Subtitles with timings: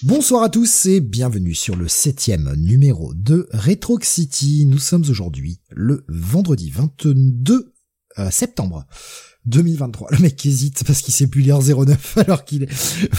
[0.00, 4.64] Bonsoir à tous et bienvenue sur le septième numéro de Retro City.
[4.66, 7.74] Nous sommes aujourd'hui le vendredi 22
[8.18, 8.86] euh, septembre
[9.44, 10.08] 2023.
[10.10, 12.72] Le mec hésite parce qu'il sait plus lire 09 alors qu'il est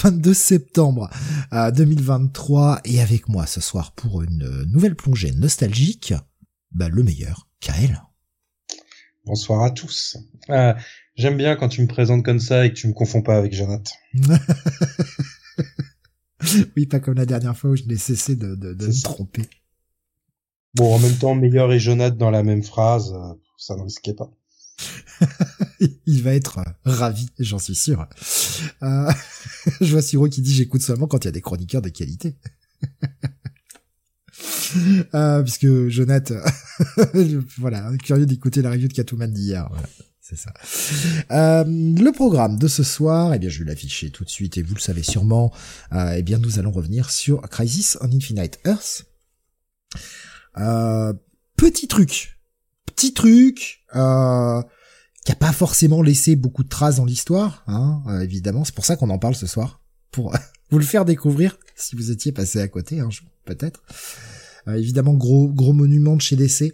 [0.03, 1.09] 22 septembre
[1.51, 6.13] 2023 et avec moi ce soir pour une nouvelle plongée nostalgique,
[6.71, 8.01] bah, le meilleur, Kael.
[9.25, 10.17] Bonsoir à tous.
[10.49, 10.73] Euh,
[11.15, 13.53] J'aime bien quand tu me présentes comme ça et que tu me confonds pas avec
[13.53, 13.93] Jonathan.
[16.77, 19.43] oui, pas comme la dernière fois où je n'ai cessé de, de, de me tromper.
[20.75, 24.13] Bon, en même temps, meilleur et Jonathan dans la même phrase, euh, ça ne risquait
[24.15, 24.31] pas.
[26.07, 28.07] il va être ravi, j'en suis sûr.
[28.81, 29.11] Euh,
[29.81, 32.35] je vois Siro qui dit j'écoute seulement quand il y a des chroniqueurs de qualité.
[35.13, 36.39] euh, puisque Jonathan,
[37.59, 39.69] voilà, curieux d'écouter la review de Catwoman d'hier.
[41.31, 44.61] Euh, le programme de ce soir, eh bien, je vais l'afficher tout de suite et
[44.61, 45.51] vous le savez sûrement.
[45.93, 49.05] Euh, eh bien, nous allons revenir sur Crisis on Infinite Earth.
[50.57, 51.13] Euh,
[51.55, 52.39] petit truc,
[52.85, 54.61] petit truc euh,
[55.25, 58.63] qui a pas forcément laissé beaucoup de traces dans l'histoire, hein, euh, évidemment.
[58.63, 60.35] C'est pour ça qu'on en parle ce soir, pour
[60.69, 63.83] vous le faire découvrir si vous étiez passé à côté un jour, peut-être.
[64.67, 66.73] Évidemment, gros gros monument de chez DC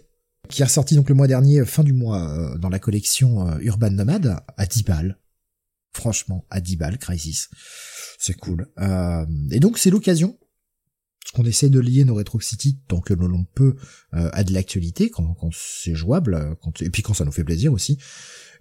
[0.50, 3.58] qui est ressorti donc le mois dernier, fin du mois, euh, dans la collection euh,
[3.60, 5.18] Urban Nomad, à 10 balles.
[5.92, 7.48] Franchement, à 10 balles, Crisis.
[8.18, 8.68] C'est cool.
[9.50, 10.38] et donc, c'est l'occasion
[11.22, 12.40] parce qu'on essaie de lier nos Retro
[12.88, 13.76] tant que l'on peut
[14.14, 17.44] euh, à de l'actualité, quand, quand c'est jouable, quand, et puis quand ça nous fait
[17.44, 17.98] plaisir aussi.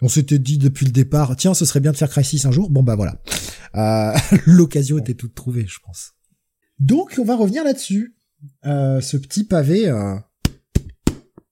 [0.01, 2.69] On s'était dit depuis le départ, tiens, ce serait bien de faire Crisis un jour.
[2.69, 3.21] Bon bah voilà,
[3.75, 6.13] euh, l'occasion était toute trouvée, je pense.
[6.79, 8.15] Donc on va revenir là-dessus.
[8.65, 10.15] Euh, ce petit pavé, euh,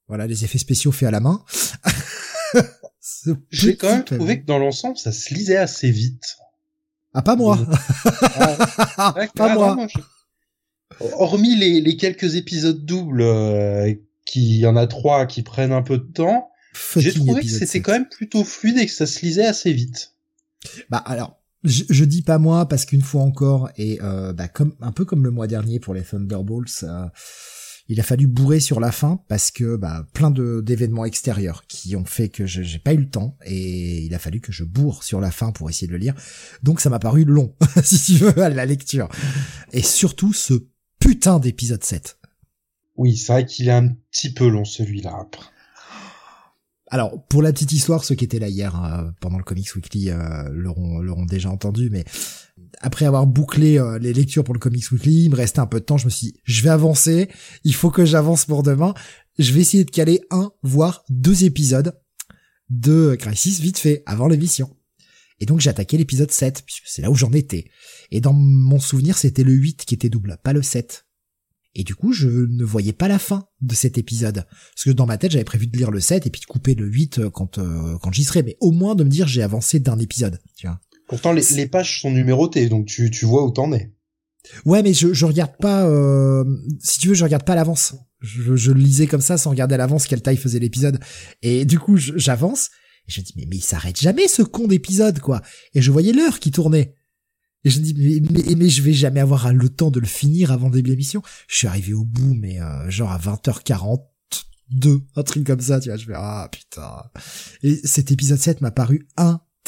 [0.07, 1.43] voilà, les effets spéciaux faits à la main.
[3.51, 6.37] J'ai quand même trouvé que dans l'ensemble, ça se lisait assez vite.
[7.13, 7.57] Ah pas moi.
[8.97, 9.75] Ah, ouais, pas moi.
[9.75, 9.99] moi je
[10.99, 13.93] hormis les, les, quelques épisodes doubles, euh,
[14.25, 16.49] qui y en a trois qui prennent un peu de temps,
[16.95, 20.13] j'ai trouvé que c'était quand même plutôt fluide et que ça se lisait assez vite.
[20.89, 24.75] Bah alors, je, je dis pas moi parce qu'une fois encore et euh, bah comme
[24.81, 27.05] un peu comme le mois dernier pour les Thunderbolts, euh,
[27.89, 31.95] il a fallu bourrer sur la fin parce que bah plein de d'événements extérieurs qui
[31.95, 35.03] ont fait que j'ai pas eu le temps et il a fallu que je bourre
[35.03, 36.15] sur la fin pour essayer de le lire.
[36.63, 39.07] Donc ça m'a paru long si tu veux à la lecture.
[39.71, 40.67] Et surtout ce
[40.99, 42.17] putain d'épisode 7.
[42.97, 45.27] Oui, c'est vrai qu'il est un petit peu long celui-là.
[46.89, 50.09] Alors, pour la petite histoire, ceux qui étaient là hier euh, pendant le Comics Weekly
[50.09, 52.05] euh, l'auront déjà entendu, mais
[52.81, 55.79] après avoir bouclé euh, les lectures pour le Comics Weekly, il me restait un peu
[55.79, 57.29] de temps, je me suis dit, je vais avancer,
[57.63, 58.93] il faut que j'avance pour demain,
[59.39, 61.99] je vais essayer de caler un, voire deux épisodes
[62.69, 64.75] de Crisis vite fait, avant l'émission.
[65.39, 67.69] Et donc j'ai attaqué l'épisode 7, puisque c'est là où j'en étais.
[68.11, 71.05] Et dans mon souvenir, c'était le 8 qui était double, pas le 7.
[71.75, 74.47] Et du coup, je ne voyais pas la fin de cet épisode.
[74.73, 76.73] Parce que dans ma tête, j'avais prévu de lire le 7 et puis de couper
[76.73, 78.41] le 8 euh, quand, euh, quand j'y serais.
[78.41, 80.39] Mais au moins de me dire j'ai avancé d'un épisode.
[81.07, 83.93] Pourtant, les, les, pages sont numérotées, donc tu, tu vois où t'en es.
[84.65, 86.43] Ouais, mais je, je regarde pas, euh,
[86.79, 87.95] si tu veux, je regarde pas l'avance.
[88.19, 90.99] Je, je lisais comme ça sans regarder à l'avance quelle taille faisait l'épisode.
[91.41, 92.69] Et du coup, j'avance
[93.07, 95.41] et je me dis, mais, mais il s'arrête jamais ce con d'épisode, quoi.
[95.73, 96.95] Et je voyais l'heure qui tournait.
[97.63, 100.07] Et je me dis, mais, mais, mais, je vais jamais avoir le temps de le
[100.07, 101.21] finir avant début de l'émission.
[101.47, 105.89] Je suis arrivé au bout, mais euh, genre à 20h42, un truc comme ça, tu
[105.89, 105.97] vois.
[105.97, 107.03] Je fais, ah putain.
[107.63, 109.07] Et cet épisode 7 m'a paru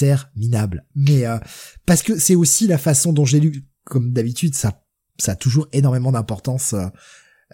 [0.04, 0.86] interminable.
[0.96, 1.38] Mais euh,
[1.86, 4.84] parce que c'est aussi la façon dont j'ai lu, comme d'habitude, ça,
[5.18, 6.74] ça a toujours énormément d'importance.
[6.74, 6.88] Euh,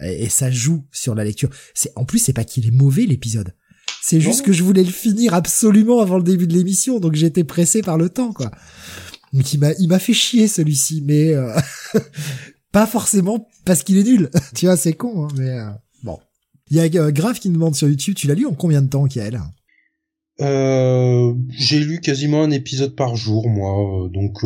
[0.02, 1.50] et ça joue sur la lecture.
[1.74, 3.54] C'est en plus c'est pas qu'il est mauvais l'épisode.
[4.02, 7.42] C'est juste que je voulais le finir absolument avant le début de l'émission, donc j'étais
[7.42, 8.52] pressé par le temps, quoi.
[9.32, 11.52] Donc il m'a, il m'a fait chier celui-ci, mais euh,
[12.72, 14.30] pas forcément parce qu'il est nul.
[14.54, 15.70] tu vois, c'est con, hein, mais euh,
[16.04, 16.18] bon.
[16.70, 18.80] Il y a euh, Grave qui nous demande sur YouTube, tu l'as lu en combien
[18.80, 19.40] de temps, Kael
[20.40, 24.42] euh, J'ai lu quasiment un épisode par jour, moi, donc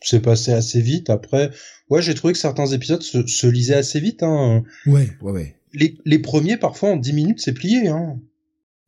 [0.00, 1.10] c'est passé assez vite.
[1.10, 1.50] Après,
[1.90, 4.22] ouais, j'ai trouvé que certains épisodes se, se lisaient assez vite.
[4.22, 4.62] Hein.
[4.86, 5.56] Ouais, ouais, ouais.
[5.74, 7.88] Les, les premiers, parfois, en 10 minutes, c'est plié.
[7.88, 8.20] Hein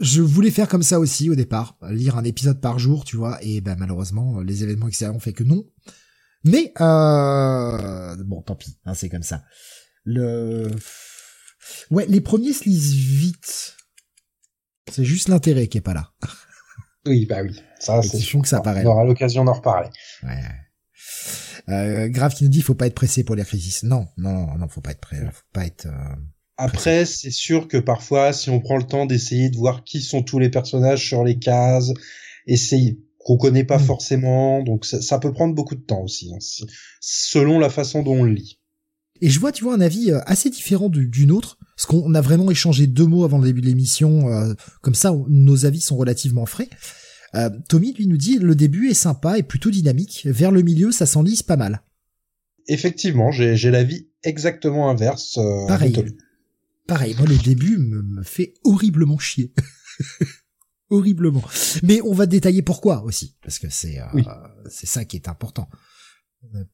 [0.00, 3.38] je voulais faire comme ça aussi au départ, lire un épisode par jour, tu vois,
[3.42, 5.64] et ben malheureusement les événements extérieurs ont fait que non.
[6.44, 8.16] Mais euh...
[8.24, 9.44] bon, tant pis, hein, c'est comme ça.
[10.04, 10.70] Le
[11.90, 13.73] ouais, les premiers se lisent vite.
[14.90, 16.12] C'est juste l'intérêt qui est pas là.
[17.06, 18.82] Oui, bah oui, ça c'est que ça paraît.
[18.86, 19.90] On aura l'occasion d'en reparler.
[20.22, 20.40] Ouais.
[21.69, 23.82] Euh, grave qui nous dit faut pas être pressé pour les crisis.
[23.82, 25.84] Non, non, non, faut pas être prêt, faut pas être.
[25.84, 26.14] Euh,
[26.56, 30.22] après, c'est sûr que parfois, si on prend le temps d'essayer de voir qui sont
[30.22, 31.90] tous les personnages sur les cases,
[32.46, 33.84] essayer qu'on connaît pas mm.
[33.84, 36.38] forcément, donc ça, peut prendre beaucoup de temps aussi, hein,
[37.00, 38.60] selon la façon dont on le lit.
[39.20, 42.14] Et je vois, tu vois, un avis euh, assez différent du, d'une autre, parce qu'on
[42.14, 45.80] a vraiment échangé deux mots avant le début de l'émission, euh, comme ça, nos avis
[45.80, 46.68] sont relativement frais.
[47.34, 50.92] Euh, Tommy, lui, nous dit, le début est sympa et plutôt dynamique, vers le milieu,
[50.92, 51.82] ça s'enlise pas mal.
[52.68, 55.38] Effectivement, j'ai, j'ai l'avis exactement inverse.
[55.66, 56.16] Pareil.
[56.86, 59.52] Pareil, moi, le début me, me fait horriblement chier.
[60.90, 61.42] horriblement.
[61.82, 63.98] Mais on va détailler pourquoi aussi, parce que c'est
[64.68, 65.68] c'est ça qui est important.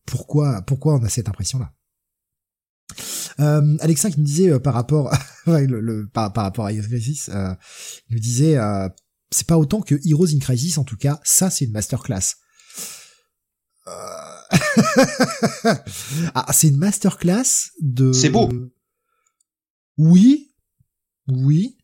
[0.05, 1.73] Pourquoi pourquoi on a cette impression là
[3.41, 5.11] euh, Alexa qui me disait euh, par rapport
[5.47, 7.55] le, par, rapport à Heroes Crisis, euh,
[8.09, 8.89] il me disait euh,
[9.31, 12.37] c'est pas autant que Heroes in Crisis en tout cas, ça c'est une masterclass.
[13.87, 13.91] Euh...
[16.35, 18.13] ah, c'est une masterclass de.
[18.13, 18.49] C'est beau.
[19.97, 20.53] Oui,
[21.29, 21.79] oui.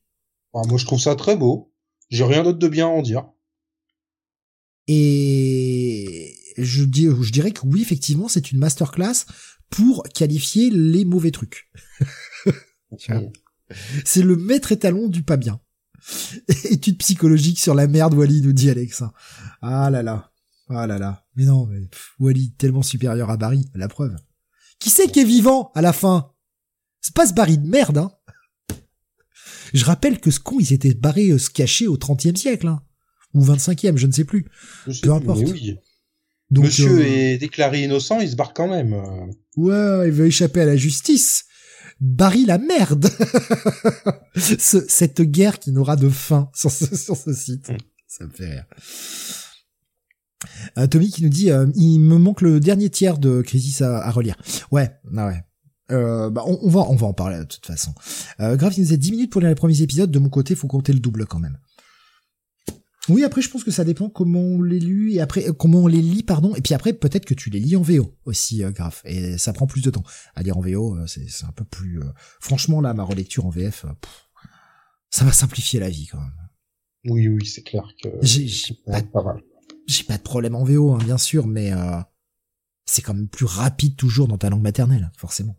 [0.54, 1.72] Ah, moi je trouve ça très beau.
[2.10, 3.28] J'ai rien d'autre de bien à en dire.
[4.88, 9.26] Et je, dis, je dirais que oui, effectivement, c'est une masterclass
[9.70, 11.70] pour qualifier les mauvais trucs.
[14.04, 15.60] c'est le maître étalon du pas bien.
[16.64, 19.02] Étude psychologique sur la merde, Wally, nous dit Alex.
[19.60, 20.32] Ah là là.
[20.68, 21.24] Ah là là.
[21.34, 21.80] Mais non, mais
[22.18, 24.16] Wally, tellement supérieur à Barry, la preuve.
[24.78, 26.32] Qui c'est qui est vivant à la fin?
[27.00, 28.10] C'est pas ce Barry de merde, hein
[29.72, 32.82] Je rappelle que ce con, il s'était barré euh, se cacher au 30e siècle, hein.
[33.34, 34.46] Ou 25e, je ne sais plus.
[35.02, 35.40] Peu importe.
[35.40, 35.76] oui.
[36.50, 38.94] Monsieur euh, est déclaré innocent, il se barre quand même.
[39.56, 41.44] Ouais, il veut échapper à la justice.
[42.00, 43.08] Barry la merde.
[44.36, 47.70] cette guerre qui n'aura de fin sur ce, sur ce site.
[47.70, 47.76] Mm.
[48.06, 48.64] Ça me fait rire.
[50.78, 53.98] Euh, Tommy qui nous dit euh, il me manque le dernier tiers de Crisis à,
[53.98, 54.36] à relire.
[54.70, 55.42] Ouais, ah ouais.
[55.92, 57.94] Euh, bah on, va on va en parler de toute façon.
[58.40, 60.10] Euh, Grave, il nous a 10 minutes pour lire les premiers épisodes.
[60.10, 61.58] De mon côté, faut compter le double quand même.
[63.08, 65.82] Oui, après, je pense que ça dépend comment on les lit et après euh, comment
[65.82, 66.54] on les lit, pardon.
[66.54, 69.00] Et puis après, peut-être que tu les lis en VO aussi, euh, grave.
[69.04, 70.02] Et ça prend plus de temps
[70.34, 70.96] à lire en VO.
[70.96, 72.00] Euh, c'est un peu plus.
[72.40, 73.86] Franchement, là, ma relecture en VF,
[75.10, 76.48] ça va simplifier la vie quand même.
[77.08, 78.08] Oui, oui, c'est clair que.
[78.22, 79.02] J'ai pas,
[79.86, 81.70] J'ai pas de problème en VO, hein, bien sûr, mais
[82.84, 85.56] c'est quand même plus rapide toujours dans ta langue maternelle, forcément.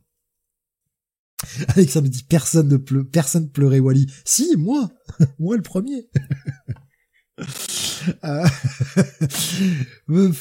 [1.68, 4.08] Avec ça me dit personne ne pleu personne pleurait Wally.
[4.26, 4.90] Si, moi,
[5.40, 6.10] moi le premier.
[8.24, 8.48] Euh,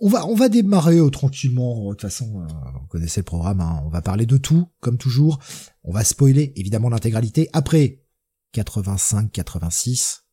[0.00, 1.84] on va on va démarrer euh, tranquillement.
[1.84, 2.46] De toute façon, euh,
[2.80, 3.60] vous connaissez le programme.
[3.60, 3.82] Hein.
[3.84, 5.38] On va parler de tout, comme toujours.
[5.84, 7.48] On va spoiler évidemment l'intégralité.
[7.52, 8.02] Après
[8.52, 10.24] 85, 86.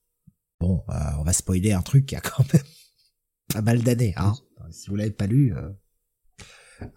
[0.60, 0.84] Bon,
[1.18, 2.64] on va spoiler un truc qui a quand même
[3.54, 4.14] pas mal d'années.
[4.18, 4.34] Hein.
[4.72, 5.70] Si vous l'avez pas lu, euh,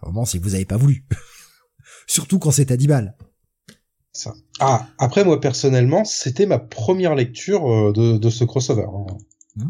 [0.01, 1.07] vraiment, si vous avez pas voulu.
[2.07, 3.17] Surtout quand c'est à 10 balles.
[4.13, 4.35] Ça.
[4.59, 8.85] Ah, après moi personnellement, c'était ma première lecture euh, de, de ce crossover.
[8.87, 9.17] Hein.
[9.55, 9.69] Mmh.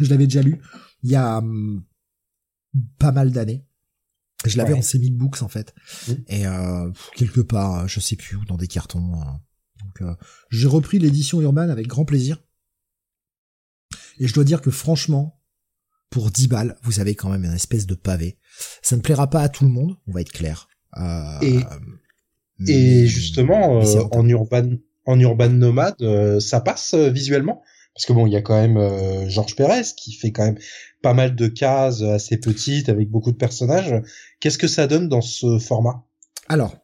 [0.00, 0.60] Je l'avais déjà lu
[1.04, 1.84] il y a hum,
[2.98, 3.64] pas mal d'années.
[4.44, 5.74] Je l'avais en semi books en fait,
[6.06, 6.12] mmh.
[6.28, 9.14] et euh, quelque part, je sais plus où, dans des cartons.
[9.14, 9.40] Hein.
[9.82, 10.14] Donc euh,
[10.50, 12.42] j'ai repris l'édition Urban avec grand plaisir.
[14.18, 15.40] Et je dois dire que franchement,
[16.10, 18.38] pour 10 balles, vous avez quand même une espèce de pavé.
[18.82, 20.68] Ça ne plaira pas à tout le monde, on va être clair.
[20.98, 21.60] Euh, et
[22.66, 27.62] et justement, euh, en urban, en urban nomade, euh, ça passe euh, visuellement?
[27.94, 30.58] Parce que bon, il y a quand même Georges Pérez qui fait quand même
[31.00, 33.94] pas mal de cases assez petites avec beaucoup de personnages.
[34.40, 36.04] Qu'est-ce que ça donne dans ce format?
[36.48, 36.74] Alors,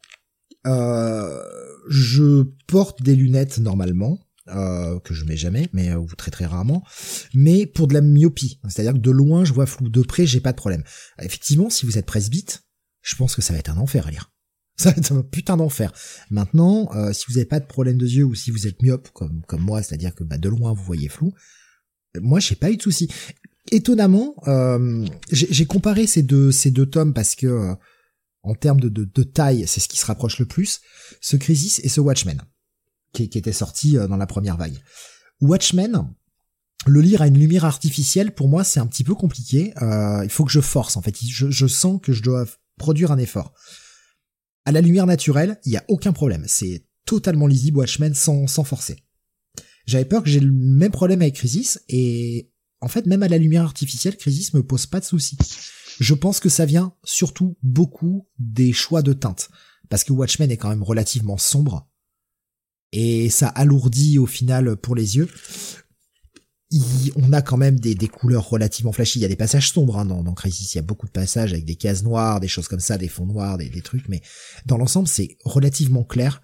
[0.64, 4.20] je porte des lunettes normalement.
[4.46, 6.84] que je mets jamais, mais ou très très rarement,
[7.34, 10.40] mais pour de la myopie, c'est-à-dire que de loin je vois flou, de près j'ai
[10.40, 10.84] pas de problème.
[11.20, 12.62] Effectivement, si vous êtes presbyte,
[13.02, 14.30] je pense que ça va être un enfer à lire.
[14.80, 15.92] Ça va être un putain d'enfer.
[16.30, 19.10] Maintenant, euh, si vous n'avez pas de problème de yeux ou si vous êtes myope
[19.12, 21.34] comme comme moi, c'est-à-dire que bah, de loin vous voyez flou,
[22.18, 23.10] moi j'ai pas eu de souci.
[23.70, 27.74] Étonnamment, euh, j'ai comparé ces deux ces deux tomes parce que euh,
[28.42, 30.80] en termes de, de, taille, c'est ce qui se rapproche le plus.
[31.20, 32.40] Ce Crisis et ce Watchmen,
[33.12, 34.78] qui, qui était sorti dans la première vague.
[35.42, 36.10] Watchmen,
[36.86, 39.74] le lire à une lumière artificielle, pour moi, c'est un petit peu compliqué.
[39.78, 41.14] il faut que je force, en fait.
[41.20, 42.46] Je sens que je dois
[42.78, 43.52] produire un effort.
[44.64, 46.44] À la lumière naturelle, il y a aucun problème.
[46.46, 48.96] C'est totalement lisible Watchmen sans, sans forcer.
[49.86, 53.38] J'avais peur que j'ai le même problème avec Crisis et en fait même à la
[53.38, 55.36] lumière artificielle, Crisis me pose pas de soucis.
[55.98, 59.48] Je pense que ça vient surtout beaucoup des choix de teintes
[59.88, 61.90] parce que Watchmen est quand même relativement sombre
[62.92, 65.28] et ça alourdit au final pour les yeux
[67.16, 69.18] on a quand même des, des, couleurs relativement flashy.
[69.18, 70.74] Il y a des passages sombres hein, dans, dans Crisis.
[70.74, 73.08] Il y a beaucoup de passages avec des cases noires, des choses comme ça, des
[73.08, 74.08] fonds noirs, des, des trucs.
[74.08, 74.20] Mais
[74.66, 76.42] dans l'ensemble, c'est relativement clair.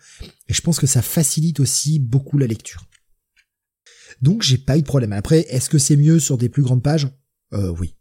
[0.49, 2.85] Et je pense que ça facilite aussi beaucoup la lecture.
[4.21, 5.13] Donc j'ai pas eu de problème.
[5.13, 7.09] Après, est-ce que c'est mieux sur des plus grandes pages?
[7.53, 7.95] Euh, Oui.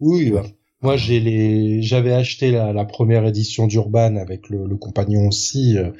[0.00, 0.30] oui.
[0.30, 0.46] Bah.
[0.82, 5.76] Moi, j'ai les, j'avais acheté la, première édition d'Urban avec le, compagnon aussi.
[5.76, 5.90] Euh,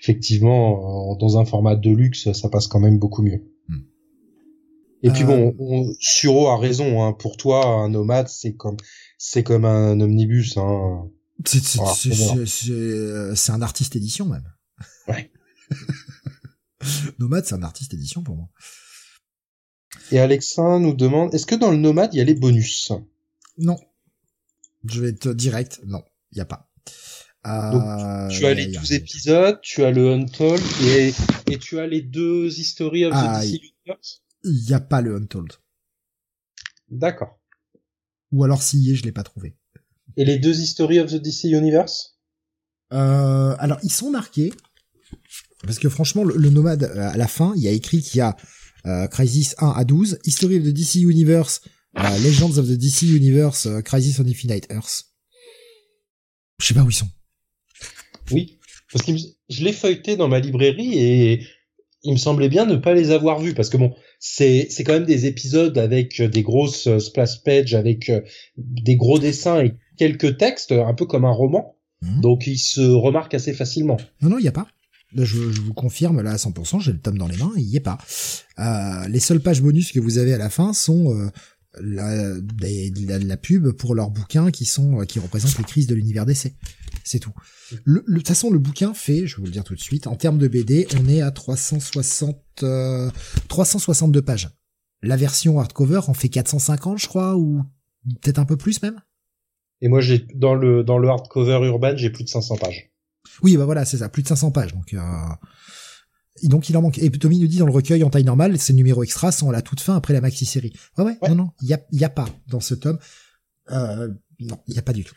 [0.00, 3.53] effectivement, dans un format de luxe, ça passe quand même beaucoup mieux.
[5.04, 5.94] Et puis bon, euh.
[6.00, 7.04] Suro a raison.
[7.04, 8.78] Hein, pour toi, un nomade, c'est comme,
[9.18, 10.56] c'est comme un omnibus.
[10.56, 11.10] Hein.
[11.44, 11.78] C'est
[13.50, 14.50] un artiste édition même.
[15.06, 15.30] Ouais.
[17.18, 18.48] nomade, c'est un artiste édition pour moi.
[20.10, 22.90] Et Alexa nous demande, est-ce que dans le nomade, il y a les bonus?
[23.58, 23.76] Non.
[24.88, 26.70] Je vais être direct, non, il y a pas.
[27.46, 31.12] Euh, tu as les 12 épisodes, tu as le Untold et,
[31.50, 34.23] et tu as les deux History of the ah, DC Universe.
[34.44, 35.52] Il n'y a pas le Untold.
[36.88, 37.40] D'accord.
[38.32, 39.56] Ou alors s'il y est, je l'ai pas trouvé.
[40.16, 42.18] Et les deux History of the DC Universe?
[42.92, 44.52] Euh, Alors ils sont marqués
[45.62, 48.20] parce que franchement le, nomade euh, à la fin, il y a écrit qu'il y
[48.20, 48.36] a
[48.86, 51.62] euh, Crisis 1 à 12, History of the DC Universe,
[51.98, 55.04] euh, Legends of the DC Universe, Crisis on Infinite Earth.
[56.60, 57.08] Je sais pas où ils sont.
[58.30, 58.58] Oui,
[58.92, 59.12] parce que
[59.48, 61.46] je l'ai feuilleté dans ma librairie et
[62.02, 63.94] il me semblait bien ne pas les avoir vus parce que bon,
[64.26, 68.10] c'est c'est quand même des épisodes avec des grosses splash pages, avec
[68.56, 71.76] des gros dessins et quelques textes, un peu comme un roman.
[72.00, 72.20] Mmh.
[72.22, 73.98] Donc ils se remarquent assez facilement.
[74.22, 74.66] Non non, il y a pas.
[75.14, 77.76] Je, je, vous confirme là à 100%, j'ai le tome dans les mains, il y
[77.76, 77.98] est pas.
[78.58, 81.28] Euh, les seules pages bonus que vous avez à la fin sont euh,
[81.80, 82.34] la,
[83.18, 86.54] la, pub pour leurs bouquins qui sont euh, qui représentent les crises de l'univers d'essai.
[87.02, 87.32] C'est tout.
[87.84, 90.06] Le, de toute façon, le bouquin fait, je vais vous le dire tout de suite,
[90.06, 92.64] en termes de BD, on est à 360
[93.48, 94.50] 362 pages.
[95.02, 97.62] La version hardcover en fait 450, je crois, ou
[98.22, 99.00] peut-être un peu plus même.
[99.80, 102.90] Et moi, j'ai dans le dans le hardcover urbain, j'ai plus de 500 pages.
[103.42, 104.74] Oui, bah voilà, c'est ça, plus de 500 pages.
[104.74, 105.00] Donc, euh...
[106.42, 106.98] donc il en manque.
[106.98, 109.52] Et Tommy nous dit dans le recueil en taille normale, ces numéros extra sont à
[109.52, 110.72] la toute fin après la maxi série.
[110.98, 112.98] Ouais, ouais, non, non, il y a, y a pas dans ce tome.
[113.70, 114.08] Euh,
[114.40, 115.14] non, il y a pas du tout.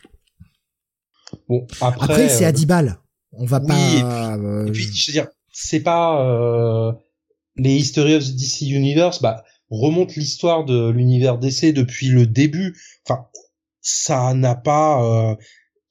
[1.48, 2.98] Bon, après, après c'est à 10 euh, balles.
[3.32, 3.74] On va pas.
[3.74, 6.92] Et puis, euh, et puis, je veux dire, c'est pas euh,
[7.56, 9.20] les History of the DC Universe.
[9.20, 12.76] Bah, remonte l'histoire de l'univers DC depuis le début.
[13.04, 13.26] Enfin,
[13.80, 15.36] ça n'a pas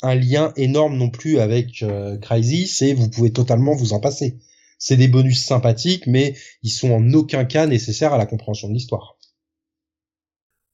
[0.02, 1.84] un lien énorme non plus avec
[2.22, 4.40] Crisis et vous pouvez totalement vous en passer.
[4.78, 8.74] C'est des bonus sympathiques, mais ils sont en aucun cas nécessaires à la compréhension de
[8.74, 9.18] l'histoire.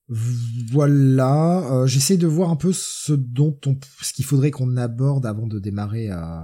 [0.09, 5.25] Voilà, euh, j'essaie de voir un peu ce dont on, ce qu'il faudrait qu'on aborde
[5.25, 6.43] avant de démarrer euh,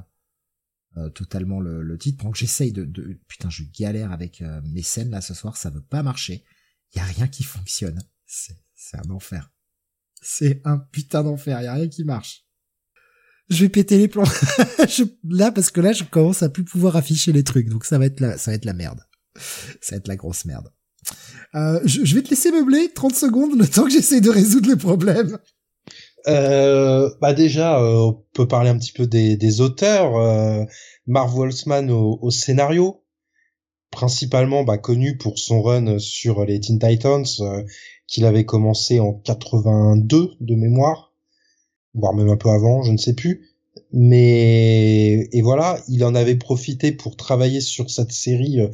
[0.98, 2.20] euh totalement le, titre.
[2.20, 2.86] Pendant j'essaye de,
[3.28, 6.46] putain, je galère avec euh, mes scènes là ce soir, ça veut pas marcher.
[6.96, 8.02] Y a rien qui fonctionne.
[8.26, 9.52] C'est, c'est un enfer.
[10.22, 11.62] C'est un putain d'enfer.
[11.62, 12.49] Y a rien qui marche
[13.50, 14.24] je vais péter les plombs.
[15.30, 18.06] là, parce que là, je commence à plus pouvoir afficher les trucs, donc ça va
[18.06, 19.00] être la, ça va être la merde.
[19.82, 20.70] Ça va être la grosse merde.
[21.56, 24.76] Euh, je, vais te laisser meubler 30 secondes le temps que j'essaie de résoudre le
[24.76, 25.38] problème.
[26.28, 30.16] Euh, bah déjà, euh, on peut parler un petit peu des, des auteurs.
[30.18, 30.66] Euh,
[31.08, 33.04] Marv Wolfsman au, au, scénario,
[33.90, 37.64] principalement bah, connu pour son run sur les Teen Titans, euh,
[38.08, 41.09] qu'il avait commencé en 82 de mémoire
[41.94, 43.50] voire même un peu avant, je ne sais plus.
[43.92, 48.70] Mais et voilà, il en avait profité pour travailler sur cette série euh,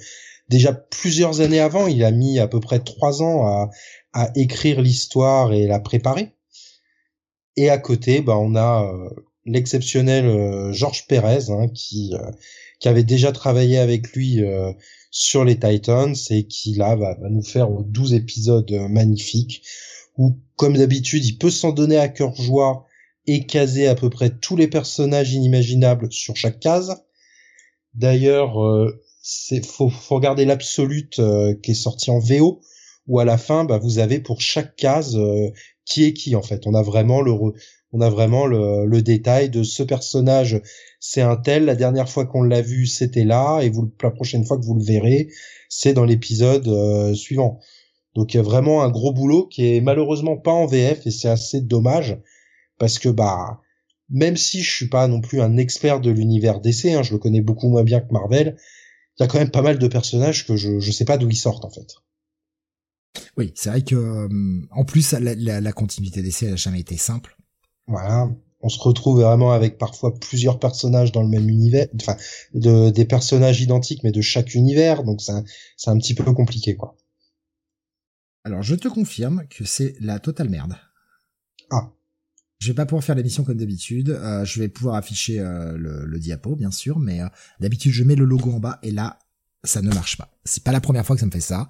[0.49, 1.87] déjà plusieurs années avant.
[1.87, 3.69] Il a mis à peu près trois ans à,
[4.13, 6.33] à écrire l'histoire et la préparer.
[7.57, 9.09] Et à côté, bah, on a euh,
[9.45, 12.13] l'exceptionnel euh, Georges Pérez hein, qui
[12.79, 14.41] qui avait déjà travaillé avec lui
[15.09, 19.63] sur les Titans et qui là va, va nous faire 12 épisodes magnifiques
[20.17, 22.84] où comme d'habitude il peut s'en donner à cœur joie
[23.27, 27.03] et caser à peu près tous les personnages inimaginables sur chaque case.
[27.93, 32.61] D'ailleurs, euh, c'est faut, faut regarder l'absolute euh, qui est sorti en VO
[33.07, 35.49] où à la fin, bah, vous avez pour chaque case euh,
[35.85, 36.65] qui est qui en fait.
[36.65, 37.31] On a vraiment le
[37.91, 40.61] on a vraiment le, le détail de ce personnage.
[40.99, 41.65] C'est un tel.
[41.65, 44.75] La dernière fois qu'on l'a vu, c'était là, et vous la prochaine fois que vous
[44.75, 45.29] le verrez,
[45.69, 47.59] c'est dans l'épisode euh, suivant.
[48.15, 51.11] Donc il y a vraiment un gros boulot qui est malheureusement pas en VF et
[51.11, 52.17] c'est assez dommage
[52.77, 53.61] parce que bah
[54.09, 57.19] même si je suis pas non plus un expert de l'univers DC, hein, je le
[57.19, 58.55] connais beaucoup moins bien que Marvel,
[59.17, 61.29] il y a quand même pas mal de personnages que je je sais pas d'où
[61.29, 61.95] ils sortent en fait.
[63.37, 66.97] Oui, c'est vrai que euh, en plus la, la, la continuité DC n'a jamais été
[66.97, 67.37] simple.
[67.87, 68.29] Voilà,
[68.61, 72.17] on se retrouve vraiment avec parfois plusieurs personnages dans le même univers, enfin
[72.53, 75.33] de, des personnages identiques mais de chaque univers, donc c'est
[75.77, 76.95] c'est un petit peu compliqué quoi.
[78.43, 80.75] Alors je te confirme que c'est la totale merde.
[81.71, 81.91] Ah.
[82.65, 84.09] Je vais pas pouvoir faire l'émission comme d'habitude.
[84.09, 87.27] Euh, je vais pouvoir afficher euh, le, diapo, bien sûr, mais euh,
[87.59, 89.19] d'habitude je mets le logo en bas et là,
[89.63, 90.31] ça ne marche pas.
[90.45, 91.69] C'est pas la première fois que ça me fait ça.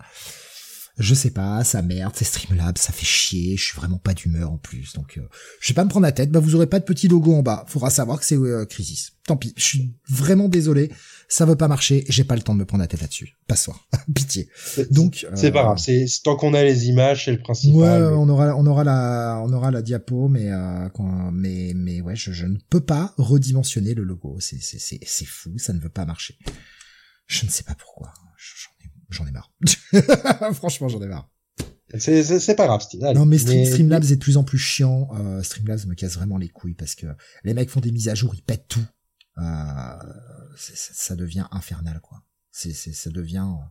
[0.97, 4.51] Je sais pas, ça merde, c'est Streamlabs, ça fait chier, je suis vraiment pas d'humeur
[4.51, 5.27] en plus, donc euh,
[5.59, 6.31] je vais pas me prendre la tête.
[6.31, 9.11] Bah vous aurez pas de petit logo en bas, faudra savoir que c'est euh, Crisis.
[9.27, 10.89] Tant pis, je suis vraiment désolé,
[11.27, 13.35] ça veut pas marcher, j'ai pas le temps de me prendre la tête là-dessus.
[13.45, 14.47] Pas soir, pitié.
[14.89, 17.75] Donc c'est pas grave, c'est tant qu'on a les images, c'est le principal.
[18.03, 20.49] Ouais, on aura on aura la on aura la diapo, mais
[21.33, 25.25] mais mais ouais, je, je ne peux pas redimensionner le logo, c'est c'est c'est c'est
[25.25, 26.37] fou, ça ne veut pas marcher.
[27.27, 28.13] Je ne sais pas pourquoi
[29.15, 29.51] j'en ai marre.
[30.53, 31.29] Franchement, j'en ai marre.
[31.97, 35.09] C'est pas grave, non, mais, Streamlabs est de plus en plus chiant.
[35.17, 37.07] Euh, Streamlabs me casse vraiment les couilles parce que
[37.43, 38.85] les mecs font des mises à jour, ils pètent tout.
[39.37, 39.97] Euh,
[40.57, 42.23] ça devient infernal, quoi.
[42.51, 43.47] C'est, ça devient.
[43.49, 43.65] Euh,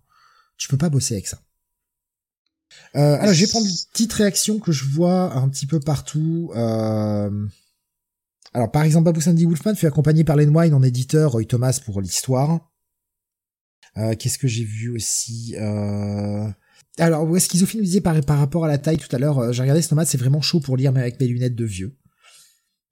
[0.57, 1.41] tu peux pas bosser avec ça.
[2.97, 6.51] Euh, alors, je vais prendre une petite réaction que je vois un petit peu partout.
[6.55, 7.47] Euh...
[8.53, 11.81] Alors, par exemple, Babou Sandy Wolfman fait accompagner par Len Wine en éditeur Roy Thomas
[11.85, 12.71] pour l'histoire.
[13.97, 16.49] Euh, qu'est-ce que j'ai vu aussi euh...
[16.99, 19.53] Alors, est-ce qu'ils nous disait par, par rapport à la taille tout à l'heure, euh,
[19.53, 21.97] j'ai regardé ce nomade, c'est vraiment chaud pour lire mais avec mes lunettes de vieux.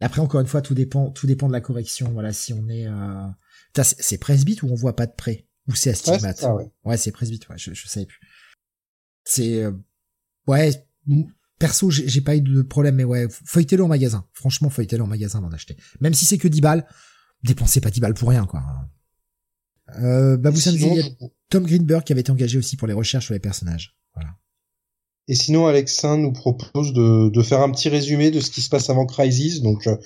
[0.00, 2.10] Après, encore une fois, tout dépend, tout dépend de la correction.
[2.12, 3.82] Voilà, si on est, euh...
[3.82, 5.46] c'est presbyte ou on voit pas de près?
[5.68, 6.42] Ou c'est astigmate?
[6.42, 6.96] Ouais, ouais.
[6.96, 8.18] c'est presbyte, ouais, je, je savais plus.
[9.24, 9.70] C'est, euh,
[10.48, 10.72] ouais,
[11.60, 14.26] perso, j'ai pas eu de problème, mais ouais, feuilletez-le en magasin.
[14.32, 15.76] Franchement, feuilletez-le en magasin avant d'acheter.
[16.00, 16.86] Même si c'est que 10 balles,
[17.44, 18.64] dépensez pas 10 balles pour rien, quoi.
[20.00, 20.60] Euh, bah, vous
[21.50, 23.94] Tom Greenberg qui avait été engagé aussi pour les recherches sur les personnages.
[24.14, 24.30] Voilà.
[25.28, 28.68] Et sinon, Alexin nous propose de, de faire un petit résumé de ce qui se
[28.68, 29.60] passe avant Crisis.
[29.60, 29.96] Donc, euh,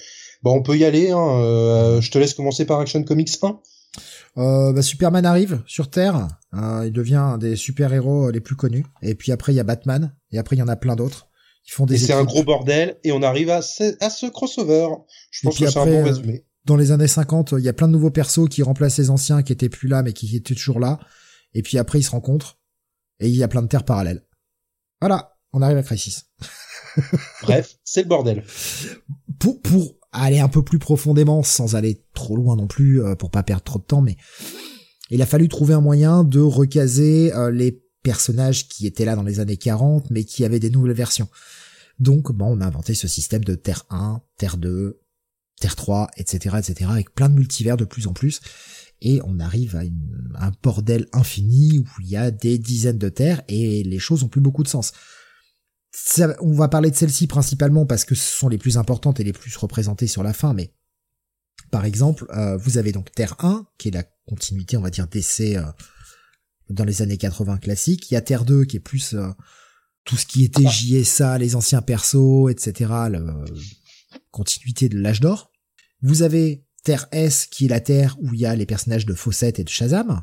[0.42, 1.10] bon, on peut y aller.
[1.10, 1.40] Hein.
[1.40, 3.60] Euh, je te laisse commencer par Action Comics 1.
[4.38, 6.28] Euh, bah, Superman arrive sur Terre.
[6.54, 8.84] Euh, il devient un des super-héros les plus connus.
[9.02, 10.14] Et puis après, il y a Batman.
[10.32, 11.28] Et après, il y en a plein d'autres.
[11.66, 11.94] Ils font des.
[11.94, 12.98] Et c'est un gros bordel.
[13.04, 14.88] Et on arrive à ce, à ce crossover.
[15.30, 17.86] Je pense que c'est un bon résumé dans les années 50, il y a plein
[17.86, 20.80] de nouveaux persos qui remplacent les anciens qui étaient plus là mais qui étaient toujours
[20.80, 20.98] là.
[21.54, 22.58] Et puis après, ils se rencontrent
[23.20, 24.26] et il y a plein de terres parallèles.
[25.00, 26.26] Voilà, on arrive à Crisis.
[27.42, 28.44] Bref, c'est le bordel.
[29.38, 33.30] Pour pour aller un peu plus profondément, sans aller trop loin non plus, euh, pour
[33.30, 34.16] pas perdre trop de temps, mais
[35.10, 39.22] il a fallu trouver un moyen de recaser euh, les personnages qui étaient là dans
[39.22, 41.28] les années 40, mais qui avaient des nouvelles versions.
[41.98, 45.00] Donc, bon, on a inventé ce système de Terre 1, Terre 2,
[45.60, 48.40] Terre 3, etc., etc., avec plein de multivers de plus en plus.
[49.00, 53.42] Et on arrive à un bordel infini où il y a des dizaines de terres
[53.48, 54.92] et les choses ont plus beaucoup de sens.
[56.40, 59.34] on va parler de celles-ci principalement parce que ce sont les plus importantes et les
[59.34, 60.72] plus représentées sur la fin, mais
[61.70, 65.08] par exemple, euh, vous avez donc Terre 1, qui est la continuité, on va dire,
[65.08, 65.62] d'essai euh,
[66.70, 68.10] dans les années 80 classiques.
[68.10, 69.28] Il y a Terre 2, qui est plus euh,
[70.04, 70.70] tout ce qui était ah.
[70.70, 72.92] JSA, les anciens persos, etc.,
[74.30, 75.52] continuité de l'âge d'or.
[76.02, 79.14] Vous avez Terre S, qui est la Terre où il y a les personnages de
[79.14, 80.22] Fawcett et de Shazam,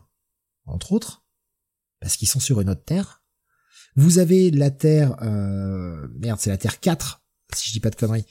[0.66, 1.26] entre autres,
[2.00, 3.24] parce qu'ils sont sur une autre Terre.
[3.96, 7.22] Vous avez la Terre, euh, merde, c'est la Terre 4,
[7.54, 8.26] si je dis pas de conneries,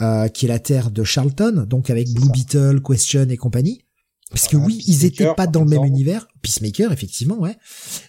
[0.00, 3.84] euh, qui est la Terre de Charlton, donc avec Blue Beetle, Question et compagnie.
[4.34, 6.26] Parce que oui, ils étaient pas dans le même univers.
[6.42, 7.56] Peacemaker, effectivement, ouais.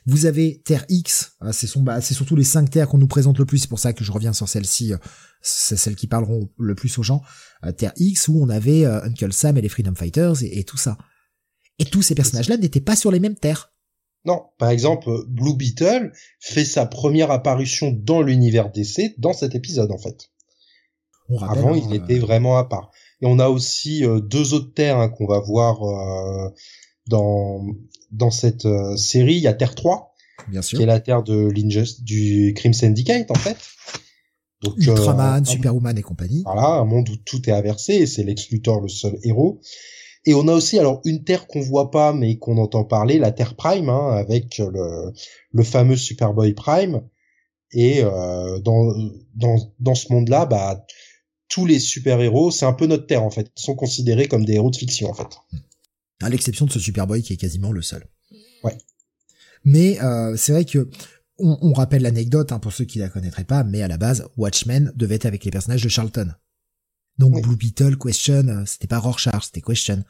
[0.07, 3.07] Vous avez Terre X, ah, c'est son, bah, c'est surtout les cinq terres qu'on nous
[3.07, 3.59] présente le plus.
[3.59, 4.93] C'est pour ça que je reviens sur celle-ci.
[4.93, 4.97] Euh,
[5.41, 7.21] c'est celles qui parleront le plus aux gens.
[7.63, 10.77] Euh, Terre X où on avait euh, Uncle Sam et les Freedom Fighters et, tout
[10.77, 10.97] ça.
[11.77, 13.71] Et tous ces personnages-là n'étaient pas sur les mêmes terres.
[14.25, 19.91] Non, par exemple, Blue Beetle fait sa première apparition dans l'univers DC dans cet épisode
[19.91, 20.31] en fait.
[21.39, 22.89] Avant, il était vraiment à part.
[23.21, 26.49] Et on a aussi euh, deux autres terres hein, qu'on va voir euh,
[27.07, 27.65] dans
[28.11, 29.35] dans cette euh, série.
[29.35, 30.13] Il y a Terre 3,
[30.47, 30.77] Bien sûr.
[30.77, 33.57] qui est la terre de l'Injust, du Crime Syndicate en fait.
[34.61, 36.43] Donc, Ultraman, Superwoman et compagnie.
[36.45, 39.61] Voilà, un monde où tout est inversé et c'est Lex Luthor le seul héros.
[40.25, 43.31] Et on a aussi alors une terre qu'on voit pas mais qu'on entend parler, la
[43.31, 45.13] Terre Prime, hein, avec le,
[45.51, 47.01] le fameux Superboy Prime.
[47.71, 48.93] Et euh, dans,
[49.35, 50.85] dans, dans ce monde-là, bah,
[51.49, 54.71] tous les super-héros, c'est un peu notre terre en fait, sont considérés comme des héros
[54.71, 55.27] de fiction en fait.
[56.21, 58.05] À l'exception de ce Superboy qui est quasiment le seul.
[58.63, 58.77] Ouais.
[59.63, 60.89] Mais euh, c'est vrai que
[61.37, 64.93] on, rappelle l'anecdote hein, pour ceux qui la connaîtraient pas, mais à la base, Watchmen
[64.95, 66.31] devait être avec les personnages de Charlton.
[67.17, 70.03] Donc Blue Beetle, Question, euh, c'était pas Rorschach, c'était Question.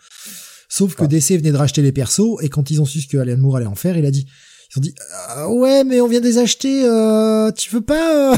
[0.70, 1.06] Sauf que.
[1.06, 3.58] DC venait de racheter les persos et quand ils ont su ce que Alan Moore
[3.58, 4.28] allait en faire, il a dit
[4.76, 4.96] ils ont dit
[5.28, 8.38] ah ouais mais on vient de les acheter euh, tu veux pas, euh,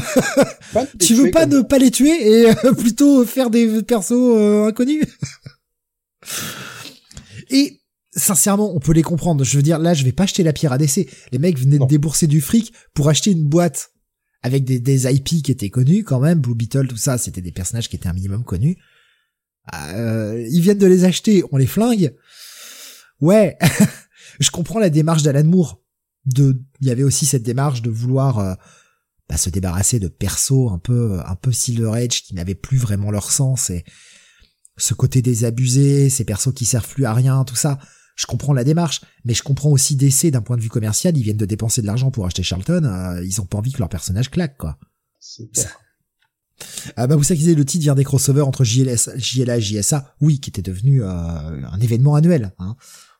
[1.00, 4.12] tu veux pas ne pas les tuer et euh, plutôt faire des persos
[4.66, 5.06] inconnus
[7.50, 7.80] et
[8.14, 9.44] sincèrement on peut les comprendre.
[9.44, 11.78] Je veux dire là je vais pas acheter la pierre à décès les mecs venaient
[11.78, 13.92] de débourser du fric pour acheter une boîte
[14.42, 17.52] avec des, des IP qui étaient connus quand même Blue Beetle tout ça c'était des
[17.52, 18.76] personnages qui étaient un minimum connus.
[19.72, 22.14] Ils viennent de les acheter on les flingue.
[23.20, 23.58] Ouais
[24.40, 25.80] je comprends la démarche d'Alan Moore
[26.26, 28.54] de, il y avait aussi cette démarche de vouloir euh,
[29.28, 33.10] bah, se débarrasser de persos un peu, un peu Silver Age qui n'avaient plus vraiment
[33.10, 33.84] leur sens et
[34.76, 37.78] ce côté désabusé, ces persos qui servent plus à rien, tout ça.
[38.14, 41.16] Je comprends la démarche, mais je comprends aussi d'essai d'un point de vue commercial.
[41.16, 42.84] Ils viennent de dépenser de l'argent pour acheter Charlton.
[42.84, 44.78] Euh, ils ont pas envie que leur personnage claque, quoi.
[46.96, 50.40] Ah bah vous savez le titre vient des crossovers entre JLS, JLA et JSA, oui,
[50.40, 52.52] qui était devenu euh, un événement annuel.
[52.58, 52.74] Hein.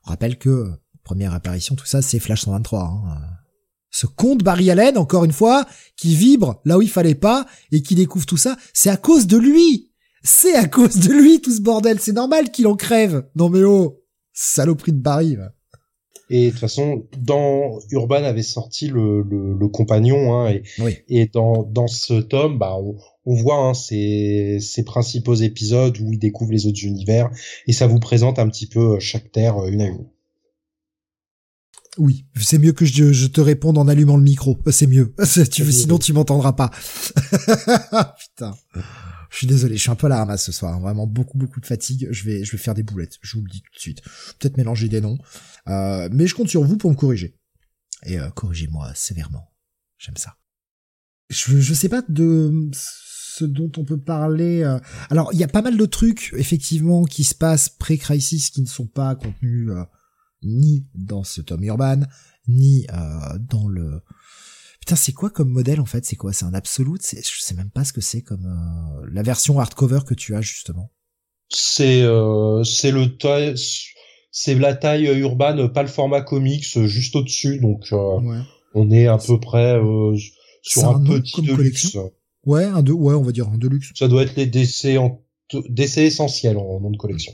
[0.05, 0.73] On rappelle que
[1.09, 2.81] première apparition, tout ça, c'est Flash 123.
[2.81, 3.19] Hein.
[3.91, 5.65] Ce compte Barry Allen, encore une fois,
[5.97, 9.27] qui vibre là où il fallait pas et qui découvre tout ça, c'est à cause
[9.27, 9.91] de lui.
[10.23, 11.99] C'est à cause de lui tout ce bordel.
[11.99, 13.27] C'est normal qu'il en crève.
[13.37, 14.03] Non mais oh,
[14.35, 15.39] saloperie de Barry.
[16.29, 20.63] Et de toute façon, dans Urban avait sorti le, le, compagnon, hein, et,
[21.09, 26.13] et dans, dans ce tome, bah, on, on voit hein, ces, ces principaux épisodes où
[26.13, 27.31] il découvre les autres univers,
[27.67, 30.07] et ça vous présente un petit peu euh, chaque terre euh, une à une.
[31.99, 34.59] Oui, c'est mieux que je, je, te réponde en allumant le micro.
[34.71, 35.15] C'est mieux.
[35.51, 36.71] Tu, sinon, tu m'entendras pas.
[38.19, 38.55] Putain.
[39.31, 40.75] Je suis désolé, je suis un peu à la ramasse ce soir.
[40.75, 40.81] Hein.
[40.81, 42.09] Vraiment beaucoup, beaucoup de fatigue.
[42.11, 43.19] Je vais, je vais faire des boulettes.
[43.21, 44.01] Je vous le dis tout de suite.
[44.39, 45.19] Peut-être mélanger des noms.
[45.69, 47.37] Euh, mais je compte sur vous pour me corriger.
[48.05, 49.53] Et euh, corrigez-moi sévèrement.
[49.99, 50.37] J'aime ça.
[51.31, 54.63] Je, je sais pas de ce dont on peut parler.
[54.63, 54.79] Euh.
[55.11, 58.67] Alors, il y a pas mal de trucs, effectivement, qui se passent pré-crisis qui ne
[58.67, 59.71] sont pas contenus
[60.43, 62.01] ni dans ce tome urban,
[62.47, 62.87] ni
[63.41, 64.03] dans le...
[64.81, 66.05] Putain, c'est quoi comme modèle en fait?
[66.05, 66.33] C'est quoi?
[66.33, 67.03] C'est un absolute?
[67.05, 68.47] Je sais même pas ce que c'est comme
[69.11, 70.91] la version hardcover que tu as justement.
[71.51, 72.03] C'est
[72.65, 73.17] c'est le
[74.31, 77.59] c'est la taille urbaine, pas le format comics, euh, juste au-dessus.
[77.59, 78.41] Donc euh,
[78.75, 80.17] on est à peu près euh,
[80.63, 81.97] sur un, petit deluxe.
[82.45, 83.91] Ouais, un de, ouais, on va dire un deluxe.
[83.95, 85.23] Ça doit être les DC en
[85.53, 87.33] DC essentiels en nom de collection.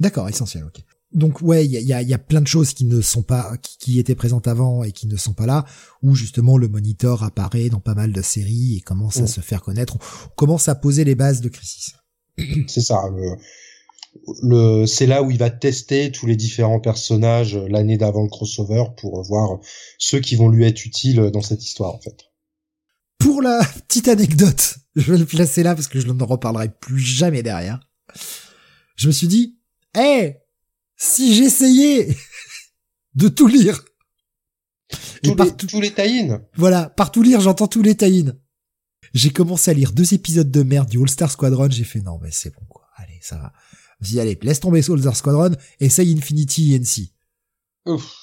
[0.00, 0.82] D'accord, essentiel, ok.
[1.12, 3.98] Donc ouais, il y a, y a, plein de choses qui ne sont pas, qui,
[3.98, 5.64] étaient présentes avant et qui ne sont pas là,
[6.02, 9.28] où justement le monitor apparaît dans pas mal de séries et commence à mm.
[9.28, 9.96] se faire connaître.
[9.96, 11.94] On commence à poser les bases de Crisis.
[12.66, 13.02] C'est ça.
[13.14, 13.36] Le,
[14.42, 18.84] le c'est là où il va tester tous les différents personnages l'année d'avant le crossover
[18.96, 19.60] pour voir
[19.98, 22.24] ceux qui vont lui être utiles dans cette histoire en fait.
[23.18, 26.98] Pour la petite anecdote, je vais le placer là parce que je n'en reparlerai plus
[26.98, 27.80] jamais derrière.
[28.96, 29.58] Je me suis dit,
[29.94, 30.36] hé,
[30.96, 32.08] si j'essayais
[33.14, 33.84] de tout lire.
[35.22, 38.26] Tous, les, tous les tie Voilà, par tout lire, j'entends tous les tie
[39.14, 42.18] J'ai commencé à lire deux épisodes de merde du All Star Squadron, j'ai fait non
[42.22, 43.52] mais c'est bon quoi, allez ça va.
[44.00, 47.10] Vas-y, allez, laisse tomber Soldier Squadron, essaye Infinity ENC.
[47.86, 48.14] Ouf,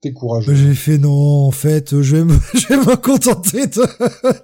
[0.00, 0.54] t'es courageux.
[0.54, 3.82] J'ai fait non, en fait, je vais me, je vais me contenter de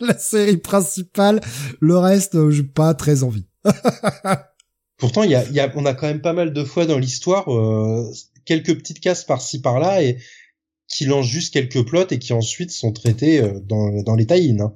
[0.07, 1.41] la série principale.
[1.81, 3.47] Le reste, j'ai pas très envie.
[5.03, 5.23] Pourtant,
[5.75, 8.09] on a quand même pas mal de fois dans l'histoire euh,
[8.45, 10.19] quelques petites cases par-ci par-là et
[10.87, 14.57] qui lancent juste quelques plots et qui ensuite sont traités euh, dans, dans les tie
[14.61, 14.73] hein.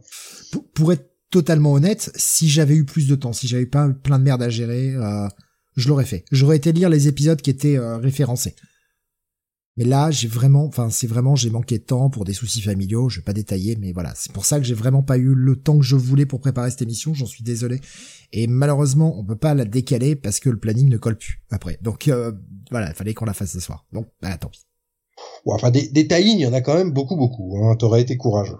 [0.74, 4.24] pour, être totalement honnête, si j'avais eu plus de temps, si j'avais pas plein de
[4.24, 5.28] merde à gérer, euh,
[5.76, 6.24] je l'aurais fait.
[6.32, 8.56] J'aurais été lire les épisodes qui étaient référencés.
[9.76, 13.10] Mais là, j'ai vraiment, enfin, c'est vraiment, j'ai manqué de temps pour des soucis familiaux.
[13.10, 15.56] Je vais pas détailler, mais voilà, c'est pour ça que j'ai vraiment pas eu le
[15.56, 17.12] temps que je voulais pour préparer cette émission.
[17.12, 17.80] J'en suis désolé.
[18.32, 21.78] Et malheureusement, on peut pas la décaler parce que le planning ne colle plus après.
[21.82, 22.32] Donc euh,
[22.70, 23.84] voilà, il fallait qu'on la fasse ce soir.
[23.92, 24.66] Donc, bah, tant pis.
[25.46, 27.58] enfin, des, des il y en a quand même beaucoup, beaucoup.
[27.62, 27.76] Hein.
[27.76, 28.58] T'aurais été courageux.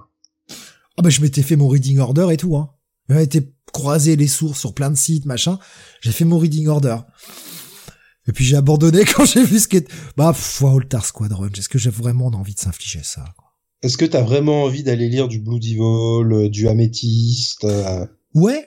[0.98, 2.57] Ah bah, je m'étais fait mon reading order et tout.
[2.57, 2.70] Hein.
[3.09, 5.59] J'avais été croisé les sources sur plein de sites, machin.
[6.00, 6.98] J'ai fait mon reading order.
[8.28, 9.88] Et puis j'ai abandonné quand j'ai vu ce qu'est...
[10.16, 13.24] Bah, pff, Altar Squadron, est-ce que j'ai vraiment envie de s'infliger ça
[13.82, 18.06] Est-ce que t'as vraiment envie d'aller lire du Blue Devil, euh, du Améthyste euh?
[18.34, 18.66] Ouais.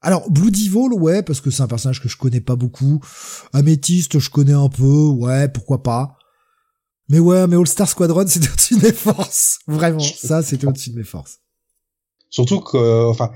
[0.00, 3.00] Alors, Blue Devil, ouais, parce que c'est un personnage que je connais pas beaucoup.
[3.54, 6.18] Améthyste, je connais un peu, ouais, pourquoi pas.
[7.08, 9.58] Mais ouais, mais All Star Squadron, c'était au-dessus de mes forces.
[9.66, 11.38] Vraiment, ça, c'était au-dessus de mes forces.
[12.28, 13.30] Surtout que, enfin,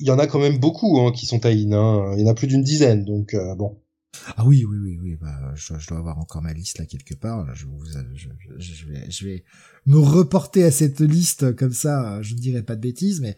[0.00, 1.74] il y en a quand même beaucoup hein, qui sont taïnes.
[1.74, 2.14] Hein.
[2.16, 3.78] Il y en a plus d'une dizaine, donc euh, bon.
[4.36, 5.16] Ah oui, oui, oui, oui.
[5.16, 7.54] Bah, je, dois avoir encore ma liste là quelque part.
[7.54, 7.66] Je,
[8.16, 9.44] je, je, vais, je vais
[9.86, 12.20] me reporter à cette liste comme ça.
[12.22, 13.36] Je ne dirai pas de bêtises, mais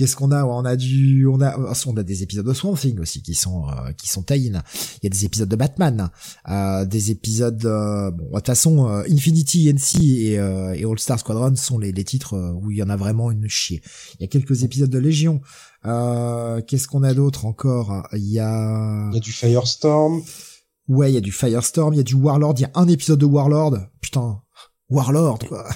[0.00, 0.46] Qu'est-ce qu'on a?
[0.46, 3.68] On a du, on a, on a des épisodes de Swamp Thing aussi qui sont
[3.68, 4.54] euh, qui sont tie Il
[5.02, 6.08] y a des épisodes de Batman,
[6.48, 7.62] euh, des épisodes.
[7.66, 11.92] Euh, bon, de toute façon, euh, Infinity, NC et, et All Star Squadron sont les,
[11.92, 13.82] les titres où il y en a vraiment une chier.
[14.14, 15.42] Il y a quelques épisodes de Légion.
[15.84, 18.08] Qu'est-ce qu'on a d'autre encore?
[18.14, 19.10] Il y a.
[19.10, 20.22] Il y a du Firestorm.
[20.88, 22.88] Ouais, il y a du Firestorm, il y a du Warlord, il y a un
[22.88, 23.76] épisode de Warlord.
[24.00, 24.40] Putain,
[24.88, 25.68] Warlord quoi.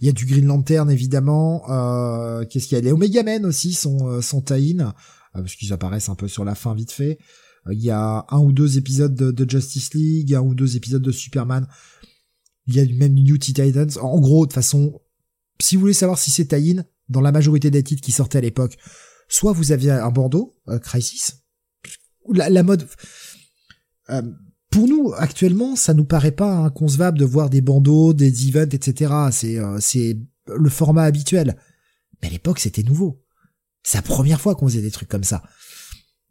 [0.00, 1.70] Il y a du Green Lantern évidemment.
[1.70, 2.82] Euh, Qu'est-ce qu'il y a?
[2.82, 4.92] Les Omega Men aussi sont euh, sont tie euh,
[5.32, 7.18] parce qu'ils apparaissent un peu sur la fin vite fait.
[7.66, 11.02] Euh, il y a un ou deux épisodes de, Justice League, un ou deux épisodes
[11.02, 11.66] de Superman.
[12.66, 13.90] Il y a même New Titans.
[14.00, 15.00] En gros, de façon,
[15.60, 18.42] si vous voulez savoir si c'est tie dans la majorité des titres qui sortaient à
[18.42, 18.76] l'époque,
[19.28, 21.42] soit vous aviez un bandeau, euh, Crisis,
[22.32, 22.86] la, la mode...
[24.10, 24.22] Euh,
[24.80, 29.12] pour nous, actuellement, ça nous paraît pas inconcevable de voir des bandeaux, des events, etc.
[29.30, 31.58] C'est euh, c'est le format habituel.
[32.22, 33.22] Mais à l'époque, c'était nouveau.
[33.82, 35.42] C'est la première fois qu'on faisait des trucs comme ça.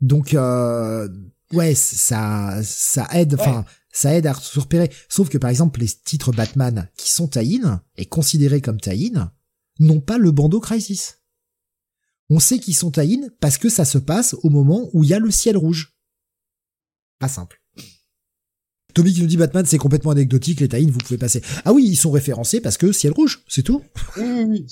[0.01, 1.07] Donc, euh,
[1.53, 4.89] ouais, ça, ça aide, enfin, ça aide à se repérer.
[5.09, 7.61] Sauf que, par exemple, les titres Batman qui sont tie
[7.97, 9.13] et considérés comme tie
[9.77, 11.19] n'ont pas le bandeau Crisis.
[12.31, 15.13] On sait qu'ils sont tie parce que ça se passe au moment où il y
[15.13, 15.95] a le ciel rouge.
[17.19, 17.58] Pas simple.
[18.99, 21.41] Tommy qui nous dit Batman, c'est complètement anecdotique, les tie vous pouvez passer.
[21.63, 23.81] Ah oui, ils sont référencés parce que ciel rouge, c'est tout.
[24.17, 24.65] Oui, oui,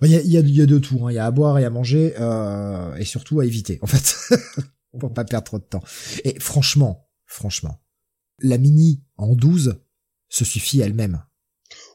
[0.00, 1.12] Il y a, il y a, de tout, hein.
[1.12, 4.34] il y a à boire et à manger, euh, et surtout à éviter, en fait.
[4.98, 5.82] Pour pas perdre trop de temps.
[6.24, 7.82] Et franchement, franchement,
[8.38, 9.78] la mini en 12
[10.30, 11.22] se suffit elle-même.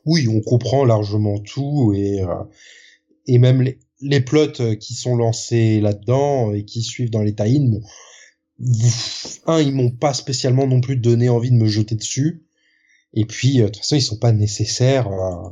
[0.06, 2.44] Oui, on comprend largement tout, et, euh,
[3.26, 7.60] et même les, les plots qui sont lancés là-dedans et qui suivent dans les tie
[9.46, 12.46] un, ils m'ont pas spécialement non plus donné envie de me jeter dessus.
[13.14, 15.08] Et puis, euh, de toute façon, ils sont pas nécessaires.
[15.08, 15.50] Euh.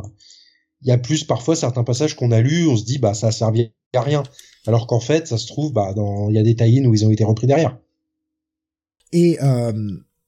[0.81, 3.27] Il y a plus parfois certains passages qu'on a lus, on se dit bah ça
[3.27, 4.23] a servi à rien,
[4.67, 7.05] alors qu'en fait, ça se trouve bah dans il y a des tie où ils
[7.05, 7.79] ont été repris derrière.
[9.11, 9.71] Et euh,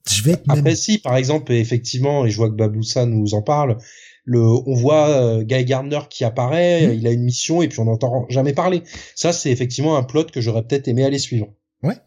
[0.09, 3.77] je vais après si par exemple effectivement et je vois que Baboussa nous en parle,
[4.23, 6.93] le on voit euh, Guy Gardner qui apparaît, mmh.
[6.93, 8.83] il a une mission et puis on n'entend jamais parler.
[9.13, 11.53] Ça c'est effectivement un plot que j'aurais peut-être aimé aller suivre.
[11.83, 11.97] Ouais.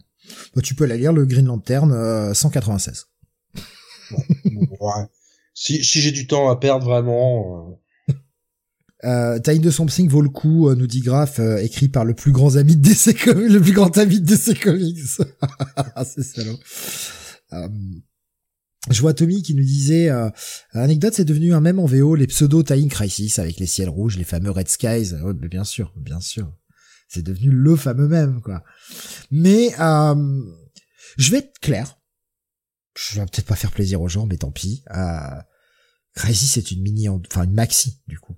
[0.55, 3.07] Bah, tu peux aller lire le Green Lantern euh, 196.
[4.13, 5.07] ouais.
[5.55, 7.71] Si, si j'ai du temps à perdre vraiment.
[7.71, 8.15] Euh...
[9.05, 12.15] Euh, Time de Something vaut le coup, euh, nous dit Graf, euh, écrit par le
[12.15, 14.99] plus grand ami de DC Comics, le plus grand ami de DC Comics.
[16.05, 16.59] c'est salaud.
[17.55, 17.69] Euh,
[18.91, 20.09] je vois Tommy qui nous disait
[20.73, 24.17] anecdote c'est devenu un même en VO les pseudo Time Crisis avec les ciels rouges
[24.17, 26.51] les fameux Red Skies oh, bien sûr bien sûr
[27.11, 28.63] c'est devenu le fameux même, quoi.
[29.33, 30.43] Mais euh,
[31.19, 31.99] je vais être clair.
[32.97, 34.85] Je vais peut-être pas faire plaisir aux gens, mais tant pis.
[34.95, 35.41] Euh,
[36.15, 38.37] Crazy, c'est une mini, en, enfin une maxi du coup,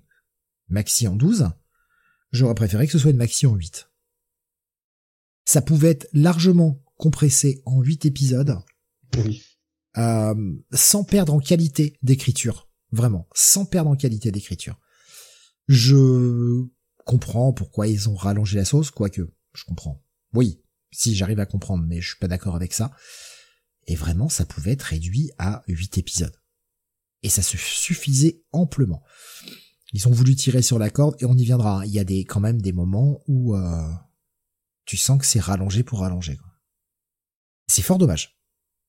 [0.68, 1.50] maxi en 12.
[2.32, 3.90] J'aurais préféré que ce soit une maxi en 8.
[5.44, 8.58] Ça pouvait être largement compressé en 8 épisodes.
[9.18, 9.42] Oui.
[9.98, 12.70] Euh, sans perdre en qualité d'écriture.
[12.90, 14.78] Vraiment, sans perdre en qualité d'écriture.
[15.68, 16.64] Je
[17.04, 20.04] comprends pourquoi ils ont rallongé la sauce, quoique, je comprends.
[20.32, 22.92] Oui, si j'arrive à comprendre, mais je suis pas d'accord avec ça.
[23.86, 26.36] Et vraiment, ça pouvait être réduit à 8 épisodes.
[27.22, 29.02] Et ça se suffisait amplement.
[29.92, 31.84] Ils ont voulu tirer sur la corde et on y viendra.
[31.86, 33.92] Il y a des, quand même des moments où euh,
[34.84, 36.38] tu sens que c'est rallongé pour rallonger.
[37.66, 38.38] C'est fort dommage.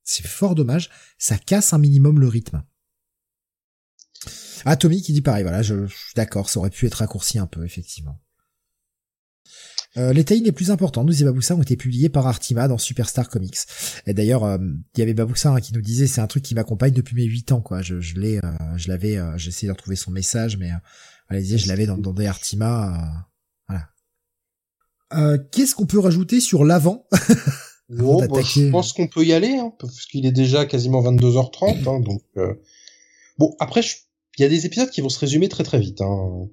[0.03, 0.89] C'est fort dommage.
[1.17, 2.63] Ça casse un minimum le rythme.
[4.65, 7.47] Ah, Tommy qui dit pareil, voilà, je, suis d'accord, ça aurait pu être raccourci un
[7.47, 8.19] peu, effectivement.
[9.95, 12.79] Euh, les tailles les plus importants, nous et Baboussa, ont été publiés par Artima dans
[12.79, 13.59] Superstar Comics.
[14.07, 14.57] Et d'ailleurs, euh,
[14.95, 17.25] il y avait Baboussa hein, qui nous disait, c'est un truc qui m'accompagne depuis mes
[17.25, 17.83] 8 ans, quoi.
[17.83, 20.71] Je, je l'ai, euh, je l'avais, euh, j'ai essayé de retrouver son message, mais
[21.29, 23.27] allez je l'avais dans, dans des Artima,
[23.67, 23.89] voilà.
[25.51, 27.07] Qu'est-ce qu'on peut rajouter sur l'avant?
[28.01, 31.87] Oh, bah, Je pense qu'on peut y aller, hein, parce qu'il est déjà quasiment 22h30,
[31.87, 32.23] hein, donc.
[33.37, 33.97] Bon, après, je
[34.37, 36.01] il y a des épisodes qui vont se résumer très très vite.
[36.01, 36.47] Hein.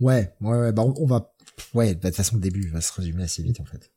[0.00, 1.34] Ouais, ouais, bah on, va,
[1.74, 3.90] ouais, bah, de toute façon le début va se résumer assez vite en fait.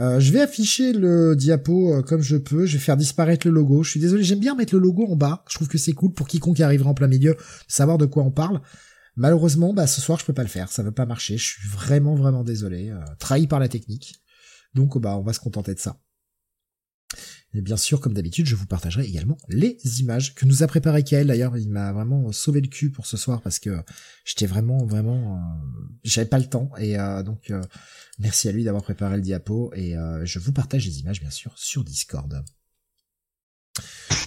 [0.00, 2.66] Euh, je vais afficher le diapo euh, comme je peux.
[2.66, 3.82] Je vais faire disparaître le logo.
[3.82, 5.44] Je suis désolé, j'aime bien mettre le logo en bas.
[5.48, 8.30] Je trouve que c'est cool pour quiconque arrivera en plein milieu, savoir de quoi on
[8.30, 8.60] parle.
[9.16, 10.70] Malheureusement, bah ce soir je peux pas le faire.
[10.70, 11.38] Ça veut pas marcher.
[11.38, 12.90] Je suis vraiment vraiment désolé.
[12.90, 14.16] Euh, trahi par la technique.
[14.74, 16.00] Donc bah on va se contenter de ça.
[17.54, 21.02] Et bien sûr, comme d'habitude, je vous partagerai également les images que nous a préparé
[21.02, 21.28] Kael.
[21.28, 23.82] D'ailleurs, il m'a vraiment sauvé le cul pour ce soir parce que
[24.24, 26.70] j'étais vraiment, vraiment, euh, j'avais pas le temps.
[26.78, 27.62] Et euh, donc, euh,
[28.18, 29.72] merci à lui d'avoir préparé le diapo.
[29.74, 32.44] Et je vous partage les images, bien sûr, sur Discord.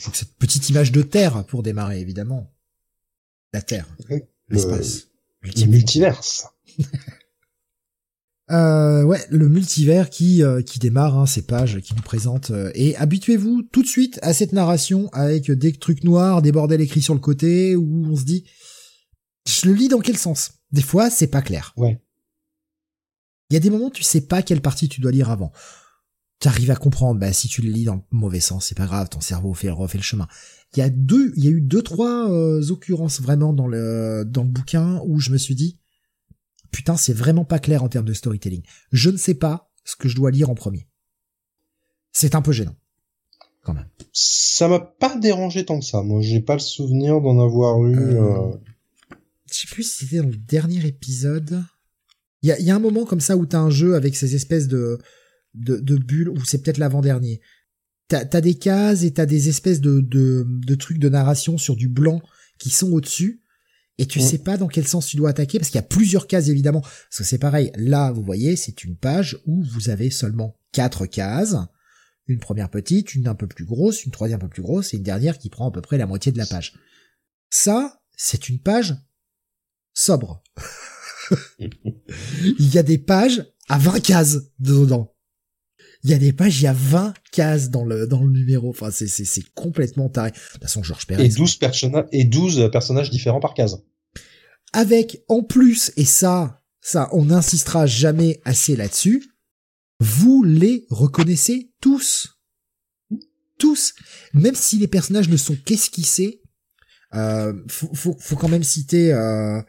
[0.05, 2.51] Donc cette petite image de Terre pour démarrer, évidemment.
[3.53, 3.85] La Terre,
[4.49, 5.07] l'espace,
[5.43, 6.47] le multiverse.
[8.51, 12.69] Euh, ouais, le multivers qui euh, qui démarre hein, ces pages qui nous présentent euh,
[12.75, 17.01] et habituez-vous tout de suite à cette narration avec des trucs noirs, des bordels écrits
[17.01, 18.43] sur le côté où on se dit
[19.47, 20.51] je le lis dans quel sens?
[20.71, 21.73] Des fois, c'est pas clair.
[21.77, 22.01] Ouais.
[23.49, 25.51] Il y a des moments où tu sais pas quelle partie tu dois lire avant.
[26.39, 28.85] Tu arrives à comprendre, bah si tu le lis dans le mauvais sens, c'est pas
[28.85, 30.27] grave, ton cerveau fait refait le chemin.
[30.75, 32.29] Il y a deux, il y a eu deux trois
[32.69, 35.80] occurrences vraiment dans le dans le bouquin où je me suis dit
[36.71, 38.63] putain, c'est vraiment pas clair en termes de storytelling.
[38.91, 40.87] Je ne sais pas ce que je dois lire en premier.
[42.11, 42.75] C'est un peu gênant.
[43.63, 43.87] quand même.
[44.13, 46.01] Ça m'a pas dérangé tant que ça.
[46.01, 47.97] Moi, j'ai pas le souvenir d'en avoir eu.
[47.97, 48.21] Euh...
[48.21, 48.57] euh
[49.51, 51.63] je sais plus si c'était dans le dernier épisode.
[52.41, 54.33] Il y a, y a, un moment comme ça où t'as un jeu avec ces
[54.33, 54.97] espèces de
[55.53, 57.41] de, de bulles, ou c'est peut-être l'avant-dernier.
[58.07, 61.75] T'as as des cases et t'as des espèces de, de, de trucs de narration sur
[61.75, 62.21] du blanc
[62.57, 63.41] qui sont au-dessus
[63.97, 66.27] et tu sais pas dans quel sens tu dois attaquer parce qu'il y a plusieurs
[66.27, 66.81] cases évidemment.
[66.81, 67.71] Parce que c'est pareil.
[67.75, 71.55] Là vous voyez c'est une page où vous avez seulement quatre cases.
[72.27, 74.97] Une première petite une un peu plus grosse une troisième un peu plus grosse et
[74.97, 76.73] une dernière qui prend à peu près la moitié de la page.
[77.49, 78.95] Ça c'est une page
[79.93, 80.43] sobre.
[81.59, 85.13] Il y a des pages à 20 cases dedans
[86.03, 88.69] il y a des pages, il y a 20 cases dans le dans le numéro.
[88.69, 90.31] Enfin, c'est c'est c'est complètement taré.
[90.31, 91.25] De toute façon, Georges Perez.
[91.25, 93.83] Et 12 personnages et 12 personnages différents par case.
[94.73, 99.31] Avec en plus et ça ça on n'insistera jamais assez là-dessus.
[99.99, 102.37] Vous les reconnaissez tous.
[103.59, 103.93] Tous,
[104.33, 106.41] même si les personnages ne sont qu'esquissés,
[107.13, 109.61] euh, faut, faut, faut quand même citer euh,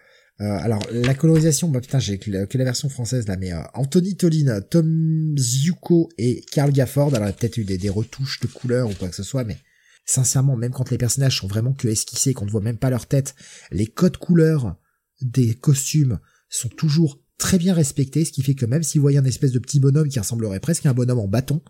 [0.44, 4.60] alors la colorisation, bah putain j'ai que, la version française là, mais euh, Anthony Tollin,
[4.60, 9.14] Tom Ziuko et Carl Gafford, alors peut-être eu des, retouches de couleurs ou quoi que
[9.14, 9.58] ce soit, mais
[10.04, 13.06] sincèrement, même quand les personnages sont vraiment que esquissés, qu'on ne voit même pas leur
[13.06, 13.34] tête,
[13.70, 14.76] les codes couleurs
[15.20, 19.18] des costumes sont toujours très bien respectés, ce qui fait que même si vous voyez
[19.18, 21.62] un espèce de petit bonhomme qui ressemblerait presque à un bonhomme en bâton,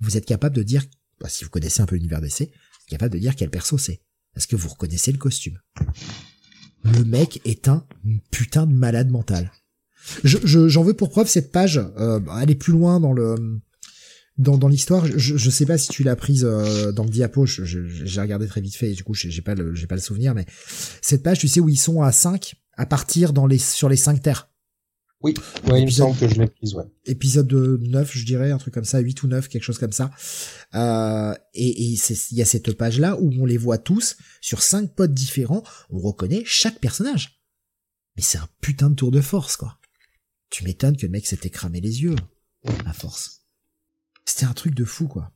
[0.00, 0.84] vous êtes capable de dire,
[1.20, 2.50] bah, si vous connaissez un peu l'univers êtes
[2.88, 4.02] capable de dire quel perso c'est,
[4.34, 5.58] parce que vous reconnaissez le costume?
[6.84, 7.84] Le mec est un
[8.30, 9.52] putain de malade mental.
[10.24, 13.60] Je, j'en veux pour preuve cette page, euh, elle est plus loin dans le
[14.38, 15.06] dans, l'histoire.
[15.06, 17.46] Je, je sais pas si tu l'as prise euh, dans le diapo.
[17.46, 20.34] j'ai regardé très vite fait et du coup j'ai pas le j'ai pas le souvenir,
[20.34, 20.46] mais
[21.00, 23.96] cette page, tu sais où ils sont à 5 à partir dans les sur les
[23.96, 24.48] 5 terres.
[25.22, 25.34] Oui,
[25.68, 26.84] ouais, il me semble que je l'ai prise, ouais.
[27.04, 30.10] Épisode 9, je dirais, un truc comme ça, 8 ou 9, quelque chose comme ça.
[30.74, 35.14] Euh, et il y a cette page-là où on les voit tous sur cinq potes
[35.14, 37.40] différents, on reconnaît chaque personnage.
[38.16, 39.78] Mais c'est un putain de tour de force, quoi.
[40.50, 42.16] Tu m'étonnes que le mec s'était cramé les yeux,
[42.84, 43.46] à force.
[44.24, 45.32] C'était un truc de fou, quoi.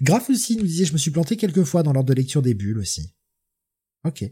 [0.00, 2.54] Graf aussi nous disait, je me suis planté quelques fois dans l'ordre de lecture des
[2.54, 3.14] bulles aussi.
[4.04, 4.24] Ok.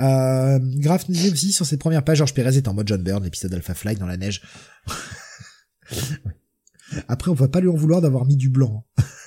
[0.00, 3.02] Euh, Graf nous dit aussi sur cette première page, Georges Pérez est en mode John
[3.02, 4.42] Byrne, l'épisode Alpha Flight dans la neige.
[7.08, 8.86] Après, on va pas lui en vouloir d'avoir mis du blanc.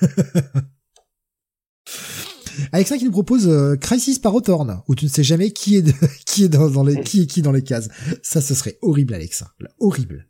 [2.72, 5.94] Alexa qui nous propose euh, Crisis par Othorn, où tu ne sais jamais qui est
[6.26, 7.88] qui est dans, les qui est qui dans les cases.
[8.22, 10.26] Ça, ce serait horrible, Alexa, horrible.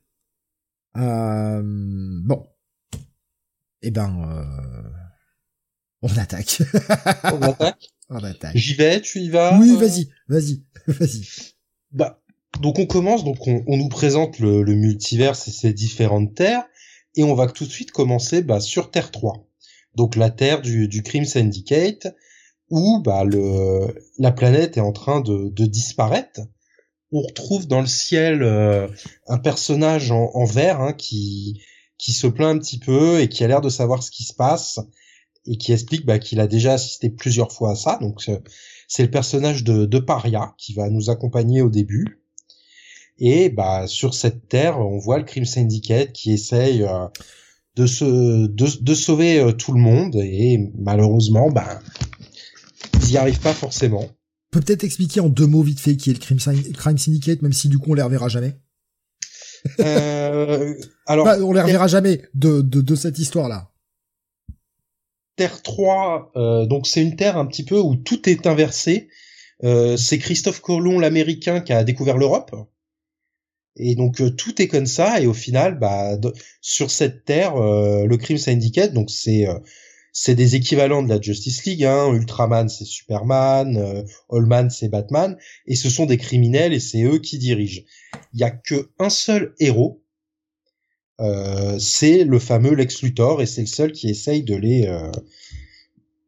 [0.96, 2.46] Euh, bon,
[3.82, 4.90] eh ben, euh,
[6.02, 6.62] on attaque.
[7.24, 7.90] on attaque.
[8.54, 11.26] J'y vais, tu y vas Oui, vas-y, vas-y, vas-y.
[11.92, 12.20] Bah,
[12.60, 16.64] donc on commence, donc on, nous présente le, le, multivers et ses différentes terres,
[17.16, 19.46] et on va tout de suite commencer bah, sur Terre 3.
[19.94, 22.08] Donc la Terre du, du Crime Syndicate,
[22.68, 26.40] où bah, le, la planète est en train de, de disparaître.
[27.12, 28.86] On retrouve dans le ciel euh,
[29.26, 31.60] un personnage en, en vert hein, qui,
[31.98, 34.32] qui se plaint un petit peu et qui a l'air de savoir ce qui se
[34.32, 34.80] passe
[35.46, 37.98] et qui explique bah, qu'il a déjà assisté plusieurs fois à ça.
[38.00, 38.28] Donc
[38.88, 42.22] c'est le personnage de, de, Paria qui va nous accompagner au début.
[43.18, 47.06] Et bah sur cette terre, on voit le Crime Syndicate qui essaye euh,
[47.76, 48.04] de se
[48.46, 51.80] de, de sauver euh, tout le monde et malheureusement bah
[53.02, 54.08] ils n'y arrivent pas forcément.
[54.50, 57.52] Peut peut-être expliquer en deux mots vite fait qui est le Crime, Crime Syndicate, même
[57.52, 58.56] si du coup on les reverra jamais.
[59.78, 60.74] Euh,
[61.06, 63.70] alors, bah, on les reverra jamais de, de, de cette histoire-là.
[65.40, 69.08] Terre 3, euh, donc c'est une terre un petit peu où tout est inversé.
[69.64, 72.54] Euh, c'est Christophe Colomb, l'Américain, qui a découvert l'Europe.
[73.74, 75.18] Et donc euh, tout est comme ça.
[75.18, 76.18] Et au final, bah,
[76.60, 81.84] sur cette terre, le crime syndicate, donc c'est des équivalents de la Justice League.
[81.84, 82.12] Hein.
[82.12, 84.04] Ultraman, c'est Superman.
[84.30, 85.38] Allman, c'est Batman.
[85.64, 87.80] Et ce sont des criminels et c'est eux qui dirigent.
[88.34, 90.02] Il y a que un seul héros
[91.20, 95.10] euh, c'est le fameux Lex Luthor et c'est le seul qui essaye de les euh,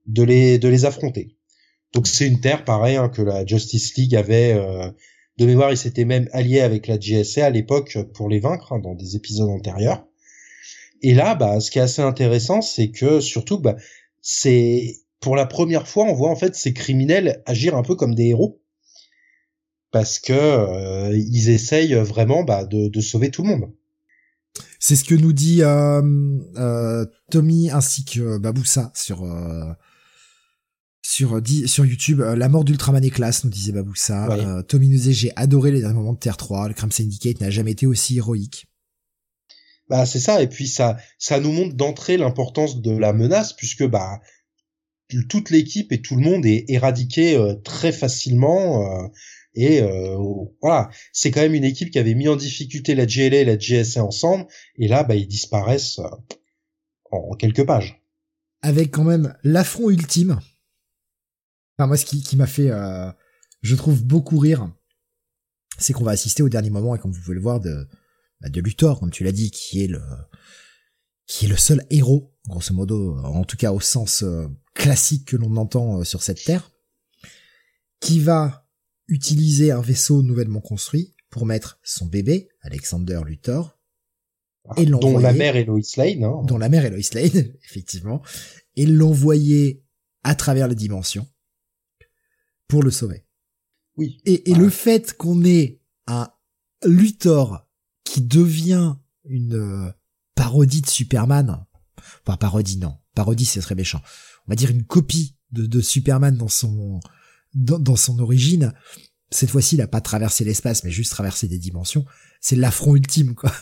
[0.06, 1.36] de les de les affronter.
[1.94, 4.90] Donc c'est une terre pareil hein, que la Justice League avait euh,
[5.38, 8.80] de mémoire, il s'était même allié avec la GSA à l'époque pour les vaincre hein,
[8.80, 10.06] dans des épisodes antérieurs.
[11.00, 13.76] Et là, bah, ce qui est assez intéressant, c'est que surtout, bah,
[14.20, 18.14] c'est pour la première fois, on voit en fait ces criminels agir un peu comme
[18.14, 18.60] des héros
[19.90, 23.72] parce que ils essayent vraiment bah, de, de sauver tout le monde.
[24.78, 26.02] C'est ce que nous dit euh,
[26.56, 29.72] euh, Tommy ainsi que Baboussa sur euh,
[31.02, 32.20] sur sur YouTube.
[32.20, 34.62] la mort d'Ultraman est classe, nous disait Baboussa.
[34.68, 36.68] Tommy nous disait j'ai adoré les derniers moments de Terre 3.
[36.68, 38.66] Le Crime Syndicate n'a jamais été aussi héroïque.
[39.88, 43.84] Bah c'est ça et puis ça ça nous montre d'entrée l'importance de la menace puisque
[43.84, 44.20] bah
[45.28, 49.10] toute l'équipe et tout le monde est éradiqué euh, très facilement
[49.54, 50.16] et euh,
[50.60, 50.90] voilà.
[51.12, 54.04] C'est quand même une équipe qui avait mis en difficulté la GLA et la GSA
[54.04, 54.46] ensemble.
[54.76, 56.00] Et là bah ils disparaissent
[57.10, 58.02] en, quelques pages.
[58.62, 60.38] Avec quand même l'affront ultime.
[61.78, 62.70] Enfin moi ce qui, qui m'a fait
[63.62, 64.72] je trouve beaucoup rire
[65.78, 67.88] c'est qu'on va assister au dernier moment et comme vous pouvez le voir de
[68.40, 70.02] bah, de Luthor comme tu l'as dit qui est le
[71.26, 74.22] qui est le seul héros grosso modo en tout cas au sens
[74.74, 76.70] classique que l'on entend euh, sur cette terre,
[78.00, 78.61] qui va
[79.08, 83.78] utiliser un vaisseau nouvellement construit pour mettre son bébé, Alexander Luthor,
[84.68, 86.42] ah, et dont la mère est Lois Lane, hein.
[86.44, 88.22] dont la mère est Lois Lane, effectivement,
[88.76, 89.84] et l'envoyer
[90.22, 91.26] à travers les dimensions
[92.68, 93.24] pour le sauver.
[93.96, 94.20] Oui.
[94.24, 96.30] Et, et le fait qu'on ait un
[96.84, 97.66] Luthor
[98.04, 99.90] qui devient une euh,
[100.34, 101.64] parodie de Superman,
[102.26, 104.00] enfin parodie non, parodie c'est très méchant,
[104.46, 107.00] on va dire une copie de, de Superman dans son
[107.54, 108.72] dans, son origine.
[109.30, 112.04] Cette fois-ci, il a pas traversé l'espace, mais juste traversé des dimensions.
[112.40, 113.52] C'est l'affront ultime, quoi.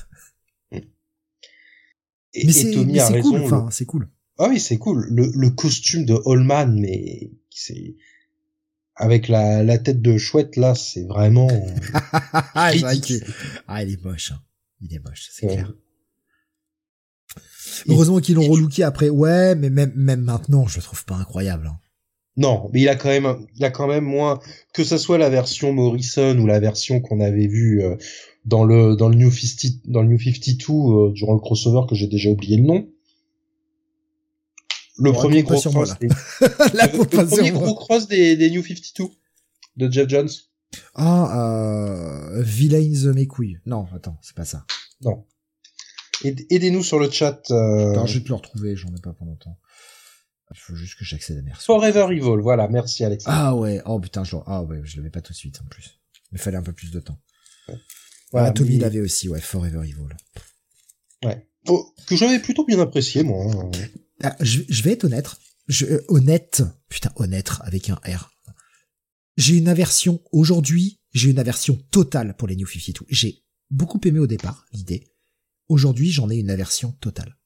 [2.32, 4.08] Et, mais c'est cool, enfin, c'est cool.
[4.38, 5.06] Ah oui, c'est cool.
[5.10, 7.96] Le, le costume de Holman, mais c'est
[8.94, 11.48] avec la, la tête de chouette là, c'est vraiment.
[12.54, 14.32] ah, il est moche.
[14.32, 14.40] Hein.
[14.80, 15.72] Il est moche, c'est clair.
[17.88, 19.08] Heureusement qu'ils l'ont relooké après.
[19.08, 21.66] Ouais, mais même, même maintenant, je le trouve pas incroyable.
[21.66, 21.78] Hein.
[22.36, 24.40] Non, mais il a quand même, il a quand même moins
[24.72, 27.96] que ce soit la version Morrison ou la version qu'on avait vue euh,
[28.44, 31.94] dans le dans le New 50 dans le New 52 euh, durant le crossover que
[31.94, 32.88] j'ai déjà oublié le nom.
[34.98, 36.08] Le premier gros cross, des...
[36.40, 39.08] le, premier gros cross des, des New 52
[39.76, 40.28] de Jeff Jones.
[40.94, 43.58] Ah, euh, Villains mes couilles.
[43.66, 44.64] Non, attends, c'est pas ça.
[45.02, 45.24] Non.
[46.22, 47.50] Aidez-nous sur le chat.
[47.50, 48.06] Euh...
[48.06, 49.58] je vais te le retrouver, j'en ai pas pour longtemps.
[50.52, 53.24] Il faut juste que j'accède à mes Forever Evil, voilà, merci Alex.
[53.26, 56.00] Ah ouais, oh putain, je, ah ouais, je l'avais pas tout de suite en plus.
[56.32, 57.18] Il fallait un peu plus de temps.
[58.32, 60.16] Voilà, ah, Tommy l'avait aussi, ouais, Forever Evil.
[61.24, 61.46] Ouais.
[61.68, 63.44] Oh, que j'avais plutôt bien apprécié, moi.
[63.44, 63.70] Hein.
[64.22, 65.28] Ah, je, je, vais être honnête.
[65.68, 68.30] Je, euh, honnête, putain, honnête avec un R.
[69.36, 73.06] J'ai une aversion, aujourd'hui, j'ai une aversion totale pour les New 52.
[73.08, 75.12] J'ai beaucoup aimé au départ, l'idée.
[75.68, 77.36] Aujourd'hui, j'en ai une aversion totale.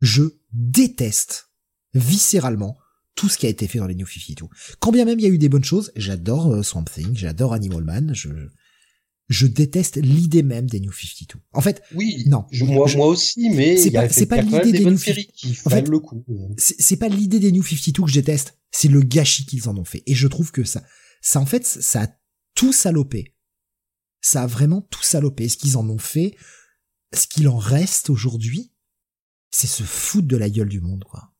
[0.00, 1.50] Je déteste
[1.94, 2.76] viscéralement
[3.14, 4.46] tout ce qui a été fait dans les New 52.
[4.80, 7.52] Quand bien même il y a eu des bonnes choses, j'adore euh, Swamp Thing, j'adore
[7.52, 8.28] Animal Man, je,
[9.28, 11.40] je déteste l'idée même des New 52.
[11.52, 13.90] En fait, oui, non, moi, moi aussi, mais c'est
[14.26, 16.24] pas, l'idée des, New 52 qui en fait, le coup.
[16.58, 19.84] C'est pas l'idée des New 52 que je déteste, c'est le gâchis qu'ils en ont
[19.84, 20.02] fait.
[20.06, 20.82] Et je trouve que ça,
[21.22, 22.08] ça en fait, ça a
[22.54, 23.34] tout salopé.
[24.20, 25.48] Ça a vraiment tout salopé.
[25.48, 26.34] Ce qu'ils en ont fait,
[27.12, 28.72] ce qu'il en reste aujourd'hui,
[29.50, 31.33] c'est se foutre de la gueule du monde, quoi.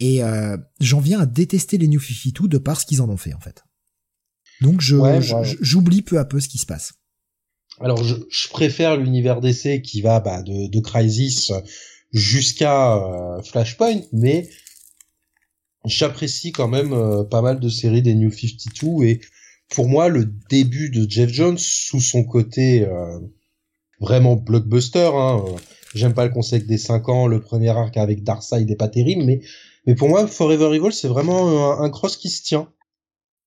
[0.00, 3.16] Et euh, j'en viens à détester les New 52 de par ce qu'ils en ont
[3.16, 3.64] fait, en fait.
[4.60, 4.96] Donc je
[5.60, 6.94] j'oublie peu à peu ce qui se passe.
[7.80, 11.52] Alors je, préfère l'univers d'essai qui va bah, de, de Crisis
[12.12, 14.48] jusqu'à euh, Flashpoint, mais
[15.84, 19.20] j'apprécie quand même euh, pas mal de séries des New 52 et
[19.68, 22.88] pour moi le début de Jeff Jones sous son côté
[24.00, 25.10] vraiment blockbuster.
[25.12, 25.44] Hein.
[25.94, 29.24] J'aime pas le concept des 5 ans, le premier arc avec Darkseid n'est pas terrible,
[29.24, 29.40] mais
[29.88, 32.70] mais pour moi, Forever Evil, c'est vraiment un, cross qui se tient.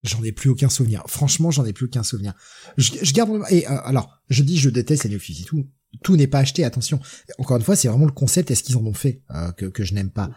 [0.01, 1.03] J'en ai plus aucun souvenir.
[1.05, 2.33] Franchement, j'en ai plus aucun souvenir.
[2.77, 5.67] Je, je garde et euh, alors, je dis je déteste les New tout.
[6.01, 6.99] Tout n'est pas acheté, attention.
[7.37, 9.83] Encore une fois, c'est vraiment le concept est-ce qu'ils en ont fait euh, que que
[9.83, 10.31] je n'aime pas.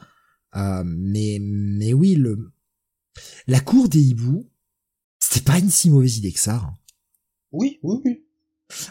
[0.56, 2.52] Euh, mais mais oui, le
[3.46, 4.46] la cour des hiboux,
[5.18, 6.56] c'était pas une si mauvaise idée que ça.
[6.56, 6.76] Hein.
[7.50, 8.24] Oui, oui, oui.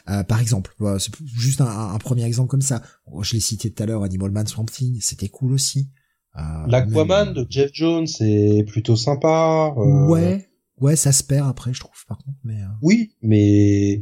[0.10, 2.82] Euh, par exemple, c'est juste un, premier exemple comme ça.
[3.06, 5.92] Oh, je l'ai cité tout à l'heure, Animal Man Swamp Thing, c'était cool aussi.
[6.38, 9.74] Euh, L'Aquaman de Jeff Jones est plutôt sympa.
[9.78, 10.08] Euh.
[10.08, 12.38] Ouais, ouais, ça se perd après, je trouve, par contre.
[12.44, 14.02] Mais oui, mais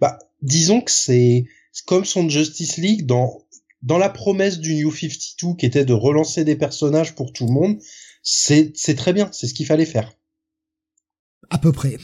[0.00, 1.46] bah, disons que c'est
[1.86, 3.44] comme son Justice League dans
[3.82, 7.52] dans la promesse du New 52 qui était de relancer des personnages pour tout le
[7.52, 7.78] monde.
[8.22, 10.12] C'est c'est très bien, c'est ce qu'il fallait faire.
[11.50, 11.96] À peu près.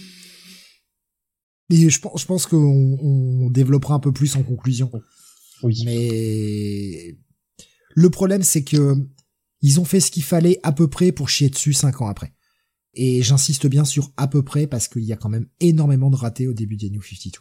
[1.71, 4.91] Et je pense, je pense qu'on on développera un peu plus en conclusion.
[5.63, 5.83] Oui.
[5.85, 7.17] Mais
[7.95, 8.95] le problème, c'est que
[9.65, 12.35] ils ont fait ce qu'il fallait à peu près pour chier dessus cinq ans après.
[12.93, 16.17] Et j'insiste bien sur à peu près parce qu'il y a quand même énormément de
[16.17, 17.39] ratés au début des New 52.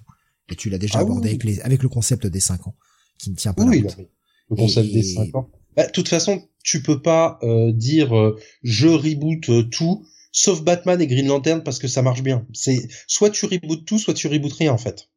[0.49, 2.77] Et tu l'as déjà ah abordé avec, les, avec le concept des cinq ans,
[3.17, 4.07] qui ne tient pas oui, la route.
[4.49, 5.51] Le concept des cinq ans.
[5.75, 10.63] Bah, de toute façon, tu peux pas euh, dire euh, je reboot euh, tout sauf
[10.63, 12.47] Batman et Green Lantern parce que ça marche bien.
[12.53, 15.09] C'est soit tu rebootes tout, soit tu rebootes rien en fait.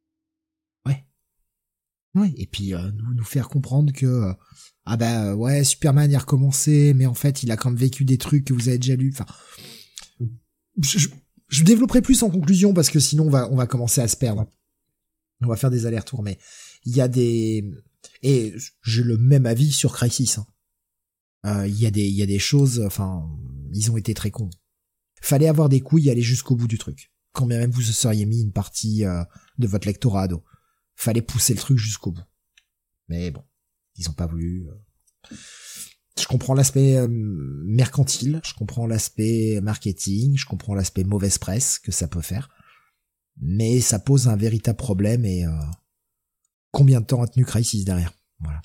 [2.23, 4.33] Et puis euh, nous, faire comprendre que euh,
[4.85, 8.17] ah bah ouais Superman a recommencé, mais en fait il a quand même vécu des
[8.17, 9.13] trucs que vous avez déjà lus.
[9.13, 9.25] Enfin,
[10.79, 14.15] je, développerai plus en conclusion parce que sinon on va on va commencer à se
[14.15, 14.45] perdre.
[15.41, 16.39] On va faire des allers-retours, mais
[16.85, 17.69] il y a des
[18.23, 20.39] et j'ai le même avis sur Crisis.
[20.39, 20.47] Hein.
[21.45, 23.27] Euh, il y a des il y a des choses, enfin
[23.73, 24.49] ils ont été très cons.
[25.21, 27.11] Fallait avoir des couilles et aller jusqu'au bout du truc.
[27.33, 30.27] Quand même vous seriez mis une partie de votre lectorat
[30.97, 32.25] fallait pousser le truc jusqu'au bout.
[33.07, 33.43] Mais bon,
[33.95, 34.67] ils ont pas voulu.
[34.67, 35.35] Euh.
[36.19, 41.91] Je comprends l'aspect euh, mercantile, je comprends l'aspect marketing, je comprends l'aspect mauvaise presse que
[41.91, 42.49] ça peut faire,
[43.39, 45.51] mais ça pose un véritable problème et euh,
[46.71, 48.13] combien de temps a tenu Crisis derrière?
[48.39, 48.61] Voilà.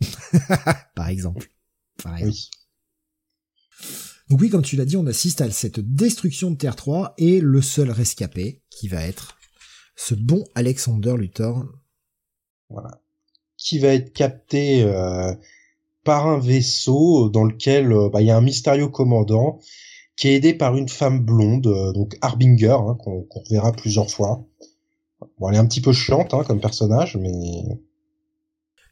[0.94, 1.50] Par exemple.
[2.04, 2.50] Oui.
[4.28, 7.40] Donc oui, comme tu l'as dit, on assiste à cette destruction de Terre 3 et
[7.40, 9.39] le seul rescapé qui va être
[10.00, 11.66] ce bon Alexander Luthor.
[12.70, 13.00] Voilà.
[13.58, 15.34] Qui va être capté euh,
[16.04, 19.60] par un vaisseau dans lequel euh, bah, il y a un mystérieux commandant
[20.16, 24.46] qui est aidé par une femme blonde, euh, donc Harbinger, hein, qu'on verra plusieurs fois.
[25.38, 27.62] Bon, elle est un petit peu chiante hein, comme personnage, mais...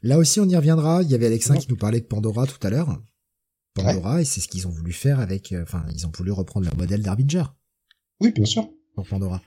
[0.03, 1.01] Là aussi, on y reviendra.
[1.01, 3.01] Il y avait Alexin qui nous parlait de Pandora tout à l'heure.
[3.73, 5.53] Pandora, et c'est ce qu'ils ont voulu faire avec...
[5.61, 7.45] Enfin, ils ont voulu reprendre leur modèle d'Harbinger.
[8.21, 8.69] Oui, bien sûr.
[8.95, 9.41] Pour Pandora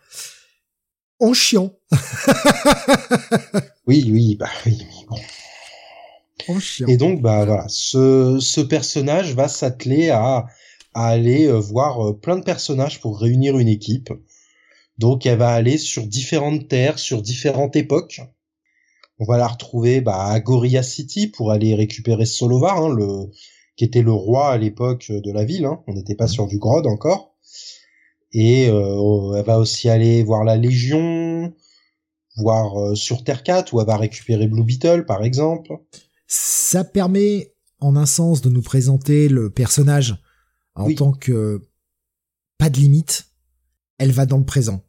[1.23, 1.73] en chiant.
[3.87, 5.17] oui, oui, bah oui, bon.
[6.49, 6.89] En chiant.
[6.89, 10.47] Et donc, bah voilà, ce, ce personnage va s'atteler à,
[10.95, 14.13] à aller euh, voir euh, plein de personnages pour réunir une équipe.
[14.99, 18.21] Donc, elle va aller sur différentes terres, sur différentes époques.
[19.21, 23.31] On va la retrouver bah, à Gorilla City pour aller récupérer Solovar, hein, le,
[23.77, 25.67] qui était le roi à l'époque de la ville.
[25.67, 25.83] Hein.
[25.87, 27.32] On n'était pas sur du Grod encore
[28.33, 31.55] et euh, elle va aussi aller voir la Légion,
[32.37, 35.73] voir euh, sur Terre 4 où elle va récupérer Blue Beetle par exemple.
[36.27, 40.17] Ça permet en un sens de nous présenter le personnage
[40.75, 41.61] en tant que
[42.59, 43.29] pas de limite.
[43.99, 44.85] Elle va dans le présent,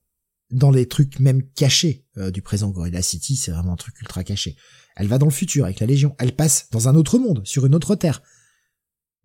[0.51, 2.69] dans les trucs même cachés euh, du présent.
[2.69, 4.55] Gorilla City, c'est vraiment un truc ultra caché.
[4.95, 6.15] Elle va dans le futur avec la Légion.
[6.19, 8.21] Elle passe dans un autre monde, sur une autre terre.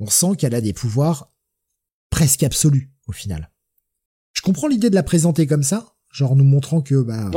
[0.01, 1.31] On sent qu'elle a des pouvoirs
[2.11, 3.51] presque absolus au final.
[4.39, 7.29] Je comprends l'idée de la présenter comme ça, genre nous montrant que bah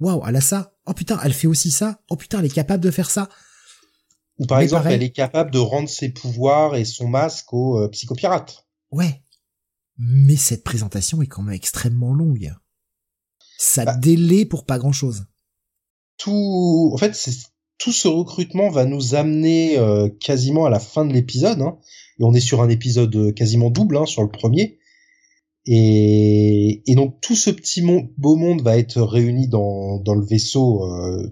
[0.00, 0.72] waouh, elle a ça.
[0.86, 2.00] Oh putain, elle fait aussi ça.
[2.08, 3.28] Oh putain, elle est capable de faire ça.
[4.38, 7.88] Ou par exemple, elle est capable de rendre ses pouvoirs et son masque au euh,
[7.88, 8.66] psychopirate.
[8.90, 9.22] Ouais.
[9.98, 12.54] Mais cette présentation est quand même extrêmement longue.
[13.58, 15.26] Ça bah, délai pour pas grand chose.
[16.16, 17.36] Tout, en fait, c'est
[17.76, 21.60] tout ce recrutement va nous amener euh, quasiment à la fin de l'épisode.
[21.60, 21.76] Hein.
[22.18, 24.77] Et on est sur un épisode euh, quasiment double hein, sur le premier.
[25.70, 27.82] Et, donc tout ce petit
[28.16, 31.30] beau monde va être réuni dans, dans le vaisseau euh,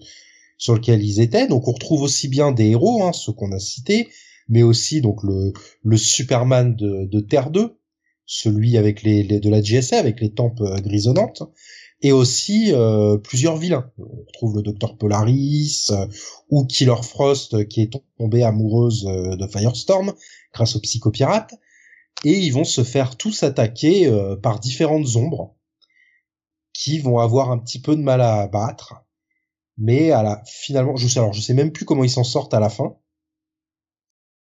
[0.58, 1.48] sur lequel ils étaient.
[1.48, 4.08] Donc on retrouve aussi bien des héros, hein, ceux qu'on a cités,
[4.50, 7.78] mais aussi donc le, le Superman de, de Terre 2,
[8.26, 11.42] celui avec les, de la GSA avec les tempes euh, grisonnantes,
[12.02, 13.90] et aussi euh, plusieurs vilains.
[13.96, 15.90] On retrouve le Docteur Polaris
[16.50, 20.12] ou Killer Frost qui est tombée amoureuse de Firestorm
[20.52, 21.54] grâce au psychopirate
[22.24, 25.56] et ils vont se faire tous attaquer euh, par différentes ombres
[26.72, 28.94] qui vont avoir un petit peu de mal à abattre.
[29.78, 32.54] Mais à la finalement, je sais alors je sais même plus comment ils s'en sortent
[32.54, 32.96] à la fin.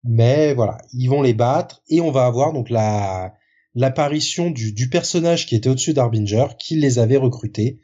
[0.04, 3.34] Mais voilà, ils vont les battre et on va avoir donc la
[3.74, 7.80] l'apparition du, du personnage qui était au-dessus d'Arbinger, qui les avait recrutés.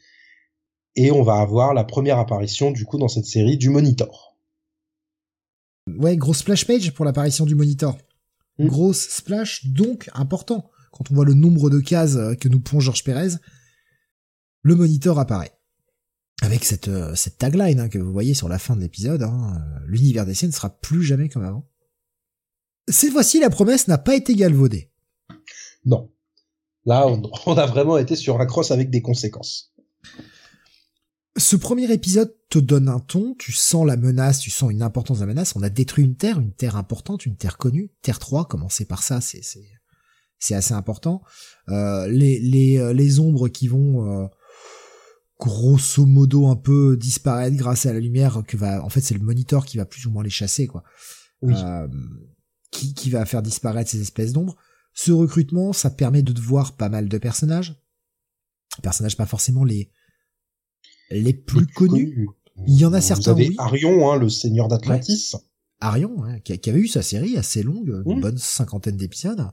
[0.96, 4.36] Et on va avoir la première apparition du coup dans cette série du Monitor.
[5.96, 7.96] Ouais, grosse splash page pour l'apparition du Monitor.
[8.58, 8.66] Mm.
[8.66, 10.70] grosse splash, donc important.
[10.92, 13.36] Quand on voit le nombre de cases euh, que nous pond Georges Pérez,
[14.62, 15.52] le moniteur apparaît.
[16.40, 19.56] Avec cette, euh, cette tagline hein, que vous voyez sur la fin de l'épisode, hein,
[19.56, 21.68] euh, l'univers des ne sera plus jamais comme avant.
[22.88, 24.90] Cette fois-ci, la promesse n'a pas été galvaudée.
[25.84, 26.10] Non.
[26.86, 29.74] Là, on, on a vraiment été sur un cross avec des conséquences.
[31.38, 35.18] Ce premier épisode te donne un ton, tu sens la menace, tu sens une importance
[35.18, 35.54] de la menace.
[35.54, 37.92] On a détruit une terre, une terre importante, une terre connue.
[38.02, 39.42] Terre 3, commencer par ça, c'est
[40.38, 41.22] c'est assez important.
[41.68, 44.26] Euh, les les euh, les ombres qui vont euh,
[45.38, 49.20] grosso modo un peu disparaître grâce à la lumière que va en fait c'est le
[49.20, 50.82] moniteur qui va plus ou moins les chasser quoi.
[52.72, 54.56] qui qui va faire disparaître ces espèces d'ombres.
[54.92, 57.80] Ce recrutement, ça permet de voir pas mal de personnages.
[58.82, 59.92] Personnages pas forcément les
[61.10, 62.28] les plus, connus.
[62.66, 63.32] Il y en a certains.
[63.32, 65.32] Vous avez Arion, hein, le seigneur d'Atlantis.
[65.80, 69.48] Arion, hein, qui, avait eu sa série assez longue, une bonne cinquantaine d'épisodes,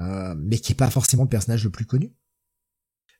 [0.00, 2.14] euh, mais qui est pas forcément le personnage le plus connu.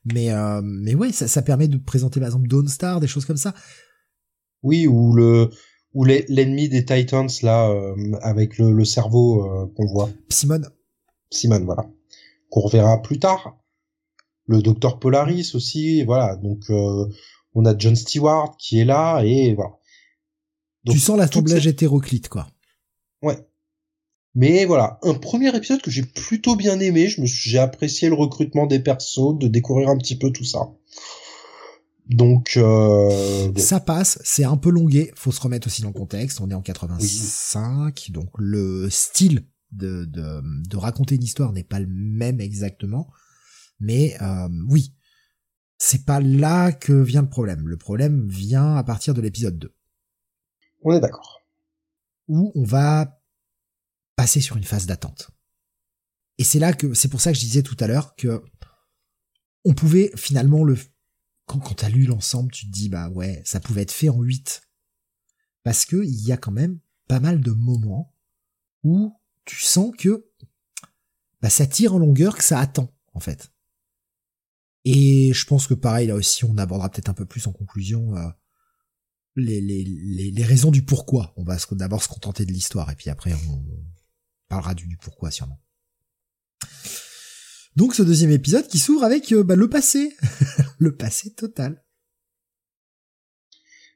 [0.05, 3.25] Mais euh, mais ouais, ça, ça permet de présenter par exemple Dawn Star, des choses
[3.25, 3.53] comme ça.
[4.63, 5.51] Oui, ou le
[5.93, 7.71] ou l'ennemi des Titans là
[8.21, 10.09] avec le, le cerveau qu'on voit.
[10.29, 10.67] Simone.
[11.29, 11.85] Simone, voilà.
[12.49, 13.57] Qu'on reverra plus tard.
[14.47, 16.35] Le docteur Polaris aussi, voilà.
[16.37, 16.69] Donc
[17.57, 19.71] on a John Stewart qui est là et voilà.
[20.87, 22.47] tu sens l'assemblage hétéroclite, quoi.
[23.23, 23.37] Ouais.
[24.35, 27.07] Mais voilà, un premier épisode que j'ai plutôt bien aimé.
[27.07, 30.69] Je me j'ai apprécié le recrutement des persos, de découvrir un petit peu tout ça.
[32.07, 33.51] Donc euh...
[33.57, 35.11] ça passe, c'est un peu longué.
[35.15, 36.39] Faut se remettre aussi dans le contexte.
[36.39, 41.79] On est en 85, donc le style de, de, de raconter une histoire n'est pas
[41.79, 43.09] le même exactement.
[43.79, 44.93] Mais euh, oui,
[45.77, 47.67] c'est pas là que vient le problème.
[47.67, 49.73] Le problème vient à partir de l'épisode 2.
[50.83, 51.41] On est d'accord.
[52.27, 53.21] Où on va
[54.15, 55.29] passer sur une phase d'attente.
[56.37, 58.43] Et c'est là que, c'est pour ça que je disais tout à l'heure que
[59.65, 60.77] on pouvait finalement le,
[61.45, 64.21] quand, quand t'as lu l'ensemble, tu te dis, bah ouais, ça pouvait être fait en
[64.21, 64.61] 8.
[65.63, 68.13] Parce que il y a quand même pas mal de moments
[68.83, 69.13] où
[69.45, 70.29] tu sens que,
[71.41, 73.51] bah ça tire en longueur, que ça attend, en fait.
[74.89, 78.15] Et je pense que pareil, là aussi, on abordera peut-être un peu plus en conclusion
[78.15, 78.29] euh,
[79.35, 81.33] les, raisons du pourquoi.
[81.35, 83.65] On va d'abord se contenter de l'histoire, et puis après, on
[84.47, 85.59] parlera du, pourquoi sûrement.
[87.75, 90.15] Donc ce deuxième épisode qui s'ouvre avec euh, bah, le passé,
[90.77, 91.83] le passé total.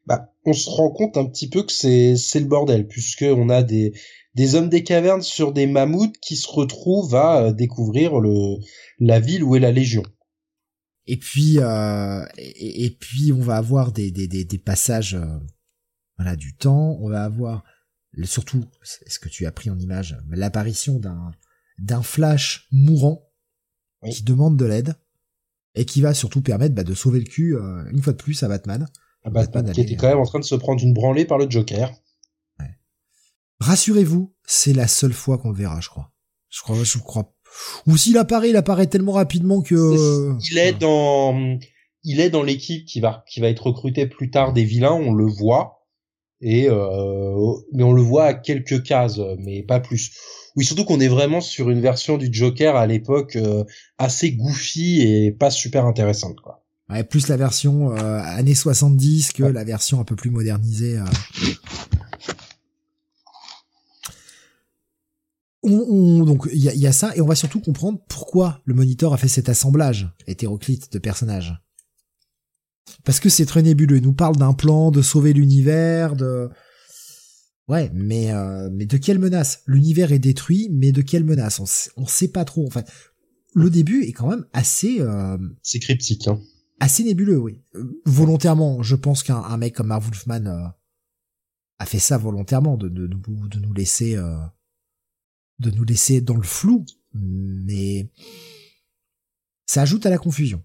[0.07, 3.47] Bah, on se rend compte un petit peu que c'est c'est le bordel puisque on
[3.47, 3.93] a des
[4.55, 8.11] hommes des cavernes sur des mammouths qui se retrouvent à euh, découvrir
[8.99, 10.03] la ville où est la Légion.
[11.07, 15.39] Et puis, euh, et, puis on va avoir des, des, des, passages, euh,
[16.17, 16.97] voilà, du temps.
[17.01, 17.63] On va avoir
[18.23, 21.31] surtout, ce que tu as pris en image, l'apparition d'un
[21.81, 23.27] d'un Flash mourant
[24.09, 24.95] qui demande de l'aide
[25.75, 28.43] et qui va surtout permettre bah, de sauver le cul euh, une fois de plus
[28.43, 28.87] à Batman.
[29.23, 31.49] À Batman, qui était quand même en train de se prendre une branlée par le
[31.49, 31.91] Joker.
[33.59, 36.11] Rassurez-vous, c'est la seule fois qu'on le verra, je crois.
[36.49, 37.35] Je crois, je crois
[37.87, 41.57] ou s'il apparaît, il apparaît tellement rapidement que il est dans
[42.03, 45.13] il est dans l'équipe qui va qui va être recruté plus tard des vilains, on
[45.13, 45.81] le voit
[46.41, 50.11] et euh, mais on le voit à quelques cases, mais pas plus.
[50.55, 53.63] Oui, surtout qu'on est vraiment sur une version du Joker à l'époque euh,
[53.97, 56.63] assez goofy et pas super intéressante quoi.
[56.89, 60.97] Ouais, plus la version euh, années 70 que la version un peu plus modernisée.
[65.63, 69.13] Euh on, donc il y a, ça et on va surtout comprendre pourquoi le moniteur
[69.13, 71.61] a fait cet assemblage hétéroclite de personnages.
[73.03, 73.97] Parce que c'est très nébuleux.
[73.97, 76.49] Il nous parle d'un plan de sauver l'univers, de
[77.67, 79.61] ouais, mais euh, mais de quelle menace?
[79.67, 81.59] L'univers est détruit, mais de quelle menace?
[81.59, 82.65] On sait, sait pas trop.
[82.67, 82.83] Enfin,
[83.53, 84.99] le début est quand même assez.
[84.99, 86.27] Euh, c'est cryptique.
[86.27, 86.39] Hein.
[86.79, 87.61] Assez nébuleux, oui.
[87.75, 90.73] Euh, volontairement, je pense qu'un mec comme Marv Wolfman
[91.79, 94.17] a fait ça volontairement de de, de nous laisser
[95.61, 98.09] de nous laisser dans le flou, mais
[99.65, 100.63] ça ajoute à la confusion.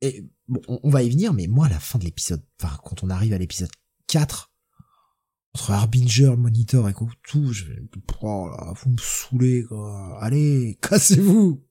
[0.00, 3.04] Et bon, on va y venir, mais moi, à la fin de l'épisode, enfin, quand
[3.04, 3.70] on arrive à l'épisode
[4.08, 4.52] 4,
[5.54, 6.94] entre Harbinger, le moniteur et
[7.28, 7.82] tout, je vais,
[8.22, 10.18] oh là, vous me saoulez, quoi.
[10.20, 11.62] Allez, cassez-vous.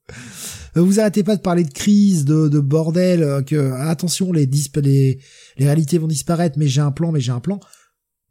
[0.75, 5.19] Vous arrêtez pas de parler de crise, de, de bordel, que, attention, les
[5.57, 7.59] réalités vont disparaître, mais j'ai un plan, mais j'ai un plan.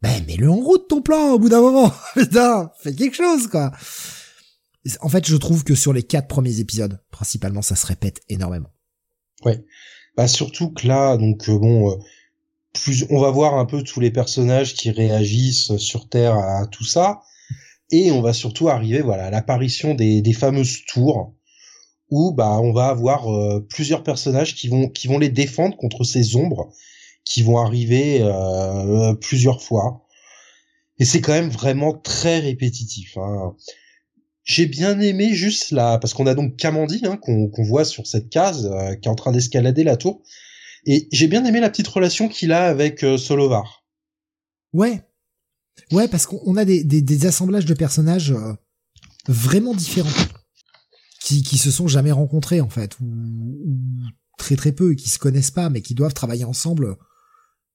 [0.01, 1.93] Ben, mets-le en route ton plan au bout d'un moment.
[2.15, 3.71] Putain, fais quelque chose, quoi.
[5.01, 8.71] En fait, je trouve que sur les quatre premiers épisodes, principalement, ça se répète énormément.
[9.45, 9.63] Ouais.
[10.17, 11.95] Bah surtout que là, donc euh, bon, euh,
[12.73, 16.83] plus on va voir un peu tous les personnages qui réagissent sur Terre à tout
[16.83, 17.21] ça,
[17.91, 21.33] et on va surtout arriver, voilà, à l'apparition des, des fameuses tours
[22.09, 26.03] où bah on va avoir euh, plusieurs personnages qui vont qui vont les défendre contre
[26.03, 26.69] ces ombres
[27.31, 30.05] qui vont arriver euh, plusieurs fois.
[30.99, 33.17] Et c'est quand même vraiment très répétitif.
[33.17, 33.55] Hein.
[34.43, 38.29] J'ai bien aimé juste là, parce qu'on a donc Kamandi hein, qu'on voit sur cette
[38.29, 40.21] case euh, qui est en train d'escalader la tour.
[40.85, 43.85] Et j'ai bien aimé la petite relation qu'il a avec euh, Solovar.
[44.73, 45.01] Ouais,
[45.91, 48.33] ouais, parce qu'on a des, des, assemblages de personnages
[49.27, 50.09] vraiment différents
[51.21, 53.77] qui qui se sont jamais rencontrés en fait ou, ou,
[54.37, 56.97] très très peu qui se connaissent pas mais qui doivent travailler ensemble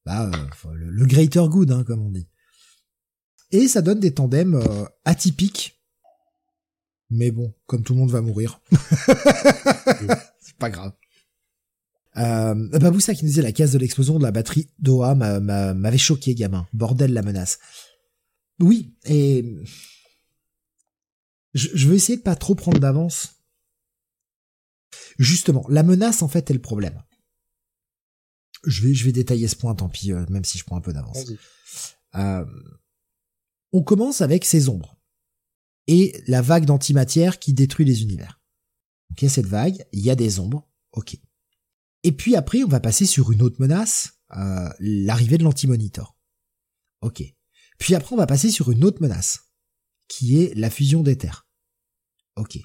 [0.07, 2.29] bah, euh, le, greater good, hein, comme on dit.
[3.51, 5.83] Et ça donne des tandems euh, atypiques.
[7.11, 8.61] Mais bon, comme tout le monde va mourir.
[10.41, 10.93] c'est pas grave.
[12.17, 16.35] Euh, Baboussa qui nous disait la case de l'explosion de la batterie d'Oa m'avait choqué,
[16.35, 16.67] gamin.
[16.73, 17.59] Bordel la menace.
[18.61, 19.45] Oui, et
[21.53, 23.35] je, je veux essayer de pas trop prendre d'avance.
[25.19, 27.03] Justement, la menace en fait est le problème
[28.67, 30.81] je vais, je vais détailler ce point, tant pis, euh, même si je prends un
[30.81, 31.25] peu d'avance.
[32.15, 32.45] Euh,
[33.73, 34.99] on commence avec ces ombres
[35.87, 38.41] et la vague d'antimatière qui détruit les univers.
[39.13, 41.17] Ok, cette vague, il y a des ombres, ok.
[42.03, 46.17] Et puis après, on va passer sur une autre menace, euh, l'arrivée de l'antimonitor.
[47.01, 47.23] Ok.
[47.79, 49.53] Puis après, on va passer sur une autre menace,
[50.09, 51.47] qui est la fusion des terres.
[52.37, 52.59] Ok.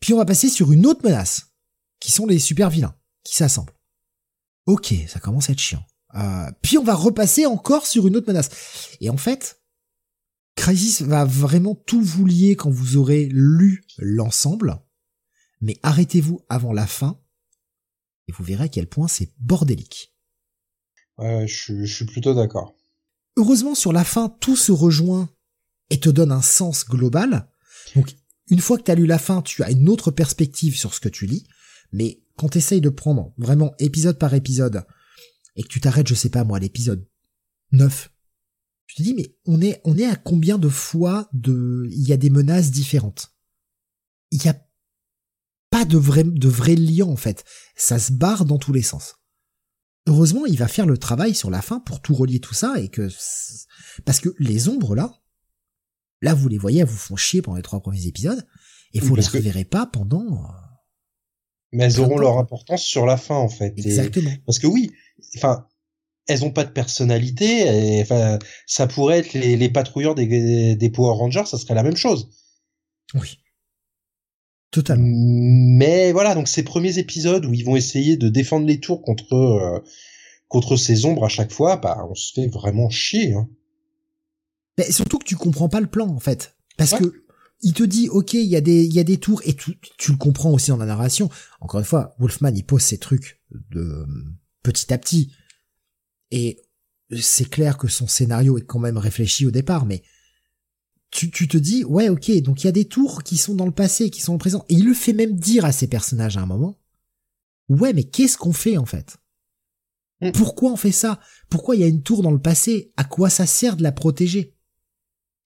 [0.00, 1.52] Puis on va passer sur une autre menace,
[2.00, 3.74] qui sont les super vilains, qui s'assemblent.
[4.66, 5.84] Ok, ça commence à être chiant.
[6.14, 8.50] Euh, puis on va repasser encore sur une autre menace.
[9.00, 9.62] Et en fait,
[10.56, 14.80] Crisis va vraiment tout vous lier quand vous aurez lu l'ensemble,
[15.60, 17.20] mais arrêtez-vous avant la fin,
[18.28, 20.14] et vous verrez à quel point c'est bordélique.
[21.18, 22.74] Ouais, je, je suis plutôt d'accord.
[23.36, 25.28] Heureusement, sur la fin, tout se rejoint
[25.90, 27.48] et te donne un sens global.
[27.94, 28.14] Donc,
[28.48, 31.00] une fois que tu as lu la fin, tu as une autre perspective sur ce
[31.00, 31.46] que tu lis.
[31.92, 34.86] Mais quand tu essayes de prendre vraiment épisode par épisode
[35.56, 37.06] et que tu t'arrêtes, je sais pas moi, l'épisode
[37.72, 38.10] 9,
[38.86, 42.14] tu te dis mais on est on est à combien de fois de il y
[42.14, 43.34] a des menaces différentes?
[44.30, 44.58] Il y a
[45.68, 47.44] pas de vrai de vrai lien en fait.
[47.76, 49.16] Ça se barre dans tous les sens.
[50.06, 52.88] Heureusement, il va faire le travail sur la fin pour tout relier tout ça et
[52.88, 53.10] que
[54.06, 55.12] parce que les ombres là,
[56.22, 58.46] là vous les voyez, elles vous font chier pendant les trois premiers épisodes
[58.94, 60.50] et vous les reverrez pas pendant.
[61.72, 63.74] Mais elles auront leur importance sur la fin en fait.
[63.76, 64.30] Exactement.
[64.46, 64.90] Parce que oui,
[65.36, 65.66] enfin,
[66.26, 67.98] elles ont pas de personnalité.
[67.98, 71.82] Et, enfin, ça pourrait être les, les patrouilleurs des, des Power Rangers, ça serait la
[71.82, 72.30] même chose.
[73.14, 73.40] Oui.
[74.70, 75.04] Totalement.
[75.08, 79.34] Mais voilà, donc ces premiers épisodes où ils vont essayer de défendre les tours contre
[79.34, 79.80] euh,
[80.46, 83.34] contre ces ombres à chaque fois, bah on se fait vraiment chier.
[83.34, 83.48] Hein.
[84.78, 87.24] Mais surtout que tu comprends pas le plan en fait, parce que
[87.62, 89.78] il te dit ok il y a des il y a des tours et tu,
[89.98, 91.28] tu le comprends aussi dans la narration.
[91.60, 93.40] Encore une fois, Wolfman il pose ses trucs
[93.70, 94.06] de
[94.62, 95.32] petit à petit
[96.30, 96.60] et
[97.18, 100.02] c'est clair que son scénario est quand même réfléchi au départ, mais
[101.10, 103.66] tu, tu te dis, ouais, ok, donc il y a des tours qui sont dans
[103.66, 104.64] le passé, qui sont au présent.
[104.68, 106.78] Et il le fait même dire à ses personnages à un moment,
[107.68, 109.16] ouais, mais qu'est-ce qu'on fait en fait?
[110.20, 110.32] Mm.
[110.32, 111.18] Pourquoi on fait ça?
[111.48, 112.92] Pourquoi il y a une tour dans le passé?
[112.96, 114.54] À quoi ça sert de la protéger?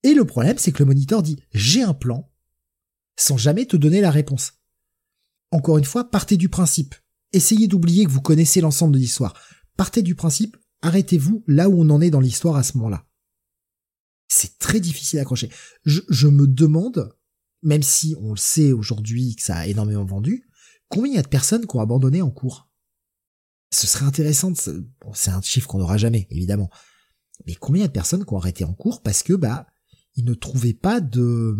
[0.05, 2.31] Et le problème, c'est que le moniteur dit, j'ai un plan,
[3.17, 4.53] sans jamais te donner la réponse.
[5.49, 6.93] Encore une fois, partez du principe.
[7.33, 9.33] Essayez d'oublier que vous connaissez l'ensemble de l'histoire.
[9.77, 13.07] Partez du principe, arrêtez-vous là où on en est dans l'histoire à ce moment-là.
[14.27, 15.49] C'est très difficile à accrocher.
[15.85, 17.17] Je, me demande,
[17.63, 20.47] même si on le sait aujourd'hui que ça a énormément vendu,
[20.87, 22.69] combien il y a de personnes qui ont abandonné en cours?
[23.71, 26.69] Ce serait intéressant, c'est un chiffre qu'on n'aura jamais, évidemment.
[27.47, 29.65] Mais combien il y a de personnes qui ont arrêté en cours parce que, bah,
[30.15, 31.55] ils ne trouvaient pas de,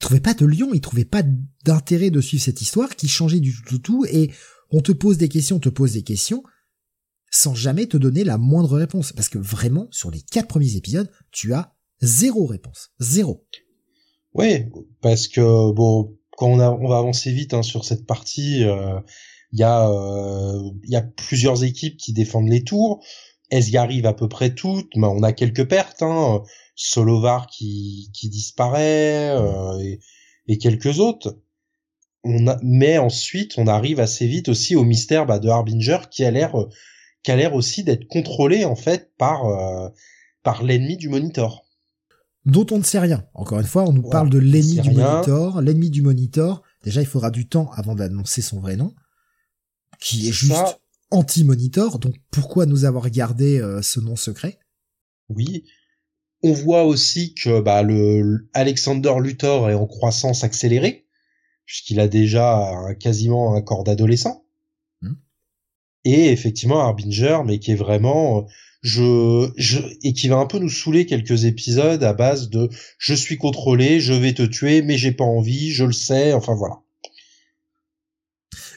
[0.00, 1.22] trouvaient pas de lion, ils trouvaient pas
[1.64, 4.30] d'intérêt de suivre cette histoire qui changeait du tout, tout, tout et
[4.70, 6.42] on te pose des questions, on te pose des questions,
[7.30, 9.12] sans jamais te donner la moindre réponse.
[9.12, 12.90] Parce que vraiment, sur les quatre premiers épisodes, tu as zéro réponse.
[12.98, 13.46] Zéro.
[14.34, 14.64] Oui,
[15.00, 18.98] parce que bon, quand on, a, on va avancer vite hein, sur cette partie, euh,
[19.52, 23.04] il euh, il y a plusieurs équipes qui défendent les tours.
[23.54, 26.02] Elles y arrivent à peu près toutes, mais on a quelques pertes.
[26.02, 26.42] Hein.
[26.74, 30.00] Solovar qui, qui disparaît euh, et,
[30.48, 31.38] et, quelques autres.
[32.24, 36.24] On a, mais ensuite, on arrive assez vite aussi au mystère bah, de Harbinger qui
[36.24, 36.52] a l'air
[37.22, 39.88] qui a l'air aussi d'être contrôlé en fait par euh,
[40.42, 41.64] par l'ennemi du monitor.
[42.44, 43.24] Dont on ne sait rien.
[43.34, 45.62] Encore une fois, on nous parle de l'ennemi du monitor.
[45.62, 46.62] L'ennemi du monitor.
[46.82, 48.94] Déjà, il faudra du temps avant d'annoncer son vrai nom,
[50.00, 50.80] qui est, juste
[51.14, 51.98] anti-monitor.
[51.98, 54.58] Donc, pourquoi nous avoir gardé euh, ce nom secret?
[55.28, 55.64] Oui.
[56.42, 61.06] On voit aussi que bah, le Alexander Luthor est en croissance accélérée,
[61.64, 64.44] puisqu'il a déjà quasiment un corps d'adolescent
[66.04, 68.42] et effectivement Harbinger, mais qui est vraiment euh,
[68.82, 73.14] je, je et qui va un peu nous saouler quelques épisodes à base de je
[73.14, 76.80] suis contrôlé, je vais te tuer, mais j'ai pas envie, je le sais, enfin voilà.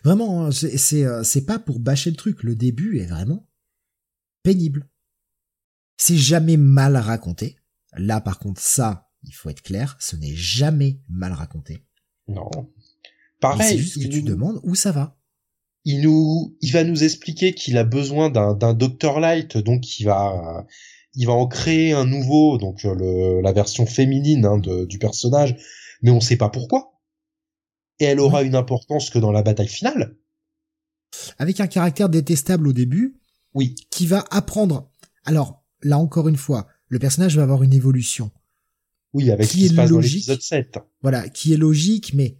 [0.03, 2.43] Vraiment, hein, c'est euh, c'est pas pour bâcher le truc.
[2.43, 3.47] Le début est vraiment
[4.43, 4.87] pénible.
[5.97, 7.57] C'est jamais mal raconté.
[7.93, 11.83] Là, par contre, ça, il faut être clair, ce n'est jamais mal raconté.
[12.27, 12.49] Non.
[13.39, 13.69] Pareil.
[13.69, 15.17] C'est juste que tu demandes où ça va?
[15.85, 20.65] Il nous, il va nous expliquer qu'il a besoin d'un, Dr Light, donc il va,
[21.13, 24.99] il va en créer un nouveau, donc euh, le, la version féminine hein, de, du
[24.99, 25.55] personnage,
[26.01, 26.96] mais on sait pas pourquoi.
[27.99, 30.15] Et elle aura une importance que dans la bataille finale.
[31.37, 33.19] Avec un caractère détestable au début.
[33.53, 33.75] Oui.
[33.89, 34.91] Qui va apprendre.
[35.25, 38.31] Alors, là encore une fois, le personnage va avoir une évolution.
[39.13, 40.79] Oui, avec qui ce qui est se passe logique, dans 7.
[41.01, 42.37] Voilà, qui est logique, mais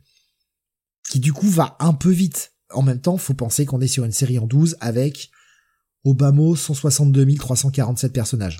[1.10, 4.06] qui du coup va un peu vite en même temps, faut penser qu'on est sur
[4.06, 5.32] une série en 12 avec
[6.04, 8.60] au bas mot 162 347 personnages.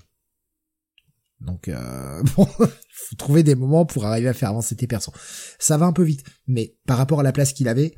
[1.40, 5.12] Donc euh, bon, faut trouver des moments pour arriver à faire avancer tes persos.
[5.60, 7.96] Ça va un peu vite, mais par rapport à la place qu'il avait,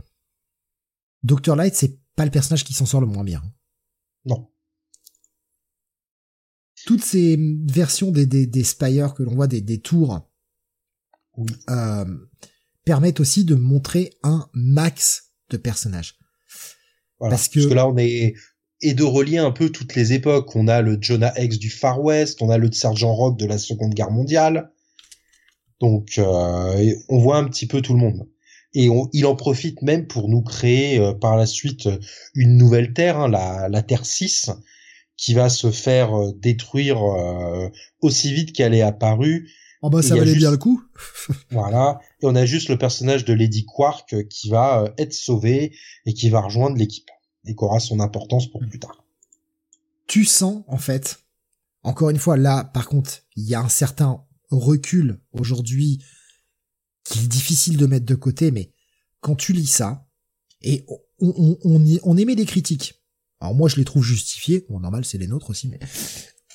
[1.24, 3.42] Dr Light c'est pas le personnage qui s'en sort le moins bien.
[4.26, 4.52] Non.
[6.86, 7.38] Toutes ces
[7.68, 10.30] versions des des, des spires que l'on voit des, des tours
[11.70, 12.06] euh,
[12.84, 16.18] permettent aussi de montrer un max de personnages.
[17.20, 17.60] Parce, que...
[17.60, 18.34] là on est
[18.82, 20.56] et de relier un peu toutes les époques.
[20.56, 23.58] On a le Jonah X du Far West, on a le Sergent Rock de la
[23.58, 24.72] Seconde Guerre mondiale.
[25.80, 28.28] Donc euh, on voit un petit peu tout le monde.
[28.74, 31.90] Et il en profite même pour nous créer euh, par la suite
[32.36, 34.52] une nouvelle Terre, hein, la, la Terre 6,
[35.18, 37.02] qui va se faire euh, détruire
[38.02, 39.50] aussi vite qu'elle est apparue.
[39.82, 40.84] Oh bah ça valait bien le coup.
[41.52, 42.00] voilà.
[42.22, 45.74] Et on a juste le personnage de Lady Quark qui va être sauvé
[46.06, 47.10] et qui va rejoindre l'équipe
[47.46, 49.04] et qu'aura son importance pour plus tard.
[50.08, 51.20] Tu sens, en fait,
[51.84, 56.04] encore une fois, là, par contre, il y a un certain recul aujourd'hui
[57.04, 58.72] qui est difficile de mettre de côté, mais
[59.22, 60.08] quand tu lis ça,
[60.62, 60.86] et
[61.20, 62.96] on, on, on, émet des critiques.
[63.40, 64.66] Alors moi, je les trouve justifiées.
[64.70, 65.80] Bon, normal, c'est les nôtres aussi, mais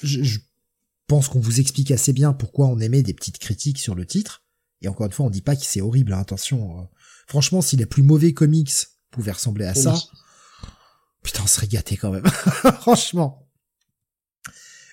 [0.02, 0.40] je, je
[1.06, 4.44] pense qu'on vous explique assez bien pourquoi on émet des petites critiques sur le titre.
[4.82, 6.80] Et encore une fois, on dit pas que c'est horrible, hein, attention.
[6.80, 6.82] Euh.
[7.26, 8.72] franchement, si les plus mauvais comics
[9.10, 9.94] pouvaient ressembler à ça,
[11.24, 12.26] Putain, on serait gâté quand même.
[12.80, 13.48] Franchement.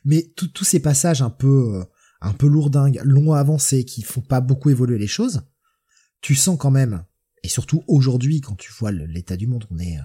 [0.03, 1.83] Mais tous ces passages un peu, euh,
[2.21, 5.43] un peu lourdingues, longs à avancer, qui font pas beaucoup évoluer les choses,
[6.21, 7.05] tu sens quand même,
[7.43, 10.03] et surtout aujourd'hui, quand tu vois l'état du monde, on est, euh,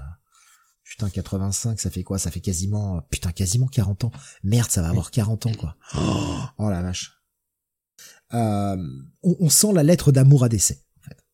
[0.84, 2.18] putain, 85, ça fait quoi?
[2.18, 4.12] Ça fait quasiment, putain, quasiment 40 ans.
[4.42, 5.76] Merde, ça va avoir 40 ans, quoi.
[6.58, 7.12] Oh, la vache.
[8.34, 8.76] Euh,
[9.22, 11.24] on, on, sent la lettre d'amour à décès, en fait.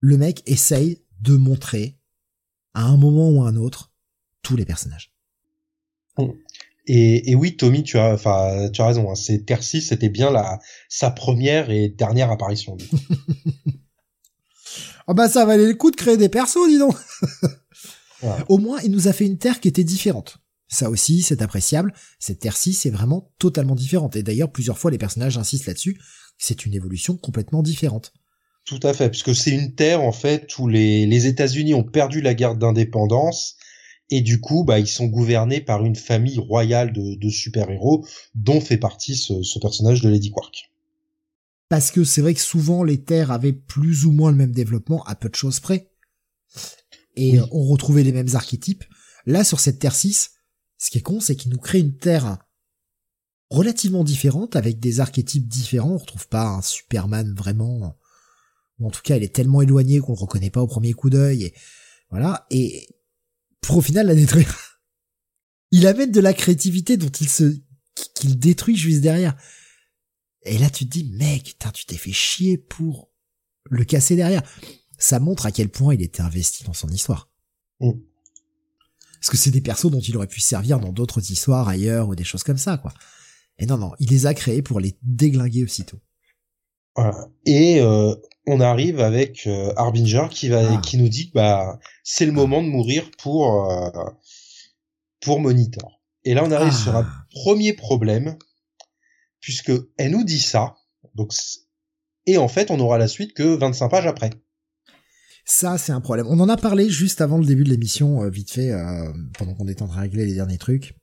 [0.00, 2.00] Le mec essaye de montrer,
[2.74, 3.87] à un moment ou à un autre,
[4.48, 5.12] tous les personnages.
[6.86, 9.10] Et, et, oui, Tommy, tu as, enfin, tu as raison.
[9.10, 12.76] Hein, c'est Tercy, c'était bien la sa première et dernière apparition.
[15.10, 16.94] Ah bah ça valait le coup de créer des persos, dis donc.
[18.48, 20.36] Au moins, il nous a fait une Terre qui était différente.
[20.68, 21.94] Ça aussi, c'est appréciable.
[22.18, 24.16] Cette Terre-ci, c'est vraiment totalement différente.
[24.16, 25.98] Et d'ailleurs, plusieurs fois, les personnages insistent là-dessus.
[26.36, 28.12] C'est une évolution complètement différente.
[28.66, 32.20] Tout à fait, puisque c'est une Terre, en fait, où les, les États-Unis ont perdu
[32.20, 33.56] la guerre d'indépendance
[34.10, 38.78] et du coup, bah, ils sont gouvernés par une famille royale de, super-héros, dont fait
[38.78, 40.70] partie ce, personnage de Lady Quark.
[41.68, 45.04] Parce que c'est vrai que souvent les terres avaient plus ou moins le même développement,
[45.04, 45.90] à peu de choses près.
[47.16, 48.84] Et on retrouvait les mêmes archétypes.
[49.26, 50.30] Là, sur cette Terre 6,
[50.78, 52.38] ce qui est con, c'est qu'il nous crée une Terre
[53.50, 55.92] relativement différente, avec des archétypes différents.
[55.92, 57.96] On retrouve pas un Superman vraiment,
[58.78, 61.10] ou en tout cas, il est tellement éloigné qu'on le reconnaît pas au premier coup
[61.10, 61.44] d'œil.
[61.44, 61.54] Et
[62.10, 62.46] voilà.
[62.50, 62.86] Et
[63.60, 64.54] pour au final la détruire.
[65.70, 67.54] Il amène de la créativité dont il se,
[68.14, 69.36] qu'il détruit juste derrière.
[70.42, 73.10] Et là, tu te dis, mec, tu t'es fait chier pour
[73.64, 74.42] le casser derrière.
[74.98, 77.30] Ça montre à quel point il était investi dans son histoire.
[77.80, 77.92] Mm.
[79.20, 82.14] Parce que c'est des persos dont il aurait pu servir dans d'autres histoires ailleurs ou
[82.14, 82.94] des choses comme ça, quoi.
[83.58, 86.00] Et non, non, il les a créés pour les déglinguer aussitôt.
[86.94, 87.28] Voilà.
[87.44, 88.14] Et euh,
[88.48, 90.80] on arrive avec euh, Harbinger qui va ah.
[90.80, 93.90] qui nous dit bah c'est le moment de mourir pour euh,
[95.20, 96.00] pour Monitor.
[96.24, 97.26] Et là on arrive sur un ah.
[97.30, 98.36] premier problème
[99.40, 100.76] puisque elle nous dit ça
[101.14, 101.32] donc
[102.26, 104.30] et en fait on aura la suite que 25 pages après.
[105.50, 106.26] Ça, c'est un problème.
[106.28, 108.70] On en a parlé juste avant le début de l'émission, euh, vite fait,
[109.38, 110.94] pendant qu'on était en train de régler les derniers trucs.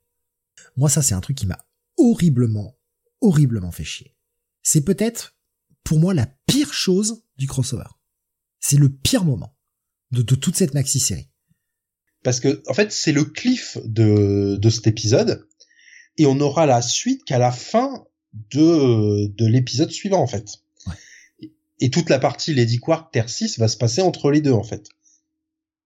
[0.76, 1.58] Moi, ça, c'est un truc qui m'a
[1.96, 2.78] horriblement,
[3.20, 4.14] horriblement fait chier.
[4.62, 5.35] C'est peut-être
[5.86, 7.86] pour moi la pire chose du crossover.
[8.58, 9.56] C'est le pire moment
[10.10, 11.30] de, toute cette maxi-série.
[12.24, 15.46] Parce que, en fait, c'est le cliff de, de cet épisode,
[16.18, 18.04] et on aura la suite qu'à la fin
[18.50, 20.58] de, de l'épisode suivant, en fait.
[21.78, 24.64] Et toute la partie Lady Quark Terre 6 va se passer entre les deux, en
[24.64, 24.88] fait.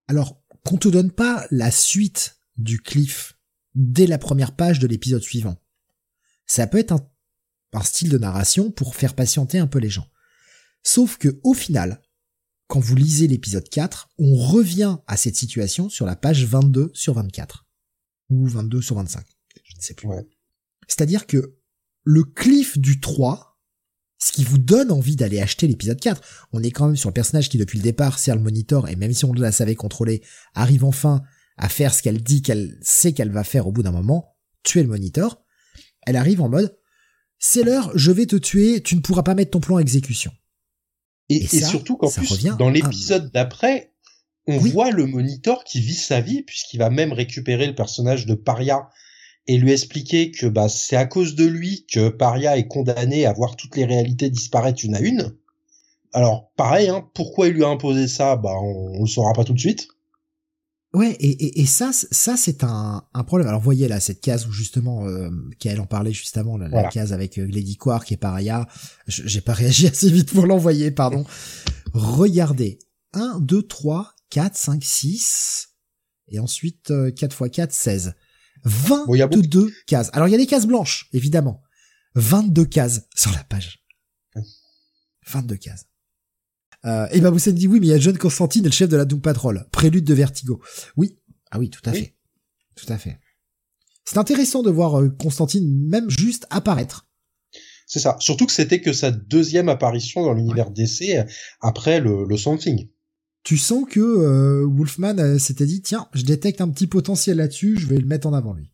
[0.08, 3.36] Alors, qu'on te donne pas la suite du cliff
[3.74, 5.56] dès la première page de l'épisode suivant,
[6.46, 7.09] ça peut être un
[7.72, 10.06] un style de narration pour faire patienter un peu les gens.
[10.82, 12.02] Sauf que au final,
[12.66, 17.14] quand vous lisez l'épisode 4, on revient à cette situation sur la page 22 sur
[17.14, 17.66] 24.
[18.30, 19.24] Ou 22 sur 25.
[19.64, 20.08] Je ne sais plus.
[20.86, 21.56] C'est-à-dire que
[22.04, 23.58] le cliff du 3,
[24.18, 27.14] ce qui vous donne envie d'aller acheter l'épisode 4, on est quand même sur le
[27.14, 30.22] personnage qui depuis le départ sert le monitor et même si on la savait contrôler,
[30.54, 31.22] arrive enfin
[31.56, 34.82] à faire ce qu'elle dit qu'elle sait qu'elle va faire au bout d'un moment, tuer
[34.82, 35.44] le monitor.
[36.02, 36.76] Elle arrive en mode,
[37.40, 40.30] c'est l'heure, je vais te tuer, tu ne pourras pas mettre ton plan à exécution.
[41.30, 43.92] Et, surtout qu'en plus, dans l'épisode d'après,
[44.46, 48.34] on voit le Monitor qui vit sa vie puisqu'il va même récupérer le personnage de
[48.34, 48.88] Paria
[49.46, 53.32] et lui expliquer que bah c'est à cause de lui que Paria est condamné à
[53.32, 55.34] voir toutes les réalités disparaître une à une.
[56.12, 59.44] Alors pareil, hein, pourquoi il lui a imposé ça, bah on, on le saura pas
[59.44, 59.88] tout de suite.
[60.92, 63.46] Ouais, et, et, et ça, ça c'est un, un problème.
[63.48, 65.30] Alors voyez là cette case où justement, euh,
[65.60, 68.66] qu'elle en parlait juste avant, la, case avec euh, Lady Quark et Paria.
[69.06, 71.24] J'ai pas réagi assez vite pour l'envoyer, pardon.
[71.92, 72.80] Regardez,
[73.12, 75.68] 1, 2, 3, 4, 5, 6,
[76.28, 78.14] et ensuite 4 x 4, 16.
[78.64, 80.10] 22 cases.
[80.12, 81.62] Alors il y a des cases blanches, évidemment.
[82.16, 83.84] 22 cases sur la page.
[85.28, 85.86] 22 cases.
[86.86, 89.04] Euh, et vous dit oui, mais il y a John Constantine, le chef de la
[89.04, 90.60] Doom Patrol, prélude de Vertigo.
[90.96, 91.18] Oui,
[91.50, 92.14] ah oui, tout à fait,
[92.74, 93.18] tout à fait.
[94.04, 97.06] C'est intéressant de voir euh, Constantine même juste apparaître.
[97.86, 98.16] C'est ça.
[98.20, 101.24] Surtout que c'était que sa deuxième apparition dans l'univers DC euh,
[101.60, 102.88] après le, le Something.
[103.42, 107.86] Tu sens que euh, Wolfman s'était dit tiens, je détecte un petit potentiel là-dessus, je
[107.86, 108.72] vais le mettre en avant lui.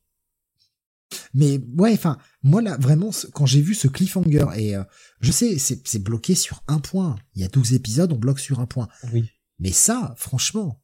[1.34, 4.84] Mais ouais, enfin, moi là, vraiment, quand j'ai vu ce cliffhanger, et euh,
[5.20, 7.16] je sais, c'est bloqué sur un point.
[7.34, 8.88] Il y a 12 épisodes, on bloque sur un point.
[9.12, 9.28] Oui.
[9.58, 10.82] Mais ça, franchement,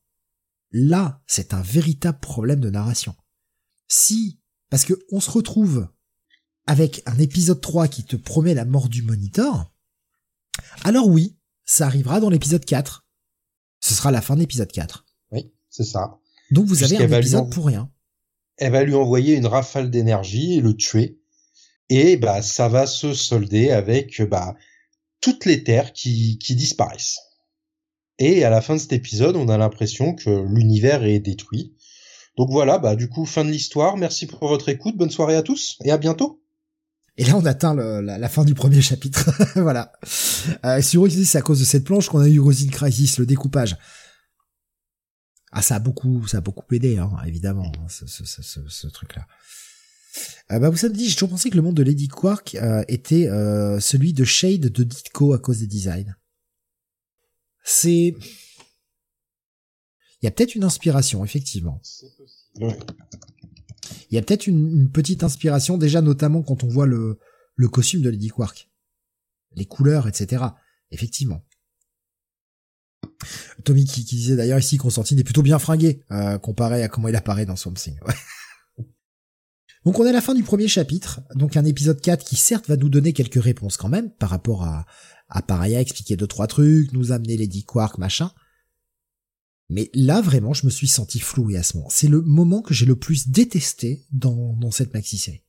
[0.70, 3.14] là, c'est un véritable problème de narration.
[3.88, 5.88] Si, parce que on se retrouve
[6.66, 9.74] avec un épisode 3 qui te promet la mort du monitor,
[10.84, 13.06] alors oui, ça arrivera dans l'épisode 4.
[13.80, 15.04] Ce sera la fin de l'épisode 4.
[15.32, 16.18] Oui, c'est ça.
[16.50, 17.90] Donc vous avez un épisode pour rien
[18.56, 21.20] elle va lui envoyer une rafale d'énergie et le tuer.
[21.88, 24.54] Et bah ça va se solder avec bah
[25.20, 27.18] toutes les terres qui, qui disparaissent.
[28.18, 31.74] Et à la fin de cet épisode, on a l'impression que l'univers est détruit.
[32.36, 33.96] Donc voilà, bah du coup fin de l'histoire.
[33.96, 34.96] Merci pour votre écoute.
[34.96, 36.42] Bonne soirée à tous et à bientôt.
[37.18, 39.30] Et là, on atteint la, fin du premier chapitre.
[39.60, 39.92] voilà.
[40.64, 43.76] Euh, c'est à cause de cette planche qu'on a eu Rosine Crisis, le découpage.
[45.52, 48.86] Ah, ça a beaucoup, ça a beaucoup aidé, hein, évidemment, hein, ce, ce, ce, ce
[48.86, 49.26] truc-là.
[50.50, 53.28] Euh, bah, vous savez, j'ai toujours pensé que le monde de Lady Quark euh, était
[53.28, 56.14] euh, celui de Shade de Ditko à cause des designs.
[57.64, 58.14] C'est,
[60.20, 61.80] il y a peut-être une inspiration, effectivement.
[62.56, 62.74] Il
[64.10, 67.18] y a peut-être une, une, petite inspiration déjà, notamment quand on voit le
[67.54, 68.68] le costume de Lady Quark,
[69.54, 70.44] les couleurs, etc.
[70.90, 71.44] Effectivement.
[73.64, 77.16] Tommy qui, disait d'ailleurs ici Constantine est plutôt bien fringué euh, comparé à comment il
[77.16, 77.98] apparaît dans Swamp Thing.
[79.84, 82.68] Donc on est à la fin du premier chapitre, donc un épisode 4 qui certes
[82.68, 84.86] va nous donner quelques réponses quand même par rapport à,
[85.28, 88.30] à Paraya, expliquer deux trois trucs, nous amener Lady Quark, machin.
[89.68, 91.88] Mais là vraiment je me suis senti floué à ce moment.
[91.90, 95.42] C'est le moment que j'ai le plus détesté dans, dans cette maxi-série.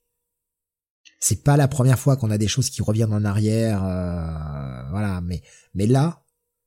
[1.20, 5.20] C'est pas la première fois qu'on a des choses qui reviennent en arrière, euh, voilà,
[5.20, 5.42] mais
[5.74, 6.23] mais là,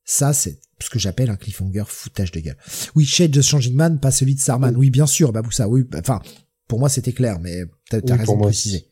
[0.08, 2.58] ça c'est ce que j'appelle un cliffhanger foutage de gueule.
[2.95, 4.76] Oui, Shade the Changing Man, pas celui de Sarman.
[4.76, 5.84] Oui, bien sûr, ça, oui.
[5.95, 6.22] Enfin,
[6.68, 8.88] pour moi, c'était clair, mais t'as as raison de préciser.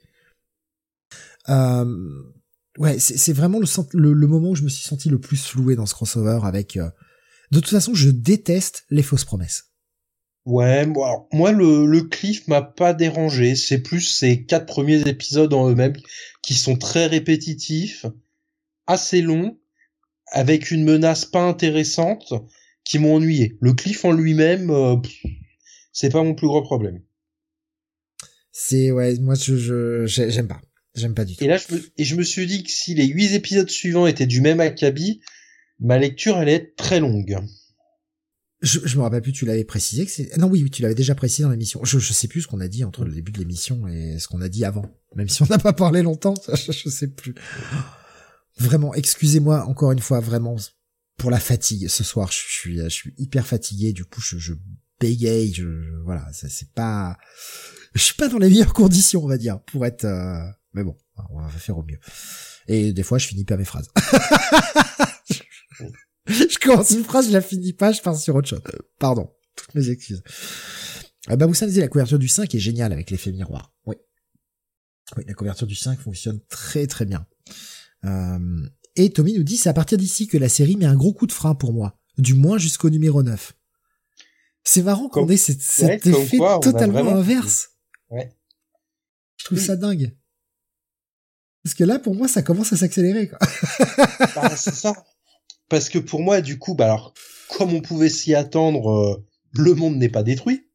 [1.49, 2.23] Euh,
[2.79, 5.85] ouais, c'est vraiment le, le, moment où je me suis senti le plus floué dans
[5.85, 6.77] ce crossover avec...
[6.77, 6.89] Euh,
[7.51, 9.65] de toute façon, je déteste les fausses promesses.
[10.45, 13.55] Ouais, moi, moi le, le cliff m'a pas dérangé.
[13.55, 15.95] C'est plus ces quatre premiers épisodes en eux-mêmes
[16.41, 18.05] qui sont très répétitifs,
[18.87, 19.59] assez longs,
[20.27, 22.33] avec une menace pas intéressante
[22.83, 23.57] qui m'ont ennuyé.
[23.61, 24.95] Le cliff en lui-même, euh,
[25.91, 27.01] c'est pas mon plus gros problème.
[28.51, 30.61] C'est ouais, moi je j'aime pas,
[30.95, 31.43] j'aime pas du tout.
[31.43, 34.07] Et là je me, et je me suis dit que si les huit épisodes suivants
[34.07, 35.21] étaient du même acabit,
[35.79, 37.37] ma lecture allait être très longue.
[38.61, 40.37] Je, je me rappelle plus, tu l'avais précisé que c'est.
[40.37, 41.83] Non, oui, oui, tu l'avais déjà précisé dans l'émission.
[41.83, 44.27] Je, je sais plus ce qu'on a dit entre le début de l'émission et ce
[44.27, 44.85] qu'on a dit avant.
[45.15, 47.35] Même si on n'a pas parlé longtemps, je, je sais plus.
[48.57, 50.55] Vraiment, excusez-moi encore une fois, vraiment
[51.17, 51.87] pour la fatigue.
[51.87, 53.93] Ce soir, je suis, je hyper fatigué.
[53.93, 54.53] Du coup, je, je
[54.99, 55.53] bégaye.
[55.53, 57.17] Je, voilà, c'est pas,
[57.93, 60.05] je suis pas dans les meilleures conditions, on va dire, pour être.
[60.05, 60.43] Euh,
[60.73, 60.95] mais bon,
[61.29, 61.99] on va faire au mieux.
[62.67, 63.89] Et des fois, je finis pas mes phrases.
[66.27, 68.61] je commence une phrase, je la finis pas, je passe sur autre chose.
[68.99, 70.23] Pardon, toutes mes excuses.
[71.29, 73.73] Euh, bah, vous savez, la couverture du 5 est géniale avec l'effet miroir.
[73.85, 73.95] Oui.
[75.17, 77.25] Oui, la couverture du 5 fonctionne très très bien.
[78.05, 81.13] Euh, et Tommy nous dit c'est à partir d'ici que la série met un gros
[81.13, 83.53] coup de frein pour moi, du moins jusqu'au numéro 9.
[84.63, 87.69] C'est marrant qu'on ait cet, effet totalement inverse.
[88.09, 88.31] Ouais.
[89.37, 90.15] Je trouve ça dingue.
[91.63, 93.29] Parce que là, pour moi, ça commence à s'accélérer.
[94.35, 95.05] bah, c'est ça.
[95.69, 97.13] Parce que pour moi, du coup, bah alors,
[97.57, 100.69] comme on pouvait s'y attendre, euh, le monde n'est pas détruit.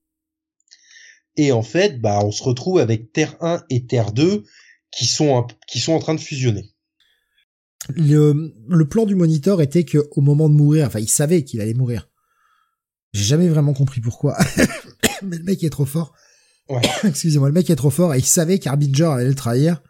[1.36, 4.44] Et en fait, bah, on se retrouve avec Terre 1 et Terre 2
[4.90, 6.69] qui sont, qui sont en train de fusionner
[7.88, 11.60] le, le plan du moniteur était que au moment de mourir, enfin, il savait qu'il
[11.60, 12.08] allait mourir.
[13.12, 14.36] J'ai jamais vraiment compris pourquoi.
[15.22, 16.14] Mais le mec est trop fort.
[16.68, 16.82] Ouais.
[17.04, 19.82] Excusez-moi, le mec est trop fort et il savait qu'Arbinger allait le trahir,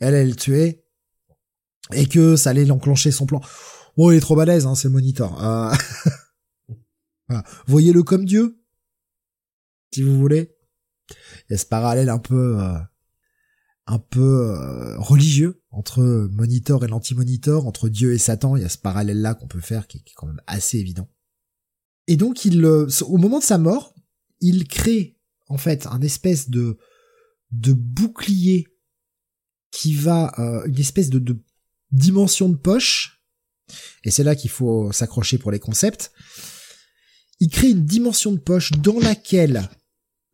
[0.00, 0.84] elle allait le tuer,
[1.92, 3.40] et que ça allait l'enclencher son plan.
[3.96, 5.42] Bon, il est trop balèze, hein, c'est le monitor.
[5.44, 5.74] Euh...
[7.66, 8.60] Voyez-le comme Dieu,
[9.92, 10.56] si vous voulez.
[11.48, 12.78] Il y a ce parallèle un peu, euh,
[13.86, 18.56] un peu euh, religieux entre Monitor et l'anti-Monitor, entre Dieu et Satan.
[18.56, 21.08] Il y a ce parallèle-là qu'on peut faire qui est, quand même assez évident.
[22.06, 23.94] Et donc, il, euh, au moment de sa mort,
[24.40, 25.18] il crée
[25.48, 26.78] en fait un espèce de
[27.50, 28.66] de bouclier
[29.70, 30.32] qui va
[30.66, 31.38] une espèce de, de
[31.92, 33.22] dimension de poche.
[34.02, 36.12] Et c'est là qu'il faut s'accrocher pour les concepts
[37.40, 39.68] il crée une dimension de poche dans laquelle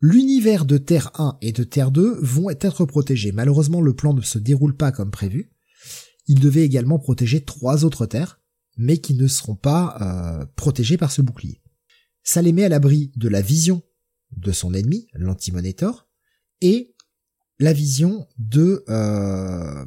[0.01, 3.31] l'univers de Terre 1 et de Terre 2 vont être protégés.
[3.31, 5.51] Malheureusement, le plan ne se déroule pas comme prévu.
[6.27, 8.39] Il devait également protéger trois autres terres,
[8.77, 11.61] mais qui ne seront pas euh, protégées par ce bouclier.
[12.23, 13.81] Ça les met à l'abri de la vision
[14.35, 16.07] de son ennemi, l'Antimonitor,
[16.61, 16.95] et
[17.59, 19.85] la vision de euh,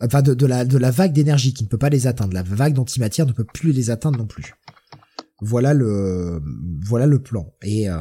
[0.00, 2.32] enfin de, la, de la vague d'énergie qui ne peut pas les atteindre.
[2.32, 4.54] La vague d'antimatière ne peut plus les atteindre non plus.
[5.40, 6.40] Voilà le
[6.84, 7.54] voilà le plan.
[7.62, 7.98] Et euh,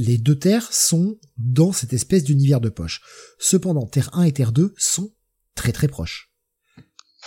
[0.00, 3.00] les deux terres sont dans cette espèce d'univers de poche.
[3.38, 5.14] Cependant, Terre 1 et Terre 2 sont
[5.54, 6.32] très très proches.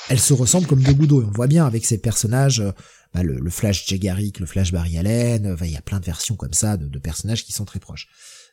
[0.10, 1.12] Elles se ressemblent comme deux gouttes.
[1.12, 2.72] Et on voit bien avec ces personnages, euh,
[3.14, 6.36] bah, le, Flash Jay le Flash Barry Allen, euh, il y a plein de versions
[6.36, 8.08] comme ça de personnages qui sont très proches.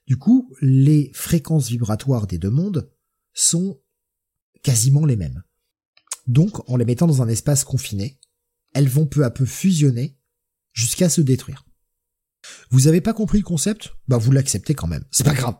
[0.07, 2.91] Du coup, les fréquences vibratoires des deux mondes
[3.33, 3.81] sont
[4.63, 5.43] quasiment les mêmes.
[6.27, 8.21] Donc, en les mettant dans un espace confiné,
[8.75, 10.19] elles vont peu à peu fusionner
[10.73, 11.65] jusqu'à se détruire.
[12.71, 13.91] Vous avez pas compris le concept?
[14.09, 15.57] Bah vous l'acceptez quand même, c'est pas grave.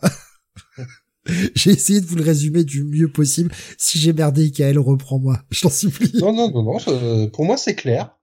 [1.55, 3.53] j'ai essayé de vous le résumer du mieux possible.
[3.79, 6.13] Si j'ai merdé, Ikael, reprends-moi, je t'en supplie.
[6.15, 8.17] Non, non, non, non, pour moi c'est clair.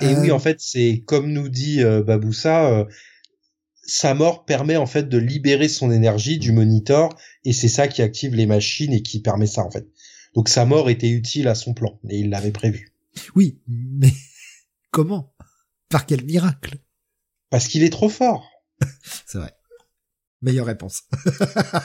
[0.00, 0.34] Et oui, euh.
[0.34, 2.84] en fait, c'est comme nous dit euh, Baboussa, euh,
[3.86, 8.02] sa mort permet en fait de libérer son énergie du monitor, et c'est ça qui
[8.02, 9.86] active les machines et qui permet ça en fait.
[10.34, 12.92] Donc sa mort était utile à son plan, et il l'avait prévu.
[13.34, 14.12] Oui, mais
[14.90, 15.34] comment?
[15.88, 16.78] Par quel miracle?
[17.50, 18.48] Parce qu'il est trop fort.
[19.26, 19.52] c'est vrai.
[20.42, 21.02] Meilleure réponse.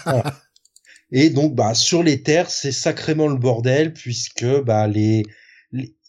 [1.12, 5.24] Et donc, bah, sur les terres, c'est sacrément le bordel puisque bah les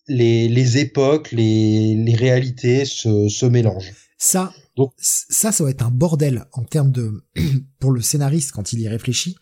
[0.09, 3.93] les, les époques, les, les réalités se, se mélangent.
[4.19, 7.25] Ça, donc, ça, ça va être un bordel en termes de
[7.79, 9.37] pour le scénariste quand il y réfléchit.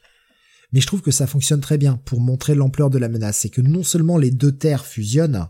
[0.72, 3.38] Mais je trouve que ça fonctionne très bien pour montrer l'ampleur de la menace.
[3.38, 5.48] C'est que non seulement les deux terres fusionnent,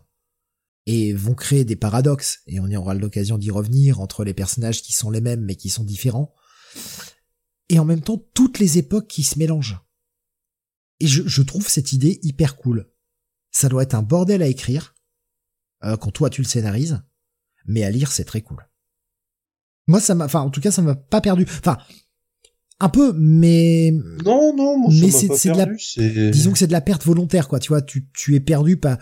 [0.87, 4.83] et vont créer des paradoxes, et on y aura l'occasion d'y revenir, entre les personnages
[4.83, 6.35] qui sont les mêmes mais qui sont différents,
[7.68, 9.78] et en même temps toutes les époques qui se mélangent.
[11.01, 12.91] Et je, trouve cette idée hyper cool.
[13.51, 14.95] Ça doit être un bordel à écrire,
[15.85, 17.01] euh, quand toi tu le scénarises,
[17.66, 18.68] mais à lire c'est très cool.
[19.87, 21.47] Moi ça m'a, enfin en tout cas ça m'a pas perdu.
[21.59, 21.78] Enfin
[22.83, 23.93] un peu, mais
[24.24, 27.61] non non, moi, mais c'est de la, disons que c'est de la perte volontaire quoi.
[27.61, 28.99] Tu vois, tu tu es perdu pas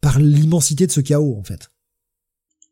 [0.00, 1.70] par l'immensité de ce chaos en fait.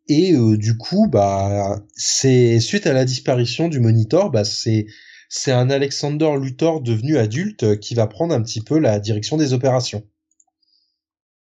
[0.09, 4.87] Et euh, du coup, bah, c'est suite à la disparition du Monitor, bah c'est
[5.29, 9.37] c'est un Alexander Luthor devenu adulte euh, qui va prendre un petit peu la direction
[9.37, 10.07] des opérations.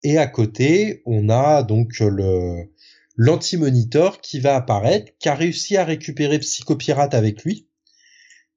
[0.03, 2.73] Et à côté, on a donc le
[3.16, 7.69] l'anti-monitor qui va apparaître, qui a réussi à récupérer Psychopirate avec lui,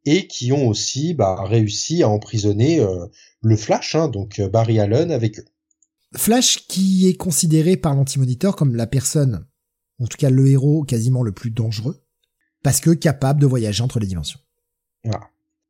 [0.05, 3.07] et qui ont aussi bah, réussi à emprisonner euh,
[3.41, 5.45] le Flash, hein, donc Barry Allen avec eux.
[6.15, 9.45] Flash qui est considéré par l'anti-moniteur comme la personne,
[9.99, 12.03] en tout cas le héros quasiment le plus dangereux,
[12.63, 14.39] parce que capable de voyager entre les dimensions.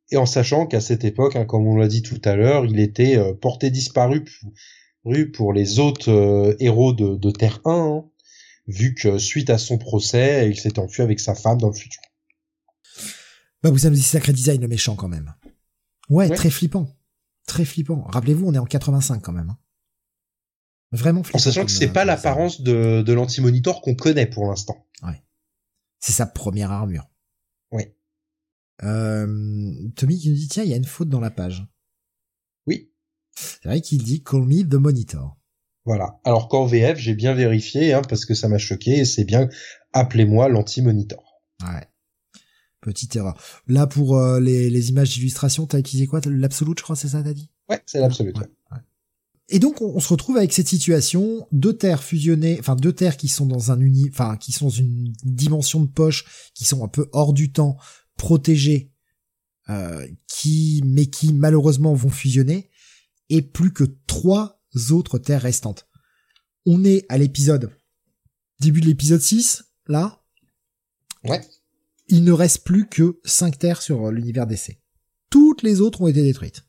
[0.09, 2.79] Et en sachant qu'à cette époque, hein, comme on l'a dit tout à l'heure, il
[2.79, 4.25] était euh, porté disparu
[5.33, 8.05] pour les autres euh, héros de, Terre 1, hein,
[8.67, 12.01] vu que suite à son procès, il s'est enfui avec sa femme dans le futur.
[13.63, 15.33] Bah vous avez dit sacré design le méchant quand même.
[16.09, 16.87] Ouais, très flippant.
[17.47, 18.01] Très flippant.
[18.01, 19.51] Rappelez-vous, on est en 85 quand même.
[19.51, 19.57] Hein.
[20.91, 24.85] Vraiment En sachant que c'est pas l'apparence de, de l'anti-monitor qu'on connaît pour l'instant.
[25.03, 25.23] Ouais.
[25.99, 27.09] C'est sa première armure.
[27.71, 27.83] Oui.
[28.83, 31.65] Euh, Tommy qui nous dit tiens, il y a une faute dans la page.
[32.67, 32.91] Oui.
[33.35, 35.37] C'est vrai qu'il dit Call me the monitor.
[35.85, 36.19] Voilà.
[36.25, 39.47] Alors qu'en VF, j'ai bien vérifié, hein, parce que ça m'a choqué, et c'est bien
[39.93, 41.41] appelez-moi l'anti-monitor.
[41.63, 41.87] Ouais.
[42.81, 43.39] Petite erreur.
[43.67, 46.19] Là, pour euh, les, les images d'illustration, t'as utilisé quoi?
[46.25, 47.49] L'absolute, je crois, c'est ça, t'as dit?
[47.69, 48.37] Ouais, c'est l'absolute.
[48.39, 48.47] ouais.
[49.51, 53.27] Et donc on, se retrouve avec cette situation, deux terres fusionnées, enfin deux terres qui
[53.27, 56.87] sont dans un uni, enfin qui sont dans une dimension de poche, qui sont un
[56.87, 57.77] peu hors du temps,
[58.17, 58.91] protégées,
[59.69, 62.69] euh, qui mais qui malheureusement vont fusionner,
[63.29, 65.87] et plus que trois autres terres restantes.
[66.65, 67.71] On est à l'épisode
[68.61, 70.21] début de l'épisode 6, là,
[71.23, 71.41] Ouais.
[72.07, 74.81] Il ne reste plus que 5 terres sur l'univers d'essai.
[75.29, 76.63] Toutes les autres ont été détruites.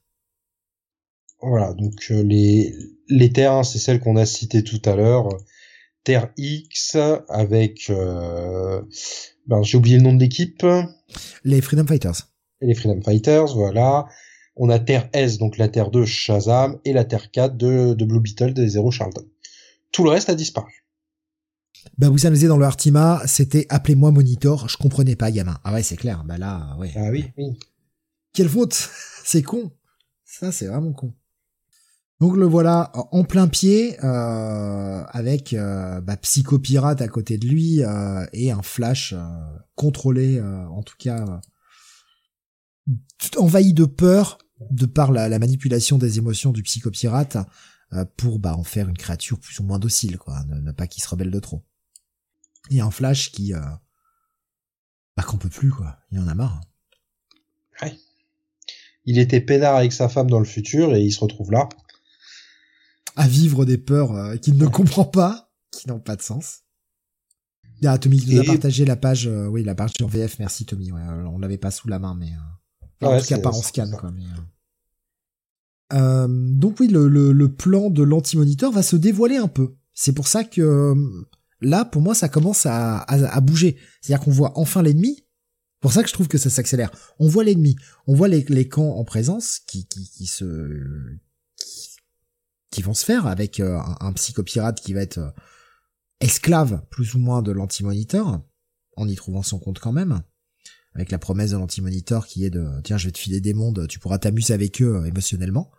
[1.42, 2.74] Voilà, donc euh, les,
[3.08, 5.28] les terres, hein, c'est celles qu'on a citées tout à l'heure.
[6.04, 6.96] Terre X
[7.28, 7.90] avec...
[7.90, 8.82] Euh,
[9.46, 10.64] ben, j'ai oublié le nom de l'équipe.
[11.44, 12.28] Les Freedom Fighters.
[12.60, 14.06] les Freedom Fighters, voilà.
[14.54, 18.04] On a Terre S, donc la Terre 2 Shazam, et la Terre 4 de, de
[18.04, 19.24] Blue Beetle des Zero Charlton.
[19.90, 20.84] Tout le reste a disparu.
[21.98, 25.58] Bah vous amusez dans le Artima, c'était appelez-moi Monitor, je comprenais pas gamin.
[25.64, 26.22] Ah ouais, c'est clair.
[26.24, 26.92] Bah là, ouais.
[26.94, 27.58] Ah oui, oui.
[28.32, 28.74] Quelle faute
[29.24, 29.72] C'est con.
[30.24, 31.12] Ça, c'est vraiment con.
[32.22, 37.82] Donc le voilà en plein pied euh, avec euh, bah, Psychopirate à côté de lui
[37.82, 39.12] euh, et un Flash
[39.74, 41.40] contrôlé, en tout cas
[43.36, 44.38] envahi de peur
[44.70, 47.38] de par la, la, manipulation des émotions du Psychopirate
[48.16, 51.02] pour bah, en faire une créature plus ou moins docile, quoi, ne, ne pas qu'il
[51.02, 51.64] se rebelle de trop.
[52.70, 56.60] Et un Flash qui bah qu'on peut plus quoi, il en a marre.
[57.82, 57.96] Ouais.
[59.06, 61.68] Il était peinard avec sa femme dans le futur et il se retrouve là
[63.16, 66.60] à vivre des peurs euh, qu'il ne comprend pas, qui n'ont pas de sens.
[67.84, 70.64] Ah, Tommy qui nous a partagé la page, euh, oui, la page sur VF, merci
[70.64, 72.30] Tommy, ouais, euh, on l'avait pas sous la main, mais
[73.02, 74.12] euh, en tout cas pas en scan, quoi.
[74.12, 74.22] Mais,
[75.92, 79.74] euh, donc oui, le, le, le plan de l'anti-moniteur va se dévoiler un peu.
[79.92, 80.94] C'est pour ça que
[81.60, 83.76] là, pour moi, ça commence à, à, à bouger.
[84.00, 85.24] C'est-à-dire qu'on voit enfin l'ennemi.
[85.80, 86.92] Pour ça que je trouve que ça s'accélère.
[87.18, 87.76] On voit l'ennemi,
[88.06, 90.44] on voit les, les camps en présence qui, qui, qui se
[92.72, 95.30] qui vont se faire avec euh, un, psychopirate qui va être euh,
[96.20, 98.42] esclave plus ou moins de l'anti-moniteur,
[98.96, 100.22] en y trouvant son compte quand même,
[100.94, 103.86] avec la promesse de l'anti-moniteur qui est de tiens je vais te filer des mondes,
[103.88, 105.70] tu pourras t'amuser avec eux euh, émotionnellement.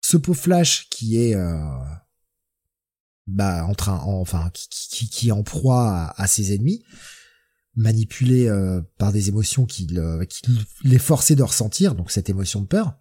[0.00, 1.34] Ce pauvre Flash qui est
[3.26, 6.84] bah en train enfin qui, qui, est en proie à, ses ennemis
[7.74, 8.48] manipulé
[8.98, 10.42] par des émotions qui, qui
[10.84, 12.96] les forçaient de ressentir donc cette émotion de peur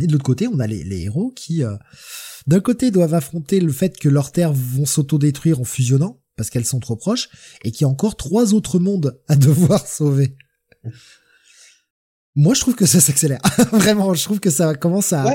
[0.00, 1.76] et de l'autre côté, on a les, héros qui, euh,
[2.46, 6.64] d'un côté, doivent affronter le fait que leurs terres vont s'autodétruire en fusionnant, parce qu'elles
[6.64, 7.28] sont trop proches,
[7.62, 10.36] et qu'il y a encore trois autres mondes à devoir sauver.
[12.34, 13.40] Moi, je trouve que ça s'accélère.
[13.72, 15.26] Vraiment, je trouve que ça commence à...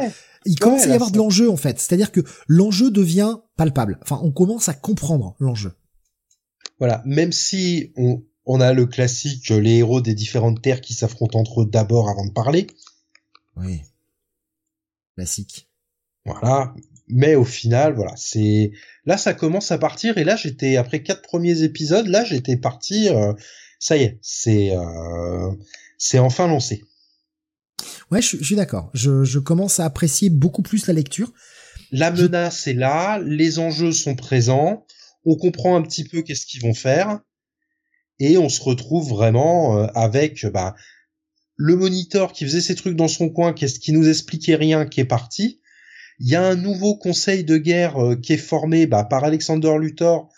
[0.45, 1.79] Il commence à y avoir de l'enjeu, en fait.
[1.79, 3.99] C'est-à-dire que l'enjeu devient palpable.
[4.01, 5.73] Enfin, on commence à comprendre l'enjeu.
[6.79, 11.37] Voilà, même si on, on a le classique, les héros des différentes terres qui s'affrontent
[11.37, 12.67] entre eux d'abord avant de parler.
[13.57, 13.81] Oui
[15.17, 15.67] classique.
[16.25, 16.73] Voilà.
[17.07, 18.71] Mais au final, voilà, c'est
[19.05, 23.09] là ça commence à partir et là j'étais après quatre premiers épisodes, là j'étais parti.
[23.09, 23.33] Euh,
[23.79, 25.51] ça y est, c'est euh,
[25.97, 26.83] c'est enfin lancé.
[28.11, 28.89] Ouais, je, suis d'accord.
[28.93, 31.31] Je, je commence à apprécier beaucoup plus la lecture.
[31.91, 34.85] La menace est là, les enjeux sont présents,
[35.23, 37.21] on comprend un petit peu qu'est-ce qu'ils vont faire
[38.19, 40.75] et on se retrouve vraiment euh, avec bah
[41.57, 45.01] le moniteur qui faisait ses trucs dans son coin, qu'est-ce qui nous expliquait rien, qui
[45.01, 45.59] est parti.
[46.19, 49.73] Il y a un nouveau conseil de guerre euh, qui est formé bah, par Alexander
[49.79, 50.29] Luthor,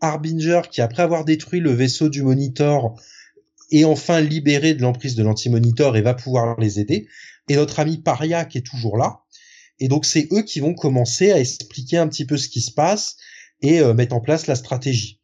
[0.00, 2.94] Harbinger, qui après avoir détruit le vaisseau du moniteur
[3.70, 7.08] est enfin libéré de l'emprise de l'anti-monitor et va pouvoir les aider.
[7.48, 9.20] Et notre ami Paria qui est toujours là.
[9.80, 12.70] Et donc c'est eux qui vont commencer à expliquer un petit peu ce qui se
[12.70, 13.16] passe
[13.60, 15.20] et euh, mettre en place la stratégie.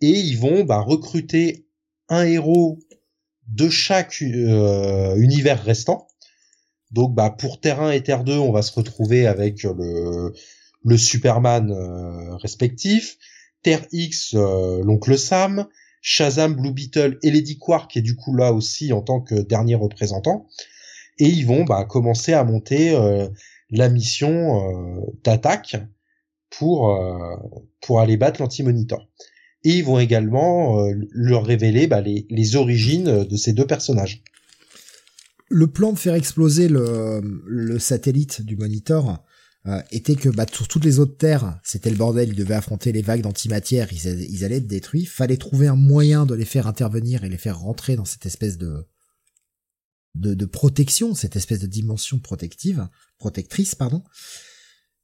[0.00, 1.66] Et ils vont bah, recruter
[2.08, 2.78] un héros
[3.48, 6.08] de chaque euh, univers restant.
[6.90, 12.36] Donc bah pour Terrain et Terre 2, on va se retrouver avec le Superman euh,
[12.36, 13.18] respectif,
[13.62, 15.66] Terre X euh, l'oncle Sam,
[16.00, 19.74] Shazam, Blue Beetle et Lady Quark est du coup là aussi en tant que dernier
[19.74, 20.46] représentant.
[21.18, 22.94] Et ils vont bah, commencer à monter
[23.70, 25.76] la mission d'attaque
[26.50, 26.94] pour
[27.80, 29.08] pour aller battre l'anti-monitor
[29.66, 34.22] et ils vont également euh, leur révéler bah, les, les, origines de ces deux personnages.
[35.48, 39.24] Le plan de faire exploser le, satellite du Monitor
[39.66, 42.92] euh, était que bah, sur toutes les autres terres, c'était le bordel, ils devaient affronter
[42.92, 46.68] les vagues d'antimatière, ils, ils, allaient être détruits, fallait trouver un moyen de les faire
[46.68, 48.86] intervenir et les faire rentrer dans cette espèce de,
[50.14, 52.86] de, de protection, cette espèce de dimension protective,
[53.18, 54.04] protectrice, pardon.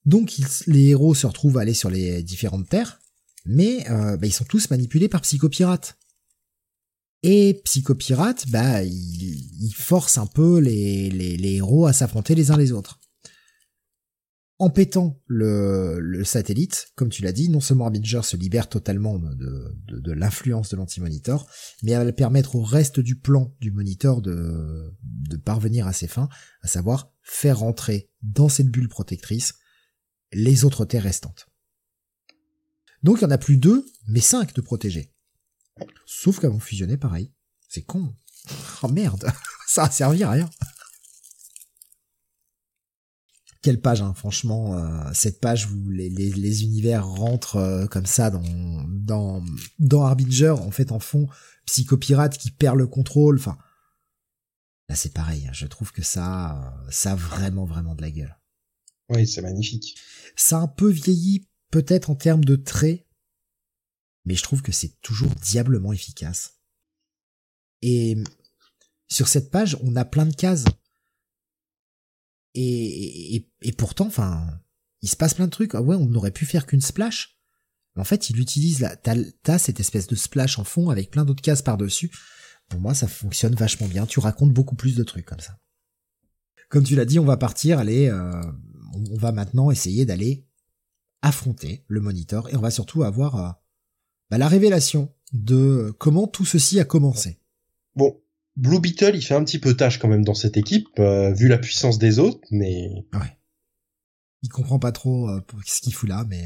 [0.04, 0.32] Donc
[0.68, 3.00] les héros se retrouvent à aller sur les différentes terres,
[3.44, 5.98] mais euh, bah, ils sont tous manipulés par Psychopirate.
[7.22, 12.72] Et Psychopirate, bah, il, force un peu les, les, héros à s'affronter les uns les
[12.72, 12.98] autres.
[14.58, 19.18] En pétant le, le satellite, comme tu l'as dit, non seulement Harbinger se libère totalement
[19.18, 21.48] de, de, de l'influence de l'anti-monitor,
[21.82, 26.06] mais elle va permettre au reste du plan du monitor de, de parvenir à ses
[26.06, 26.28] fins,
[26.62, 29.54] à savoir faire rentrer dans cette bulle protectrice
[30.32, 31.51] les autres terres restantes.
[33.02, 35.12] Donc il y en a plus deux, mais cinq de protégés.
[36.06, 37.32] Sauf qu'avant fusionné, pareil.
[37.68, 38.14] C'est con.
[38.82, 39.30] Oh merde,
[39.66, 40.50] ça a servi à rien.
[43.62, 48.28] Quelle page, hein, franchement, euh, cette page où les, les, univers rentrent euh, comme ça
[48.28, 48.42] dans,
[48.88, 49.44] dans,
[49.78, 51.28] dans Harbinger, en fait, en fond,
[51.66, 53.56] psychopirate qui perd le contrôle, enfin,
[54.88, 58.36] là c'est pareil, hein, je trouve que ça, ça a vraiment, vraiment de la gueule.
[59.10, 59.96] Oui, c'est magnifique.
[60.34, 63.04] Ça a un peu vieilli, peut-être en termes de traits,
[64.24, 66.60] mais je trouve que c'est toujours diablement efficace.
[67.80, 68.16] Et
[69.08, 70.64] sur cette page, on a plein de cases.
[72.54, 74.46] Et, et, pourtant, enfin,
[75.00, 75.74] il se passe plein de trucs.
[75.74, 77.38] Ah ouais, on n'aurait pu faire qu'une splash.
[77.96, 81.42] En fait, il utilise la, t'as, cette espèce de splash en fond avec plein d'autres
[81.42, 82.10] cases par-dessus.
[82.68, 84.06] Pour moi, ça fonctionne vachement bien.
[84.06, 85.58] Tu racontes beaucoup plus de trucs comme ça.
[86.68, 88.42] Comme tu l'as dit, on va partir, aller, euh,
[88.94, 90.46] on va maintenant essayer d'aller
[91.22, 93.50] affronter le moniteur et on va surtout avoir euh,
[94.30, 97.38] bah, la révélation de comment tout ceci a commencé.
[97.96, 98.20] Bon,
[98.56, 101.48] Blue Beetle, il fait un petit peu tâche quand même dans cette équipe, euh, vu
[101.48, 103.06] la puissance des autres, mais...
[103.14, 103.38] Ouais.
[104.42, 106.44] Il comprend pas trop euh, ce qu'il fout là, mais...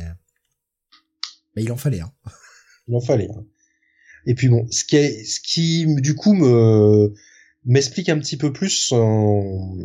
[1.57, 2.13] Mais il en fallait, hein.
[2.89, 3.45] Il en fallait, hein.
[4.27, 7.15] Et puis bon, ce qui, est, ce qui du coup me
[7.65, 9.77] m'explique un petit peu plus son,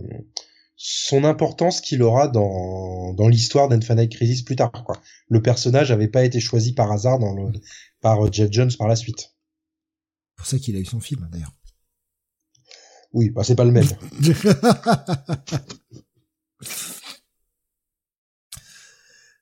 [0.84, 4.72] son importance qu'il aura dans, dans l'histoire d'Infinite Crisis plus tard.
[4.84, 5.00] Quoi.
[5.28, 7.52] Le personnage avait pas été choisi par hasard dans le,
[8.00, 9.36] par Jeff Jones par la suite.
[10.36, 11.54] pour ça qu'il a eu son film d'ailleurs.
[13.14, 13.86] Oui, bah c'est pas le même.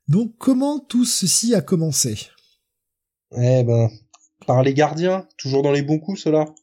[0.09, 2.27] Donc comment tout ceci a commencé?
[3.37, 3.89] Eh ben,
[4.45, 6.53] par les gardiens, toujours dans les bons coups, cela.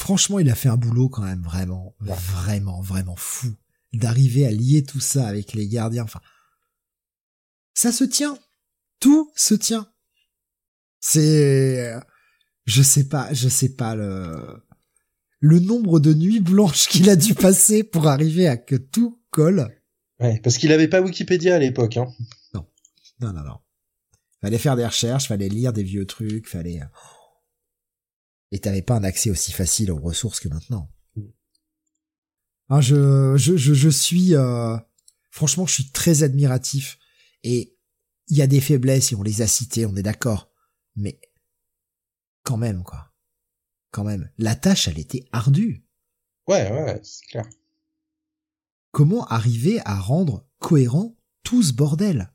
[0.00, 3.54] Franchement, il a fait un boulot quand même vraiment, vraiment, vraiment fou
[3.92, 6.04] d'arriver à lier tout ça avec les gardiens.
[6.04, 6.22] Enfin,
[7.74, 8.38] ça se tient.
[8.98, 9.92] Tout se tient.
[11.00, 11.94] C'est,
[12.64, 14.64] je sais pas, je sais pas le,
[15.38, 19.68] le nombre de nuits blanches qu'il a dû passer pour arriver à que tout colle.
[20.18, 22.08] Ouais, parce qu'il avait pas Wikipédia à l'époque, hein.
[22.54, 22.66] Non.
[23.20, 23.58] Non, non, non.
[24.40, 26.80] Fallait faire des recherches, fallait lire des vieux trucs, fallait,
[28.50, 30.90] et t'avais pas un accès aussi facile aux ressources que maintenant.
[32.68, 34.76] Ah, je, je, je, je suis, euh,
[35.30, 36.98] franchement, je suis très admiratif.
[37.42, 37.76] Et
[38.28, 40.52] il y a des faiblesses et on les a citées, on est d'accord.
[40.94, 41.20] Mais
[42.44, 43.12] quand même, quoi.
[43.90, 44.30] Quand même.
[44.38, 45.84] La tâche, elle était ardue.
[46.46, 47.48] Ouais, ouais, c'est clair.
[48.92, 52.32] Comment arriver à rendre cohérent tout ce bordel?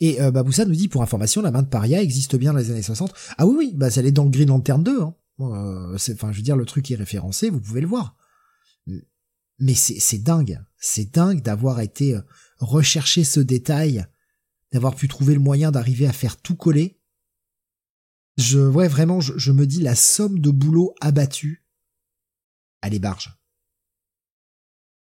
[0.00, 2.70] Et euh, Baboussa nous dit pour information, la main de Paria existe bien dans les
[2.70, 3.12] années 60.
[3.38, 5.02] Ah oui, oui, bah ça est dans Green Lantern 2.
[5.02, 5.14] Hein.
[5.40, 8.16] Euh, enfin, je veux dire, le truc est référencé, vous pouvez le voir.
[9.60, 12.20] Mais c'est dingue, c'est dingue d'avoir été euh,
[12.58, 14.04] rechercher ce détail,
[14.72, 17.00] d'avoir pu trouver le moyen d'arriver à faire tout coller.
[18.36, 21.64] Je, ouais, vraiment, je, me dis la somme de boulot abattu
[22.82, 23.38] à les barges.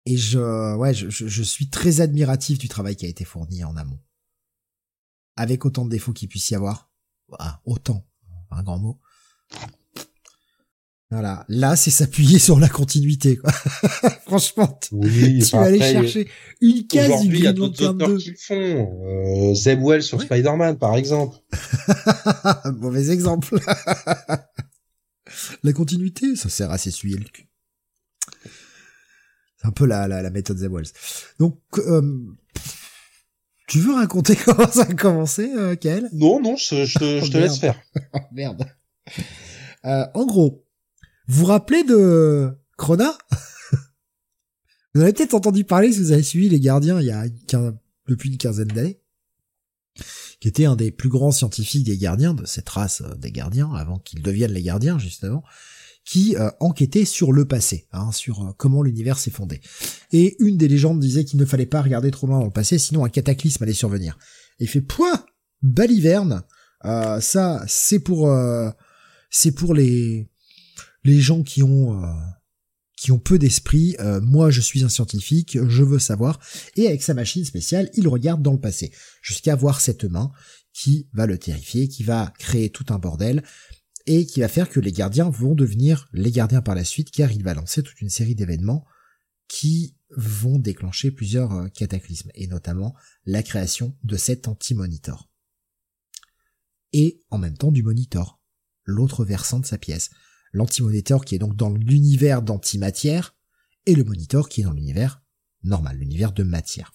[0.05, 3.99] Et je, ouais, je suis très admiratif du travail qui a été fourni en amont
[5.37, 6.89] avec autant de défauts qu'il puisse y avoir.
[7.65, 8.05] Autant,
[8.51, 8.99] un grand mot.
[11.09, 13.37] Voilà, là c'est s'appuyer sur la continuité.
[13.37, 13.51] Quoi.
[14.25, 16.27] Franchement, oui, tu vas aller chercher
[16.59, 18.17] une case du Green Lantern 2.
[18.17, 19.05] Qui font.
[19.05, 21.37] Euh, Zeb Wells sur Spider-Man, par exemple.
[22.75, 23.57] Mauvais exemple.
[25.63, 27.47] la continuité, ça sert à s'essuyer le cul.
[29.55, 30.91] C'est un peu la, la, la méthode Zeb Wells.
[31.39, 32.35] Donc, euh,
[33.67, 36.09] tu veux raconter comment ça a commencé, euh, Kael?
[36.13, 37.79] Non, non, je, je, je te laisse faire.
[38.13, 38.65] Oh, merde.
[39.85, 40.65] Euh, en gros,
[41.27, 43.17] vous vous rappelez de Crona
[44.93, 47.25] Vous avez peut-être entendu parler si vous avez suivi les gardiens il y a
[48.07, 49.01] depuis une quinzaine d'années,
[50.39, 53.71] qui était un des plus grands scientifiques des gardiens, de cette race euh, des gardiens,
[53.73, 55.43] avant qu'ils deviennent les gardiens, justement,
[56.07, 59.59] qui euh, enquêtait sur le passé, hein, sur euh, comment l'univers s'est fondé.
[60.13, 62.77] Et une des légendes disait qu'il ne fallait pas regarder trop loin dans le passé,
[62.77, 64.17] sinon un cataclysme allait survenir.
[64.59, 65.25] Et il fait point,
[65.61, 66.43] baliverne,
[66.85, 68.33] euh, ça c'est pour
[69.29, 70.29] c'est pour les
[71.03, 72.01] les gens qui ont
[72.95, 73.97] qui ont peu d'esprit.
[74.21, 76.39] moi, je suis un scientifique, je veux savoir.
[76.77, 80.31] Et avec sa machine spéciale, il regarde dans le passé jusqu'à voir cette main
[80.73, 83.43] qui va le terrifier, qui va créer tout un bordel
[84.07, 87.31] et qui va faire que les gardiens vont devenir les gardiens par la suite, car
[87.31, 88.85] il va lancer toute une série d'événements
[89.47, 95.29] qui vont déclencher plusieurs euh, cataclysmes, et notamment la création de cet anti-monitor.
[96.93, 98.41] Et en même temps du monitor,
[98.85, 100.09] l'autre versant de sa pièce.
[100.53, 103.35] L'anti-monitor qui est donc dans l'univers d'antimatière,
[103.85, 105.21] et le monitor qui est dans l'univers
[105.63, 106.93] normal, l'univers de matière.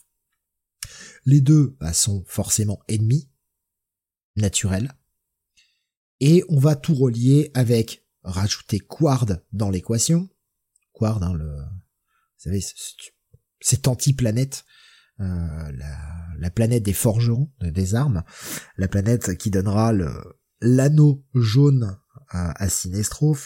[1.27, 3.31] Les deux bah, sont forcément ennemis,
[4.37, 4.93] naturels,
[6.25, 10.29] Et on va tout relier avec rajouter Quard dans l'équation.
[10.93, 12.65] Quard, hein, le, vous savez,
[13.59, 14.65] cette anti-planète,
[15.19, 15.99] euh, la,
[16.39, 18.23] la, planète des forgerons, des armes,
[18.77, 19.93] la planète qui donnera
[20.61, 23.37] l'anneau jaune à, à Sinestro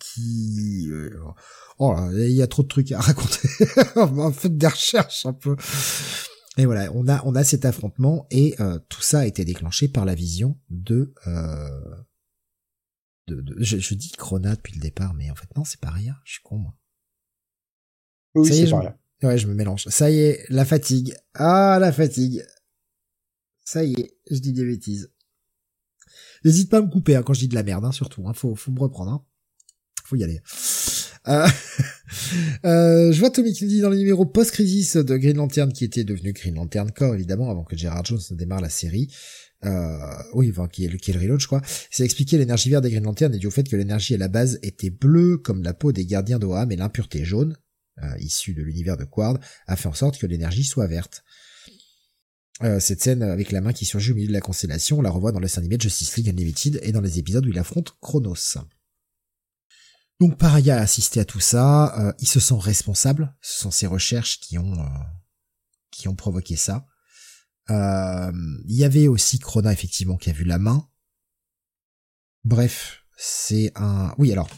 [0.00, 1.10] qui euh,
[1.78, 3.48] oh il y a trop de trucs à raconter.
[3.96, 5.54] En fait des recherches un peu
[6.56, 9.88] et voilà on a on a cet affrontement et euh, tout ça a été déclenché
[9.88, 11.96] par la vision de euh,
[13.28, 15.90] de, de je, je, dis Crona depuis le départ mais en fait non c'est pas
[15.90, 16.74] rien je suis con moi
[18.34, 21.92] oui c'est pas rien ouais je me mélange ça y est la fatigue ah la
[21.92, 22.44] fatigue
[23.64, 25.10] ça y est je dis des bêtises
[26.44, 28.28] N'hésite pas à me couper hein, quand je dis de la merde, hein, surtout.
[28.28, 29.10] Hein, faut, faut me reprendre.
[29.10, 29.24] Hein.
[30.04, 30.40] Faut y aller.
[31.28, 31.46] Euh,
[32.64, 36.32] euh, je vois Tommy qui dans le numéro post-crisis de Green Lantern, qui était devenu
[36.32, 39.12] Green Lantern Corps, évidemment, avant que Gerard Jones ne démarre la série.
[39.64, 39.98] Euh,
[40.34, 41.62] oui, enfin, qui est le, le reload, je crois.
[41.90, 44.58] C'est expliqué l'énergie verte des Green Lantern et du fait que l'énergie à la base
[44.62, 47.56] était bleue comme la peau des gardiens d'Oham et l'impureté jaune,
[48.02, 51.24] euh, issue de l'univers de Quard, a fait en sorte que l'énergie soit verte.
[52.80, 55.30] Cette scène avec la main qui surgit au milieu de la constellation, on la revoit
[55.30, 58.56] dans le dessin de Justice League Unlimited et dans les épisodes où il affronte Chronos.
[60.20, 63.86] Donc Paraya a assisté à tout ça, euh, il se sent responsable, ce sont ses
[63.86, 64.88] recherches qui ont euh,
[65.90, 66.86] qui ont provoqué ça.
[67.68, 70.88] Il y avait aussi Chrona effectivement qui a vu la main.
[72.44, 74.14] Bref, c'est un...
[74.18, 74.48] Oui alors,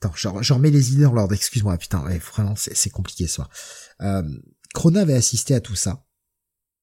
[0.00, 3.50] attends, je, remets les idées dans l'ordre, excuse-moi, putain, vraiment c'est compliqué ce soir.
[4.00, 4.22] Euh,
[4.74, 6.06] Chrona avait assisté à tout ça,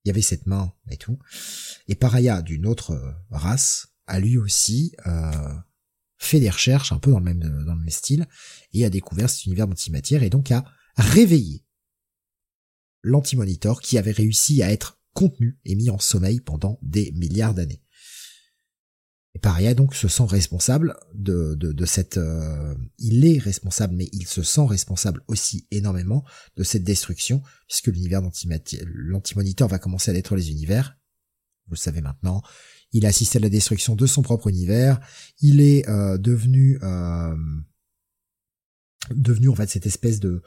[0.04, 1.20] il y avait cette main et tout.
[1.88, 5.56] Et Paraya, d'une autre euh, race, a lui aussi euh,
[6.20, 8.28] fait des recherches un peu dans le même dans le même style
[8.74, 10.66] et a découvert cet univers d'antimatière et donc a
[10.98, 11.66] réveillé
[13.02, 17.82] l'antimonitor qui avait réussi à être contenu et mis en sommeil pendant des milliards d'années.
[19.36, 22.18] Et Paria donc se sent responsable de, de, de cette...
[22.18, 26.26] Euh, il est responsable, mais il se sent responsable aussi énormément
[26.58, 28.22] de cette destruction, puisque l'univers
[28.86, 30.98] l'antimoniteur va commencer à détruire les univers.
[31.68, 32.42] Vous le savez maintenant.
[32.92, 35.00] Il a assisté à la destruction de son propre univers.
[35.42, 36.80] Il est euh, devenu...
[36.84, 37.36] Euh,
[39.12, 40.42] devenu en fait cette espèce de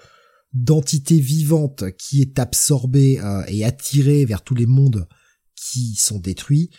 [0.53, 5.09] d'entité vivante qui est absorbée et attirée vers tous les mondes
[5.57, 6.71] qui sont détruits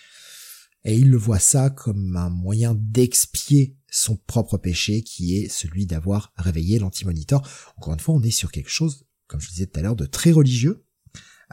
[0.86, 5.86] et il le voit ça comme un moyen d'expier son propre péché qui est celui
[5.86, 7.48] d'avoir réveillé l'antimonitor.
[7.78, 10.06] Encore une fois, on est sur quelque chose, comme je disais tout à l'heure, de
[10.06, 10.86] très religieux,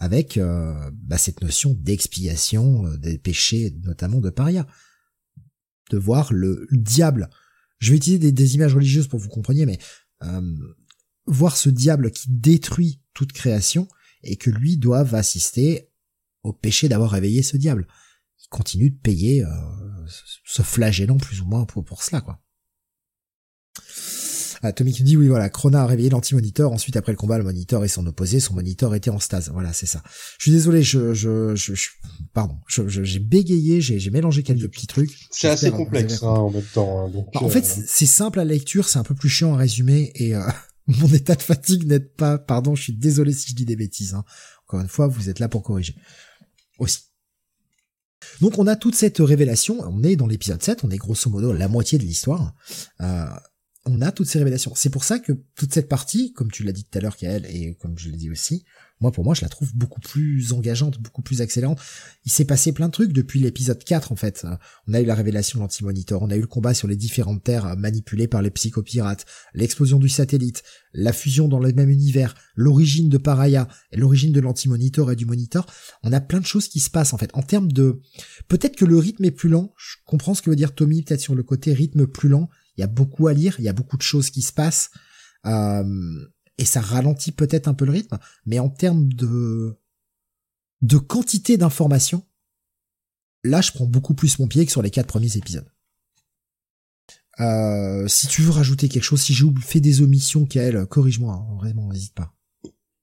[0.01, 4.67] avec euh, bah, cette notion d'expiation euh, des péchés, notamment de paria.
[5.91, 7.31] De voir le, diable.
[7.79, 9.79] Je vais utiliser des, images religieuses pour vous compreniez, mais
[10.23, 10.57] euh,
[11.27, 13.87] voir ce diable qui détruit toute création
[14.23, 15.91] et que lui doive assister
[16.43, 17.87] au péché d'avoir réveillé ce diable
[18.51, 19.49] continue de payer euh,
[20.45, 22.43] ce flagellant plus ou moins pour, pour cela, quoi.
[24.63, 27.45] Ah, Tommy qui dit oui voilà, Krona a réveillé l'anti-moniteur, ensuite après le combat, le
[27.45, 29.51] moniteur et son opposé, son moniteur était en stase.
[29.53, 30.03] Voilà, c'est ça.
[30.39, 31.89] Je suis désolé, je, je, je,
[32.35, 35.17] pardon, j'ai bégayé, j'ai mélangé quelques petits trucs.
[35.31, 37.07] C'est assez complexe hein, en même temps.
[37.07, 39.57] Hein, bah, en fait, euh, c'est simple à lecture, c'est un peu plus chiant à
[39.57, 40.43] résumer et euh,
[40.87, 42.37] mon état de fatigue n'aide pas.
[42.37, 44.13] Pardon, je suis désolé si je dis des bêtises.
[44.15, 44.25] Hein.
[44.67, 45.95] Encore une fois, vous êtes là pour corriger.
[46.79, 47.01] Aussi.
[48.41, 51.53] Donc on a toute cette révélation, on est dans l'épisode 7, on est grosso modo
[51.53, 52.55] la moitié de l'histoire.
[53.01, 53.27] Euh,
[53.87, 54.73] on a toutes ces révélations.
[54.75, 57.47] C'est pour ça que toute cette partie, comme tu l'as dit tout à l'heure, Kael,
[57.47, 58.65] et comme je l'ai dit aussi,
[59.01, 61.81] moi pour moi je la trouve beaucoup plus engageante, beaucoup plus accélérante.
[62.27, 64.47] Il s'est passé plein de trucs depuis l'épisode 4 en fait.
[64.87, 67.43] On a eu la révélation de l'anti-monitor, on a eu le combat sur les différentes
[67.43, 69.25] terres manipulées par les psychopirates,
[69.55, 70.63] l'explosion du satellite,
[70.93, 75.65] la fusion dans le même univers, l'origine de Paraya, l'origine de l'anti-monitor et du monitor.
[76.03, 77.31] On a plein de choses qui se passent en fait.
[77.33, 78.03] En termes de...
[78.49, 81.21] Peut-être que le rythme est plus lent, je comprends ce que veut dire Tommy, peut-être
[81.21, 82.51] sur le côté rythme plus lent,
[82.81, 84.91] il y a beaucoup à lire, il y a beaucoup de choses qui se passent,
[85.45, 86.27] euh,
[86.57, 89.77] et ça ralentit peut-être un peu le rythme, mais en termes de
[90.81, 92.25] de quantité d'informations,
[93.45, 95.71] là je prends beaucoup plus mon pied que sur les quatre premiers épisodes.
[97.41, 101.57] Euh, si tu veux rajouter quelque chose, si j'ai fait des omissions, Kael, corrige-moi, hein,
[101.57, 102.35] vraiment, n'hésite pas.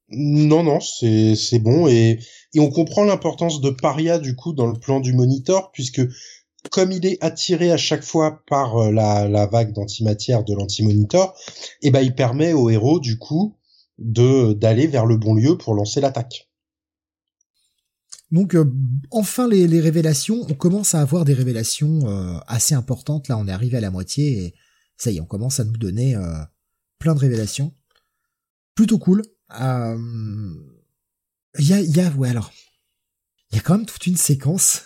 [0.09, 2.19] Non, non, c'est bon et
[2.53, 6.01] et on comprend l'importance de Paria du coup dans le plan du monitor puisque
[6.71, 11.37] comme il est attiré à chaque fois par euh, la, vague d'antimatière de l'anti-monitor,
[11.81, 13.55] eh ben il permet au héros du coup
[13.97, 16.49] de d'aller vers le bon lieu pour lancer l'attaque.
[18.31, 18.69] Donc euh,
[19.11, 23.27] enfin les, révélations, on commence à avoir des révélations euh, assez importantes.
[23.29, 24.53] Là, on est arrivé à la moitié et
[24.97, 26.15] ça y est, on commence à nous donner
[26.97, 27.73] plein de révélations.
[28.75, 29.21] Plutôt cool.
[31.59, 32.51] Il y a, y a, ouais alors,
[33.51, 34.83] il y a quand même toute une séquence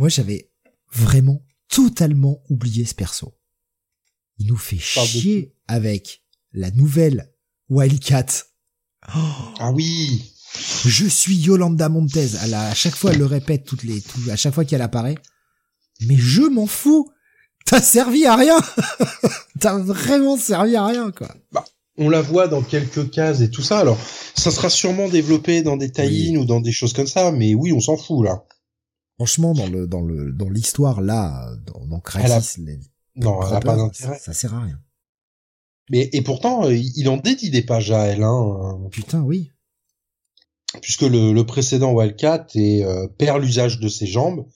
[0.00, 0.50] moi, j'avais
[0.90, 3.34] vraiment totalement oublié ce perso.
[4.38, 6.22] Il nous fait chier avec
[6.54, 7.30] la nouvelle
[7.68, 8.46] Wildcat.
[9.02, 10.32] ah oui.
[10.86, 12.28] Je suis Yolanda Montez.
[12.34, 15.16] à chaque fois, elle le répète toutes les, à chaque fois qu'elle apparaît.
[16.06, 17.12] Mais je m'en fous.
[17.66, 18.58] T'as servi à rien.
[19.60, 21.28] T'as vraiment servi à rien, quoi.
[21.52, 21.66] Bah,
[21.98, 23.80] on la voit dans quelques cases et tout ça.
[23.80, 23.98] Alors,
[24.34, 27.74] ça sera sûrement développé dans des tie ou dans des choses comme ça, mais oui,
[27.74, 28.46] on s'en fout là.
[29.20, 32.58] Franchement, dans le dans le dans l'histoire là, dans, dans Crisis,
[33.16, 34.18] non, elle a pas d'intérêt.
[34.18, 34.80] Ça, sert à rien.
[35.90, 38.22] Mais et pourtant, euh, il en dédie des pages à elle.
[38.22, 38.78] Hein.
[38.90, 39.52] Putain, oui.
[40.80, 44.46] Puisque le, le précédent Wildcat et, euh, perd l'usage de ses jambes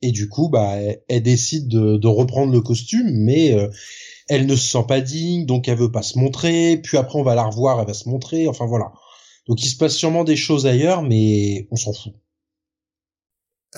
[0.00, 0.78] et du coup, bah,
[1.08, 3.68] elle, décide de, de, reprendre le costume, mais euh,
[4.30, 6.78] elle ne se sent pas digne, donc elle veut pas se montrer.
[6.78, 8.48] Puis après, on va la revoir, elle va se montrer.
[8.48, 8.94] Enfin voilà.
[9.46, 12.14] Donc il se passe sûrement des choses ailleurs, mais on s'en fout.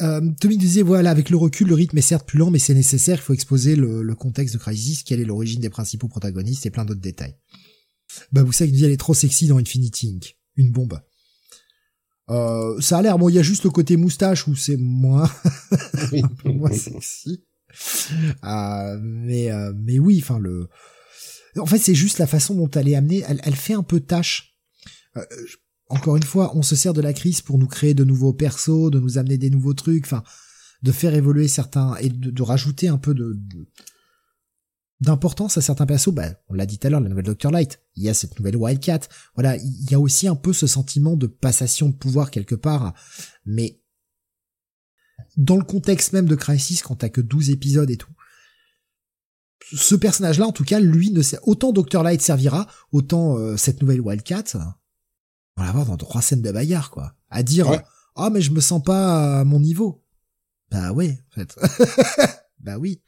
[0.02, 2.74] Euh, Tommy disait voilà avec le recul le rythme est certes plus lent mais c'est
[2.74, 3.18] nécessaire.
[3.18, 6.84] Il faut exposer le, contexte de Crisis quelle est l'origine des principaux protagonistes et plein
[6.84, 7.36] d'autres détails.
[8.32, 10.36] Bah vous savez nous dit elle est trop sexy dans Infinity Inc.
[10.56, 11.00] Une bombe.
[12.30, 15.30] Euh, ça a l'air bon il y a juste le côté moustache où c'est moins
[16.44, 17.44] moins sexy.
[18.44, 20.68] Euh, mais euh, mais oui enfin le
[21.56, 23.24] en fait c'est juste la façon dont elle est amenée.
[23.28, 24.56] Elle, elle fait un peu tâche.
[25.16, 25.24] Euh,
[25.88, 28.90] encore une fois, on se sert de la crise pour nous créer de nouveaux persos,
[28.90, 30.22] de nous amener des nouveaux trucs, enfin,
[30.82, 33.38] de faire évoluer certains et de, rajouter un peu de,
[35.00, 36.12] d'importance à certains persos.
[36.12, 38.38] Bah, on l'a dit tout à l'heure, la nouvelle Doctor Light, il y a cette
[38.38, 39.00] nouvelle Wildcat.
[39.34, 42.94] Voilà, il y a aussi un peu ce sentiment de passation de pouvoir quelque part,
[43.46, 43.80] mais
[45.36, 48.12] dans le contexte même de Crisis, quand t'as que 12 épisodes et tout,
[49.72, 53.82] ce personnage-là, en tout cas, lui, ne sait, autant Doctor Light servira, autant euh, cette
[53.82, 54.44] nouvelle Wildcat,
[55.58, 57.14] on va l'avoir dans trois scènes de bagarre, quoi.
[57.30, 57.82] À dire,
[58.14, 60.04] ah, mais je me sens pas à mon niveau.
[60.70, 61.56] Bah ouais, en fait.
[62.60, 63.02] bah oui.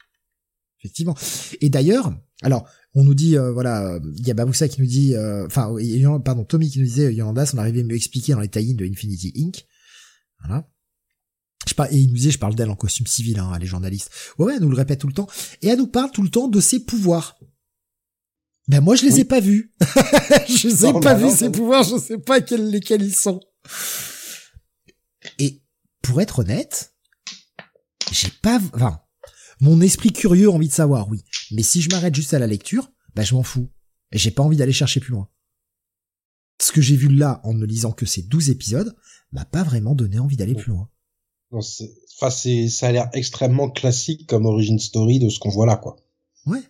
[0.79, 1.15] Effectivement.
[1.61, 2.11] Et d'ailleurs,
[2.41, 5.73] alors, on nous dit, euh, voilà, il y a Baboussa qui nous dit, euh, enfin,
[6.19, 8.85] pardon, Tommy qui nous disait, Yolanda, on arrivait à mieux expliquer dans les tie de
[8.85, 9.65] Infinity Inc.
[10.39, 10.67] Voilà.
[11.67, 14.09] Je et il nous disait, je parle d'elle en costume civil, hein, les journalistes.
[14.37, 15.27] Ouais, ouais, elle nous le répète tout le temps.
[15.61, 17.37] Et elle nous parle tout le temps de ses pouvoirs.
[18.67, 19.71] Ben moi je les ai pas vus.
[20.47, 23.39] je les ai pas vus ces pouvoirs, je sais pas quels, lesquels ils sont.
[25.39, 25.61] Et
[26.01, 26.93] pour être honnête,
[28.11, 29.01] j'ai pas, enfin,
[29.59, 31.23] mon esprit curieux a envie de savoir, oui.
[31.51, 33.69] Mais si je m'arrête juste à la lecture, ben je m'en fous.
[34.11, 35.29] Et j'ai pas envie d'aller chercher plus loin.
[36.61, 38.95] Ce que j'ai vu là, en ne lisant que ces 12 épisodes,
[39.31, 40.89] m'a pas vraiment donné envie d'aller plus loin.
[41.51, 45.75] Enfin, c'est, ça a l'air extrêmement classique comme origin story de ce qu'on voit là,
[45.75, 45.97] quoi.
[46.45, 46.61] Ouais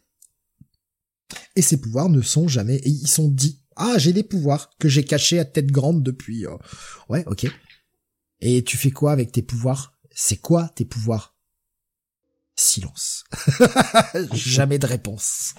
[1.56, 3.60] et ces pouvoirs ne sont jamais, ils sont dits.
[3.76, 6.45] Ah, j'ai des pouvoirs que j'ai cachés à tête grande depuis.
[6.45, 6.56] Euh,
[7.10, 7.48] ouais, ok.
[8.41, 9.94] Et tu fais quoi avec tes pouvoirs?
[10.12, 11.36] C'est quoi tes pouvoirs?
[12.56, 13.24] Silence.
[14.34, 15.56] jamais de réponse.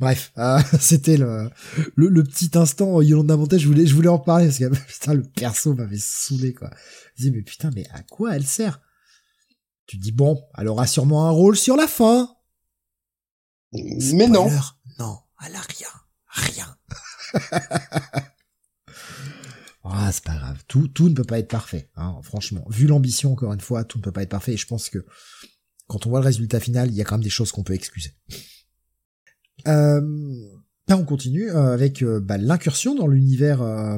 [0.00, 1.50] Bref, euh, c'était le,
[1.96, 5.22] le, petit instant Yolanda Montet, je voulais je voulais en parler parce que putain le
[5.22, 6.70] perso m'avait saoulé quoi.
[7.16, 8.80] Je dis mais putain mais à quoi elle sert?
[9.86, 12.33] Tu dis bon, elle aura sûrement un rôle sur la fin.
[13.74, 14.50] Mais non.
[14.98, 15.88] Non, elle a rien.
[16.28, 16.76] Rien.
[19.84, 20.62] ah, c'est pas grave.
[20.68, 21.90] Tout, tout ne peut pas être parfait.
[21.96, 24.54] Hein, franchement, vu l'ambition, encore une fois, tout ne peut pas être parfait.
[24.54, 25.04] Et je pense que
[25.86, 27.74] quand on voit le résultat final, il y a quand même des choses qu'on peut
[27.74, 28.10] excuser.
[29.66, 30.00] Euh,
[30.86, 33.96] ben on continue euh, avec euh, bah, l'incursion dans l'univers euh,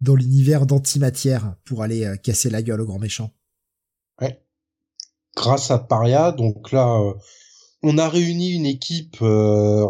[0.00, 3.30] dans l'univers d'antimatière pour aller casser la gueule au grand méchant.
[4.20, 4.44] Ouais.
[5.36, 7.00] Grâce à Paria, donc là,
[7.82, 9.16] on a réuni une équipe.
[9.22, 9.86] Euh,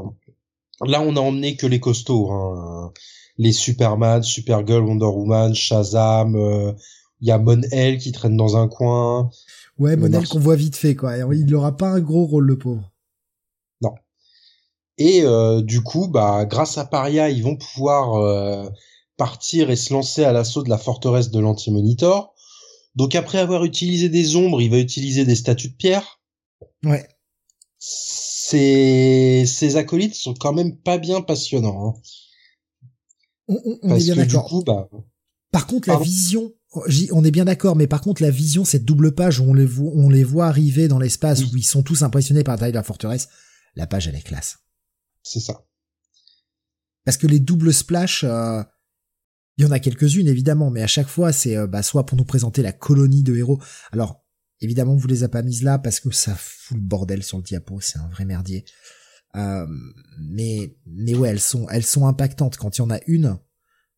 [0.85, 2.93] là, on a emmené que les costauds, hein.
[3.39, 6.35] les Superman, Supergirl, Wonder Woman, Shazam.
[6.37, 6.73] Euh,
[7.21, 9.31] il y a Monel qui traîne dans un coin.
[9.79, 11.17] Ouais, Monel qu'on voit vite fait, quoi.
[11.17, 12.91] Il n'aura pas un gros rôle, le pauvre.
[13.81, 13.95] Non.
[14.99, 18.71] Et euh, du coup, bah, grâce à Paria, ils vont pouvoir
[19.17, 22.35] partir et se lancer à l'assaut de la forteresse de l'Anti-Monitor.
[22.95, 26.21] Donc après avoir utilisé des ombres, il va utiliser des statues de pierre.
[26.85, 27.07] Ouais
[27.85, 31.89] ces, ces acolytes sont quand même pas bien passionnants.
[31.89, 33.55] Hein.
[33.83, 34.63] On, est bien d'accord.
[34.65, 34.89] Bah,
[35.51, 36.53] par contre, la vision,
[37.11, 39.67] on est bien d'accord, mais par contre, la vision, cette double page où on les
[39.67, 42.73] voit, on les voit arriver dans l'espace, où ils sont tous impressionnés par la taille
[42.73, 43.29] de la forteresse,
[43.75, 44.59] la page, elle est classe.
[45.25, 45.67] C'est ça.
[47.05, 48.63] Parce que les doubles splash, euh,
[49.57, 52.17] il y en a quelques-unes évidemment, mais à chaque fois, c'est euh, bah, soit pour
[52.17, 53.61] nous présenter la colonie de héros.
[53.91, 54.22] Alors,
[54.63, 57.37] Évidemment, on vous les a pas mises là parce que ça fout le bordel sur
[57.37, 58.65] le diapo, c'est un vrai merdier.
[59.37, 59.67] Euh,
[60.19, 61.41] mais mais ouais, elles
[61.85, 62.57] sont impactantes.
[62.57, 63.39] Quand il y en a une,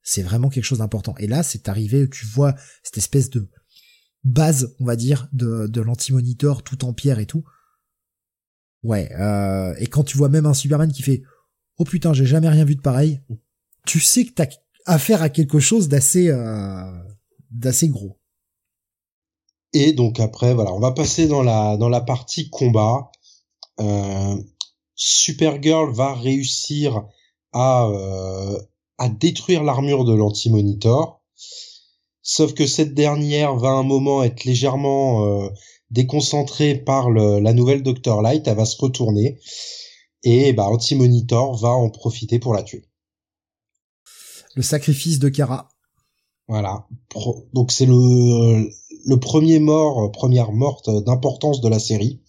[0.03, 1.15] c'est vraiment quelque chose d'important.
[1.19, 3.49] Et là, c'est arrivé, tu vois cette espèce de
[4.24, 7.45] base, on va dire, de, de l'anti-monitor tout en pierre et tout.
[8.82, 11.23] Ouais, euh, et quand tu vois même un Superman qui fait
[11.78, 13.23] oh putain j'ai jamais rien vu de pareil,
[13.86, 14.47] tu sais que t'as
[14.86, 16.93] affaire à quelque chose d'assez euh,
[17.51, 18.20] d'assez gros.
[19.75, 23.11] Et donc après voilà, on va passer dans la dans la partie combat.
[23.81, 24.37] Euh,
[24.95, 27.05] Supergirl va réussir
[27.53, 28.59] à euh,
[28.99, 31.21] à détruire l'armure de l'anti-monitor.
[32.23, 35.49] Sauf que cette dernière va un moment être légèrement euh,
[35.91, 39.39] déconcentrée par le, la nouvelle Dr Light, elle va se retourner
[40.23, 42.89] et bah Anti-Monitor va en profiter pour la tuer.
[44.55, 45.69] Le sacrifice de Kara.
[46.49, 46.87] Voilà.
[47.53, 48.71] donc c'est le
[49.05, 52.23] le premier mort, première morte d'importance de la série.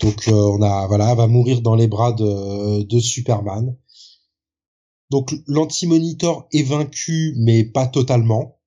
[0.00, 3.76] Donc euh, on a voilà, va mourir dans les bras de, de Superman.
[5.10, 8.58] Donc l'anti-monitor est vaincu, mais pas totalement.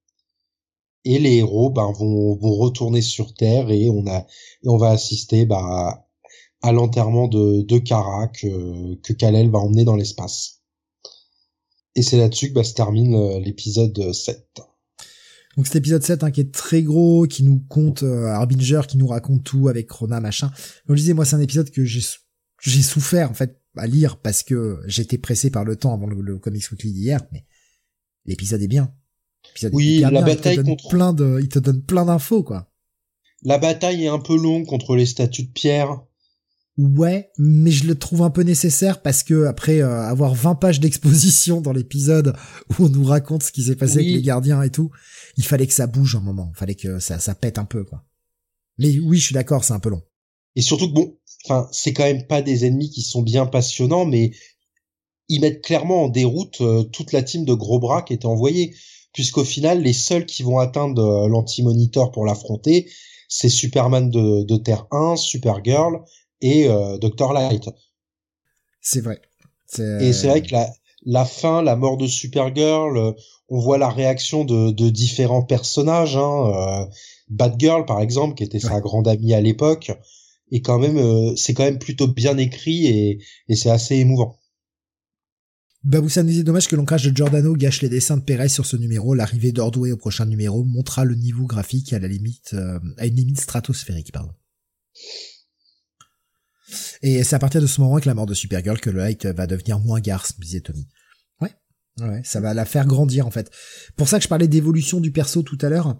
[1.03, 4.25] Et les héros ben, vont, vont retourner sur Terre et on a
[4.65, 6.07] on va assister bah,
[6.61, 10.61] à l'enterrement de, de Kara que, que Kal-El va emmener dans l'espace.
[11.95, 14.61] Et c'est là-dessus que bah, se termine euh, l'épisode 7.
[15.57, 18.97] Donc cet épisode 7 hein, qui est très gros, qui nous compte euh, Harbinger, qui
[18.97, 20.51] nous raconte tout avec Rona machin.
[20.85, 22.01] Comme je disais, moi c'est un épisode que j'ai
[22.61, 26.37] j'ai souffert en fait à lire parce que j'étais pressé par le temps avant le,
[26.37, 27.45] Comics Weekly d'hier, mais
[28.25, 28.93] l'épisode est bien.
[29.73, 32.71] oui, la bataille contre plein de, il te donne plein d'infos quoi.
[33.43, 36.01] La bataille est un peu longue contre les statues de pierre.
[36.77, 40.79] Ouais, mais je le trouve un peu nécessaire parce que après euh, avoir 20 pages
[40.79, 42.35] d'exposition dans l'épisode
[42.69, 44.91] où on nous raconte ce qui s'est passé avec les gardiens et tout,
[45.37, 47.83] il fallait que ça bouge un moment, il fallait que ça ça pète un peu
[47.83, 48.03] quoi.
[48.77, 50.03] Mais oui, je suis d'accord, c'est un peu long.
[50.55, 54.05] Et surtout que bon, enfin, c'est quand même pas des ennemis qui sont bien passionnants,
[54.05, 54.31] mais
[55.29, 58.75] ils mettent clairement en déroute euh, toute la team de gros bras qui était envoyée,
[59.13, 62.89] puisqu'au final, les seuls qui vont atteindre euh, l'anti-monitor pour l'affronter,
[63.27, 66.03] c'est Superman de, de Terre 1, Supergirl
[66.41, 67.69] et euh, Dr Light.
[68.81, 69.21] C'est vrai.
[69.79, 70.71] Et c'est vrai que la,
[71.05, 73.11] la fin, la mort de Supergirl, euh,
[73.49, 76.17] on voit la réaction de, de différents personnages.
[76.17, 76.85] Hein, euh,
[77.29, 79.91] Batgirl, par exemple, qui était sa grande amie à l'époque,
[80.51, 83.19] et quand même, euh, c'est quand même plutôt bien écrit et,
[83.49, 84.37] et c'est assez émouvant.
[85.83, 88.75] Baboussa nous dit dommage que l'ancrage de Giordano gâche les dessins de Perez sur ce
[88.75, 89.13] numéro.
[89.13, 92.55] L'arrivée d'Ordway au prochain numéro montrera le niveau graphique à la limite,
[92.97, 94.31] à une limite stratosphérique, pardon.
[97.01, 99.25] Et c'est à partir de ce moment avec la mort de Supergirl que le light
[99.27, 100.87] va devenir moins garce, disait Tony.
[101.99, 102.21] Ouais.
[102.23, 103.51] Ça va la faire grandir en fait.
[103.95, 105.99] Pour ça que je parlais d'évolution du perso tout à l'heure.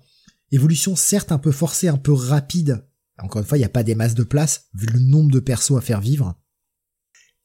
[0.52, 2.86] Évolution certes un peu forcée, un peu rapide.
[3.20, 5.40] Encore une fois, il n'y a pas des masses de place, vu le nombre de
[5.40, 6.40] persos à faire vivre.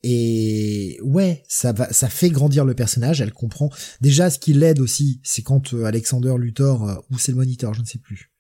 [0.03, 3.20] Et ouais, ça va, ça fait grandir le personnage.
[3.20, 3.70] Elle comprend.
[4.01, 7.73] Déjà, ce qui l'aide aussi, c'est quand euh, Alexander Luthor euh, ou c'est le moniteur,
[7.73, 8.33] je ne sais plus,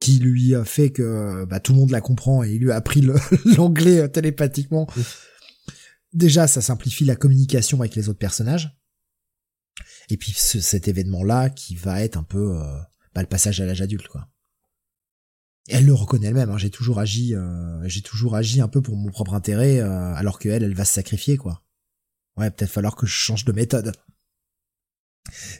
[0.00, 2.76] qui lui a fait que bah, tout le monde la comprend et il lui a
[2.76, 3.00] appris
[3.56, 4.86] l'anglais euh, télépathiquement.
[6.12, 8.79] Déjà, ça simplifie la communication avec les autres personnages.
[10.08, 12.78] Et puis cet événement-là qui va être un peu euh,
[13.14, 14.28] bah, le passage à l'âge adulte, quoi.
[15.68, 16.50] Et elle le reconnaît elle-même.
[16.50, 20.38] Hein, j'ai toujours agi, euh, j'ai toujours agi un peu pour mon propre intérêt, alors
[20.38, 21.62] que elle, elle va se sacrifier, quoi.
[22.36, 23.92] Ouais, peut-être falloir que je change de méthode.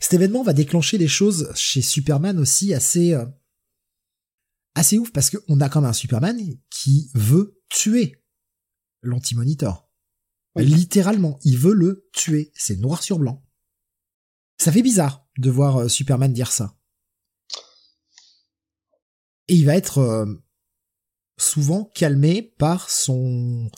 [0.01, 3.15] Cet événement va déclencher des choses chez Superman aussi assez
[4.75, 6.39] assez ouf parce qu'on a comme un Superman
[6.71, 8.23] qui veut tuer
[9.03, 9.89] l'anti-monitor.
[10.57, 12.53] Littéralement, il veut le tuer.
[12.55, 13.47] C'est noir sur blanc.
[14.61, 16.75] Ça fait bizarre de voir euh, Superman dire ça.
[19.49, 20.27] Et il va être euh,
[21.39, 23.71] souvent calmé par son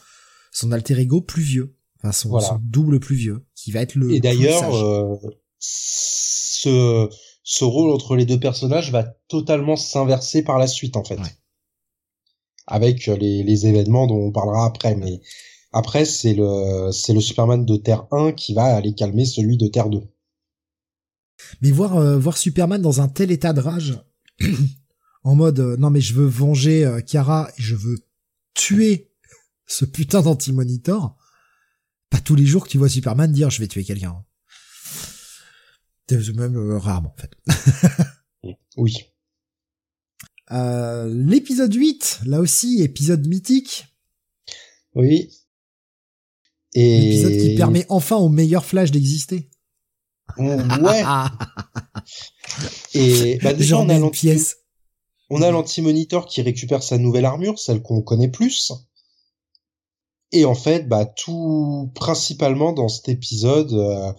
[0.50, 4.12] son alter ego plus vieux, enfin son, double plus vieux, qui va être le.
[4.12, 5.14] Et d'ailleurs, euh,
[5.60, 7.09] ce
[7.44, 11.20] ce rôle entre les deux personnages va totalement s'inverser par la suite en fait.
[12.66, 15.20] Avec les, les événements dont on parlera après mais
[15.70, 19.68] après c'est le c'est le Superman de Terre 1 qui va aller calmer celui de
[19.68, 20.11] Terre 2.
[21.60, 24.01] Mais voir euh, voir Superman dans un tel état de rage
[25.24, 27.98] en mode euh, non mais je veux venger Kara et je veux
[28.55, 29.10] tuer
[29.66, 31.16] ce putain d'anti-monitor.
[32.10, 34.24] Pas tous les jours que tu vois Superman dire je vais tuer quelqu'un
[36.35, 38.47] même euh, rarement en fait.
[38.77, 38.94] oui.
[40.51, 43.86] Euh, l'épisode 8, là aussi, épisode mythique.
[44.94, 45.31] Oui.
[46.74, 47.01] Et...
[47.01, 49.48] L'épisode qui permet enfin au meilleur Flash d'exister.
[50.38, 51.02] Ouais.
[52.94, 54.30] Et bah déjà on a l'anti
[55.30, 58.72] on a l'anti-monitor qui récupère sa nouvelle armure, celle qu'on connaît plus.
[60.30, 64.12] Et en fait, bah tout principalement dans cet épisode, euh,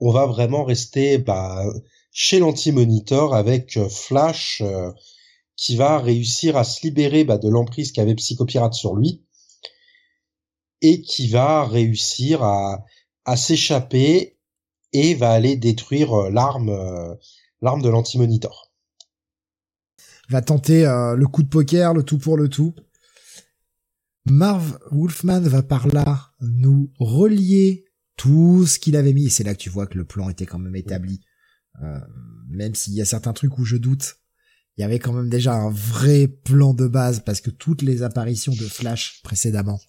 [0.00, 1.62] on va vraiment rester bah
[2.12, 4.62] chez l'Anti-Monitor avec Flash
[5.56, 9.24] qui va réussir à se libérer bah, de l'emprise qu'avait Psychopirate sur lui
[10.82, 12.84] et qui va réussir à,
[13.24, 14.35] à s'échapper
[14.96, 17.14] et va aller détruire euh, l'arme euh,
[17.60, 18.72] l'arme de l'anti-monitor.
[20.28, 22.74] Va tenter euh, le coup de poker, le tout pour le tout.
[24.24, 27.84] Marv Wolfman va par là nous relier
[28.16, 29.30] tout ce qu'il avait mis.
[29.30, 31.20] C'est là que tu vois que le plan était quand même établi.
[32.48, 34.16] même s'il y a certains trucs où je doute,
[34.76, 38.02] il y avait quand même déjà un vrai plan de base parce que toutes les
[38.02, 39.80] apparitions de Flash précédemment,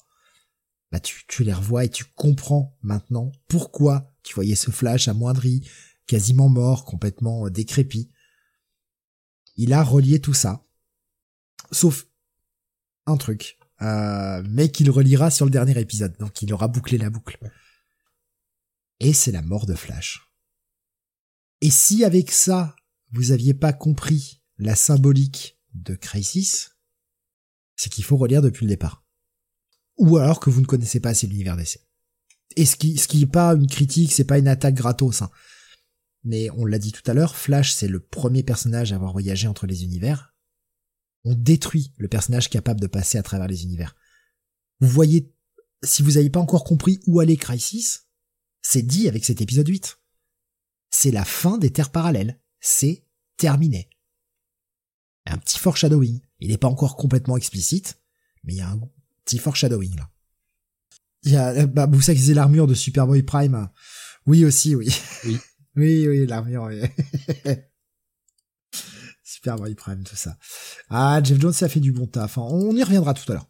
[0.92, 5.68] bah tu, tu les revois et tu comprends maintenant pourquoi tu voyais ce Flash amoindri,
[6.06, 8.12] quasiment mort, complètement euh, décrépit.
[9.56, 10.66] Il a relié tout ça,
[11.72, 12.08] sauf
[13.06, 17.10] un truc, euh, mais qu'il reliera sur le dernier épisode, donc il aura bouclé la
[17.10, 17.40] boucle.
[19.00, 20.30] Et c'est la mort de Flash.
[21.62, 22.76] Et si avec ça,
[23.12, 26.76] vous aviez pas compris la symbolique de Crisis,
[27.78, 29.06] c'est qu'il faut relire depuis le départ.
[29.98, 31.87] Ou alors que vous ne connaissez pas assez l'univers DC.
[32.56, 35.30] Et ce qui, ce qui est pas une critique, c'est pas une attaque gratos, hein.
[36.24, 39.48] Mais on l'a dit tout à l'heure, Flash, c'est le premier personnage à avoir voyagé
[39.48, 40.36] entre les univers.
[41.24, 43.96] On détruit le personnage capable de passer à travers les univers.
[44.80, 45.32] Vous voyez,
[45.84, 48.08] si vous n'avez pas encore compris où allait Crisis,
[48.62, 50.00] c'est dit avec cet épisode 8.
[50.90, 52.40] C'est la fin des terres parallèles.
[52.60, 53.06] C'est
[53.38, 53.90] terminé
[55.28, 56.22] un petit foreshadowing.
[56.40, 58.00] Il n'est pas encore complètement explicite,
[58.44, 58.80] mais il y a un
[59.26, 60.10] petit foreshadowing là.
[61.24, 63.70] Il y a, bah, vous savez l'armure de Superboy Prime.
[64.26, 64.94] Oui aussi, oui.
[65.26, 65.38] Oui.
[65.76, 66.64] oui, oui, l'armure.
[66.64, 66.82] Oui.
[69.24, 70.38] Superboy Prime, tout ça.
[70.90, 72.38] Ah, Jeff Jones a fait du bon taf.
[72.38, 72.48] Hein.
[72.50, 73.50] On y reviendra tout à l'heure.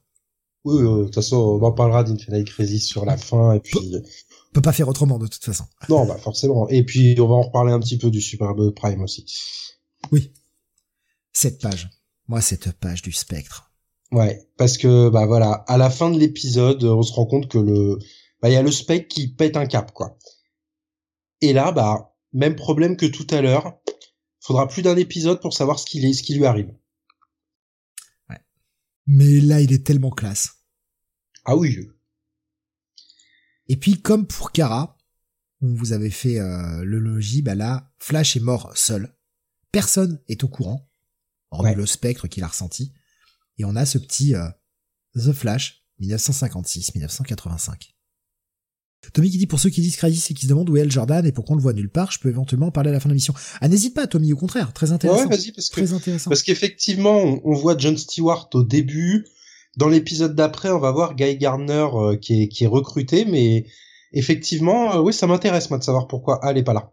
[0.63, 3.95] Oui, de toute façon, on en parlera d'Infinite Crisis sur la fin, et puis...
[3.95, 5.65] On peut pas faire autrement, de toute façon.
[5.87, 6.67] Non, bah, forcément.
[6.67, 9.25] Et puis, on va en reparler un petit peu du Superboy Prime aussi.
[10.11, 10.33] Oui.
[11.31, 11.89] Cette page.
[12.27, 13.71] Moi, cette page du spectre.
[14.11, 17.57] Ouais, parce que bah voilà, à la fin de l'épisode, on se rend compte que
[17.57, 17.99] le
[18.41, 20.17] bah il y a le spectre qui pète un cap quoi.
[21.41, 23.79] Et là bah même problème que tout à l'heure,
[24.39, 26.73] faudra plus d'un épisode pour savoir ce qu'il est, ce qui lui arrive.
[28.29, 28.39] Ouais.
[29.07, 30.55] Mais là, il est tellement classe.
[31.45, 31.89] Ah oui.
[33.67, 34.97] Et puis comme pour Kara,
[35.61, 39.15] où vous avez fait euh, le logis, bah là, Flash est mort seul.
[39.71, 40.87] Personne est au courant
[41.51, 42.93] hormis le spectre qu'il a ressenti.
[43.57, 44.47] Et on a ce petit euh,
[45.15, 47.93] The Flash, 1956-1985.
[49.13, 50.91] Tommy qui dit pour ceux qui disent Crisis et qui se demandent où est El
[50.91, 53.07] Jordan et pourquoi on le voit nulle part, je peux éventuellement parler à la fin
[53.07, 53.33] de l'émission.
[53.61, 55.23] Ah n'hésite pas Tommy, au contraire, très intéressant.
[55.23, 56.29] Ouais, vas-y parce très intéressant.
[56.29, 59.25] parce qu'effectivement on, voit John Stewart au début.
[59.77, 63.67] Dans l'épisode d'après, on va voir Guy Gardner euh, qui, est, qui est recruté, mais
[64.11, 66.91] effectivement, euh, oui, ça m'intéresse moi de savoir pourquoi Al est pas là.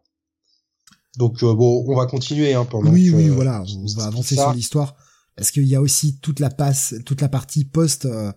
[1.16, 2.90] Donc euh, bon, on va continuer hein, pendant.
[2.90, 4.94] Oui, oui, voilà, on va avancer sur l'histoire
[5.36, 8.32] parce qu'il y a aussi toute la passe, toute la partie post euh,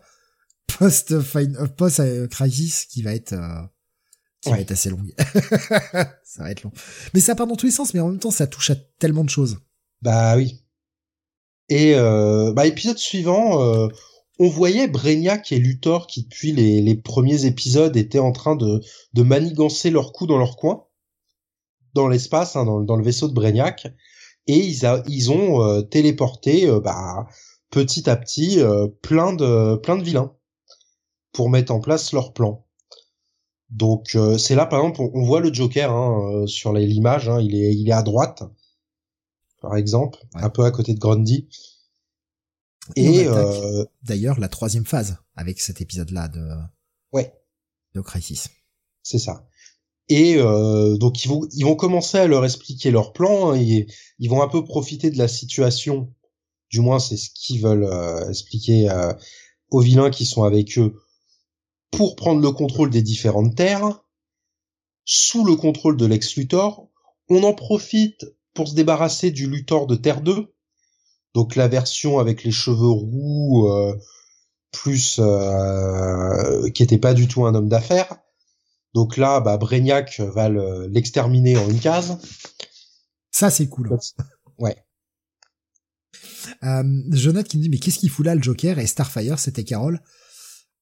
[0.80, 3.36] post euh, post crisis qui va être
[4.41, 5.14] qui va être assez longue.
[6.24, 6.72] ça va être long.
[7.14, 9.24] Mais ça part dans tous les sens, mais en même temps, ça touche à tellement
[9.24, 9.57] de choses.
[10.02, 10.64] Bah oui.
[11.69, 13.90] Et bah épisode suivant,
[14.40, 18.82] on voyait Brainiac et Luthor qui depuis les, les premiers épisodes étaient en train de
[19.14, 20.88] de manigancer leur coup dans leur coin
[21.98, 23.88] dans l'espace, hein, dans, le vaisseau de Brainiac,
[24.48, 27.28] et ils, ils ont euh, téléporté euh, bah,
[27.69, 30.34] petit à petit euh, plein de plein de vilains
[31.34, 32.65] pour mettre en place leur plan.
[33.69, 37.76] Donc c'est là par exemple on, voit le Joker hein, sur l'image, hein, il est
[37.76, 38.44] il est à droite
[39.61, 41.49] par exemple, un peu à côté de Grundy.
[42.95, 43.28] Et,
[44.03, 46.48] d'ailleurs la troisième phase avec cet épisode là de
[47.11, 47.34] ouais
[47.94, 48.49] de Crisis.
[49.03, 49.45] C'est ça.
[50.09, 53.53] Et euh, donc ils vont ils vont commencer à leur expliquer leur plan.
[53.53, 56.13] et hein, ils vont un peu profiter de la situation.
[56.69, 59.13] Du moins c'est ce qu'ils veulent euh, expliquer euh,
[59.69, 60.95] aux vilains qui sont avec eux
[61.91, 64.03] pour prendre le contrôle des différentes terres
[65.05, 66.89] sous le contrôle de l'ex Luthor.
[67.29, 70.53] On en profite pour se débarrasser du Luthor de Terre 2.
[71.34, 73.69] Donc la version avec les cheveux roux
[74.71, 75.19] plus
[76.73, 78.17] qui était pas du tout un homme d'affaires
[78.98, 82.18] donc là, bah, Brainiac va l'exterminer en une case.
[83.30, 83.95] Ça, c'est cool.
[84.57, 84.76] Ouais.
[86.64, 89.64] Euh, Jonathan qui me dit, mais qu'est-ce qu'il fout là, le Joker Et Starfire, c'était
[89.64, 90.02] Carole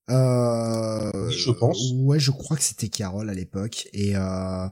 [0.10, 1.92] euh, Je pense.
[1.96, 3.90] Ouais, je crois que c'était Carole à l'époque.
[3.92, 4.66] Et euh,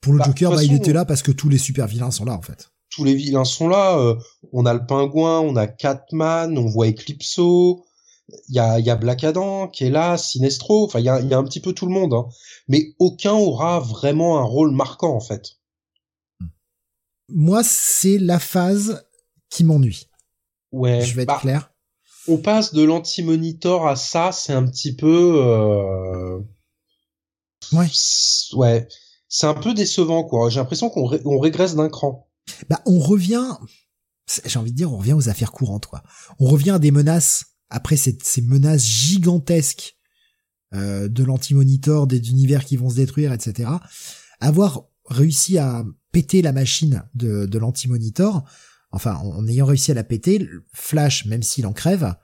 [0.00, 2.24] pour le bah, Joker, bah, il était là parce que tous les super vilains sont
[2.24, 2.70] là, en fait.
[2.88, 3.98] Tous les vilains sont là.
[3.98, 4.14] Euh,
[4.54, 7.84] on a le Pingouin, on a Catman, on voit Eclipso,
[8.48, 11.20] il y a, y a Black Adam qui est là, Sinestro, enfin il y a,
[11.20, 12.26] y a, un petit peu tout le monde, hein.
[12.68, 15.58] mais aucun aura vraiment un rôle marquant en fait.
[17.28, 19.04] moi, c'est la phase
[19.50, 20.08] qui m'ennuie.
[20.72, 21.00] Ouais.
[21.04, 21.72] Je vais être bah, clair.
[22.26, 25.42] On passe de l'anti-monitor à ça, c'est un petit peu.
[25.42, 26.38] Euh...
[27.72, 27.88] Ouais.
[28.54, 28.88] Ouais.
[29.28, 30.50] C'est un peu décevant, quoi.
[30.50, 32.28] J'ai l'impression qu'on on régresse d'un cran.
[32.68, 33.56] Bah, on revient.
[34.44, 36.02] J'ai envie de dire, on revient aux affaires courantes, quoi.
[36.38, 37.46] On revient à des menaces.
[37.70, 39.96] Après ces, ces menaces gigantesques
[40.74, 43.70] euh, de l'anti-monitor, des univers qui vont se détruire, etc.
[44.40, 48.44] Avoir réussi à péter la machine de, de l'anti-monitor,
[48.90, 52.14] enfin en, ayant réussi à la péter, Flash, même s'il en crève,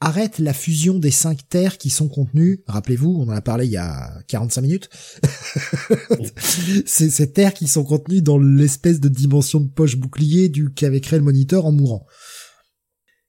[0.00, 3.72] arrête la fusion des cinq terres qui sont contenues, rappelez-vous, on en a parlé il
[3.72, 4.88] y a 45 minutes,
[6.86, 11.00] c'est ces terres qui sont contenues dans l'espèce de dimension de poche bouclier du qu'avait
[11.00, 12.06] créé le moniteur en mourant.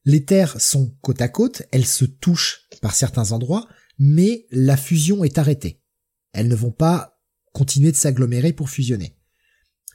[0.06, 3.68] Les terres sont côte à côte, elles se touchent par certains endroits,
[4.00, 5.82] mais la fusion est arrêtée.
[6.34, 7.22] Elles ne vont pas
[7.54, 9.18] continuer de s'agglomérer pour fusionner.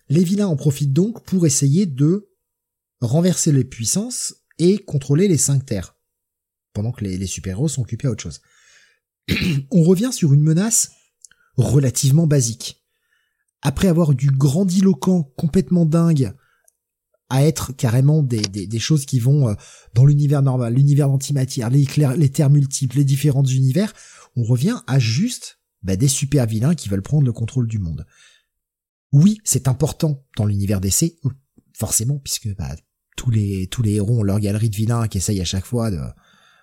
[0.09, 2.31] Les vilains en profitent donc pour essayer de
[3.01, 5.97] renverser les puissances et contrôler les cinq terres,
[6.73, 8.41] pendant que les, super-héros sont occupés à autre chose.
[9.71, 10.93] On revient sur une menace
[11.57, 12.85] relativement basique.
[13.63, 16.33] Après avoir du grandiloquent complètement dingue
[17.29, 19.55] à être carrément des, des, choses qui vont euh,
[19.95, 21.87] dans l'univers normal, l'univers d'antimatière, les,
[22.17, 23.93] les terres multiples, les différents univers,
[24.37, 28.07] on revient à juste bah, des super vilains qui veulent prendre le contrôle du monde.
[29.13, 31.19] Oui, c'est important dans l'univers d'essai,
[31.75, 32.77] forcément, puisque bah,
[33.17, 35.91] tous les tous les héros ont leur galerie de vilains qui essayent à chaque fois
[35.91, 36.01] de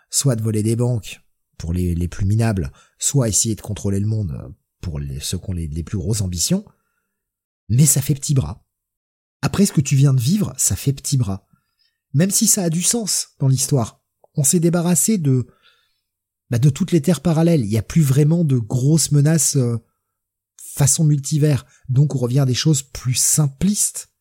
[0.10, 1.22] soit de voler des banques
[1.58, 5.50] pour les, les plus minables, soit essayer de contrôler le monde pour les, ceux qui
[5.50, 6.66] ont les, les plus grosses ambitions.
[7.70, 8.66] Mais ça fait petit bras.
[9.44, 11.46] Après ce que tu viens de vivre, ça fait petit bras.
[12.14, 14.02] Même si ça a du sens dans l'histoire.
[14.36, 15.48] On s'est débarrassé de
[16.50, 17.66] bah, de toutes les terres parallèles.
[17.66, 19.78] Il n'y a plus vraiment de grosses menaces euh,
[20.58, 21.66] façon multivers.
[21.90, 24.14] Donc on revient à des choses plus simplistes.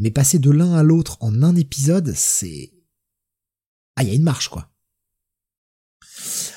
[0.00, 2.72] Mais passer de l'un à l'autre en un épisode, c'est...
[3.94, 4.68] Ah, il y a une marche, quoi.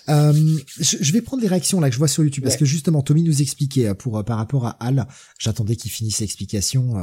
[0.09, 3.01] Euh, je, vais prendre les réactions là que je vois sur YouTube parce que justement
[3.01, 5.07] Tommy nous expliquait euh, pour par rapport à Al,
[5.39, 6.95] j'attendais qu'il finisse l'explication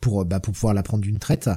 [0.00, 1.50] pour bah, pour pouvoir la prendre d'une traite.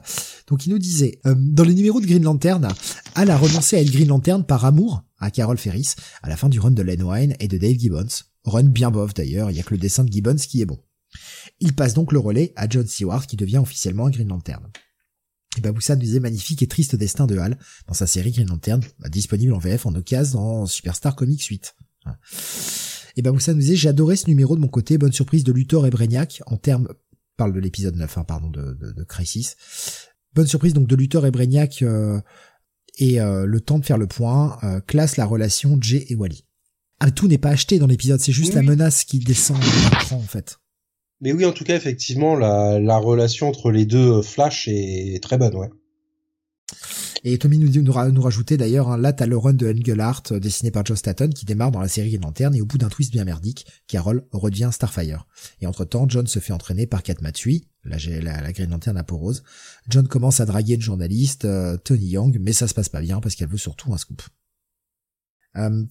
[0.47, 2.67] Donc il nous disait dans les numéros de Green Lantern,
[3.15, 6.49] Al a renoncé à être Green Lantern par amour à Carol Ferris à la fin
[6.49, 8.23] du run de Len Wein et de Dave Gibbons.
[8.43, 10.79] Run bien bof d'ailleurs, il y a que le dessin de Gibbons qui est bon.
[11.59, 14.69] Il passe donc le relais à John Stewart qui devient officiellement un Green Lantern.
[15.57, 17.57] Et Baboussa nous disait magnifique et triste destin de Hal
[17.87, 21.75] dans sa série Green Lantern, bah, disponible en VF en occasion dans Superstar Comics 8.
[23.17, 25.89] Et nous disait j'ai adoré ce numéro de mon côté, bonne surprise de Luthor et
[25.89, 26.87] Brainiac en termes,
[27.35, 29.55] parle de l'épisode 9, hein, pardon, de, de, Crisis.
[30.33, 32.21] Bonne surprise donc de Luthor et Brainiac euh,
[32.99, 36.45] et euh, le temps de faire le point, euh, classe la relation Jay et Wally.
[36.99, 39.57] Ah, tout n'est pas acheté dans l'épisode, c'est juste la menace qui descend
[40.11, 40.59] en fait.
[41.21, 45.37] Mais oui, en tout cas, effectivement, la, la relation entre les deux Flash est très
[45.37, 45.69] bonne, ouais.
[47.23, 50.39] Et Tommy nous, nous, nous rajoutait d'ailleurs, hein, là t'as le run de Engelhardt euh,
[50.39, 53.11] dessiné par Joe Staton qui démarre dans la série Lanterne et au bout d'un twist
[53.11, 55.25] bien merdique, Carol redevient Starfire.
[55.61, 59.03] Et entre-temps, John se fait entraîner par Kat Matsui, la, la, la Green Lanterne à
[59.03, 59.43] peau rose.
[59.89, 63.19] John commence à draguer une journaliste, euh, Tony Young, mais ça se passe pas bien
[63.19, 64.21] parce qu'elle veut surtout un scoop.
[65.57, 65.83] Euh,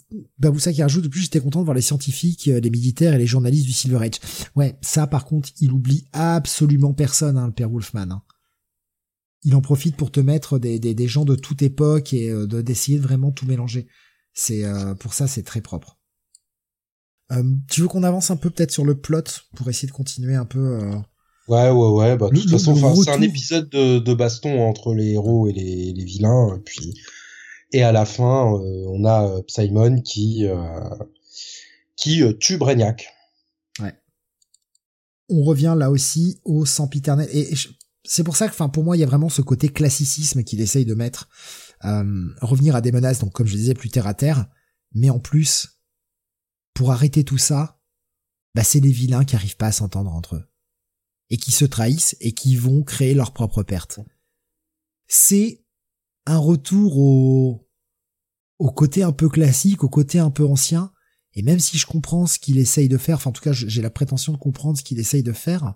[0.43, 3.15] vous ça qui rajoute, de plus j'étais content de voir les scientifiques, euh, les militaires
[3.15, 4.21] et les journalistes du Silver Age.
[4.55, 8.11] Ouais, ça par contre, il oublie absolument personne, hein, le père Wolfman.
[8.11, 8.23] Hein
[9.47, 12.47] il en profite pour te mettre des, des, des gens de toute époque et euh,
[12.47, 13.87] d'essayer de vraiment tout mélanger.
[14.35, 15.99] C'est euh, pour ça c'est très propre.
[17.31, 19.23] Euh, tu veux qu'on avance un peu peut-être sur le plot
[19.55, 20.81] pour essayer de continuer un peu
[21.49, 25.13] Ouais ouais ouais bah de toute façon c'est un épisode de, de, baston entre les
[25.13, 26.95] héros et les, les vilains et puis
[27.73, 30.47] et à la fin on a Simon qui
[31.97, 33.09] qui tue Brainiac.
[33.81, 33.95] Ouais.
[35.29, 37.57] On revient là aussi au sempiternel et, et
[38.09, 40.61] c'est pour ça que, enfin, pour moi, il y a vraiment ce côté classicisme qu'il
[40.61, 41.29] essaye de mettre,
[41.85, 44.47] euh, revenir à des menaces, donc comme je disais, plus terre à terre,
[44.93, 45.81] mais en plus,
[46.75, 47.81] pour arrêter tout ça,
[48.55, 50.45] bah, c'est les vilains qui arrivent pas à s'entendre entre eux
[51.29, 53.99] et qui se trahissent et qui vont créer leur propre perte.
[55.09, 55.65] C'est
[56.27, 57.63] un retour au
[58.59, 60.91] au côté un peu classique, au côté un peu ancien,
[61.35, 63.83] et même si je comprends ce qu'il essaye de faire, enfin en tout cas j'ai
[63.83, 65.75] la prétention de comprendre ce qu'il essaye de faire,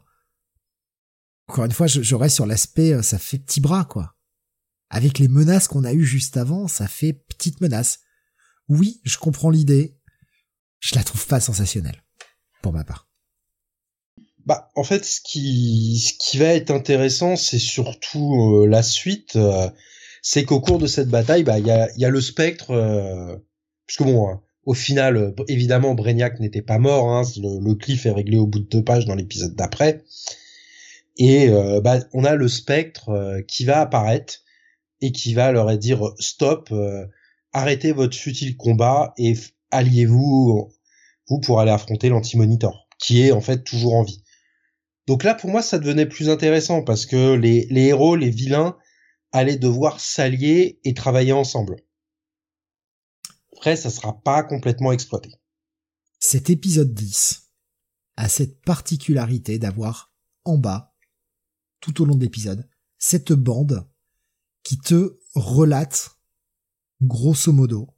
[1.50, 4.14] encore une fois, je, reste sur l'aspect, euh, ça fait petit bras, quoi.
[4.88, 7.98] Avec les menaces qu'on a eues juste avant, ça fait petite menace.
[8.68, 9.98] Oui, je comprends l'idée.
[10.78, 12.04] Je la trouve pas sensationnelle,
[12.62, 13.08] pour ma part.
[14.46, 19.34] Bah, en fait, ce qui, ce qui va être intéressant, c'est surtout euh, la suite.
[19.34, 19.68] Euh,
[20.22, 23.36] c'est qu'au cours de cette bataille, bah, il y a, y a le spectre, euh,
[23.86, 27.10] puisque bon, hein, au final, évidemment, Brainiac n'était pas mort.
[27.10, 30.04] Hein, le, le cliff est réglé au bout de deux pages dans l'épisode d'après
[31.16, 34.40] Et euh, bah, on a le spectre euh, qui va apparaître
[35.00, 36.70] et qui va leur dire stop,
[37.54, 39.34] arrêtez votre futile combat et
[39.70, 40.70] alliez-vous
[41.30, 44.22] vous pour aller affronter l'anti-monitor, qui est en fait toujours en vie.
[45.06, 48.76] Donc là, pour moi, ça devenait plus intéressant parce que les, les héros, les vilains,
[49.32, 51.76] allaient devoir s'allier et travailler ensemble.
[53.56, 55.30] Après, ça sera pas complètement exploité.
[56.18, 57.50] Cet épisode 10
[58.16, 60.12] a cette particularité d'avoir
[60.44, 60.94] en bas,
[61.80, 63.88] tout au long de l'épisode, cette bande
[64.62, 66.10] qui te relate,
[67.00, 67.88] grosso modo,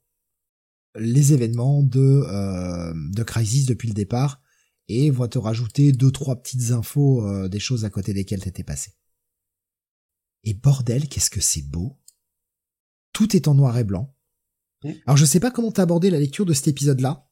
[0.95, 4.41] les événements de, euh, de Crisis depuis le départ
[4.89, 8.65] et va te rajouter deux trois petites infos euh, des choses à côté desquelles t'étais
[8.65, 8.93] passé.
[10.45, 11.99] Et bordel, qu'est-ce que c'est beau.
[13.13, 14.15] Tout est en noir et blanc.
[15.07, 17.29] Alors je sais pas comment t'as abordé la lecture de cet épisode-là.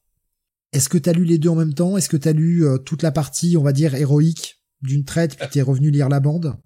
[0.71, 1.97] Est-ce que t'as lu les deux en même temps?
[1.97, 5.49] Est-ce que t'as lu euh, toute la partie, on va dire, héroïque d'une traite, puis
[5.51, 6.57] t'es revenu lire la bande?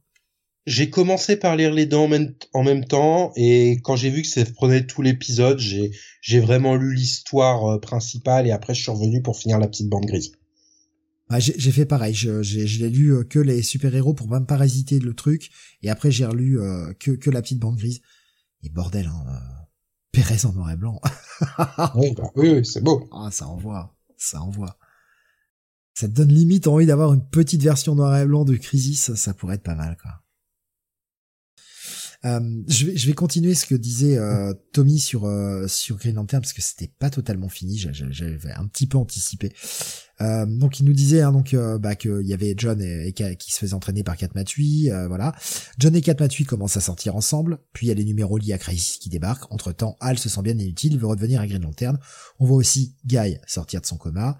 [0.67, 4.21] J'ai commencé par lire les deux en même, en même temps, et quand j'ai vu
[4.21, 5.91] que ça prenait tout l'épisode, j'ai,
[6.21, 9.89] j'ai vraiment lu l'histoire euh, principale, et après je suis revenu pour finir la petite
[9.89, 10.31] bande grise.
[11.29, 14.99] Ah, j'ai fait pareil, je, l'ai lu euh, que les super-héros pour même pas hésiter
[14.99, 15.49] le truc,
[15.81, 18.01] et après j'ai relu euh, que, que la petite bande grise.
[18.61, 19.63] Et bordel, hein, euh,
[20.11, 21.01] Pérez en noir et blanc.
[21.95, 23.09] oui, bah, oui, oui c'est beau.
[23.11, 24.77] Ah, ça envoie, ça envoie.
[25.95, 29.33] Ça te donne limite envie d'avoir une petite version noir et blanc de Crisis, ça
[29.33, 30.21] pourrait être pas mal, quoi.
[32.25, 36.15] Euh, je, vais, je vais continuer ce que disait euh, Tommy sur euh, sur Green
[36.15, 37.77] Lantern parce que c'était pas totalement fini.
[37.77, 39.53] J'avais un petit peu anticipé.
[40.21, 43.51] Euh, donc il nous disait hein, donc euh, bah, qu'il y avait John et, qui
[43.51, 45.35] se faisait entraîner par Kat Matui, euh, voilà.
[45.77, 48.53] John et Kat Matui commencent à sortir ensemble, puis il y a les numéros liés
[48.53, 49.51] à Crisis qui débarquent.
[49.51, 51.99] Entre temps, Al se sent bien inutile, il veut redevenir à Green Lantern.
[52.39, 54.37] On voit aussi Guy sortir de son coma.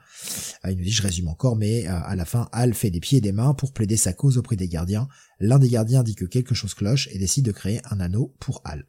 [0.68, 3.22] il nous dit, je résume encore, mais à la fin, Al fait des pieds et
[3.22, 5.08] des mains pour plaider sa cause auprès des gardiens.
[5.40, 8.62] L'un des gardiens dit que quelque chose cloche et décide de créer un anneau pour
[8.64, 8.86] Al.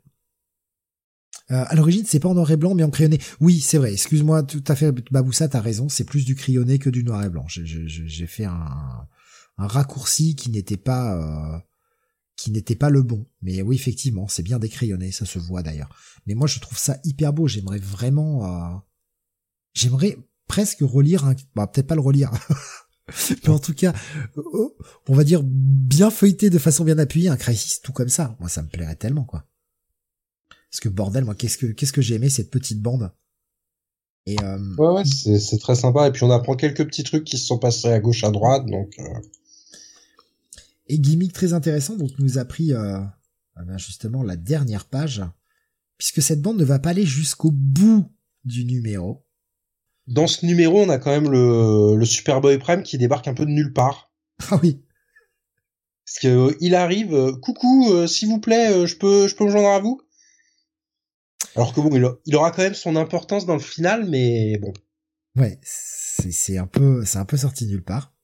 [1.52, 3.20] Euh, à l'origine, c'est pas en noir et blanc, mais en crayonné.
[3.40, 3.93] Oui, c'est vrai.
[3.93, 5.89] Excuse-moi, tout à fait, Baboussa, t'as raison.
[5.89, 7.44] C'est plus du crayonné que du noir et blanc.
[7.47, 9.06] J'ai fait un,
[9.59, 11.59] un, raccourci qui n'était pas, euh,
[12.36, 13.27] qui n'était pas le bon.
[13.43, 15.12] Mais oui, effectivement, c'est bien décrayonné.
[15.12, 15.94] Ça se voit d'ailleurs.
[16.27, 17.47] Mais moi, je trouve ça hyper beau.
[17.47, 18.77] J'aimerais vraiment, euh,
[19.73, 20.18] j'aimerais
[20.48, 22.32] presque relire un, bah, peut-être pas le relire.
[23.44, 23.94] mais en tout cas,
[25.09, 28.36] on va dire bien feuilleté de façon bien appuyée un Crisis tout comme ça.
[28.40, 29.44] Moi, ça me plairait tellement, quoi.
[30.77, 33.11] Parce que bordel, moi, qu'est-ce que qu'est-ce que j'ai aimé cette petite bande.
[34.27, 34.59] Et euh...
[34.77, 36.07] ouais, ouais, c'est très sympa.
[36.07, 38.66] Et puis on apprend quelques petits trucs qui se sont passés à gauche, à droite,
[38.66, 38.93] donc.
[38.98, 39.05] Euh...
[40.89, 42.98] Et gimmick très intéressant, donc nous a pris euh,
[43.55, 45.24] ah ben, justement la dernière page,
[45.97, 48.12] puisque cette bande ne va pas aller jusqu'au bout
[48.44, 49.24] du numéro.
[50.07, 53.47] Dans ce numéro, on a quand même le, le Superboy Prime qui débarque un peu
[53.47, 54.12] de nulle part.
[54.51, 54.82] Ah oui.
[56.05, 59.70] Parce que euh, il arrive, coucou, s'il vous plaît, je peux, je peux me joindre
[59.70, 60.03] à vous?
[61.54, 61.90] Alors que bon,
[62.26, 64.72] il, aura quand même son importance dans le final, mais bon.
[65.36, 68.14] Ouais, c'est un peu, c'est un peu sorti nulle part.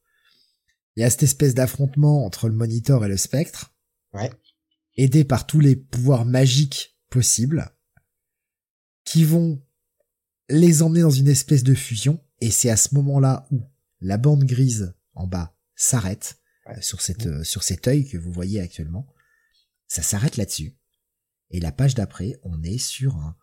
[0.97, 3.75] Il y a cette espèce d'affrontement entre le Monitor et le Spectre.
[4.13, 4.31] Ouais.
[4.97, 7.71] Aidé par tous les pouvoirs magiques possibles,
[9.05, 9.63] qui vont
[10.49, 12.23] les emmener dans une espèce de fusion.
[12.41, 13.63] Et c'est à ce moment-là où
[14.01, 16.39] la bande grise en bas s'arrête
[16.81, 19.07] sur cette euh, sur cet œil que vous voyez actuellement.
[19.89, 20.77] Ça s'arrête là-dessus.
[21.53, 23.37] Et la page d'après, on est sur un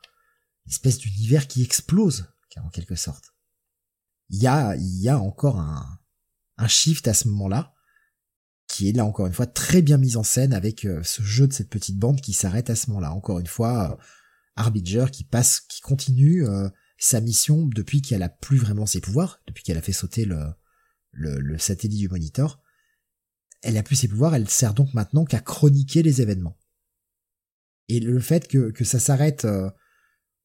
[0.66, 2.28] une espèce d'univers qui explose,
[2.58, 3.34] en quelque sorte.
[4.30, 6.00] Il y a, il y a encore un,
[6.58, 7.74] un shift à ce moment-là,
[8.68, 11.48] qui est là encore une fois très bien mis en scène avec euh, ce jeu
[11.48, 13.14] de cette petite bande qui s'arrête à ce moment-là.
[13.14, 14.04] Encore une fois, euh,
[14.58, 16.70] Harbinger qui passe, qui continue euh,
[17.00, 20.54] sa mission depuis qu'elle a plus vraiment ses pouvoirs, depuis qu'elle a fait sauter le,
[21.12, 22.62] le, le satellite du monitor.
[23.64, 26.59] Elle a plus ses pouvoirs, elle sert donc maintenant qu'à chroniquer les événements.
[27.90, 29.70] Et le fait que, que ça s'arrête euh,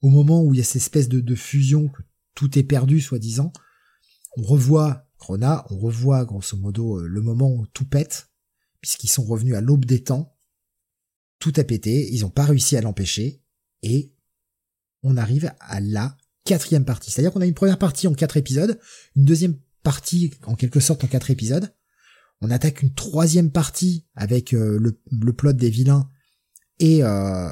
[0.01, 2.03] au moment où il y a cette espèce de, fusion, que
[2.35, 3.53] tout est perdu soi-disant,
[4.37, 8.31] on revoit Crona, on revoit grosso modo euh, le moment où tout pète,
[8.81, 10.37] puisqu'ils sont revenus à l'aube des temps,
[11.39, 13.43] tout a pété, ils n'ont pas réussi à l'empêcher,
[13.83, 14.15] et
[15.03, 17.11] on arrive à la quatrième partie.
[17.11, 18.79] C'est-à-dire qu'on a une première partie en quatre épisodes,
[19.17, 21.75] une deuxième partie en quelque sorte en quatre épisodes,
[22.41, 24.79] on attaque une troisième partie avec euh,
[25.11, 26.11] le plot des vilains
[26.79, 27.51] et euh,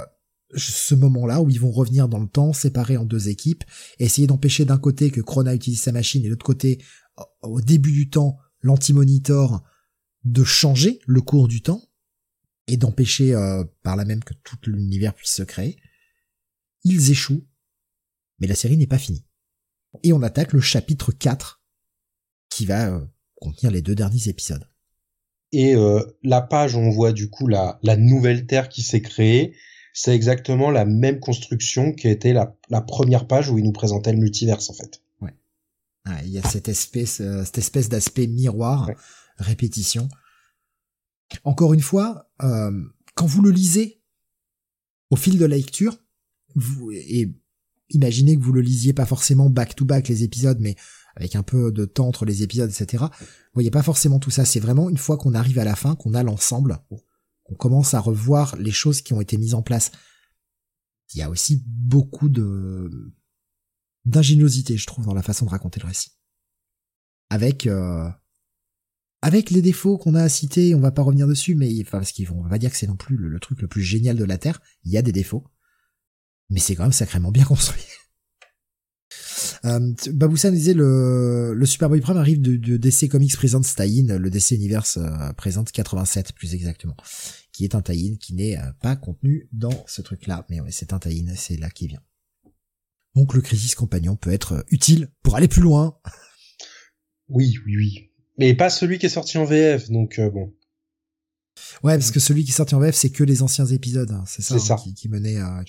[0.54, 3.64] ce moment-là où ils vont revenir dans le temps, séparés en deux équipes,
[3.98, 6.82] essayer d'empêcher d'un côté que Krona utilise sa machine et de l'autre côté,
[7.42, 9.62] au début du temps, l'anti-monitor
[10.24, 11.82] de changer le cours du temps
[12.66, 15.78] et d'empêcher euh, par là même que tout l'univers puisse se créer.
[16.84, 17.46] Ils échouent,
[18.38, 19.26] mais la série n'est pas finie.
[20.02, 21.62] Et on attaque le chapitre 4
[22.50, 23.04] qui va euh,
[23.34, 24.66] contenir les deux derniers épisodes.
[25.52, 29.02] Et euh, la page où on voit du coup la, la nouvelle Terre qui s'est
[29.02, 29.54] créée,
[29.92, 34.12] c'est exactement la même construction qui était la, la première page où il nous présentait
[34.12, 35.02] le multiverse en fait.
[35.20, 35.34] Ouais.
[36.24, 38.90] il y a cette espèce, euh, cette espèce d'aspect miroir,
[39.36, 40.08] répétition.
[41.44, 42.70] Encore une fois, euh,
[43.14, 44.00] quand vous le lisez
[45.10, 45.98] au fil de la lecture,
[46.54, 47.30] vous, et
[47.90, 50.76] imaginez que vous le lisiez pas forcément back to back les épisodes, mais
[51.16, 53.04] avec un peu de temps entre les épisodes, etc.
[53.04, 54.44] Vous voyez pas forcément tout ça.
[54.44, 56.78] C'est vraiment une fois qu'on arrive à la fin, qu'on a l'ensemble,
[57.44, 59.90] qu'on commence à revoir les choses qui ont été mises en place.
[61.14, 63.14] Il y a aussi beaucoup de
[64.04, 66.10] d'ingéniosité, je trouve, dans la façon de raconter le récit.
[67.30, 68.08] Avec euh,
[69.22, 72.26] avec les défauts qu'on a cités, on va pas revenir dessus, mais enfin parce qu'ils
[72.26, 74.36] vont, on va dire que c'est non plus le, truc le plus génial de la
[74.36, 74.60] Terre.
[74.84, 75.44] Il y a des défauts,
[76.50, 77.84] mais c'est quand même sacrément bien construit.
[79.64, 84.28] Euh, Baboussa disait le, le Superboy Prime arrive de, de DC Comics Presents tie le
[84.30, 86.96] DC Universe euh, présente 87 plus exactement,
[87.52, 90.92] qui est un tie qui n'est euh, pas contenu dans ce truc-là, mais ouais, c'est
[90.92, 92.02] un tie c'est là qui vient.
[93.14, 95.98] Donc le Crisis Compagnon peut être euh, utile pour aller plus loin.
[97.28, 98.10] Oui, oui, oui.
[98.38, 100.52] Mais pas celui qui est sorti en VF, donc euh, bon.
[101.82, 104.42] Ouais, parce que celui qui sorti en VF, c'est que les anciens épisodes, hein, c'est
[104.42, 105.62] ça, hein, Qui, qui, menait à.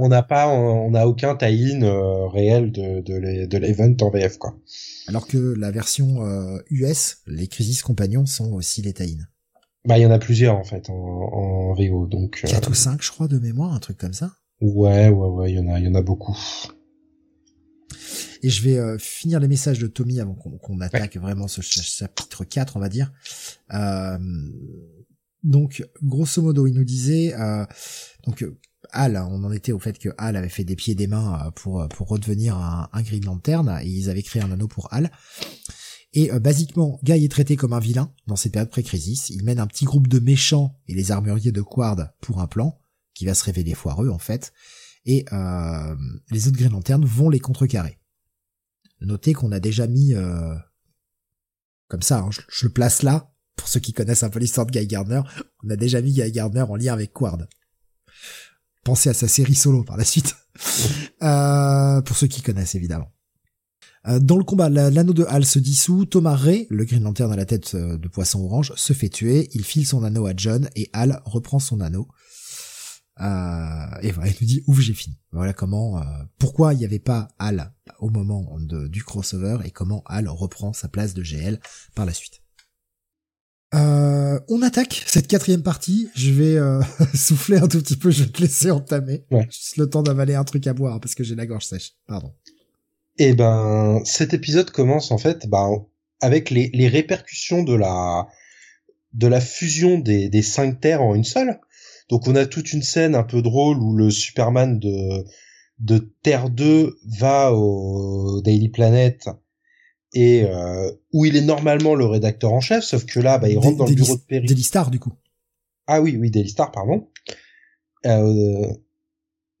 [0.00, 4.56] on n'a pas, on n'a aucun tie-in euh, réel de de l'event en VF, quoi.
[5.08, 6.22] Alors que la version
[6.70, 9.24] US, euh, les Crisis Compagnons sont aussi les tie-in.
[9.84, 12.42] Bah, il y en a plusieurs en fait en, en VO, donc.
[12.46, 14.32] 4 ou 5, je crois, de mémoire, un truc comme ça.
[14.60, 16.36] Ouais, ouais, ouais, il y en a, il y en a beaucoup.
[18.42, 22.44] Et je vais euh, finir les messages de Tommy avant qu'on attaque vraiment ce chapitre
[22.44, 23.12] 4, on va dire.
[23.72, 24.18] Euh,
[25.42, 27.34] donc, grosso modo, il nous disait...
[27.34, 27.64] Euh,
[28.24, 28.44] donc,
[28.90, 31.88] Hal, on en était au fait que Hal avait fait des pieds des mains pour,
[31.88, 35.10] pour redevenir un, un Green Lantern, et ils avaient créé un anneau pour Hal.
[36.12, 39.30] Et basiquement, Guy est traité comme un vilain dans cette période pré-crisis.
[39.30, 42.78] Il mène un petit groupe de méchants et les armuriers de Quard pour un plan,
[43.14, 44.52] qui va se révéler foireux en fait.
[45.04, 45.96] Et euh,
[46.30, 47.98] les autres Green Lantern vont les contrecarrer.
[49.00, 50.54] Notez qu'on a déjà mis, euh,
[51.88, 54.72] comme ça, hein, je, le place là, pour ceux qui connaissent un peu l'histoire de
[54.72, 55.22] Guy Gardner,
[55.64, 57.38] on a déjà mis Guy Gardner en lien avec Quard.
[58.84, 60.34] Pensez à sa série solo par la suite.
[61.22, 63.12] euh, pour ceux qui connaissent évidemment.
[64.08, 67.36] Euh, dans le combat, l'anneau de Hal se dissout, Thomas Ray, le Green Lantern à
[67.36, 70.68] la tête euh, de poisson orange, se fait tuer, il file son anneau à John
[70.74, 72.08] et Hal reprend son anneau.
[73.20, 75.16] Euh, et voilà, il nous dit ouf j'ai fini.
[75.30, 76.02] Voilà comment, euh,
[76.38, 80.88] pourquoi il n'y avait pas Hal au moment du crossover et comment Hal reprend sa
[80.88, 81.60] place de GL
[81.94, 82.41] par la suite.
[83.74, 86.10] Euh, on attaque cette quatrième partie.
[86.14, 86.84] Je vais
[87.14, 88.10] souffler un tout petit peu.
[88.10, 89.24] Je vais te laisser entamer.
[89.50, 91.92] Juste le temps d'avaler un truc à boire parce que j'ai la gorge sèche.
[92.06, 92.32] Pardon.
[93.18, 95.68] Eh ben, cet épisode commence en fait, bah,
[96.20, 98.26] avec les, les répercussions de la
[99.12, 101.60] de la fusion des, des cinq terres en une seule.
[102.08, 105.24] Donc on a toute une scène un peu drôle où le Superman de
[105.78, 109.28] de Terre 2 va au Daily Planet
[110.12, 113.58] et euh, où il est normalement le rédacteur en chef, sauf que là, bah, il
[113.58, 114.46] rentre dans le bureau de Perry.
[114.46, 115.12] Daily Star, du coup.
[115.86, 117.08] Ah oui, oui, Daily Star, pardon.
[118.06, 118.72] Euh,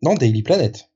[0.02, 0.90] non, Daily Planet.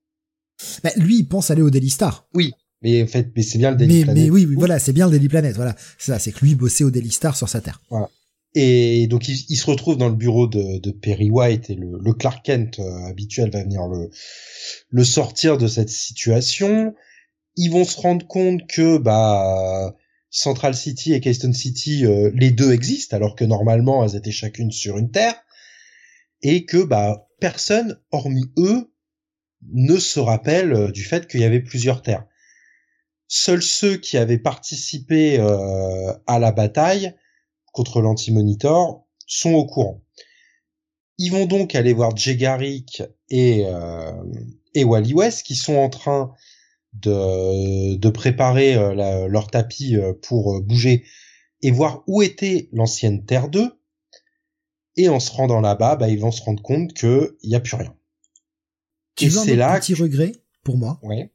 [0.83, 2.29] Bah, lui, il pense aller au Daily Star.
[2.35, 2.53] Oui,
[2.83, 4.23] mais en fait, mais c'est bien le Daily Planet.
[4.23, 5.55] Mais oui, oui, voilà, c'est bien le Daily Planet.
[5.57, 7.81] Voilà, c'est ça, c'est que lui bossait au Daily Star sur sa terre.
[7.91, 8.11] Voilà.
[8.59, 12.13] Et donc il, se retrouve dans le bureau de, de Perry White et le, le
[12.15, 14.09] Clark Kent euh, habituel va venir le,
[14.89, 16.95] le sortir de cette situation.
[17.57, 19.95] Ils vont se rendre compte que bah
[20.31, 24.71] Central City et Keystone City, euh, les deux existent alors que normalement elles étaient chacune
[24.71, 25.35] sur une terre
[26.43, 28.93] et que bah personne hormis eux
[29.73, 32.27] ne se rappelle euh, du fait qu'il y avait plusieurs terres.
[33.29, 35.41] Seuls ceux qui avaient participé
[36.29, 37.13] à la bataille
[37.73, 40.07] contre l'anti-monitor sont au courant.
[41.19, 44.13] Ils vont donc aller voir Jay Garrick et, euh,
[44.75, 46.35] et Wally West qui sont en train
[47.03, 51.05] de, de préparer euh, leur tapis euh, pour bouger
[51.63, 53.71] et voir où était l'ancienne Terre 2.
[54.99, 57.77] Et en se rendant là-bas, bah, ils vont se rendre compte qu'il n'y a plus
[57.77, 57.95] rien.
[59.15, 60.33] Tu et c'est là petit regret
[60.63, 60.99] pour moi?
[61.03, 61.33] Ouais.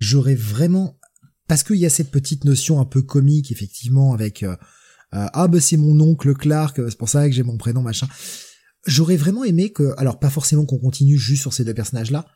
[0.00, 0.98] J'aurais vraiment
[1.46, 4.56] parce qu'il y a cette petite notion un peu comique effectivement avec euh,
[5.12, 8.08] ah bah c'est mon oncle Clark, c'est pour ça que j'ai mon prénom machin.
[8.86, 12.26] J'aurais vraiment aimé que, alors pas forcément qu'on continue juste sur ces deux personnages-là,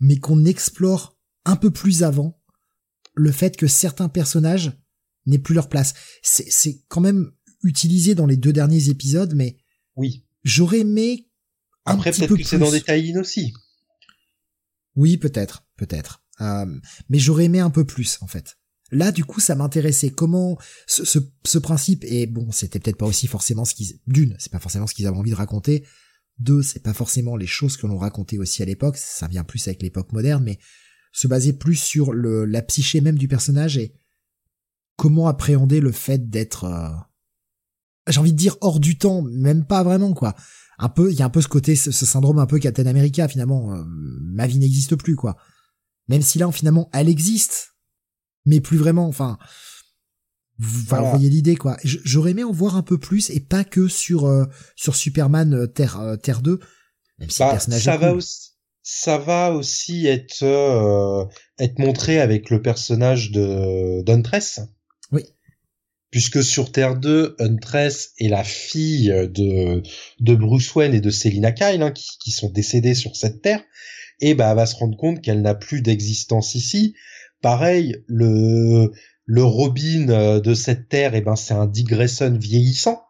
[0.00, 1.15] mais qu'on explore
[1.46, 2.38] un peu plus avant
[3.14, 4.78] le fait que certains personnages
[5.24, 5.94] n'aient plus leur place.
[6.22, 7.32] C'est quand même
[7.62, 9.56] utilisé dans les deux derniers épisodes, mais
[9.94, 11.30] oui, j'aurais aimé.
[11.86, 13.54] Après peut-être que c'est dans des tie aussi.
[14.96, 16.24] Oui, peut-être, peut-être.
[16.40, 16.66] Euh,
[17.08, 18.58] mais j'aurais aimé un peu plus en fait.
[18.92, 20.10] Là, du coup, ça m'intéressait.
[20.10, 24.36] Comment ce, ce, ce, principe et bon, c'était peut-être pas aussi forcément ce qu'ils d'une,
[24.38, 25.84] c'est pas forcément ce qu'ils avaient envie de raconter.
[26.38, 28.96] Deux, c'est pas forcément les choses que l'on racontait aussi à l'époque.
[28.96, 30.58] Ça vient plus avec l'époque moderne, mais
[31.16, 33.94] se baser plus sur le, la psyché même du personnage et
[34.96, 36.90] comment appréhender le fait d'être, euh,
[38.06, 40.36] j'ai envie de dire hors du temps, même pas vraiment quoi.
[40.78, 43.26] Un peu, il y a un peu ce côté, ce, syndrome un peu Captain America
[43.28, 43.72] finalement.
[43.72, 45.38] Euh, ma vie n'existe plus quoi.
[46.08, 47.74] Même si là finalement elle existe,
[48.44, 49.08] mais plus vraiment.
[49.08, 49.38] Enfin,
[50.58, 51.78] vous, voyez l'idée quoi.
[51.82, 54.44] J'aurais aimé en voir un peu plus et pas que sur euh,
[54.74, 56.60] sur Superman Terre Terre 2.
[57.20, 58.45] Même si bah, personnage ça va aussi
[58.88, 61.24] ça va aussi être euh,
[61.58, 64.60] être montré avec le personnage de d'Huntress.
[65.10, 65.24] Oui.
[66.12, 69.82] Puisque sur Terre 2, Huntress est la fille de
[70.20, 73.60] de Bruce Wayne et de Selina Kyle hein, qui, qui, sont décédés sur cette terre
[74.20, 76.94] et bah elle va se rendre compte qu'elle n'a plus d'existence ici.
[77.42, 78.92] Pareil, le
[79.24, 83.02] le Robin euh, de cette terre, et eh ben c'est un Dick Grayson vieillissant.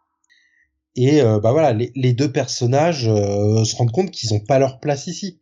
[0.95, 4.81] Et euh, bah voilà, les, les deux personnages se rendent compte qu'ils n'ont pas leur
[4.81, 5.39] place ici.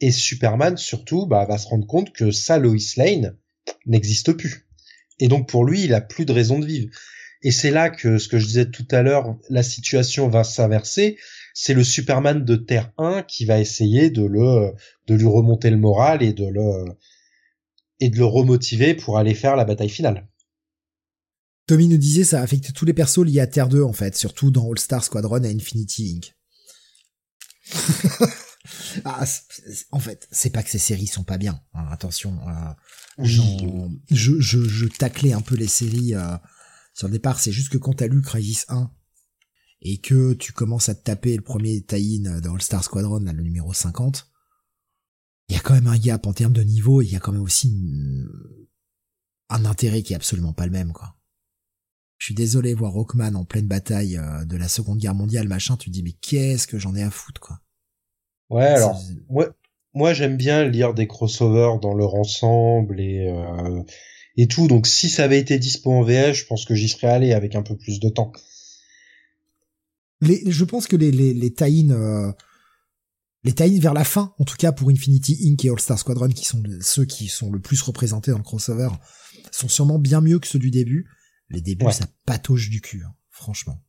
[0.00, 3.36] Et Superman, surtout, bah, va se rendre compte que sa Lois Lane
[3.86, 4.68] n'existe plus.
[5.18, 6.90] Et donc pour lui, il a plus de raison de vivre.
[7.42, 11.18] Et c'est là que ce que je disais tout à l'heure, la situation va s'inverser.
[11.54, 14.72] C'est le Superman de Terre 1 qui va essayer de le,
[15.06, 16.84] de lui remonter le moral et de le,
[18.00, 20.28] et de le remotiver pour aller faire la bataille finale.
[21.66, 24.50] Tommy nous disait ça affecte tous les persos liés à Terre 2 en fait, surtout
[24.50, 26.34] dans All Star Squadron et Infinity Inc.
[29.04, 29.24] Ah,
[29.90, 31.60] en fait, c'est pas que ces séries sont pas bien.
[31.74, 36.36] Hein, attention, euh, je, je, je taclais un peu les séries euh,
[36.94, 37.40] sur le départ.
[37.40, 38.90] C'est juste que quand t'as lu Crisis 1
[39.82, 43.42] et que tu commences à te taper le premier tie-in dans All Star Squadron, le
[43.42, 44.30] numéro 50,
[45.48, 47.02] il y a quand même un gap en termes de niveau.
[47.02, 47.72] Il y a quand même aussi
[49.48, 51.14] un intérêt qui est absolument pas le même, quoi.
[52.18, 55.76] Je suis désolé voir Rockman en pleine bataille euh, de la Seconde Guerre mondiale, machin.
[55.76, 57.60] Tu te dis mais qu'est-ce que j'en ai à foutre, quoi.
[58.50, 58.98] Ouais, alors
[59.28, 59.48] moi,
[59.94, 63.82] moi j'aime bien lire des crossovers dans leur ensemble et euh,
[64.36, 64.68] et tout.
[64.68, 67.54] Donc si ça avait été dispo en VS, je pense que j'y serais allé avec
[67.54, 68.32] un peu plus de temps.
[70.20, 72.32] Les, je pense que les les les tie euh,
[73.44, 76.28] les tie vers la fin, en tout cas pour Infinity Inc et All Star Squadron,
[76.28, 78.88] qui sont ceux qui sont le plus représentés dans le crossover,
[79.52, 81.06] sont sûrement bien mieux que ceux du début.
[81.50, 83.80] Les débuts, ça patauge du cul, hein, franchement.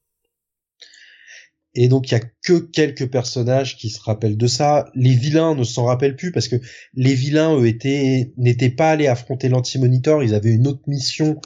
[1.75, 4.89] Et donc il y a que quelques personnages qui se rappellent de ça.
[4.95, 6.55] Les vilains ne s'en rappellent plus parce que
[6.93, 11.39] les vilains eux étaient n'étaient pas allés affronter l'anti-monitor, ils avaient une autre mission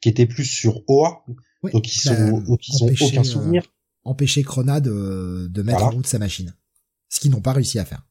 [0.00, 1.24] qui était plus sur OA.
[1.72, 3.62] donc ils bah, sont ont aucun souvenir.
[3.64, 6.54] Euh, empêcher Crona de, de mettre en route sa machine.
[7.08, 8.06] Ce qu'ils n'ont pas réussi à faire.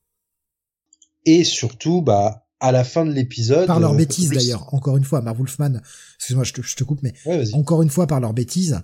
[1.26, 3.68] Et surtout bah à la fin de l'épisode.
[3.68, 5.80] Par leur euh, bêtise d'ailleurs, encore une fois, Marv Wolfman,
[6.18, 7.14] excuse-moi, je te, je te coupe, mais
[7.54, 8.82] encore une fois par leur bêtise,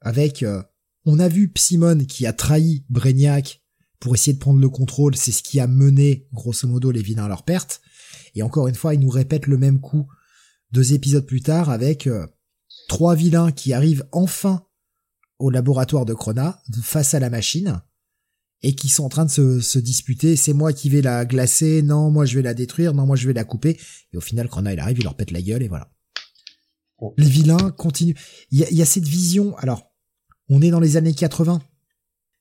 [0.00, 0.62] avec euh,
[1.06, 3.62] on a vu Psimon qui a trahi Brainiac
[4.00, 7.24] pour essayer de prendre le contrôle, c'est ce qui a mené, grosso modo, les vilains
[7.24, 7.80] à leur perte.
[8.34, 10.06] Et encore une fois, il nous répète le même coup
[10.72, 12.26] deux épisodes plus tard avec euh,
[12.88, 14.66] trois vilains qui arrivent enfin
[15.38, 17.80] au laboratoire de Krona face à la machine
[18.62, 20.34] et qui sont en train de se, se disputer.
[20.36, 23.26] C'est moi qui vais la glacer, non, moi je vais la détruire, non, moi je
[23.26, 23.78] vais la couper.
[24.12, 25.90] Et au final, Krona, il arrive, il leur pète la gueule et voilà.
[27.18, 28.16] Les vilains continuent.
[28.50, 29.56] Il y a cette vision.
[29.58, 29.85] Alors,
[30.48, 31.62] on est dans les années 80.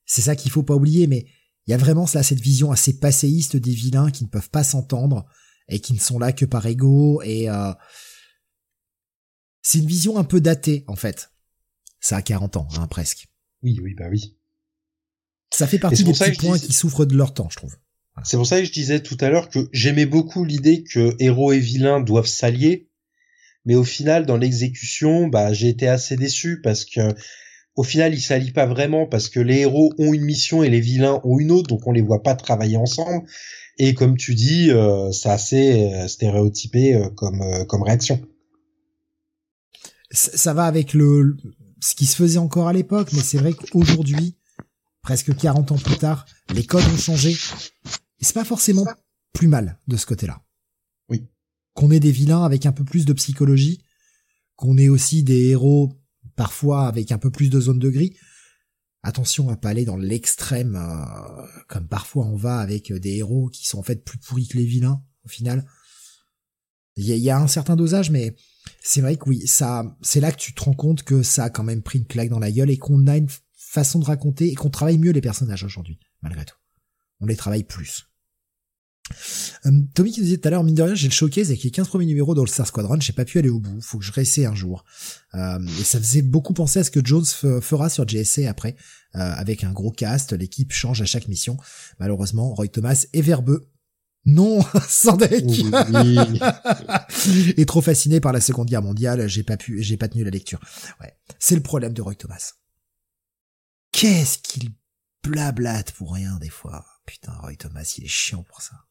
[0.05, 1.25] C'est ça qu'il faut pas oublier, mais
[1.67, 4.63] il y a vraiment là cette vision assez passéiste des vilains qui ne peuvent pas
[4.63, 5.25] s'entendre
[5.67, 7.73] et qui ne sont là que par ego et euh...
[9.63, 11.31] c'est une vision un peu datée en fait.
[11.99, 13.27] Ça a 40 ans, hein, presque.
[13.63, 14.37] Oui, oui, bah oui.
[15.51, 17.75] Ça fait partie des petits points qui souffrent de leur temps, je trouve.
[18.23, 21.51] C'est pour ça que je disais tout à l'heure que j'aimais beaucoup l'idée que héros
[21.51, 22.89] et vilains doivent s'allier,
[23.65, 27.01] mais au final, dans l'exécution, bah, j'ai été assez déçu parce que
[27.75, 30.79] au final, ils s'allient pas vraiment parce que les héros ont une mission et les
[30.79, 33.27] vilains ont une autre, donc on les voit pas travailler ensemble.
[33.77, 38.21] Et comme tu dis, euh, c'est assez euh, stéréotypé euh, comme comme réaction.
[40.11, 41.35] Ça va avec le
[41.81, 44.35] ce qui se faisait encore à l'époque, mais c'est vrai qu'aujourd'hui,
[45.01, 47.31] presque 40 ans plus tard, les codes ont changé.
[47.31, 48.85] Et c'est pas forcément
[49.33, 50.41] plus mal de ce côté-là.
[51.09, 51.27] Oui.
[51.73, 53.83] Qu'on ait des vilains avec un peu plus de psychologie,
[54.55, 55.91] qu'on ait aussi des héros
[56.35, 58.15] parfois avec un peu plus de zone de gris.
[59.03, 63.65] Attention à pas aller dans l'extrême, euh, comme parfois on va avec des héros qui
[63.65, 65.65] sont en fait plus pourris que les vilains, au final.
[66.97, 68.37] Il y, a, un certain dosage, mais
[68.81, 71.49] c'est vrai que oui, ça, c'est là que tu te rends compte que ça a
[71.49, 74.49] quand même pris une claque dans la gueule et qu'on a une façon de raconter
[74.49, 76.55] et qu'on travaille mieux les personnages aujourd'hui, malgré tout.
[77.19, 78.07] On les travaille plus.
[79.65, 81.63] Euh, Tommy qui nous disait tout à l'heure, mine de rien, j'ai le showcase avec
[81.63, 83.99] les 15 premiers numéros dans le Star Squadron, j'ai pas pu aller au bout, faut
[83.99, 84.83] que je réessaie un jour.
[85.35, 88.75] Euh, et ça faisait beaucoup penser à ce que Jones fera sur JSA après,
[89.15, 91.57] euh, avec un gros cast, l'équipe change à chaque mission.
[91.99, 93.69] Malheureusement, Roy Thomas est verbeux.
[94.25, 95.45] Non, sans deck.
[97.57, 100.31] et trop fasciné par la Seconde Guerre mondiale, j'ai pas pu, j'ai pas tenu la
[100.31, 100.59] lecture.
[100.99, 102.53] Ouais, c'est le problème de Roy Thomas.
[103.91, 104.71] Qu'est-ce qu'il
[105.23, 106.85] blablate pour rien des fois.
[107.05, 108.84] Putain, Roy Thomas, il est chiant pour ça.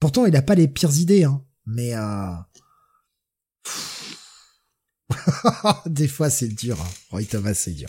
[0.00, 1.44] Pourtant, il a pas les pires idées, hein.
[1.66, 2.34] Mais euh...
[5.86, 6.80] des fois, c'est dur.
[6.80, 6.90] Hein.
[7.10, 7.88] Roy Thomas, c'est dur.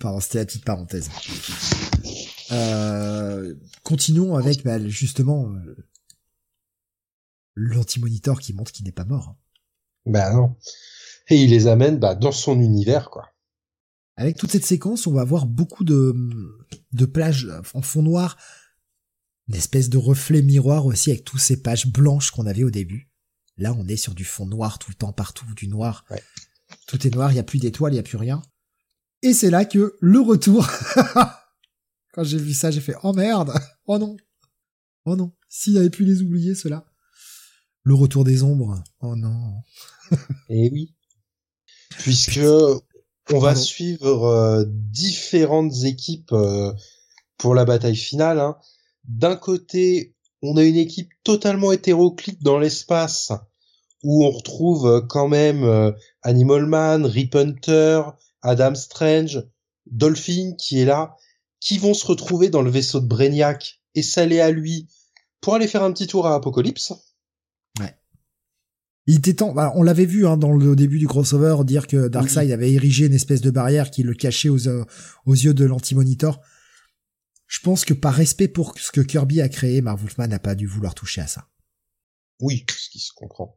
[0.00, 1.10] Pardon, c'était la petite parenthèse.
[2.52, 3.54] Euh...
[3.82, 5.76] Continuons avec bah, justement euh...
[7.54, 9.36] l'anti-monitor qui montre qu'il n'est pas mort.
[10.06, 10.56] Bah non.
[11.28, 13.30] Et il les amène bah, dans son univers, quoi.
[14.16, 16.14] Avec toute cette séquence, on va avoir beaucoup de,
[16.92, 18.36] de plages en fond noir
[19.48, 23.10] une espèce de reflet miroir aussi avec tous ces pages blanches qu'on avait au début.
[23.56, 26.04] Là, on est sur du fond noir tout le temps, partout, du noir.
[26.86, 28.42] Tout est noir, il n'y a plus d'étoiles, il n'y a plus rien.
[29.22, 30.68] Et c'est là que le retour...
[32.12, 33.52] Quand j'ai vu ça, j'ai fait «Oh merde
[33.86, 34.16] Oh non
[35.04, 36.86] Oh non S'il avait pu les oublier, ceux-là.
[37.82, 38.82] Le retour des ombres.
[39.00, 39.60] Oh non
[40.48, 40.94] Et eh oui.
[41.98, 42.40] Puisque
[43.32, 46.72] on va suivre euh, différentes équipes euh,
[47.36, 48.40] pour la bataille finale.
[48.40, 48.56] Hein
[49.04, 53.32] d'un côté, on a une équipe totalement hétéroclite dans l'espace,
[54.02, 58.02] où on retrouve euh, quand même euh, Animal Man, Rip Hunter,
[58.42, 59.42] Adam Strange,
[59.90, 61.16] Dolphin qui est là,
[61.60, 64.88] qui vont se retrouver dans le vaisseau de Brainiac et s'aller à lui
[65.40, 66.92] pour aller faire un petit tour à Apocalypse.
[67.80, 67.94] Ouais.
[69.06, 72.08] Il était temps, bah, on l'avait vu hein, dans le début du crossover dire que
[72.08, 74.68] Darkseid avait érigé une espèce de barrière qui le cachait aux,
[75.26, 76.40] aux yeux de l'anti-monitor
[77.54, 80.56] je pense que par respect pour ce que Kirby a créé, Marv Wolfman n'a pas
[80.56, 81.46] dû vouloir toucher à ça.
[82.40, 83.56] Oui, ce qui se comprend.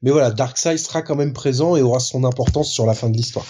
[0.00, 3.16] Mais voilà, Darkseid sera quand même présent et aura son importance sur la fin de
[3.18, 3.46] l'histoire.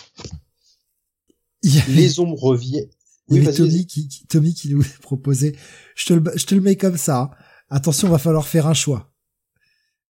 [1.62, 2.90] Les ombres reviennent.
[3.28, 5.54] Oui, Il y Tommy qui, Tommy qui nous proposait,
[5.94, 7.30] je te le, je te le mets comme ça.
[7.70, 9.14] Attention, va falloir faire un choix.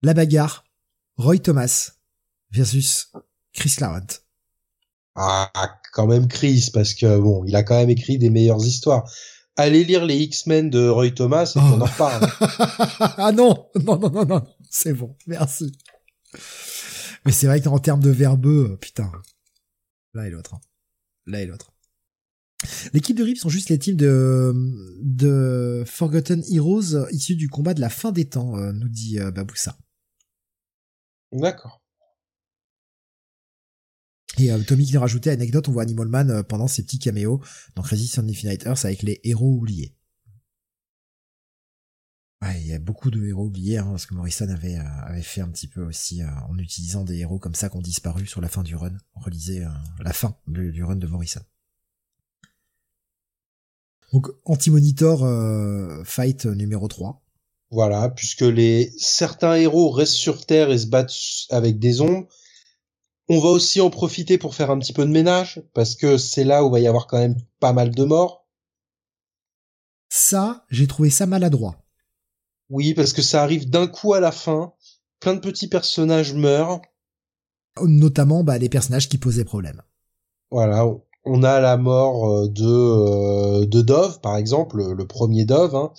[0.02, 0.64] La bagarre,
[1.16, 1.90] Roy Thomas
[2.52, 3.10] versus
[3.52, 4.06] Chris Claremont.
[5.16, 5.50] Ah,
[5.92, 9.10] quand même Chris, parce que bon, il a quand même écrit des meilleures histoires.
[9.60, 12.26] Allez lire les X-Men de Roy Thomas et on en reparle.
[13.18, 15.76] ah non, non, non, non, non, c'est bon, merci.
[17.26, 19.12] Mais c'est vrai qu'en termes de verbeux, putain,
[20.14, 20.60] là et l'autre, hein.
[21.26, 21.74] là et l'autre.
[22.94, 24.54] L'équipe de RIP sont juste les teams de,
[25.02, 29.30] de Forgotten Heroes issus du combat de la fin des temps, euh, nous dit euh,
[29.30, 29.76] Baboussa.
[31.32, 31.79] D'accord.
[34.38, 36.98] Et euh, Tommy qui nous rajoutait anecdote, on voit Animal Man euh, pendant ses petits
[36.98, 37.40] caméos
[37.74, 39.94] dans Resistance Infinite Earth avec les héros oubliés.
[42.42, 45.22] Ouais, il y a beaucoup de héros oubliés, hein, parce que Morrison avait, euh, avait
[45.22, 48.40] fait un petit peu aussi en utilisant des héros comme ça qui ont disparu sur
[48.40, 48.96] la fin du run.
[49.14, 49.62] On relisait
[49.98, 51.42] la fin du, run de Morrison.
[54.12, 57.22] Donc anti-monitor fight numéro 3.
[57.70, 61.12] Voilà, puisque les certains héros restent sur Terre et se battent
[61.50, 62.26] avec des ombres,
[63.32, 66.42] on va aussi en profiter pour faire un petit peu de ménage, parce que c'est
[66.42, 68.44] là où va y avoir quand même pas mal de morts.
[70.08, 71.76] Ça, j'ai trouvé ça maladroit.
[72.70, 74.72] Oui, parce que ça arrive d'un coup à la fin,
[75.20, 76.80] plein de petits personnages meurent.
[77.80, 79.80] Notamment bah, les personnages qui posaient problème.
[80.50, 80.84] Voilà,
[81.24, 85.76] on a la mort euh, de, euh, de Dove, par exemple, le, premier Dove.
[85.76, 85.92] Hein.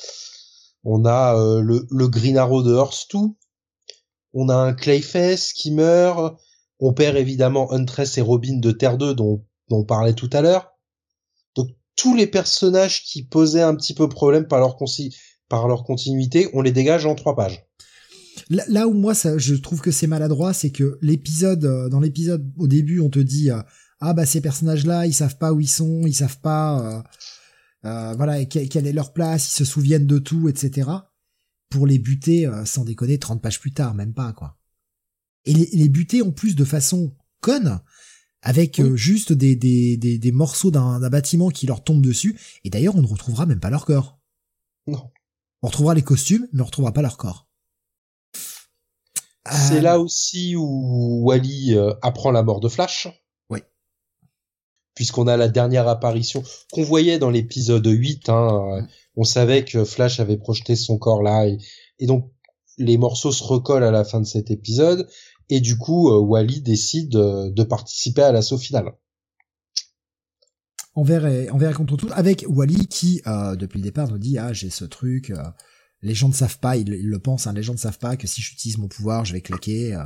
[0.83, 3.19] On a euh, le, le Green Arrow de 2.
[4.33, 6.37] On a un Clayface qui meurt.
[6.81, 10.73] On perd évidemment Huntress et Robin de Terre 2 dont, on parlait tout à l'heure.
[11.55, 16.71] Donc tous les personnages qui posaient un petit peu problème par leur, continuité, on les
[16.71, 17.63] dégage en trois pages.
[18.49, 22.67] Là, où moi je trouve que c'est maladroit, c'est que l'épisode, euh, dans l'épisode au
[22.67, 23.61] début, on te dit euh,
[23.99, 27.03] ah bah ces personnages-là, ils savent pas où ils sont, ils savent pas
[27.83, 30.89] euh, voilà quelle est leur place, ils se souviennent de tout, etc.
[31.69, 34.57] Pour les buter, sans déconner, 30 pages plus tard, même pas quoi
[35.45, 37.81] et les, les buter en plus de façon conne
[38.41, 42.69] avec euh, juste des, des, des, des morceaux d'un bâtiment qui leur tombent dessus et
[42.69, 44.19] d'ailleurs on ne retrouvera même pas leur corps.
[44.87, 45.11] Non.
[45.61, 47.47] On retrouvera les costumes mais on retrouvera pas leur corps.
[49.49, 53.07] C'est euh, là aussi où Wally euh, apprend la mort de Flash.
[53.49, 53.59] Oui.
[54.93, 58.29] Puisqu'on a la dernière apparition qu'on voyait dans l'épisode 8.
[58.29, 61.47] Hein, on savait que Flash avait projeté son corps là.
[61.47, 61.57] Et,
[61.97, 62.31] et donc,
[62.77, 65.07] les morceaux se recollent à la fin de cet épisode
[65.51, 68.91] et du coup euh, Wally décide euh, de participer à l'assaut final.
[70.95, 74.53] Envers et, envers contre tout, avec Wally qui, euh, depuis le départ, nous dit ah
[74.53, 75.31] j'ai ce truc,
[76.01, 78.27] les gens ne savent pas, ils, le pensent, hein, les gens ne savent pas que
[78.27, 79.93] si j'utilise mon pouvoir, je vais claquer.
[79.93, 80.03] Euh,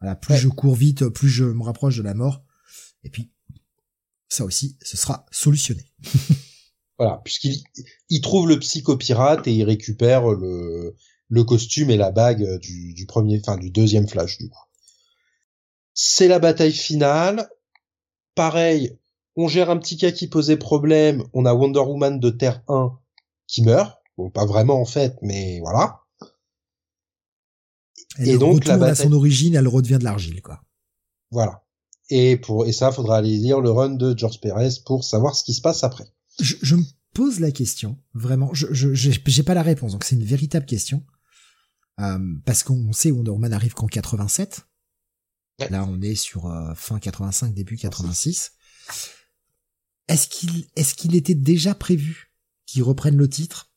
[0.00, 2.44] voilà, plus je cours vite, plus je me rapproche de la mort.
[3.04, 3.32] Et puis,
[4.28, 5.84] ça aussi, ce sera solutionné.
[6.98, 7.62] voilà, puisqu'il
[8.10, 10.94] il trouve le psychopirate et il récupère le,
[11.28, 14.63] le costume et la bague du, du premier, enfin du deuxième Flash du coup.
[15.94, 17.48] C'est la bataille finale.
[18.34, 18.98] Pareil,
[19.36, 21.24] on gère un petit cas qui posait problème.
[21.32, 22.98] On a Wonder Woman de Terre 1
[23.46, 23.98] qui meurt.
[24.16, 26.00] Bon, pas vraiment en fait, mais voilà.
[28.18, 28.92] et donc la bataille...
[28.92, 30.60] à son origine, elle redevient de l'argile, quoi.
[31.30, 31.64] Voilà.
[32.10, 35.42] Et pour et ça, faudra aller lire le run de George Perez pour savoir ce
[35.42, 36.04] qui se passe après.
[36.40, 38.52] Je, je me pose la question, vraiment.
[38.52, 41.04] Je j'ai pas la réponse, donc c'est une véritable question.
[42.00, 44.66] Euh, parce qu'on sait Wonder Woman arrive qu'en 87.
[45.58, 48.52] Là, on est sur euh, fin 85, début 86.
[50.08, 52.32] Est-ce qu'il est-ce qu'il était déjà prévu
[52.66, 53.70] qu'ils reprennent le titre?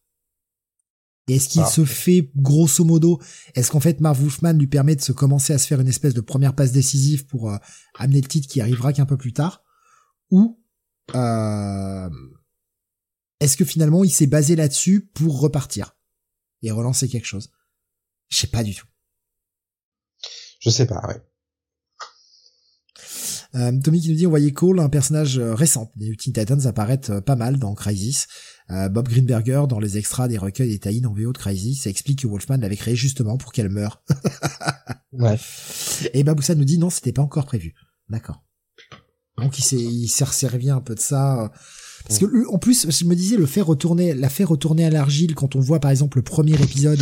[1.28, 1.70] Et est-ce qu'il ah.
[1.70, 3.22] se fait grosso modo
[3.54, 6.14] Est-ce qu'en fait Marv Wolfman lui permet de se commencer à se faire une espèce
[6.14, 7.58] de première passe décisive pour euh,
[7.95, 9.64] amener le titre qui arrivera qu'un peu plus tard?
[10.32, 10.60] Ou
[11.16, 12.10] euh,
[13.40, 15.95] est-ce que finalement il s'est basé là-dessus pour repartir
[16.64, 17.52] et relancer quelque chose?
[18.30, 18.88] Je sais pas du tout.
[20.60, 21.22] Je sais pas, ouais.
[23.56, 26.65] Euh, Tommy qui nous dit on voyait Cole, un personnage euh, récent des Teen Titans
[26.65, 28.28] apparaître euh, pas mal dans Crisis.
[28.69, 32.28] Bob Greenberger dans les extras des recueils et tie en VO de Crisis explique que
[32.28, 34.03] Wolfman l'avait créé justement pour qu'elle meure.
[35.14, 35.40] ouais.
[36.14, 37.76] Et Baboussa nous dit non, c'était pas encore prévu.
[38.10, 38.44] D'accord.
[39.38, 41.49] Donc il s'est il s'est resservi un peu de ça.
[42.06, 45.34] Parce que en plus, je me disais le faire retourner, la faire retourner à l'argile
[45.34, 47.02] quand on voit par exemple le premier épisode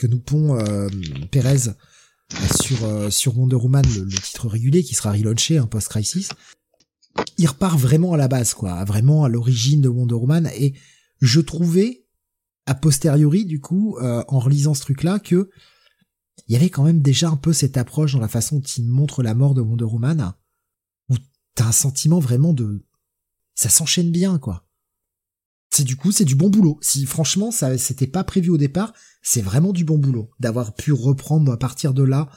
[0.00, 0.88] que nous pond euh,
[1.30, 1.70] Perez
[2.60, 6.30] sur euh, sur Wonder Woman, le, titre régulier qui sera relaunché un hein, post-crisis,
[7.38, 10.48] il repart vraiment à la base, quoi, vraiment à l'origine de Wonder Woman.
[10.56, 10.74] Et
[11.20, 12.06] je trouvais
[12.66, 15.50] a posteriori, du coup, euh, en relisant ce truc-là, que
[16.46, 18.86] il y avait quand même déjà un peu cette approche dans la façon dont il
[18.86, 20.34] montre la mort de Wonder Woman,
[21.08, 21.16] où
[21.54, 22.84] t'as un sentiment vraiment de,
[23.54, 24.66] ça s'enchaîne bien, quoi.
[25.70, 26.78] C'est du coup, c'est du bon boulot.
[26.82, 28.92] Si franchement, ça, c'était pas prévu au départ,
[29.22, 32.28] c'est vraiment du bon boulot d'avoir pu reprendre à partir de là.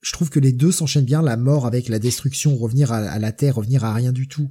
[0.00, 3.32] Je trouve que les deux s'enchaînent bien, la mort avec la destruction, revenir à, la
[3.32, 4.48] terre, revenir à rien du tout,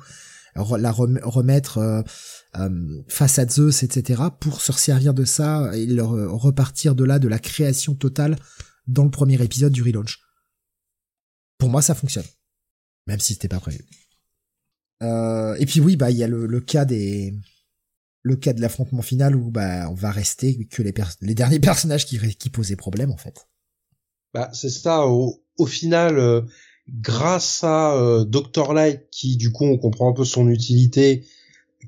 [0.55, 2.01] la remettre euh,
[2.57, 4.23] euh, face à Zeus, etc.
[4.41, 8.35] pour se servir de ça et leur, repartir de là, de la création totale
[8.87, 10.19] dans le premier épisode du relaunch.
[11.57, 12.25] Pour moi, ça fonctionne,
[13.05, 13.85] même si c'était pas prévu.
[15.01, 17.33] Euh, et puis oui, bah il y a le cas des
[18.27, 22.05] le cas de l'affrontement final où bah on va rester que les, les derniers personnages
[22.05, 23.47] qui, qui posaient problème en fait.
[24.33, 25.07] Bah c'est ça.
[25.07, 26.41] Au, au final, euh,
[26.89, 31.25] grâce à euh, Doctor Light qui du coup on comprend un peu son utilité,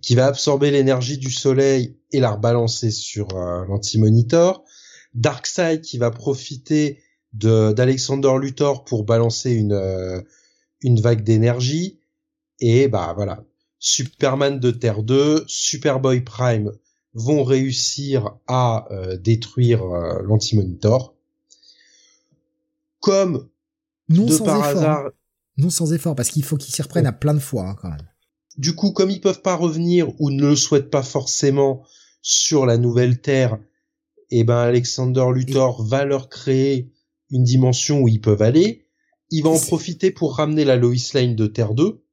[0.01, 4.63] qui va absorber l'énergie du soleil et la rebalancer sur euh, l'anti-monitor.
[5.15, 7.01] Darkseid qui va profiter
[7.33, 10.21] de d'Alexander Luthor pour balancer une euh,
[10.81, 11.99] une vague d'énergie
[12.59, 13.43] et bah voilà
[13.79, 16.71] Superman de Terre 2, Superboy Prime
[17.13, 21.15] vont réussir à euh, détruire euh, l'anti-monitor.
[22.99, 23.47] Comme
[24.09, 24.81] non de sans par effort.
[24.81, 25.09] hasard,
[25.57, 27.89] non sans effort, parce qu'il faut qu'ils s'y reprennent à plein de fois hein, quand
[27.89, 28.07] même.
[28.57, 31.85] Du coup, comme ils peuvent pas revenir ou ne le souhaitent pas forcément
[32.21, 33.57] sur la nouvelle Terre,
[34.31, 36.91] eh ben Alexander Luthor va leur créer
[37.31, 38.85] une dimension où ils peuvent aller.
[39.31, 42.03] Il va en profiter pour ramener la Lois Lane de Terre 2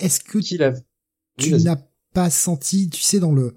[0.00, 1.76] est-ce que tu n'as
[2.12, 3.56] pas senti, tu sais, dans le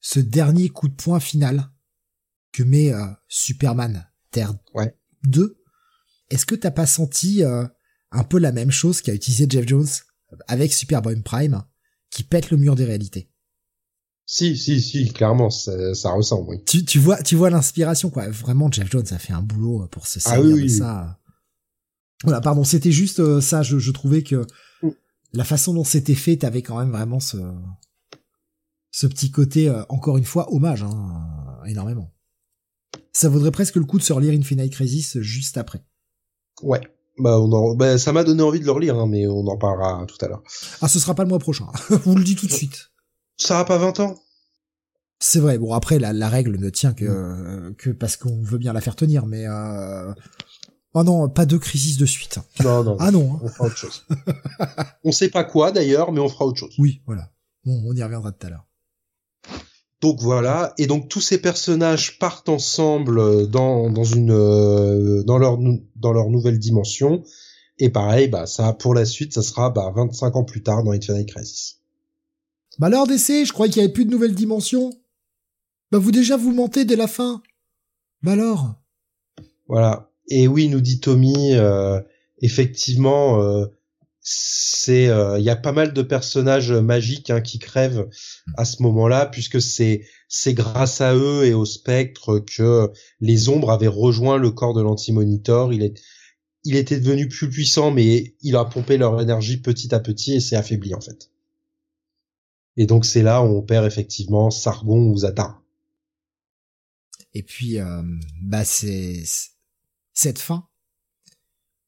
[0.00, 1.70] ce dernier coup de poing final
[2.52, 4.54] que met euh, Superman Terre
[5.24, 5.56] 2,
[6.30, 7.66] est-ce que t'as pas senti euh,
[8.10, 9.88] un peu la même chose qu'a utilisé Jeff Jones
[10.46, 11.62] avec Superboy Prime,
[12.10, 13.30] qui pète le mur des réalités?
[14.26, 16.64] Si, si, si, clairement, ça, ressemble, oui.
[16.64, 18.28] Tu, tu vois, tu vois l'inspiration, quoi.
[18.28, 21.18] Vraiment, Jeff Jones a fait un boulot pour se ah servir de ça.
[22.22, 23.62] Voilà, pardon, c'était juste euh, ça.
[23.62, 24.46] Je, je trouvais que
[25.34, 27.36] la façon dont c'était fait, t'avais quand même vraiment ce
[28.94, 32.12] ce petit côté, euh, encore une fois, hommage, hein, énormément.
[33.12, 35.84] Ça vaudrait presque le coup de se relire Infinite Crisis juste après.
[36.62, 36.80] Ouais.
[37.18, 40.06] Bah, on bah, ça m'a donné envie de le relire, hein, mais on en parlera
[40.06, 40.44] tout à l'heure.
[40.80, 41.66] Ah, ce sera pas le mois prochain.
[42.04, 42.92] Vous le dis tout de suite.
[43.36, 44.14] Ça a pas 20 ans?
[45.18, 45.58] C'est vrai.
[45.58, 49.26] Bon, après, la, règle ne tient que, que parce qu'on veut bien la faire tenir,
[49.26, 50.12] mais euh,
[50.94, 52.38] Oh non, pas de crisis de suite.
[52.62, 52.96] Non, non.
[53.00, 53.34] Ah non.
[53.34, 53.40] Hein.
[53.42, 54.06] On fera autre chose.
[55.04, 56.74] on sait pas quoi d'ailleurs, mais on fera autre chose.
[56.78, 57.32] Oui, voilà.
[57.64, 58.66] Bon, on y reviendra tout à l'heure.
[60.00, 65.56] Donc voilà, et donc tous ces personnages partent ensemble dans, dans une euh, dans leur
[65.96, 67.24] dans leur nouvelle dimension.
[67.78, 70.90] Et pareil, bah ça pour la suite, ça sera bah 25 ans plus tard dans
[70.90, 71.80] Infinite Crisis.
[72.78, 74.92] Bah alors d'essai, je croyais qu'il y avait plus de nouvelles dimensions.
[75.90, 77.42] Bah vous déjà vous mentez dès la fin.
[78.22, 78.74] Bah alors.
[79.68, 80.10] Voilà.
[80.28, 82.00] Et oui, nous dit Tommy, euh,
[82.40, 83.66] effectivement, euh,
[84.20, 88.08] c'est, euh, il y a pas mal de personnages magiques hein, qui crèvent
[88.56, 92.90] à ce moment-là, puisque c'est c'est grâce à eux et au spectre que
[93.20, 95.72] les ombres avaient rejoint le corps de l'anti-monitor.
[95.72, 96.00] Il est
[96.64, 100.40] il était devenu plus puissant, mais il a pompé leur énergie petit à petit et
[100.40, 101.30] s'est affaibli en fait.
[102.76, 105.60] Et donc c'est là où on perd effectivement Sargon ou Zata.
[107.34, 108.02] Et puis euh,
[108.42, 109.22] bah c'est
[110.14, 110.66] cette fin.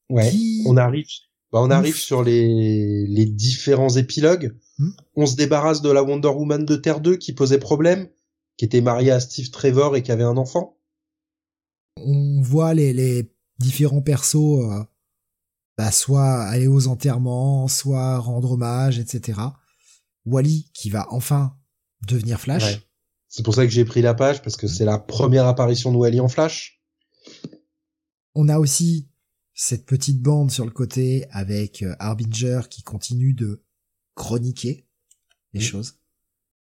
[0.09, 0.31] Ouais.
[0.65, 1.07] On arrive,
[1.51, 4.55] bah on arrive sur les les différents épilogues.
[4.77, 4.91] Hmm.
[5.15, 8.07] On se débarrasse de la Wonder Woman de Terre 2 qui posait problème,
[8.57, 10.77] qui était mariée à Steve Trevor et qui avait un enfant.
[11.97, 14.83] On voit les les différents persos, euh,
[15.77, 19.39] bah, soit aller aux enterrements, soit rendre hommage, etc.
[20.25, 21.57] Wally qui va enfin
[22.07, 22.87] devenir Flash.
[23.29, 25.97] C'est pour ça que j'ai pris la page parce que c'est la première apparition de
[25.97, 26.76] Wally en Flash.
[28.39, 29.09] On a aussi
[29.55, 33.63] cette petite bande sur le côté avec euh, Harbinger qui continue de
[34.13, 34.85] chroniquer
[35.53, 35.95] les choses.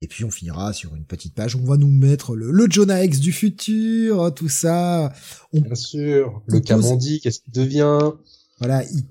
[0.03, 1.57] Et puis on finira sur une petite page.
[1.57, 5.15] On va nous mettre le, le Jonah X du futur, tout ça.
[5.55, 6.43] On, Bien sûr.
[6.47, 8.11] Le Kamandi, qu'est-ce qu'il devient?
[8.59, 9.07] Voilà, il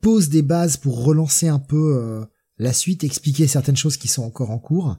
[0.00, 2.24] pose des bases pour relancer un peu euh,
[2.56, 4.96] la suite, expliquer certaines choses qui sont encore en cours.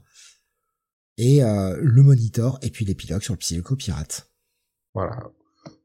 [1.17, 4.31] Et euh, le monitor, et puis l'épilogue sur le psychopirate.
[4.93, 5.31] Voilà.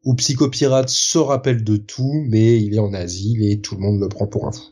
[0.05, 4.01] Où psychopirate se rappelle de tout, mais il est en asile et tout le monde
[4.01, 4.65] le prend pour un fou.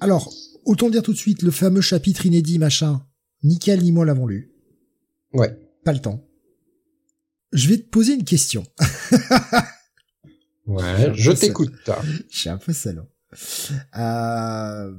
[0.00, 0.32] Alors,
[0.64, 3.06] autant dire tout de suite, le fameux chapitre inédit, machin,
[3.44, 4.52] ni Cal ni moi l'avons lu.
[5.32, 5.56] Ouais.
[5.84, 6.24] Pas le temps.
[7.52, 8.64] Je vais te poser une question.
[10.66, 11.72] ouais, je t'écoute.
[12.30, 13.06] Je suis un peu salaud.
[13.96, 14.92] Euh...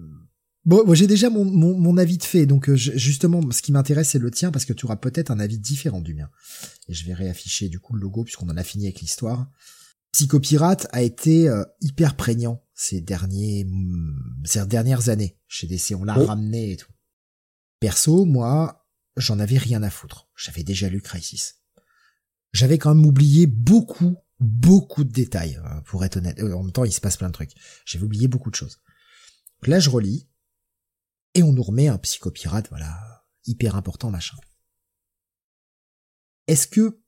[0.64, 4.10] Bon, moi j'ai déjà mon, mon, avis de fait, donc euh, justement, ce qui m'intéresse,
[4.10, 6.30] c'est le tien, parce que tu auras peut-être un avis différent du mien.
[6.88, 9.50] Et je vais réafficher du coup le logo, puisqu'on en a fini avec l'histoire.
[10.12, 13.66] Psychopirate a été euh, hyper prégnant ces derniers
[14.44, 15.94] ces dernières années chez DC.
[15.98, 16.26] On l'a oh.
[16.26, 16.92] ramené et tout.
[17.80, 20.30] Perso, moi, j'en avais rien à foutre.
[20.36, 21.62] J'avais déjà lu Crisis.
[22.54, 26.40] J'avais quand même oublié beaucoup, beaucoup de détails, euh, pour être honnête.
[26.40, 27.54] Euh, en même temps, il se passe plein de trucs.
[27.86, 28.82] J'avais oublié beaucoup de choses.
[29.64, 30.28] là, je relis,
[31.34, 34.38] et on nous remet un psychopirate, voilà, hyper important, machin.
[36.48, 37.00] Est-ce que,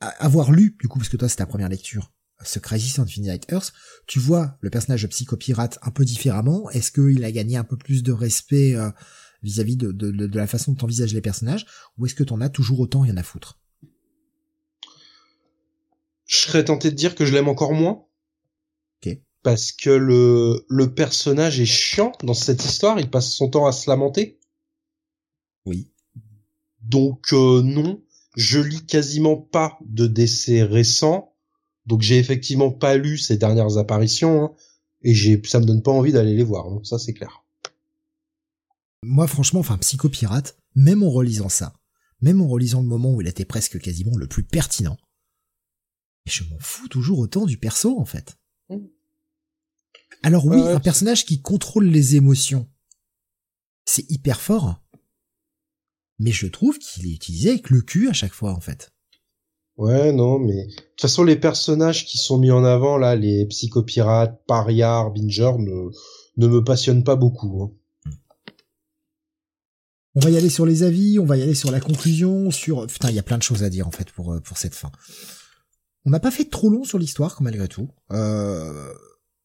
[0.00, 2.12] avoir lu, du coup, parce que toi, c'est ta première lecture,
[2.42, 3.72] ce Crisis on Infinite Earth,
[4.06, 6.68] tu vois le personnage de psychopirate un peu différemment?
[6.70, 8.90] Est-ce qu'il a gagné un peu plus de respect euh,
[9.42, 11.66] vis-à-vis de, de, de, la façon dont t'envisages les personnages,
[11.96, 13.60] ou est-ce que t'en as toujours autant rien à foutre?
[16.26, 18.06] Je serais tenté de dire que je l'aime encore moins.
[19.04, 19.18] Ok.
[19.44, 23.72] Parce que le, le personnage est chiant dans cette histoire, il passe son temps à
[23.72, 24.40] se lamenter.
[25.66, 25.92] Oui.
[26.80, 28.02] Donc euh, non,
[28.36, 31.36] je lis quasiment pas de décès récents,
[31.84, 34.54] donc j'ai effectivement pas lu ces dernières apparitions, hein,
[35.02, 37.44] et j'ai, ça me donne pas envie d'aller les voir, donc ça c'est clair.
[39.02, 41.74] Moi, franchement, enfin, Psychopirate, même en relisant ça,
[42.22, 44.96] même en relisant le moment où il était presque quasiment le plus pertinent,
[46.24, 48.38] je m'en fous toujours autant du perso, en fait.
[50.22, 52.68] Alors oui, un personnage qui contrôle les émotions,
[53.84, 54.82] c'est hyper fort,
[56.18, 58.92] mais je trouve qu'il est utilisé avec le cul à chaque fois, en fait.
[59.76, 63.44] Ouais, non, mais de toute façon, les personnages qui sont mis en avant là, les
[63.46, 65.90] psychopirates, Paria, Harbinger, ne,
[66.36, 67.62] ne me passionnent pas beaucoup.
[67.62, 68.10] Hein.
[70.14, 72.86] On va y aller sur les avis, on va y aller sur la conclusion, sur...
[72.86, 74.74] Putain, il y a plein de choses à dire en fait pour, euh, pour cette
[74.74, 74.92] fin.
[76.04, 77.88] On n'a pas fait trop long sur l'histoire, malgré tout.
[78.12, 78.94] Euh...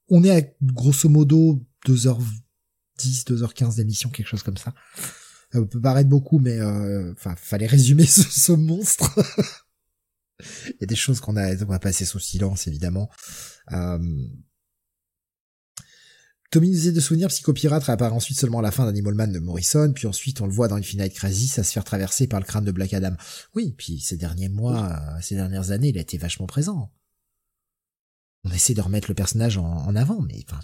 [0.09, 4.73] On est à grosso modo 2h10, 2h15 d'émission, quelque chose comme ça.
[5.51, 7.11] Ça peut paraître beaucoup, mais euh...
[7.13, 9.17] enfin, fallait résumer ce, ce monstre.
[10.67, 13.09] il y a des choses qu'on a, on va passer sous silence, évidemment.
[13.71, 14.27] Euh...
[16.51, 19.37] Tommy nous disait de souvenir, Psychopirate réapparaît ensuite seulement à la fin d'Animal Man de
[19.37, 22.45] Morrison, puis ensuite on le voit dans Infinite Crisis à se faire traverser par le
[22.45, 23.15] crâne de Black Adam.
[23.53, 26.91] Oui, puis ces derniers mois, euh, ces dernières années, il a été vachement présent.
[28.43, 30.59] On essaie de remettre le personnage en, avant, mais enfin,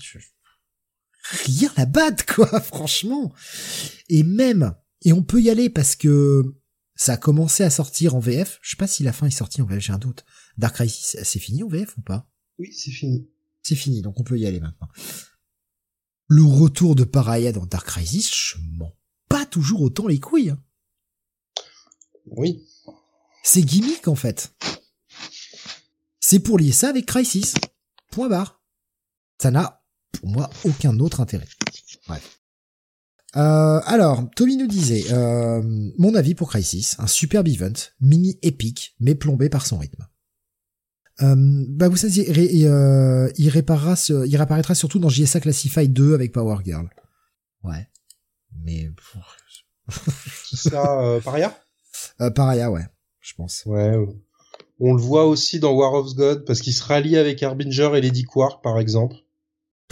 [1.46, 3.34] rien à battre, quoi, franchement.
[4.10, 6.56] Et même, et on peut y aller parce que
[6.96, 8.60] ça a commencé à sortir en VF.
[8.62, 10.26] Je sais pas si la fin est sortie en VF, j'ai un doute.
[10.58, 12.30] Dark Crisis, c'est fini en VF ou pas?
[12.60, 13.30] Oui, c'est fini.
[13.64, 14.88] C'est fini, donc on peut y aller maintenant
[16.28, 18.96] le retour de Paraya dans Dark Crisis, je m'en
[19.30, 20.52] pas toujours autant les couilles.
[20.52, 20.62] Hein.
[22.28, 22.66] Oui.
[23.44, 24.56] C'est gimmick en fait.
[26.28, 27.54] C'est pour lier ça avec Crisis.
[28.12, 28.60] Point barre.
[29.40, 31.46] Ça n'a, pour moi, aucun autre intérêt.
[32.08, 32.42] Bref.
[33.36, 35.62] Euh, alors, Tommy nous disait, euh,
[36.00, 40.08] mon avis pour Crisis, un superbe event, mini épique, mais plombé par son rythme.
[41.22, 41.36] Euh,
[41.70, 46.32] bah vous savez, il, euh, il réparera, il réapparaîtra surtout dans JSA Classify 2 avec
[46.32, 46.90] Power Girl.
[47.64, 47.88] Ouais,
[48.64, 48.90] mais
[50.56, 51.56] ça, euh, Paria.
[52.20, 52.88] Euh, Paria, ouais,
[53.20, 53.64] je pense.
[53.68, 53.96] Ouais.
[54.80, 58.02] On le voit aussi dans War of God parce qu'il se rallie avec Harbinger et
[58.02, 59.16] Lady Quark, par exemple.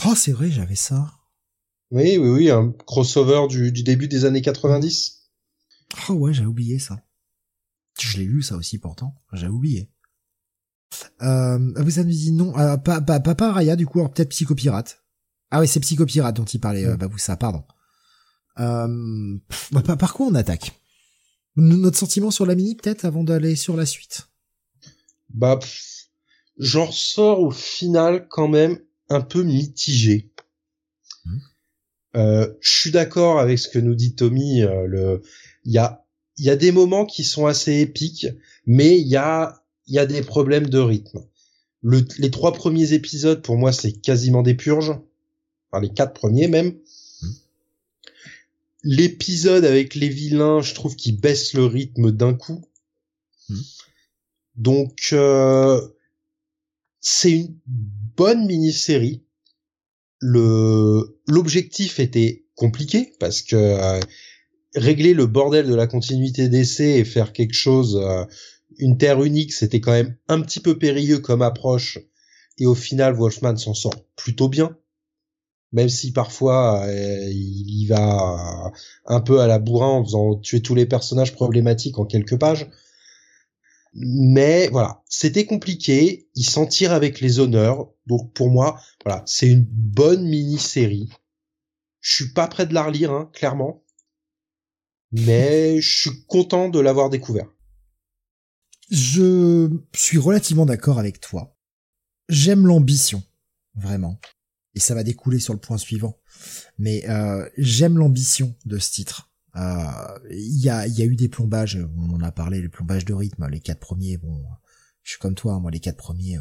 [0.05, 1.11] Oh, c'est vrai, j'avais ça.
[1.91, 5.29] Oui, oui, oui, un crossover du, du début des années 90.
[6.09, 6.99] Oh ouais, j'ai oublié ça.
[7.99, 9.89] Je l'ai lu ça aussi pourtant, j'ai oublié.
[11.21, 15.03] Euh, vous avez dit non, euh, pas, pas, pas, pas Raya du coup, peut-être Psychopirate.
[15.51, 17.63] Ah ouais, c'est Psychopirate dont il parlait, euh, bah vous ça, pardon.
[18.59, 19.37] Euh,
[19.71, 20.71] bah, par quoi on attaque?
[21.55, 24.29] Notre sentiment sur la mini peut-être avant d'aller sur la suite?
[25.33, 25.59] Bah,
[26.57, 28.79] j'en ressors au final quand même
[29.09, 30.29] un peu mitigé.
[31.25, 31.37] Hmm.
[32.15, 34.61] Euh, je suis d'accord avec ce que nous dit Tommy.
[34.61, 35.21] Euh, le,
[35.65, 36.05] il y a,
[36.37, 38.27] il y a des moments qui sont assez épiques,
[38.65, 41.25] mais il y a, il y a des problèmes de rythme.
[41.81, 44.95] Le, les trois premiers épisodes, pour moi, c'est quasiment des purges.
[45.71, 46.77] Enfin, les quatre premiers même.
[47.21, 47.31] Hmm.
[48.83, 52.63] L'épisode avec les vilains, je trouve qu'il baisse le rythme d'un coup.
[53.49, 53.59] Hmm.
[54.55, 55.81] Donc, euh,
[56.99, 57.55] c'est une
[58.15, 59.23] bonne mini-série.
[60.19, 63.99] Le l'objectif était compliqué parce que euh,
[64.75, 68.23] régler le bordel de la continuité d'essai et faire quelque chose euh,
[68.77, 71.99] une terre unique, c'était quand même un petit peu périlleux comme approche
[72.57, 74.77] et au final Wolfman s'en sort plutôt bien.
[75.71, 78.71] Même si parfois euh, il y va
[79.05, 82.69] un peu à la bourrin en faisant tuer tous les personnages problématiques en quelques pages.
[83.93, 86.27] Mais voilà, c'était compliqué.
[86.35, 87.91] Il s'en tire avec les honneurs.
[88.07, 91.09] Donc pour moi, voilà, c'est une bonne mini-série.
[92.01, 93.83] Je suis pas prêt de la relire, hein, clairement.
[95.11, 97.47] Mais je suis content de l'avoir découvert.
[98.89, 101.55] Je suis relativement d'accord avec toi.
[102.29, 103.23] J'aime l'ambition,
[103.75, 104.19] vraiment.
[104.75, 106.19] Et ça va découler sur le point suivant.
[106.77, 109.32] Mais euh, j'aime l'ambition de ce titre.
[109.55, 113.05] Euh, il y, a, y a eu des plombages, on en a parlé, les plombages
[113.05, 114.43] de rythme, les quatre premiers, bon,
[115.03, 116.39] je suis comme toi, moi les quatre premiers,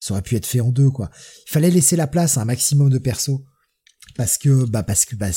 [0.00, 1.10] ça aurait pu être fait en deux, quoi.
[1.46, 3.40] Il fallait laisser la place à un maximum de persos,
[4.16, 5.30] parce que, bah, parce que, bah,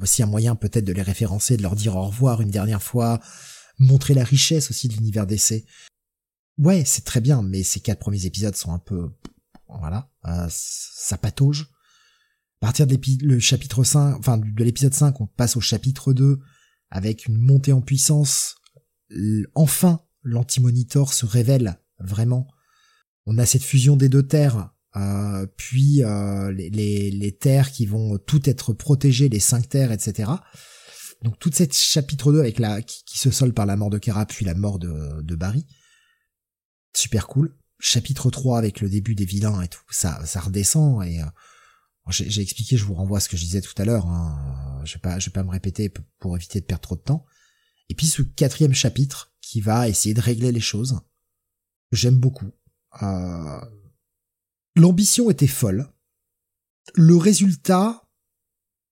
[0.00, 3.20] aussi un moyen peut-être de les référencer, de leur dire au revoir une dernière fois,
[3.78, 5.66] montrer la richesse aussi de l'univers d'essai.
[6.58, 9.10] Ouais, c'est très bien, mais ces quatre premiers épisodes sont un peu,
[9.68, 11.73] voilà, euh, ça patauge.
[12.64, 16.38] À partir de le chapitre 5, enfin de l'épisode 5, on passe au chapitre 2
[16.88, 18.54] avec une montée en puissance.
[19.54, 22.48] Enfin, l'anti-monitor se révèle vraiment.
[23.26, 26.70] On a cette fusion des deux terres, euh, puis euh, les,
[27.10, 30.30] les, terres qui vont toutes être protégées, les cinq terres, etc.
[31.22, 34.24] Donc toute cette chapitre 2 avec la qui, se solde par la mort de Kara
[34.24, 35.66] puis la mort de, de Barry.
[36.96, 37.58] Super cool.
[37.78, 41.26] Chapitre 3 avec le début des vilains et tout, ça ça redescend et euh,
[42.10, 44.06] j'ai expliqué, je vous renvoie à ce que je disais tout à l'heure.
[44.06, 44.82] Hein.
[44.84, 47.24] Je vais pas, je vais pas me répéter pour éviter de perdre trop de temps.
[47.88, 51.00] Et puis ce quatrième chapitre qui va essayer de régler les choses.
[51.92, 52.50] J'aime beaucoup.
[53.02, 53.60] Euh...
[54.76, 55.92] L'ambition était folle.
[56.94, 58.06] Le résultat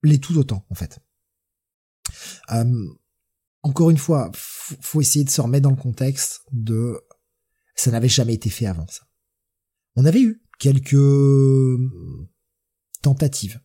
[0.03, 1.01] l'est tout autant en fait.
[2.51, 2.89] Euh...
[3.65, 7.01] Encore une fois, faut essayer de se remettre dans le contexte de
[7.77, 9.07] ça n'avait jamais été fait avant ça.
[9.95, 10.97] On avait eu quelques
[13.03, 13.61] tentative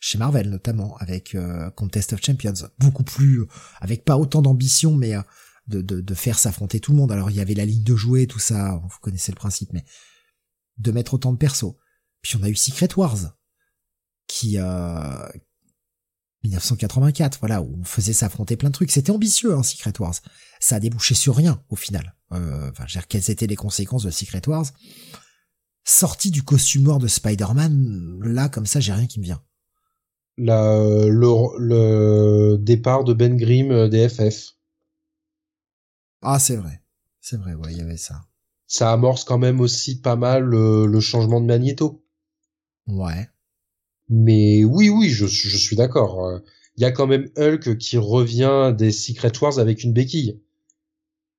[0.00, 2.68] chez Marvel notamment avec euh, Contest of Champions.
[2.78, 3.44] Beaucoup plus
[3.80, 5.22] avec pas autant d'ambition mais euh,
[5.68, 7.12] de, de, faire s'affronter tout le monde.
[7.12, 9.84] Alors il y avait la ligne de jouer tout ça vous connaissez le principe mais
[10.78, 11.74] de mettre autant de persos.
[12.22, 13.36] Puis on a eu Secret Wars
[14.26, 15.28] qui euh,
[16.44, 18.90] 1984 voilà où on faisait s'affronter plein de trucs.
[18.90, 20.14] C'était ambitieux hein, Secret Wars.
[20.60, 22.16] Ça a débouché sur rien au final.
[22.32, 24.66] Euh, enfin quelles étaient les conséquences de Secret Wars?
[25.84, 29.42] Sorti du costume noir de Spider-Man, là, comme ça, j'ai rien qui me vient.
[30.38, 30.74] La,
[31.06, 34.54] le, le départ de Ben Grimm euh, des FF.
[36.22, 36.82] Ah, c'est vrai.
[37.20, 38.22] C'est vrai, ouais, il y avait ça.
[38.66, 42.04] Ça amorce quand même aussi pas mal le, changement de Magneto.
[42.86, 43.28] Ouais.
[44.08, 46.40] Mais oui, oui, je, je suis d'accord.
[46.76, 50.40] Il y a quand même Hulk qui revient des Secret Wars avec une béquille.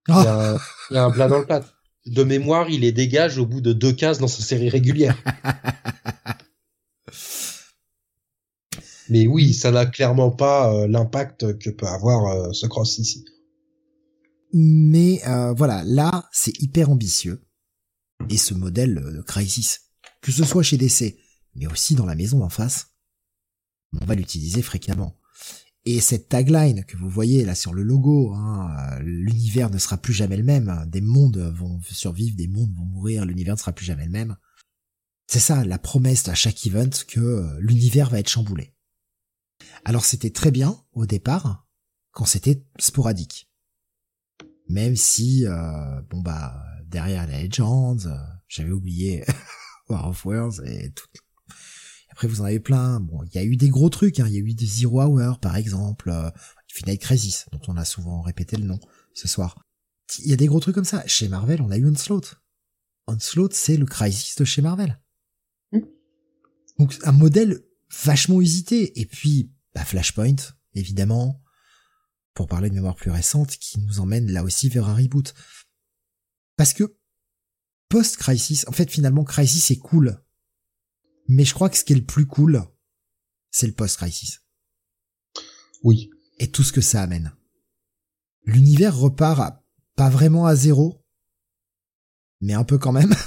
[0.08, 0.58] Il y, a,
[0.92, 1.64] il y a un plat dans le plat
[2.06, 5.18] de mémoire, il les dégage au bout de deux cases dans sa série régulière.
[9.10, 13.26] Mais oui, ça n'a clairement pas euh, l'impact que peut avoir euh, ce cross ici.
[14.54, 17.44] Mais euh, voilà, là, c'est hyper ambitieux.
[18.30, 19.82] Et ce modèle de Crisis,
[20.22, 21.18] que ce soit chez DC,
[21.56, 22.88] mais aussi dans la maison d'en face,
[24.00, 25.18] on va l'utiliser fréquemment.
[25.86, 30.14] Et cette tagline que vous voyez là sur le logo, hein, l'univers ne sera plus
[30.14, 33.86] jamais le même, des mondes vont survivre, des mondes vont mourir, l'univers ne sera plus
[33.86, 34.38] jamais le même.
[35.28, 38.76] C'est ça la promesse à chaque event que l'univers va être chamboulé.
[39.86, 41.68] Alors c'était très bien au départ
[42.12, 43.50] quand c'était sporadique.
[44.70, 49.24] Même si euh, bon bah derrière les Legends, euh, j'avais oublié
[49.90, 51.08] War of Worlds et tout.
[52.12, 53.00] Après vous en avez plein.
[53.00, 54.20] Bon, il y a eu des gros trucs.
[54.20, 54.28] Hein.
[54.28, 56.30] Il y a eu des Zero Hour par exemple, euh,
[56.68, 58.80] Finite Crisis dont on a souvent répété le nom
[59.14, 59.66] ce soir.
[60.20, 61.06] Il y a des gros trucs comme ça.
[61.08, 62.42] Chez Marvel, on a eu Onslaught.
[63.08, 65.00] Onslaught, c'est le Crisis de chez Marvel.
[65.72, 65.86] Hmm.
[66.80, 67.62] Donc un modèle
[68.04, 69.00] vachement usité.
[69.00, 70.36] Et puis bah, Flashpoint,
[70.74, 71.42] évidemment,
[72.34, 75.34] pour parler de mémoire plus récente, qui nous emmène là aussi vers un reboot.
[76.58, 76.98] Parce que
[77.90, 80.22] post-Crisis, en fait finalement Crisis est cool,
[81.34, 82.62] mais je crois que ce qui est le plus cool,
[83.52, 84.42] c'est le post-Crisis.
[85.82, 86.10] Oui.
[86.40, 87.32] Et tout ce que ça amène.
[88.44, 89.64] L'univers repart
[89.96, 91.06] pas vraiment à zéro,
[92.42, 93.14] mais un peu quand même.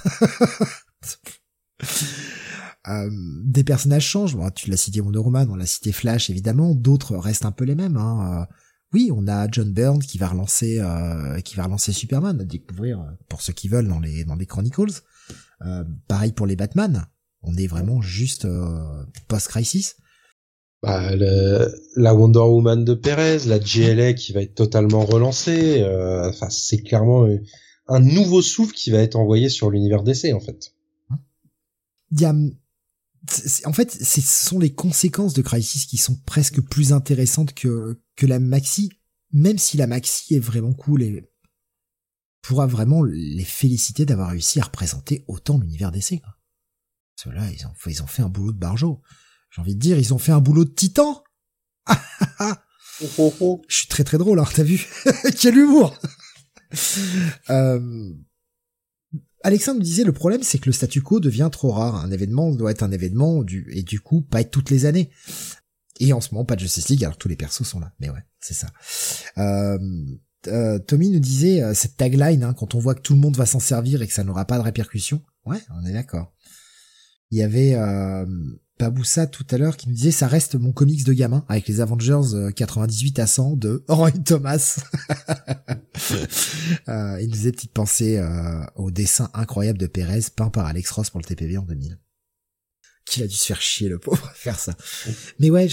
[2.86, 3.08] Euh,
[3.46, 4.36] des personnages changent.
[4.54, 6.74] tu l'as cité Wonder Woman, on l'a cité Flash évidemment.
[6.74, 7.96] D'autres restent un peu les mêmes.
[7.96, 8.42] Hein.
[8.42, 8.54] Euh,
[8.92, 13.02] oui, on a John Byrne qui va relancer, euh, qui va relancer Superman à découvrir
[13.30, 15.00] pour ceux qui veulent dans les dans les Chronicles.
[16.08, 17.06] pareil pour les Batman.
[17.46, 18.46] On est vraiment juste
[19.28, 19.96] post-crisis.
[20.82, 25.84] Bah, la Wonder Woman de Perez, la GLA qui va être totalement relancée.
[26.28, 27.26] Enfin, c'est clairement
[27.88, 30.74] un nouveau souffle qui va être envoyé sur l'univers DC en fait.
[32.10, 32.34] Il y a
[33.64, 38.26] en fait, ce sont les conséquences de Crisis qui sont presque plus intéressantes que, que
[38.26, 38.90] la maxi,
[39.32, 41.24] même si la maxi est vraiment cool et
[42.42, 46.20] pourra vraiment les féliciter d'avoir réussi à représenter autant l'univers d'essai.
[47.16, 49.00] Ceux-là, ils ont, ils ont fait un boulot de barjo.
[49.50, 51.22] J'ai envie de dire, ils ont fait un boulot de titan.
[53.68, 54.86] Je suis très très drôle, alors t'as vu?
[55.40, 55.96] Quel humour
[57.50, 58.12] euh,
[59.44, 61.96] Alexandre me disait le problème c'est que le statu quo devient trop rare.
[61.96, 65.10] Un événement doit être un événement du, et du coup pas être toutes les années.
[66.00, 67.92] Et en ce moment pas de Justice League alors tous les persos sont là.
[68.00, 68.68] Mais ouais, c'est ça.
[69.38, 69.78] Euh,
[70.48, 73.36] euh, Tommy nous disait euh, cette tagline hein, quand on voit que tout le monde
[73.36, 75.22] va s'en servir et que ça n'aura pas de répercussions.
[75.44, 76.33] Ouais, on est d'accord.
[77.30, 77.74] Il y avait
[78.78, 81.80] Baboussa tout à l'heure qui nous disait ça reste mon comics de gamin avec les
[81.80, 84.80] Avengers 98 euh, à 100 de Roy Thomas.
[86.88, 90.90] euh, il nous faisait petite pensée euh, au dessin incroyable de Perez peint par Alex
[90.90, 92.00] Ross pour le TPB en 2000.
[93.06, 94.76] Qu'il a dû se faire chier le pauvre à faire ça.
[95.38, 95.68] Mais ouais,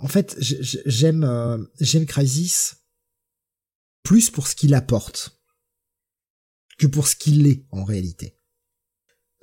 [0.00, 2.76] en fait j'aime euh, j'aime Crisis
[4.04, 5.40] plus pour ce qu'il apporte
[6.78, 8.35] que pour ce qu'il est en réalité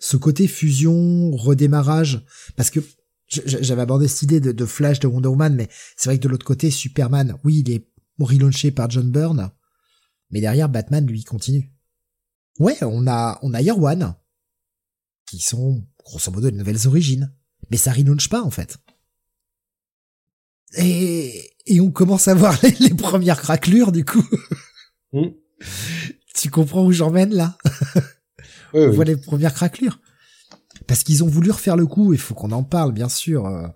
[0.04, 2.26] ce côté fusion, redémarrage,
[2.58, 2.82] parce que
[3.30, 6.46] j'avais abordé cette idée de, Flash de Wonder Woman, mais c'est vrai que de l'autre
[6.46, 7.88] côté, Superman, oui, il est
[8.20, 9.52] relaunché par John Byrne,
[10.30, 11.72] mais derrière, Batman, lui, continue.
[12.60, 14.14] Ouais, on a, on a Year One,
[15.26, 17.34] qui sont, grosso modo, de nouvelles origines,
[17.72, 18.80] mais ça relaunch pas, en fait.
[20.76, 24.28] Et, et on commence à voir les, premières craquelures, du coup.
[25.14, 25.30] Hmm.
[26.36, 27.58] Tu comprends où j'emmène, là?
[28.74, 30.00] on voit les premières craquelures.
[30.88, 33.46] Parce qu'ils ont voulu refaire le coup, il faut qu'on en parle, bien sûr.
[33.46, 33.68] Euh.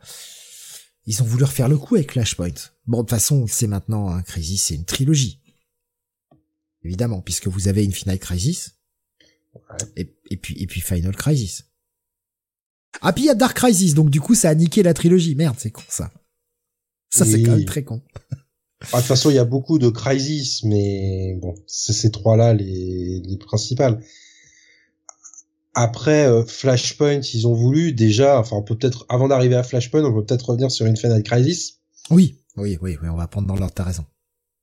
[1.05, 2.53] Ils ont voulu refaire le coup avec Flashpoint.
[2.85, 5.39] Bon, de toute façon, c'est maintenant, un hein, Crisis, c'est une trilogie.
[6.83, 8.75] Évidemment, puisque vous avez Infinite Crisis.
[9.95, 11.65] Et, puis, et puis Final Crisis.
[13.01, 15.35] Ah, puis il y a Dark Crisis, donc du coup, ça a niqué la trilogie.
[15.35, 16.11] Merde, c'est con, ça.
[17.09, 18.01] Ça, c'est quand même très con.
[18.91, 22.53] Ah, de toute façon, il y a beaucoup de Crisis, mais bon, c'est ces trois-là
[22.53, 24.03] les, les principales.
[25.79, 30.03] Après euh, Flashpoint, ils ont voulu déjà, enfin on peut peut-être avant d'arriver à Flashpoint,
[30.03, 31.81] on peut peut-être revenir sur Infinite Crisis.
[32.09, 34.03] Oui, oui, oui, oui, on va prendre dans l'ordre, t'as raison.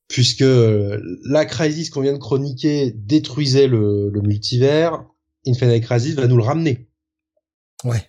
[0.09, 5.05] Puisque euh, la Crisis qu'on vient de chroniquer détruisait le, le multivers,
[5.47, 6.89] Infinite Crisis va nous le ramener.
[7.85, 8.03] Ouais.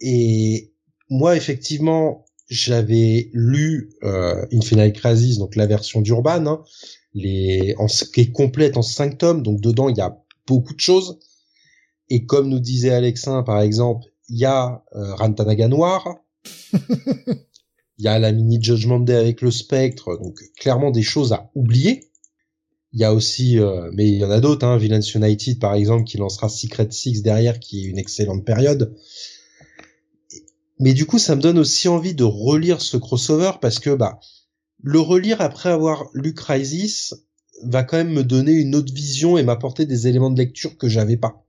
[0.00, 0.72] Et
[1.10, 6.64] moi, effectivement, j'avais lu euh, Infinite Crisis, donc la version d'Urban, hein,
[7.12, 10.80] les, en, qui est complète en cinq tomes, donc dedans il y a beaucoup de
[10.80, 11.18] choses.
[12.08, 16.16] Et comme nous disait Alexin, par exemple, il y a euh, Rantanaga Noir,
[17.98, 21.50] il y a la mini Judgment Day avec le Spectre, donc clairement des choses à
[21.54, 22.10] oublier.
[22.92, 25.74] Il y a aussi, euh, mais il y en a d'autres, hein, Villains United par
[25.74, 28.94] exemple, qui lancera Secret Six derrière, qui est une excellente période.
[30.78, 34.20] Mais du coup, ça me donne aussi envie de relire ce crossover parce que bah
[34.82, 37.14] le relire après avoir lu Crisis
[37.62, 40.88] va quand même me donner une autre vision et m'apporter des éléments de lecture que
[40.88, 41.43] j'avais pas.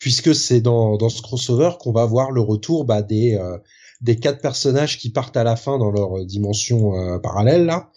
[0.00, 3.58] Puisque c'est dans, dans ce crossover qu'on va voir le retour bah, des euh,
[4.00, 7.92] des quatre personnages qui partent à la fin dans leur dimension euh, parallèle là,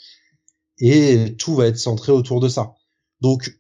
[0.78, 2.76] et tout va être centré autour de ça.
[3.22, 3.58] Donc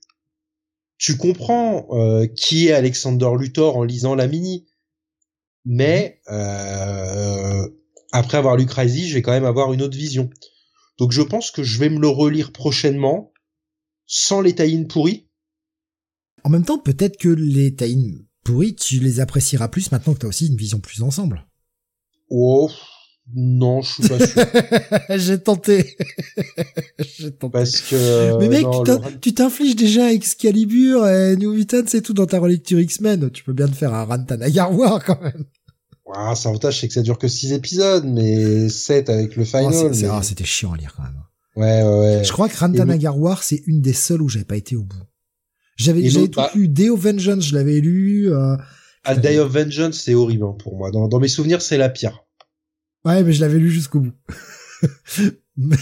[0.98, 4.68] tu comprends euh, qui est Alexander Luthor en lisant la mini,
[5.66, 7.68] mais euh,
[8.12, 10.30] après avoir lu Crazy, je vais quand même avoir une autre vision.
[11.00, 13.32] Donc je pense que je vais me le relire prochainement,
[14.06, 15.30] sans les tie pourris.
[16.44, 20.26] En même temps, peut-être que les tie pourris, tu les apprécieras plus maintenant que tu
[20.26, 21.46] as aussi une vision plus ensemble.
[22.30, 22.70] Oh,
[23.34, 24.46] non, je suis pas sûr.
[25.18, 25.96] J'ai tenté.
[27.00, 27.52] J'ai tenté.
[27.52, 28.38] Parce que.
[28.40, 28.66] Mais mec,
[29.22, 33.30] tu t'infliges déjà Excalibur et New Mutant, c'est tout dans ta relecture X-Men.
[33.32, 34.40] Tu peux bien te faire un Rantan
[34.72, 35.46] War quand même.
[36.14, 39.74] Ah, c'est avantage, c'est que ça dure que 6 épisodes, mais 7 avec le final.
[39.74, 41.24] Oh, ah, c'était chiant à lire quand même.
[41.56, 42.24] Ouais, ouais, ouais.
[42.24, 45.04] Je crois que Rantan War, c'est une des seules où j'avais pas été au bout.
[45.76, 46.68] J'avais, j'avais tout bah lu.
[46.68, 48.32] Day of Vengeance, je l'avais lu.
[48.32, 48.56] Euh...
[49.04, 50.92] Ah, Day of Vengeance, c'est horrible hein, pour moi.
[50.92, 52.26] Dans, dans mes souvenirs, c'est la pire.
[53.06, 54.14] Ouais, mais je l'avais lu jusqu'au bout.
[55.58, 55.76] mais,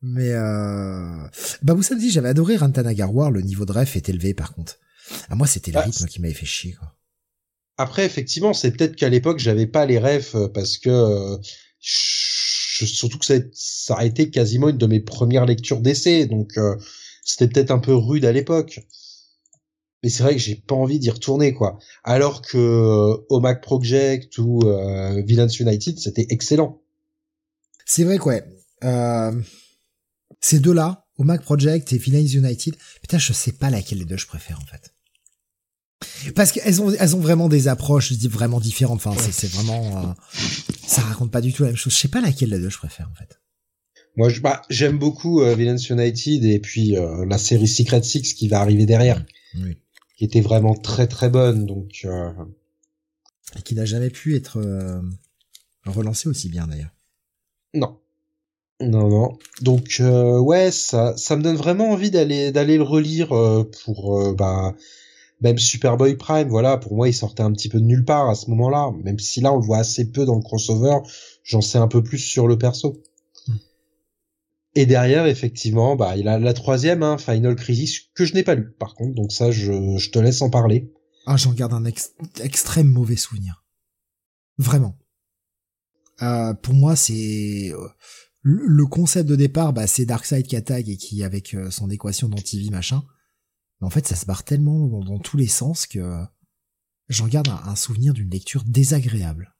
[0.00, 1.28] mais euh...
[1.62, 4.78] bah vous savez, j'avais adoré War, le niveau de ref est élevé par contre.
[5.28, 6.72] Ah, moi, c'était le bah, rythme qui m'avait fait chier.
[6.72, 6.94] Quoi.
[7.78, 11.38] Après, effectivement, c'est peut-être qu'à l'époque, j'avais pas les refs euh, parce que euh,
[11.80, 16.76] surtout que ça, ça a été quasiment une de mes premières lectures d'essai, donc euh,
[17.22, 18.80] c'était peut-être un peu rude à l'époque.
[20.02, 21.78] Mais c'est vrai que j'ai pas envie d'y retourner, quoi.
[22.02, 24.60] Alors que euh, Project ou
[25.24, 26.82] Villains United, c'était excellent.
[27.86, 28.40] C'est vrai quoi.
[30.40, 34.26] ces deux-là, Mac Project et Villains United, putain, je sais pas laquelle des deux je
[34.26, 34.94] préfère en fait.
[36.34, 39.04] Parce qu'elles ont, elles ont vraiment des approches vraiment différentes.
[39.04, 40.12] Enfin, c'est vraiment, euh,
[40.86, 41.92] ça raconte pas du tout la même chose.
[41.92, 43.40] Je sais pas laquelle des deux je préfère en fait.
[44.16, 48.34] Moi, je, bah, j'aime beaucoup euh, Villains United et puis euh, la série Secret Six
[48.34, 49.24] qui va arriver derrière,
[49.54, 49.78] oui.
[50.16, 51.64] qui était vraiment très très bonne.
[51.66, 52.30] Donc euh,
[53.58, 54.60] et qui n'a jamais pu être
[55.84, 56.94] relancé aussi bien d'ailleurs.
[57.74, 57.98] Non.
[58.80, 59.38] Non, non.
[59.60, 63.28] Donc ouais, ça, ça me donne vraiment envie d'aller d'aller le relire
[63.84, 64.74] pour bah
[65.42, 68.34] même Superboy Prime, voilà, pour moi, il sortait un petit peu de nulle part à
[68.34, 68.92] ce moment-là.
[69.02, 70.98] Même si là, on le voit assez peu dans le crossover,
[71.42, 73.02] j'en sais un peu plus sur le perso.
[74.74, 78.54] Et derrière, effectivement, bah, il a la troisième, hein, Final Crisis, que je n'ai pas
[78.54, 79.14] lu, par contre.
[79.14, 80.90] Donc ça, je, te laisse en parler.
[81.26, 83.64] Ah, j'en garde un extrême mauvais souvenir.
[84.58, 84.98] Vraiment.
[86.22, 87.88] Euh, pour moi, c'est euh,
[88.40, 92.28] le concept de départ, bah, c'est Darkseid qui attaque et qui, avec euh, son équation
[92.28, 93.02] d'anti-vie machin,
[93.80, 96.24] mais en fait, ça se barre tellement dans, tous les sens que
[97.08, 99.54] j'en garde un, souvenir d'une lecture désagréable.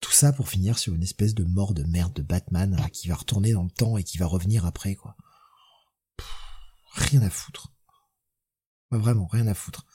[0.00, 3.08] Tout ça pour finir sur une espèce de mort de merde de Batman euh, qui
[3.08, 5.16] va retourner dans le temps et qui va revenir après, quoi.
[6.92, 7.72] rien à foutre.
[8.90, 9.86] Vraiment, rien à foutre.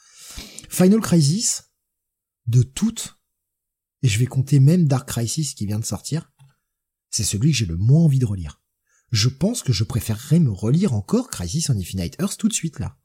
[0.68, 1.72] Final Crisis,
[2.46, 3.18] de toutes,
[4.02, 6.32] et je vais compter même Dark Crisis qui vient de sortir,
[7.10, 8.60] c'est celui que j'ai le moins envie de relire.
[9.10, 12.78] Je pense que je préférerais me relire encore Crisis on Infinite Earth tout de suite
[12.78, 12.96] là.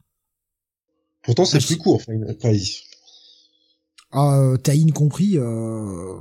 [1.23, 2.83] Pourtant, c'est plus court, Final Crisis.
[4.11, 5.37] Ah, euh, Taïn compris.
[5.37, 6.19] Euh...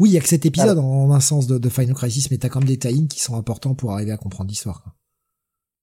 [0.00, 0.82] Oui, il y a que cet épisode ah.
[0.82, 3.74] en, un sens de, Final Crisis, mais t'as quand même des taïns qui sont importants
[3.74, 4.96] pour arriver à comprendre l'histoire.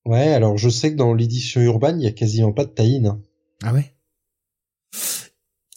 [0.05, 3.21] Ouais, alors je sais que dans l'édition urbaine, il y a quasiment pas de taïn.
[3.61, 3.93] Ah ouais?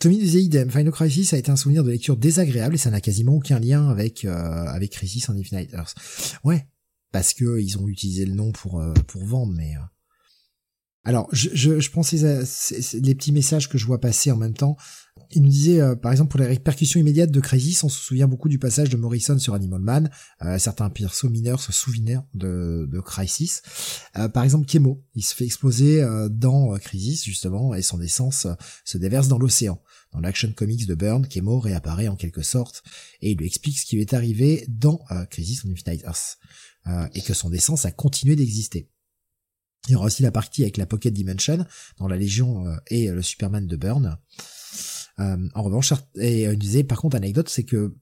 [0.01, 0.71] Tommy disait idem.
[0.71, 3.91] Final Crisis a été un souvenir de lecture désagréable et ça n'a quasiment aucun lien
[3.91, 5.95] avec euh, avec Crisis on Infinite Earth.
[6.43, 6.67] Ouais,
[7.13, 9.81] parce que ils ont utilisé le nom pour euh, pour vendre, mais euh,
[11.05, 12.19] alors, je, je, je prends ces,
[13.01, 14.77] les petits messages que je vois passer en même temps.
[15.33, 18.27] Il nous disait, euh, par exemple, pour les répercussions immédiates de Crisis, on se souvient
[18.27, 20.11] beaucoup du passage de Morrison sur Animal Man.
[20.43, 23.63] Euh, certains persos mineurs se souviennent de, de Crisis.
[24.17, 28.47] Euh, par exemple, Kemo, il se fait exploser dans Crisis, justement, et son essence
[28.85, 29.81] se déverse dans l'océan.
[30.13, 32.83] Dans l'action comics de Byrne, Kemo réapparaît en quelque sorte,
[33.21, 35.01] et il lui explique ce qui lui est arrivé dans
[35.31, 36.39] Crisis on Infinite Earth,
[37.15, 38.89] et que son essence a continué d'exister.
[39.89, 41.65] Il y aura aussi la partie avec la Pocket Dimension
[41.99, 44.19] dans la Légion euh, et le Superman de Burn.
[45.21, 47.95] Euh, en revanche, et il disait par contre anecdote, c'est que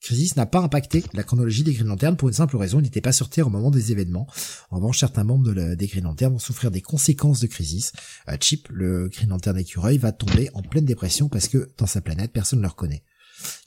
[0.00, 3.00] Crisis n'a pas impacté la chronologie des Green Lanterns pour une simple raison, il n'était
[3.00, 4.26] pas sur Terre au moment des événements.
[4.70, 7.92] En revanche, certains membres de des Green Lanterns vont souffrir des conséquences de Crisis.
[8.28, 12.00] Euh, Chip, le Green Lantern écureuil, va tomber en pleine dépression parce que dans sa
[12.00, 13.04] planète, personne ne le reconnaît.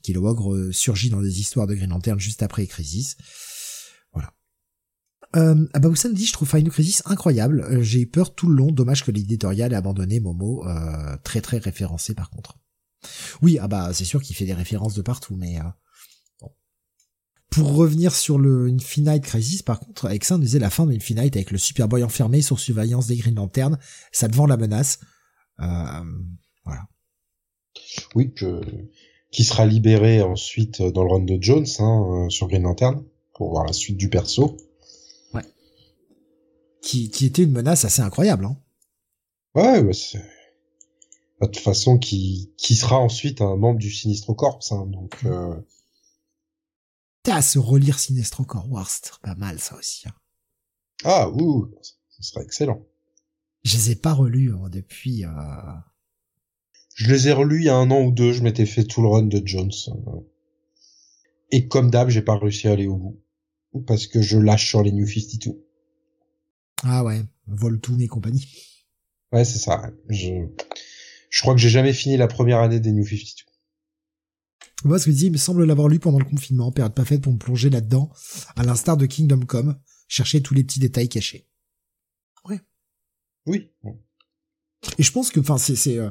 [0.04, 3.18] Kilowogre surgit dans des histoires de Green Lantern juste après Crisis.
[5.36, 7.62] Euh, Ababoussa dit, je trouve Final Crisis incroyable.
[7.62, 8.72] Euh, j'ai eu peur tout le long.
[8.72, 10.66] Dommage que l'éditorial ait abandonné Momo.
[10.68, 12.58] Euh, très très référencé par contre.
[13.42, 15.64] Oui, ah bah c'est sûr qu'il fait des références de partout, mais euh,
[16.42, 16.52] bon.
[17.50, 20.94] Pour revenir sur le Infinite Crisis, par contre, avec ça, on disait la fin de
[20.94, 23.78] Infinite avec le Superboy enfermé sur surveillance des Green Lanterns,
[24.12, 25.00] ça devant la menace.
[25.60, 26.04] Euh,
[26.64, 26.88] voilà.
[28.16, 28.62] Oui, que
[29.32, 33.04] qui sera libéré ensuite dans le run de Jones hein, sur Green Lantern
[33.34, 34.56] pour voir la suite du perso.
[35.34, 35.44] Ouais.
[36.82, 38.46] Qui, qui était une menace assez incroyable.
[38.46, 38.58] Hein.
[39.54, 40.24] Ouais, ouais c'est
[41.42, 45.56] de toute façon qui qui sera ensuite un membre du Sinistro Corps hein, donc euh...
[47.24, 50.14] t'as à se relire Sinistro Corps Wars c'est pas mal ça aussi hein.
[51.04, 51.72] ah ouh
[52.10, 52.86] ce serait excellent.
[53.64, 55.30] Je les ai pas relus hein, depuis euh...
[56.96, 59.02] je les ai relus il y a un an ou deux je m'étais fait tout
[59.02, 60.20] le run de Jones euh.
[61.52, 63.22] et comme d'hab j'ai pas réussi à aller au bout.
[63.88, 65.62] Parce que je lâche sur les New 52
[66.84, 68.48] ah ouais Voltoon et compagnie.
[69.34, 70.48] Ouais c'est ça je
[71.36, 73.44] je crois que j'ai jamais fini la première année des New 52.
[74.86, 77.04] Moi, ce que je dis, il me semble l'avoir lu pendant le confinement, période pas
[77.04, 78.10] faite pour me plonger là-dedans,
[78.56, 81.50] à l'instar de Kingdom Come, chercher tous les petits détails cachés.
[82.46, 82.62] Ouais.
[83.48, 83.70] Oui.
[84.98, 86.10] Et je pense que, enfin, c'est, c'est, euh,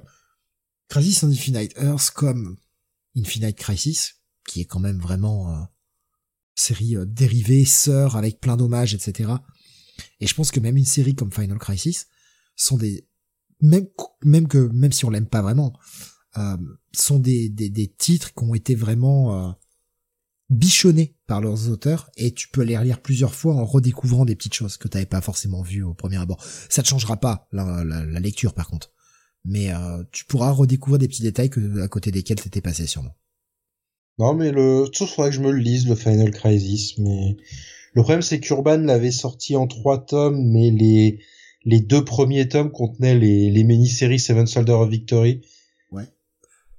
[0.91, 2.59] Crisis on Infinite Earth comme
[3.17, 5.65] Infinite Crisis, qui est quand même vraiment, euh,
[6.55, 9.33] série euh, dérivée, sœur, avec plein d'hommages, etc.
[10.21, 12.09] Et je pense que même une série comme Final Crisis
[12.57, 13.09] sont des
[13.65, 13.87] même
[14.23, 15.73] même que même si on l'aime pas vraiment,
[16.37, 16.57] euh,
[16.93, 19.53] sont des, des, des titres qui ont été vraiment euh,
[20.51, 24.55] bichonnés par leurs auteurs et tu peux les relire plusieurs fois en redécouvrant des petites
[24.55, 26.43] choses que tu n'avais pas forcément vues au premier abord.
[26.69, 28.93] Ça ne changera pas la, la, la, lecture par contre,
[29.45, 33.17] mais euh, tu pourras redécouvrir des petits détails que, à côté desquels t'étais passé sûrement.
[34.19, 37.37] Non mais le tout faudrait que je me le lise le Final Crisis, mais
[37.95, 41.21] le problème c'est qu'Urban l'avait sorti en trois tomes, mais les
[41.65, 45.41] les deux premiers tomes contenaient les, les mini-séries Seven Soldiers of Victory.
[45.91, 46.09] Ouais.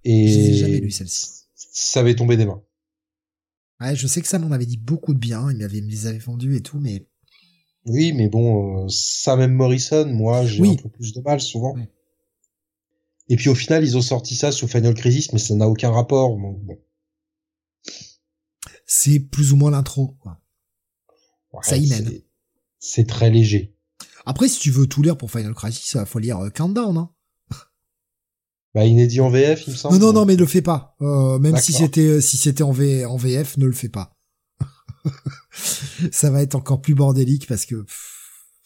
[0.04, 1.46] Et j'ai jamais lu celle-ci.
[1.56, 2.64] Ça avait tombé des mains.
[3.82, 6.08] Ouais, je sais que ça m'en avait dit beaucoup de bien, il m'avait, me les
[6.08, 7.06] avait vendus et tout, mais.
[7.86, 11.76] Oui, mais bon, euh, ça même Morrison, moi, j'ai un peu plus de mal souvent.
[13.28, 15.92] Et puis au final, ils ont sorti ça sous Final Crisis, mais ça n'a aucun
[15.92, 16.80] rapport, donc bon.
[18.88, 20.40] C'est plus ou moins l'intro, quoi.
[21.64, 22.22] ça y mène.
[22.80, 23.75] C'est très léger.
[24.26, 26.98] Après, si tu veux tout lire pour Final Crisis, il faut lire euh, Countdown.
[26.98, 27.10] Hein.
[28.76, 29.96] Bah inédit en VF, il me semble.
[29.96, 30.96] Non non non, mais ne le fais pas.
[31.02, 34.18] Euh, même si c'était euh, si c'était en, v, en VF, ne le fais pas.
[36.12, 37.86] ça va être encore plus bordélique parce que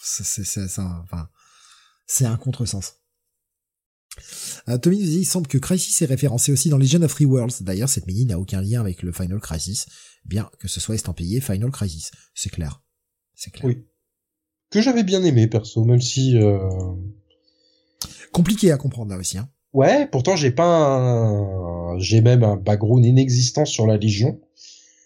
[0.02, 1.30] c'est c'est enfin
[2.08, 2.96] c'est un contresens.
[4.68, 7.26] Euh, Tommy nous dit, il semble que Crisis est référencé aussi dans Legend of Three
[7.26, 7.62] Worlds.
[7.62, 9.86] D'ailleurs, cette mini n'a aucun lien avec le Final Crisis,
[10.26, 12.10] bien que ce soit estampillé Final Crisis.
[12.34, 12.82] C'est clair.
[13.36, 13.66] C'est clair.
[13.66, 13.89] Oui
[14.70, 16.60] que j'avais bien aimé perso, même si euh...
[18.32, 19.38] compliqué à comprendre là aussi.
[19.38, 19.50] Hein.
[19.74, 22.00] Ouais, pourtant j'ai pas un...
[22.00, 24.40] j'ai même un background inexistant sur la Légion.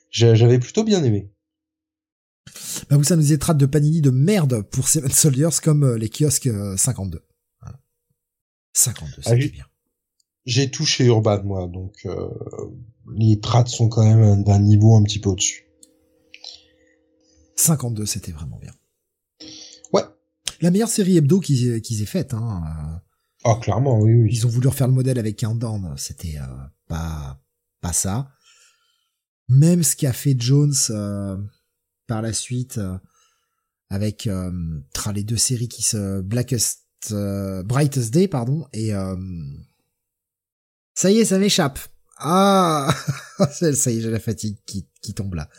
[0.09, 1.32] J'avais plutôt bien aimé.
[2.90, 6.09] Bah vous ça nous étrate de Panini de merde pour Seven Soldiers comme euh, les
[6.09, 7.17] kiosques 52.
[7.17, 7.69] Euh,
[8.74, 9.66] 52, c'est ah, bien.
[10.45, 12.30] J'ai touché Urban moi, donc euh,
[13.16, 15.67] les trades sont quand même d'un niveau un petit peu au-dessus.
[17.56, 18.74] 52, c'était vraiment bien.
[20.64, 22.33] La meilleure série hebdo qu'ils aient faite.
[22.33, 23.01] Hein.
[23.43, 24.30] Oh, clairement, oui, oui.
[24.32, 25.93] Ils ont voulu refaire le modèle avec Countdown.
[25.98, 26.48] C'était euh,
[26.88, 27.43] pas
[27.82, 28.32] pas ça.
[29.50, 31.38] Même ce qu'a fait Jones euh,
[32.08, 32.98] par la suite euh,
[33.90, 34.51] avec euh,
[35.14, 36.80] les deux séries qui se Blackest
[37.66, 38.92] Brightest Day pardon et
[40.95, 41.77] ça y est ça m'échappe
[42.17, 42.95] ah
[43.51, 45.50] ça y est j'ai la fatigue qui, qui tombe là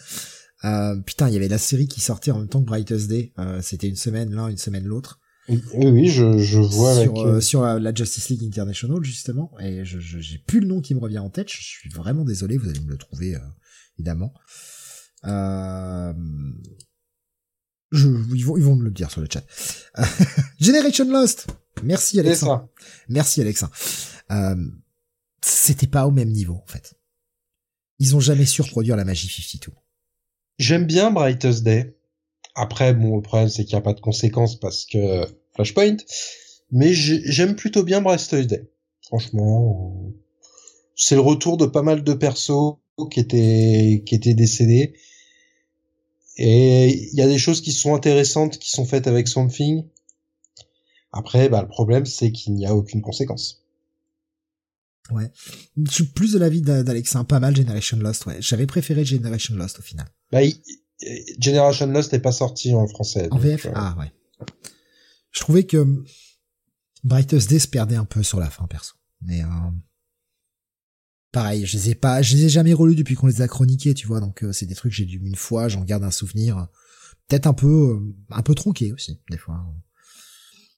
[0.65, 3.33] euh, putain, il y avait la série qui sortait en même temps que Brightest Day.
[3.39, 5.21] Euh, C'était une semaine l'un, une semaine l'autre.
[5.49, 6.95] Oui, oui, je, je vois.
[6.95, 7.17] Sur, avec...
[7.19, 11.01] euh, sur la Justice League International justement, et je j'ai plus le nom qui me
[11.01, 11.51] revient en tête.
[11.51, 13.41] Je suis vraiment désolé, vous allez me le trouver euh,
[13.99, 14.33] évidemment.
[15.25, 16.15] Euh,
[17.93, 19.45] je, ils vont, ils vont me le dire sur le chat.
[20.61, 21.47] Generation Lost.
[21.83, 22.67] Merci Alexa.
[23.09, 23.71] Merci Alexa.
[24.31, 24.57] Euh,
[25.43, 26.95] C'était pas au même niveau en fait.
[27.99, 29.73] Ils ont jamais su reproduire la magie 52.
[30.59, 31.97] J'aime bien Brightest Day.
[32.55, 35.97] Après, bon, le problème c'est qu'il n'y a pas de conséquences parce que Flashpoint.
[36.71, 38.71] Mais j'aime plutôt bien Brightest Day.
[39.03, 40.13] Franchement,
[40.97, 42.77] c'est le retour de pas mal de persos
[43.11, 44.95] qui étaient qui étaient décédés.
[46.37, 49.85] Et il y a des choses qui sont intéressantes qui sont faites avec Something.
[51.13, 53.64] Après, bah, le problème, c'est qu'il n'y a aucune conséquence.
[55.11, 55.31] Ouais.
[55.85, 58.37] Je suis plus de l'avis d'Alex, pas mal Generation Lost, ouais.
[58.41, 60.07] J'avais préféré Generation Lost au final.
[60.33, 60.41] Bah,
[61.39, 63.29] Generation Lost n'est pas sorti en français.
[63.31, 63.67] En VF?
[63.67, 64.11] Euh, ah, ouais.
[65.31, 66.05] Je trouvais que
[67.03, 68.95] Brightest Day se perdait un peu sur la fin, perso.
[69.21, 69.47] Mais, euh...
[71.33, 73.95] pareil, je les ai pas, je les ai jamais relus depuis qu'on les a chroniqués,
[73.95, 76.11] tu vois, donc euh, c'est des trucs que j'ai lu une fois, j'en garde un
[76.11, 76.69] souvenir.
[77.29, 79.65] Peut-être un peu, euh, un peu tronqué aussi, des fois.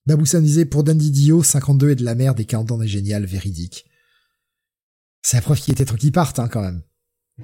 [0.06, 3.24] Baboussan disait, pour Dandy Dio, 52 est de la merde et 40 ans est génial,
[3.26, 3.86] véridique.
[5.26, 6.82] C'est la preuve qu'il était trop qu'ils partent, hein, quand même.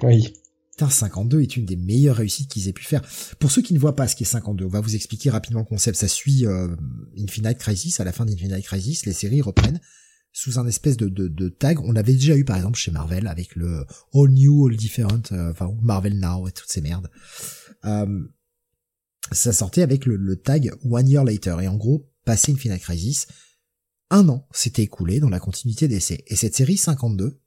[0.03, 0.31] Oui.
[0.71, 3.01] Putain, 52 est une des meilleures réussites qu'ils aient pu faire.
[3.39, 5.59] Pour ceux qui ne voient pas ce qui est 52, on va vous expliquer rapidement
[5.59, 5.97] le concept.
[5.97, 6.73] Ça suit euh,
[7.19, 7.99] Infinite Crisis.
[7.99, 9.81] À la fin d'Infinite Crisis, les séries reprennent
[10.31, 11.81] sous un espèce de, de, de, tag.
[11.81, 15.51] On l'avait déjà eu par exemple chez Marvel avec le All New, All Different, euh,
[15.51, 17.11] enfin Marvel Now et toutes ces merdes.
[17.83, 18.23] Euh,
[19.33, 21.57] ça sortait avec le, le, tag One Year Later.
[21.61, 23.27] Et en gros, passé Infinite Crisis,
[24.09, 26.23] un an s'était écoulé dans la continuité d'essai.
[26.27, 27.41] Et cette série 52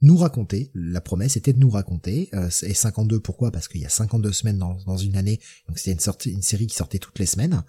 [0.00, 3.50] nous raconter, la promesse était de nous raconter, euh, et 52 pourquoi?
[3.50, 5.98] Parce qu'il y a 52 semaines dans, une année, donc c'était
[6.30, 7.62] une, série qui sortait toutes les semaines,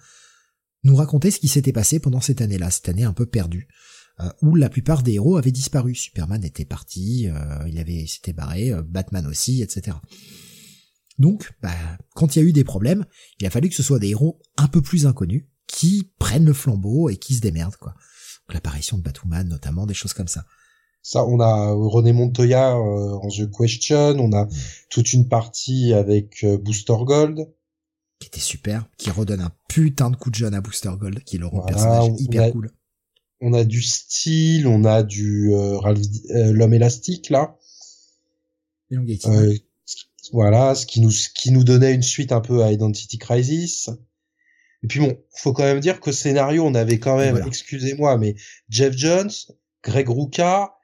[0.84, 3.68] nous raconter ce qui s'était passé pendant cette année-là, cette année un peu perdue,
[4.20, 5.94] euh, où la plupart des héros avaient disparu.
[5.94, 9.96] Superman était parti, euh, il avait s'était barré, euh, Batman aussi, etc.
[11.18, 11.74] Donc, bah,
[12.14, 13.04] quand il y a eu des problèmes,
[13.40, 16.54] il a fallu que ce soit des héros un peu plus inconnus qui prennent le
[16.54, 17.94] flambeau et qui se démerdent, quoi.
[18.48, 20.46] L'apparition de Batwoman, notamment, des choses comme ça.
[21.02, 24.48] Ça, on a René Montoya euh, en The Question, on a
[24.90, 27.48] toute une partie avec euh, Booster Gold.
[28.18, 31.38] Qui était super, qui redonne un putain de coup de jeune à Booster Gold, qui
[31.38, 32.72] le rend personnage hyper cool.
[33.40, 37.56] On a du style, on a du euh, l'homme élastique là.
[40.32, 43.90] voilà, ce qui nous ce qui nous donnait une suite un peu à Identity Crisis.
[44.82, 48.36] Et puis bon, faut quand même dire que scénario, on avait quand même, excusez-moi, mais
[48.68, 49.30] Jeff Jones,
[49.82, 50.75] Greg Rucka,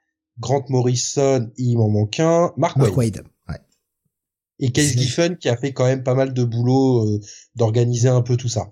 [0.42, 3.24] Grant Morrison, il m'en manque un, Mark, Wade.
[4.58, 7.20] Et Case Giffen qui a fait quand même pas mal de boulot euh,
[7.56, 8.68] d'organiser un peu tout ça.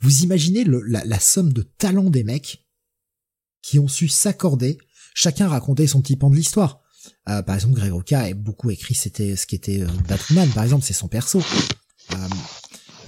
[0.00, 2.64] Vous imaginez le, la, somme de talents des mecs
[3.62, 4.78] qui ont su s'accorder,
[5.14, 6.80] chacun raconter son petit pan de l'histoire.
[7.28, 10.64] Euh, par exemple, Greg Rucka a beaucoup écrit c'était ce qui était euh, Batman, par
[10.64, 11.42] exemple, c'est son perso.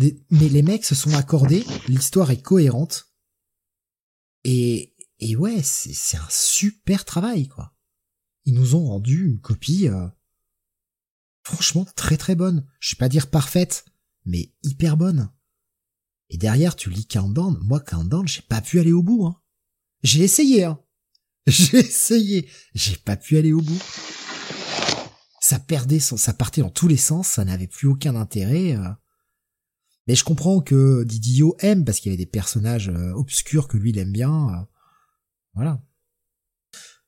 [0.00, 3.12] mais les mecs se sont accordés, l'histoire est cohérente,
[4.44, 4.91] et,
[5.22, 7.76] et ouais, c'est un super travail, quoi.
[8.44, 10.08] Ils nous ont rendu une copie, euh,
[11.44, 12.66] franchement, très très bonne.
[12.80, 13.84] Je vais pas dire parfaite,
[14.24, 15.30] mais hyper bonne.
[16.28, 17.56] Et derrière, tu lis Countdown.
[17.62, 19.40] Moi, Countdown, j'ai pas pu aller au bout, hein.
[20.02, 20.80] J'ai essayé, hein.
[21.46, 22.48] J'ai essayé.
[22.74, 23.80] J'ai pas pu aller au bout.
[25.40, 28.74] Ça perdait ça partait dans tous les sens, ça n'avait plus aucun intérêt.
[28.74, 28.88] Euh.
[30.08, 33.76] Mais je comprends que Didio aime parce qu'il y avait des personnages euh, obscurs que
[33.76, 34.66] lui il aime bien.
[35.54, 35.82] Voilà.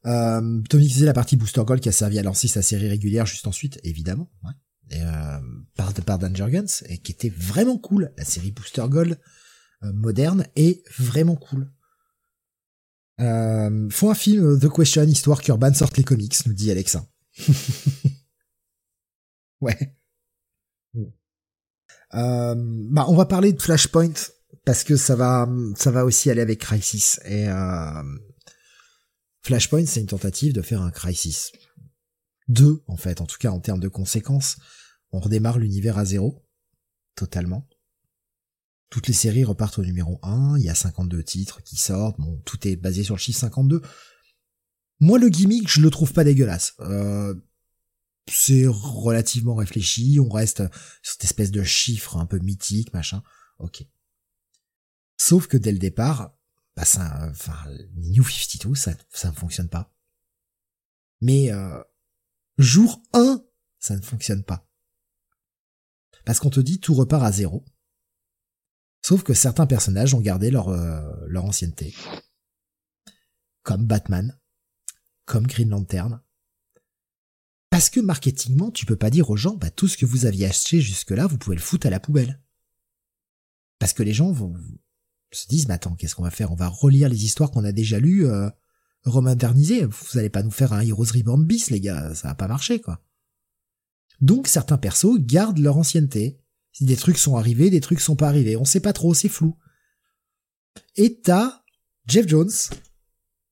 [0.06, 0.62] Euh,
[1.00, 4.31] la partie Booster Gold qui a servi à lancer sa série régulière juste ensuite, évidemment.
[4.42, 4.52] Ouais.
[4.90, 5.40] Et, euh,
[5.76, 8.12] par, par Dan Jurgens, et qui était vraiment cool.
[8.18, 9.18] La série Booster Gold
[9.82, 11.70] euh, moderne est vraiment cool.
[13.20, 17.06] Euh, faut un film euh, The Question, histoire qu'Urban sorte les comics, nous dit Alexa.
[19.60, 19.97] ouais.
[22.14, 22.55] Euh,
[22.90, 24.12] bah, on va parler de Flashpoint
[24.64, 28.02] parce que ça va, ça va aussi aller avec Crisis et euh,
[29.44, 31.52] Flashpoint, c'est une tentative de faire un Crisis.
[32.48, 34.56] Deux, en fait, en tout cas en termes de conséquences.
[35.12, 36.47] On redémarre l'univers à zéro,
[37.14, 37.68] totalement.
[38.89, 42.40] Toutes les séries repartent au numéro 1, il y a 52 titres qui sortent, bon,
[42.47, 43.82] tout est basé sur le chiffre 52.
[45.00, 46.74] Moi, le gimmick, je le trouve pas dégueulasse.
[46.81, 47.34] Euh,
[48.26, 50.62] c'est relativement réfléchi, on reste
[51.02, 53.23] sur cette espèce de chiffre un peu mythique, machin.
[53.58, 53.84] Ok.
[55.18, 56.34] Sauf que dès le départ,
[56.77, 57.57] bah ça, enfin,
[57.94, 59.94] New 52, ça, ça ne fonctionne pas.
[61.20, 61.83] Mais euh,
[62.59, 63.44] jour 1,
[63.78, 64.69] ça ne fonctionne pas.
[66.25, 67.65] Parce qu'on te dit tout repart à zéro.
[69.03, 71.94] Sauf que certains personnages ont gardé leur, euh, leur ancienneté.
[73.62, 74.39] Comme Batman,
[75.27, 76.23] comme Green Lantern.
[77.70, 80.47] Parce que marketingement, tu peux pas dire aux gens, bah tout ce que vous aviez
[80.47, 82.41] acheté jusque-là, vous pouvez le foutre à la poubelle.
[83.78, 84.57] Parce que les gens vont,
[85.36, 86.52] se disent, mais attends, qu'est-ce qu'on va faire?
[86.52, 88.48] On va relire les histoires qu'on a déjà lues, euh.
[89.06, 92.80] Vous allez pas nous faire un Heroes Reborn bis, les gars, ça va pas marcher,
[92.80, 93.02] quoi.
[94.20, 96.40] Donc certains persos gardent leur ancienneté.
[96.72, 99.28] Si des trucs sont arrivés, des trucs sont pas arrivés, on sait pas trop, c'est
[99.28, 99.56] flou.
[100.96, 101.62] Et t'as
[102.06, 102.50] Jeff Jones.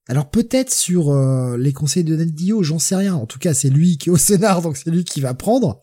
[0.06, 3.14] Alors peut-être sur euh, les conseils de Ned Dio, j'en sais rien.
[3.14, 5.80] En tout cas, c'est lui qui est au scénar, donc c'est lui qui va prendre.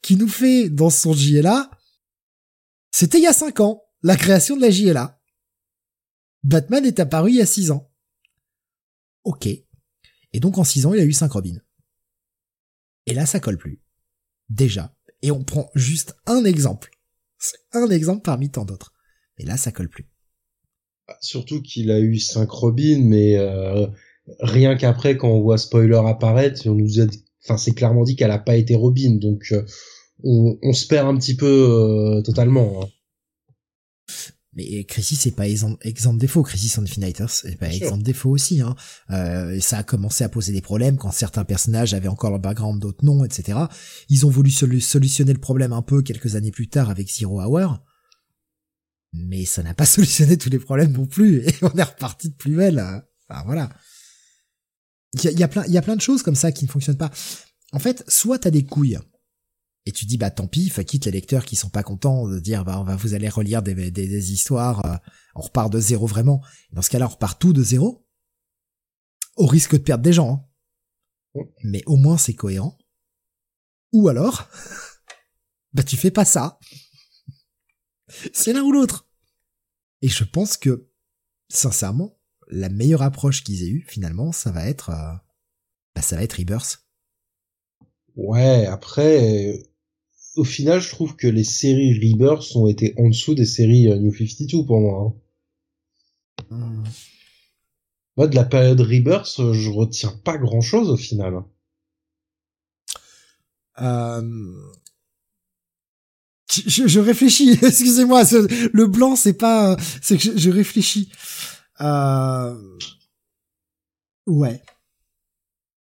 [0.00, 1.70] Qui nous fait dans son JLA.
[2.90, 5.20] C'était il y a cinq ans la création de la JLA.
[6.42, 7.90] Batman est apparu il y a 6 ans.
[9.24, 9.46] Ok.
[9.46, 11.60] Et donc en 6 ans, il a eu 5 Robins.
[13.06, 13.82] Et là, ça colle plus.
[14.48, 14.94] Déjà.
[15.22, 16.90] Et on prend juste un exemple.
[17.38, 18.92] C'est un exemple parmi tant d'autres.
[19.38, 20.08] Mais là, ça colle plus.
[21.06, 23.86] Bah, surtout qu'il a eu 5 Robins, mais euh,
[24.40, 27.06] rien qu'après, quand on voit spoiler apparaître, on nous a,
[27.44, 29.64] enfin, c'est clairement dit qu'elle a pas été Robin, donc euh,
[30.22, 32.82] on, se perd un petit peu euh, totalement.
[32.82, 32.88] Hein.
[34.54, 36.42] Mais Crisis c'est pas exemple, exemple défaut.
[36.42, 38.60] Crisis Infinitors c'est pas exemple défaut aussi.
[38.60, 38.74] Hein.
[39.10, 42.80] Euh, ça a commencé à poser des problèmes quand certains personnages avaient encore leur background,
[42.80, 43.58] d'autres non, etc.
[44.10, 47.82] Ils ont voulu solutionner le problème un peu quelques années plus tard avec Zero Hour.
[49.14, 51.46] Mais ça n'a pas solutionné tous les problèmes non plus.
[51.48, 52.78] Et on est reparti de plus belle.
[53.28, 53.70] Enfin, voilà.
[55.14, 56.96] Il y a, plein, il y a plein de choses comme ça qui ne fonctionnent
[56.96, 57.10] pas.
[57.72, 58.98] En fait, soit t'as des couilles
[59.84, 62.64] et tu dis bah tant pis, quitte les lecteurs qui sont pas contents de dire
[62.64, 64.96] bah on va vous allez relire des, des, histoires, euh,
[65.34, 66.42] on repart de zéro vraiment.
[66.72, 68.06] Dans ce cas-là, on repart tout de zéro,
[69.36, 70.48] au risque de perdre des gens.
[71.34, 71.42] Hein.
[71.64, 72.78] Mais au moins c'est cohérent.
[73.92, 74.48] Ou alors,
[75.72, 76.58] bah tu fais pas ça.
[78.32, 79.08] C'est l'un ou l'autre.
[80.02, 80.90] Et je pense que,
[81.48, 85.14] sincèrement, la meilleure approche qu'ils aient eue, finalement, ça va être, euh,
[85.94, 86.86] bah ça va être Rebirth.
[88.14, 89.62] Ouais, après,
[90.36, 93.96] au final, je trouve que les séries Rebirth ont été en dessous des séries euh,
[93.96, 95.14] New 52 pour moi.
[96.50, 96.54] Hein.
[96.56, 96.84] Hmm.
[98.16, 101.42] Moi, de la période Rebirth, euh, je retiens pas grand chose au final.
[103.80, 104.70] Euh...
[106.50, 107.58] Je, je, réfléchis.
[107.62, 108.24] Excusez-moi,
[108.72, 111.10] le blanc, c'est pas, c'est que je, réfléchis.
[111.80, 112.78] Euh...
[114.26, 114.62] Ouais.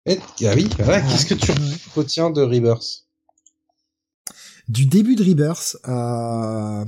[0.09, 0.13] ah
[0.57, 1.53] oui, Qu'est-ce que tu
[1.95, 3.06] retiens de Rebirth?
[4.69, 6.85] Du début de Rebirth, euh...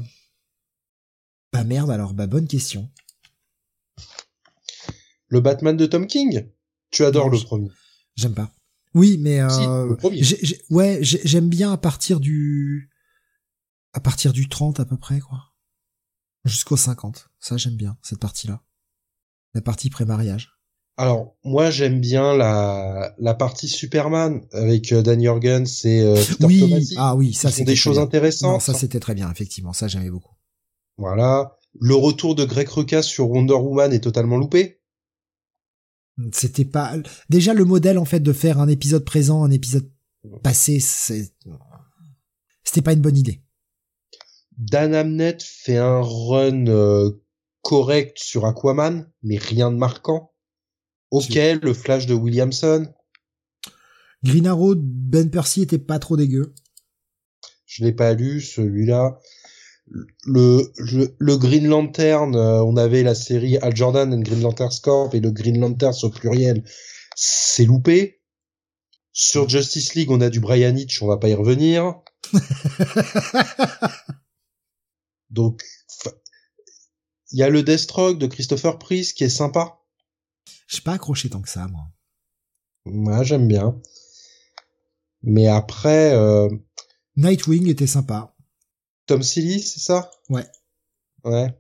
[1.53, 2.91] Bah merde alors, bah bonne question.
[5.29, 6.51] Le Batman de Tom King?
[6.91, 7.71] Tu adores le premier
[8.17, 8.53] J'aime pas.
[8.95, 9.95] Oui, mais euh...
[10.71, 12.91] ouais, j'aime bien à partir du
[13.93, 15.55] à partir du 30 à peu près quoi.
[16.45, 17.29] Jusqu'au 50.
[17.39, 18.63] Ça j'aime bien cette partie-là.
[19.55, 20.58] La partie pré-mariage.
[20.99, 26.45] Alors moi j'aime bien la la partie Superman avec euh, Dan Jorgens et euh, Peter
[26.45, 26.95] oui.
[26.97, 28.61] Ah oui, ça c'est des choses intéressantes.
[28.61, 30.35] ça c'était très bien effectivement, ça j'aimais beaucoup.
[30.97, 34.81] Voilà, le retour de Greg Rucka sur Wonder Woman est totalement loupé.
[36.33, 36.97] C'était pas
[37.31, 39.89] déjà le modèle en fait de faire un épisode présent, un épisode
[40.43, 41.33] passé, c'est
[42.65, 43.41] c'était pas une bonne idée.
[44.57, 47.13] Dan Amnett fait un run euh,
[47.63, 50.33] correct sur Aquaman, mais rien de marquant.
[51.11, 52.87] Ok, le flash de Williamson.
[54.23, 56.55] Green Arrow, Ben Percy était pas trop dégueu.
[57.67, 59.21] Je l'ai pas lu, celui-là.
[60.27, 60.71] Le,
[61.19, 65.21] le, Green Lantern, euh, on avait la série Al Jordan and Green Lantern Corp et
[65.21, 66.63] le Green Lantern au pluriel,
[67.17, 68.21] c'est loupé.
[69.13, 71.95] Sur Justice League, on a du Brian Hitch, on va pas y revenir.
[75.31, 75.63] Donc,
[77.33, 79.78] il y a le Deathstroke de Christopher Priest qui est sympa.
[80.67, 81.85] J'ai pas accroché tant que ça, moi.
[82.85, 83.81] Moi, j'aime bien.
[85.23, 86.15] Mais après...
[86.15, 86.49] Euh...
[87.17, 88.35] Nightwing était sympa.
[89.07, 90.11] Tom Silly, c'est ça?
[90.29, 90.47] Ouais.
[91.25, 91.53] Ouais.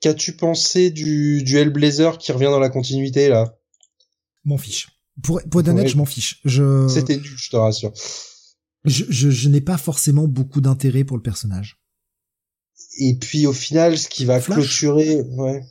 [0.00, 3.58] Qu'as-tu pensé du, du Hellblazer qui revient dans la continuité, là?
[4.44, 4.88] M'en fiche.
[5.22, 6.40] Pour, pour être honnête, je m'en fiche.
[6.44, 6.88] Je...
[6.88, 7.92] C'était nul, je te rassure.
[8.84, 11.80] Je, je, je n'ai pas forcément beaucoup d'intérêt pour le personnage.
[12.98, 15.64] Et puis au final, ce qui va clôturer, ouais.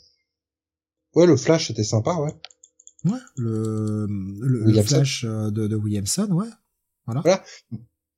[1.17, 2.31] Ouais, le Flash était sympa, ouais.
[3.03, 4.05] Ouais, le,
[4.39, 6.45] le, Flash euh, de, de, Williamson, ouais.
[7.07, 7.21] Voilà.
[7.21, 7.43] voilà.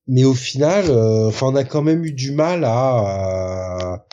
[0.08, 4.06] Mais au final, euh, on a quand même eu du mal à,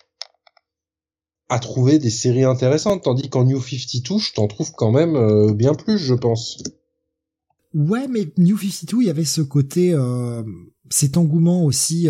[1.48, 5.52] à trouver des séries intéressantes, tandis qu'en New 52, je t'en trouve quand même euh,
[5.52, 6.62] bien plus, je pense.
[7.74, 9.96] Ouais, mais New 52, il y avait ce côté,
[10.90, 12.08] cet engouement aussi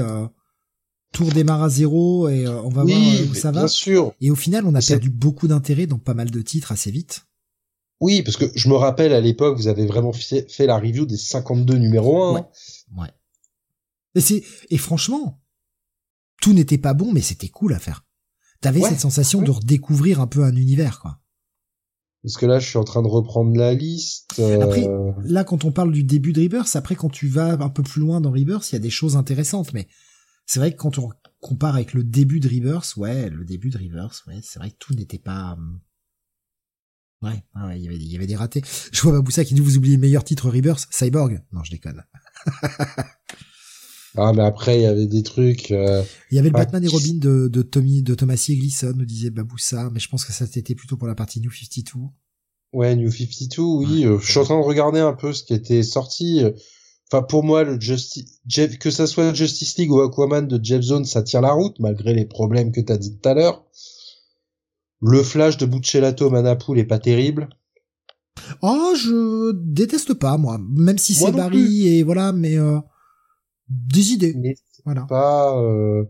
[1.13, 3.61] tout redémarre à zéro et euh, on va voir euh, où ça va.
[3.61, 4.13] Bien sûr.
[4.21, 7.27] Et au final, on a perdu beaucoup d'intérêt dans pas mal de titres assez vite.
[8.01, 11.17] Oui, parce que je me rappelle à l'époque, vous avez vraiment fait, la review des
[11.17, 12.35] 52 numéro 1.
[12.35, 12.45] Ouais.
[12.99, 13.09] ouais.
[14.15, 15.41] Et c'est et franchement,
[16.43, 18.05] tout n'était pas bon, mais c'était cool à faire.
[18.61, 21.21] T'avais cette sensation de redécouvrir un peu un univers, quoi.
[22.23, 24.35] Parce que là, je suis en train de reprendre la liste.
[24.41, 24.89] Euh, après,
[25.23, 28.01] là, quand on parle du début de Rebirth, après, quand tu vas un peu plus
[28.01, 29.87] loin dans Rebirth, il y a des choses intéressantes, mais
[30.47, 31.11] c'est vrai que quand on
[31.41, 34.77] compare avec le début de Rivers, ouais, le début de Rivers, ouais, c'est vrai que
[34.79, 35.59] tout n'était pas...
[35.59, 38.63] Euh, ouais, ouais, il y avait, il y avait des ratés.
[38.93, 41.43] Je vois Baboussa qui dit vous oubliez le meilleur titre Rivers, Cyborg.
[41.53, 42.05] Non, je déconne.
[44.17, 45.73] ah, mais après, il y avait des trucs...
[45.73, 48.57] Euh, il y avait le Batman et Robin de, de Tommy, de Thomas C.
[48.57, 51.51] Gleason, nous disait Baboussa, mais je pense que ça c'était plutôt pour la partie New
[51.51, 52.07] 52.
[52.73, 54.07] Ouais, New 52, oui.
[54.07, 56.45] Euh, je suis en train de regarder un peu ce qui était sorti.
[57.11, 58.41] Enfin, pour moi, le Justice,
[58.81, 62.13] que ça soit Justice League ou Aquaman de Jeff Zone, ça tient la route, malgré
[62.13, 63.65] les problèmes que t'as dit tout à l'heure.
[65.01, 67.49] Le Flash de Buccellato Manapool est pas terrible.
[68.63, 70.59] Oh, je déteste pas, moi.
[70.59, 72.79] Même si c'est Barry et voilà, mais, euh,
[73.69, 74.57] des idées.
[74.85, 75.03] voilà.
[75.03, 76.05] Pas, euh...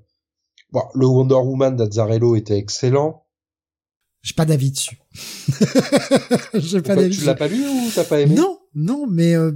[0.72, 3.26] Bon, le Wonder Woman d'Azzarello était excellent.
[4.22, 4.98] J'ai pas d'avis dessus.
[6.54, 7.16] J'ai pas d'avis.
[7.16, 8.34] Tu l'as pas lu ou t'as pas aimé?
[8.34, 9.52] Non, non, mais euh,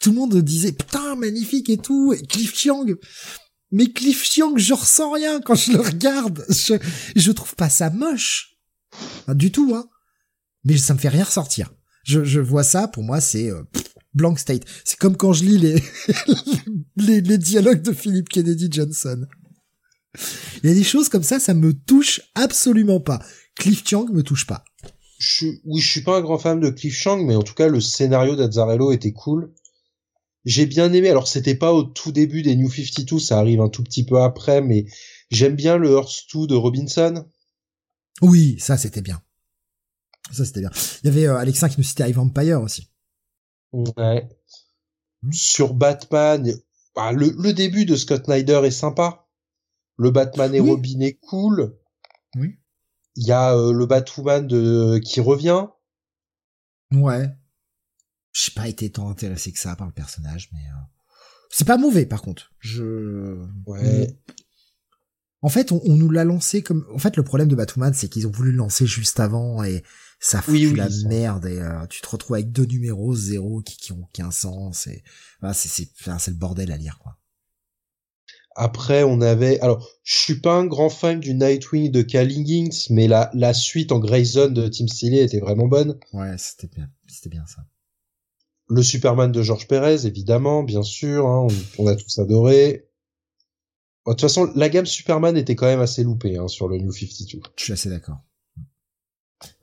[0.00, 2.12] tout le monde disait putain magnifique et tout.
[2.12, 2.84] Et Cliff Chiang,
[3.72, 6.44] mais Cliff Chiang, je ressens rien quand je le regarde.
[6.48, 6.74] Je,
[7.14, 8.56] je trouve pas ça moche,
[9.28, 9.88] du tout, hein.
[10.64, 11.72] Mais ça me fait rien ressortir.
[12.04, 13.62] Je, je vois ça, pour moi, c'est euh,
[14.14, 14.64] blank state.
[14.84, 15.82] C'est comme quand je lis les,
[16.96, 19.26] les, les dialogues de Philip Kennedy Johnson.
[20.62, 23.20] Il y a des choses comme ça, ça me touche absolument pas.
[23.56, 24.64] Cliff Chiang me touche pas.
[25.18, 27.68] Je oui, je suis pas un grand fan de Cliff Chiang, mais en tout cas,
[27.68, 29.52] le scénario d'Azzarello était cool.
[30.46, 31.10] J'ai bien aimé.
[31.10, 34.22] Alors, c'était pas au tout début des New 52, ça arrive un tout petit peu
[34.22, 34.86] après, mais
[35.30, 37.28] j'aime bien le Earth 2 de Robinson.
[38.22, 39.20] Oui, ça, c'était bien.
[40.32, 40.70] Ça, c'était bien.
[41.02, 42.88] Il y avait euh, Alexin qui nous citait Ivan Empire aussi.
[43.72, 44.28] Ouais.
[45.32, 46.48] Sur Batman,
[46.94, 49.26] bah, le, le début de Scott Snyder est sympa.
[49.98, 51.76] Le Batman et Robin est cool.
[52.36, 52.58] Oui.
[53.16, 55.66] Il y a euh, le Batwoman de qui revient.
[56.92, 57.28] Ouais.
[58.38, 60.82] J'ai pas été tant intéressé que ça par le personnage, mais euh,
[61.50, 62.52] c'est pas mauvais par contre.
[62.60, 63.38] Je.
[63.66, 64.14] Ouais.
[65.40, 66.86] En fait, on, on nous l'a lancé comme.
[66.92, 69.82] En fait, le problème de Batwoman, c'est qu'ils ont voulu le lancer juste avant et
[70.20, 71.08] ça fout Oui, oui, la ça.
[71.08, 74.86] merde et euh, tu te retrouves avec deux numéros zéro qui, qui ont aucun sens
[74.86, 75.02] et
[75.40, 77.18] voilà, c'est c'est enfin, c'est le bordel à lire quoi.
[78.58, 82.86] Après, on avait, alors, je suis pas un grand fan du Nightwing de Cal Higgins,
[82.88, 85.98] mais la, la suite en Grayson de Tim Seeley était vraiment bonne.
[86.14, 87.62] Ouais, c'était bien, c'était bien ça.
[88.68, 91.46] Le Superman de George Perez, évidemment, bien sûr, hein,
[91.78, 92.88] on, on a tous adoré.
[94.04, 96.78] Bon, De toute façon, la gamme Superman était quand même assez loupée hein, sur le
[96.78, 97.40] New 52.
[97.56, 98.18] Je suis assez d'accord.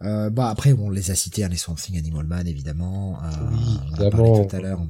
[0.03, 3.17] Euh, bah après on les a cités hein, les Swamp Thing Animal Man évidemment.
[3.23, 4.45] Euh, Oui, on en a évidemment.
[4.45, 4.81] tout à l'heure.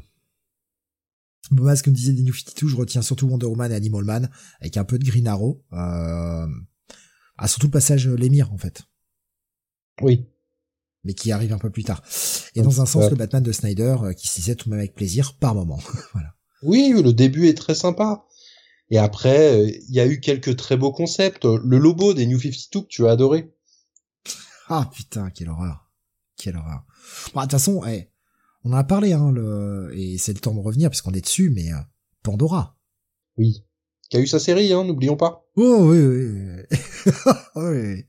[1.51, 4.03] Moi, ce que me disait des New 52, je retiens surtout Wonder Woman et Animal
[4.03, 5.63] Man avec un peu de Green Arrow.
[5.71, 6.47] Euh,
[7.37, 8.83] ah surtout le passage euh, l'émir en fait,
[10.01, 10.25] Oui.
[11.03, 12.01] Mais qui arrive un peu plus tard.
[12.55, 13.09] Et dans un sens ouais.
[13.09, 15.79] le Batman de Snyder euh, qui s'y tout de même avec plaisir par moment.
[16.13, 16.35] voilà.
[16.61, 18.25] Oui, le début est très sympa.
[18.89, 21.45] Et après, euh, il y a eu quelques très beaux concepts.
[21.45, 23.53] Le Lobo des New 52 que tu as adoré.
[24.69, 25.89] Ah putain, quelle horreur.
[26.37, 26.85] Quelle horreur.
[27.33, 28.09] Bon, de toute façon, eh,
[28.63, 29.91] on en a parlé, hein, le...
[29.93, 31.77] et c'est le temps de revenir puisqu'on est dessus, mais euh,
[32.23, 32.77] Pandora.
[33.37, 33.65] Oui.
[34.09, 35.45] Qui a eu sa série, hein, n'oublions pas.
[35.55, 37.11] Oh oui, oui, oui.
[37.55, 38.05] oui.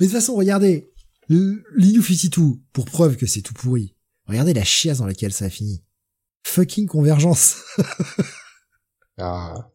[0.00, 0.92] Mais de toute façon, regardez,
[1.28, 3.94] 52, pour preuve que c'est tout pourri,
[4.26, 5.82] regardez la chiasse dans laquelle ça a fini.
[6.44, 7.56] Fucking convergence.
[9.18, 9.70] Ah.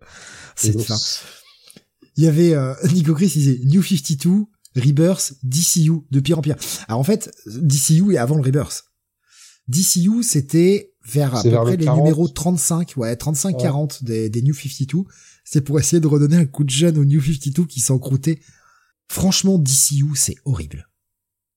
[0.56, 0.98] C'est fin.
[2.16, 4.44] Il y avait euh, Nico Chris, il disait New 52,
[4.76, 6.56] Rebirth, DCU, de pire en pire.
[6.88, 8.84] Alors en fait, DCU est avant le Rebirth.
[9.68, 11.98] DCU, c'était vers à peu vers près le les 40.
[11.98, 15.04] numéros 35, ouais, 35-40 des, des New 52.
[15.44, 18.40] C'est pour essayer de redonner un coup de jeune aux New 52 qui s'encroutaient.
[19.08, 20.88] Franchement, DCU, c'est horrible.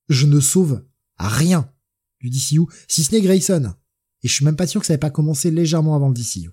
[0.08, 0.84] Je ne sauve
[1.18, 1.72] rien
[2.20, 3.74] du DCU, si ce n'est Grayson.
[4.22, 6.50] Et je suis même pas sûr que ça n'avait pas commencé légèrement avant le DCU.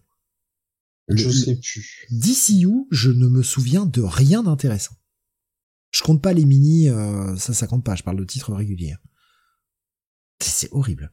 [1.09, 2.07] Je Le- sais plus.
[2.11, 4.95] DCU, je ne me souviens de rien d'intéressant.
[5.91, 8.95] Je compte pas les mini, euh, ça ça compte pas, je parle de titres réguliers.
[10.41, 11.11] C'est c'est horrible.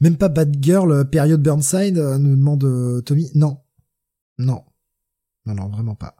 [0.00, 3.30] Même pas Bad Girl, euh, période Burnside, euh, nous demande euh, Tommy.
[3.34, 3.62] Non.
[4.38, 4.64] Non.
[5.46, 6.16] Non, non, vraiment pas.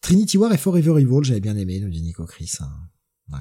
[0.00, 2.52] Trinity War et Forever Evil, j'avais bien aimé, nous dit Nico Chris.
[2.60, 2.70] hein.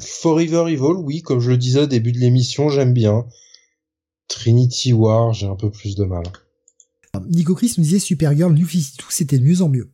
[0.02, 3.26] Forever Evil, oui, comme je le disais au début de l'émission, j'aime bien.
[4.28, 6.24] Trinity War, j'ai un peu plus de mal.
[7.30, 9.92] Nico Chris nous disait Supergirl, New 52, c'était de mieux en mieux.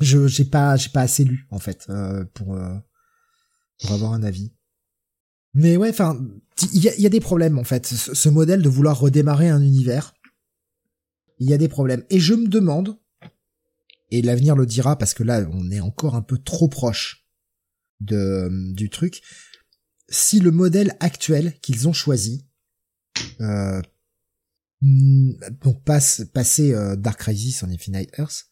[0.00, 2.74] Je j'ai pas j'ai pas assez lu en fait euh, pour euh,
[3.80, 4.52] pour avoir un avis.
[5.54, 6.18] Mais ouais, enfin,
[6.72, 7.86] il y a, il y a des problèmes en fait.
[7.86, 10.14] Ce, ce modèle de vouloir redémarrer un univers,
[11.38, 12.04] il y a des problèmes.
[12.10, 12.98] Et je me demande,
[14.10, 17.21] et l'avenir le dira parce que là on est encore un peu trop proche
[18.04, 19.22] de du truc,
[20.08, 22.46] si le modèle actuel qu'ils ont choisi
[23.40, 23.80] euh,
[24.80, 28.46] donc passe, passer euh, Dark Crisis en Infinite Earth,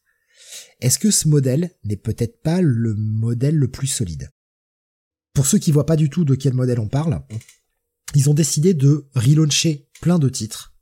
[0.81, 4.31] est-ce que ce modèle n'est peut-être pas le modèle le plus solide?
[5.33, 7.23] Pour ceux qui voient pas du tout de quel modèle on parle,
[8.15, 10.75] ils ont décidé de relauncher plein de titres,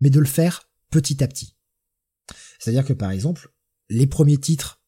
[0.00, 1.56] mais de le faire petit à petit.
[2.58, 3.52] C'est-à-dire que par exemple,
[3.88, 4.82] les premiers titres,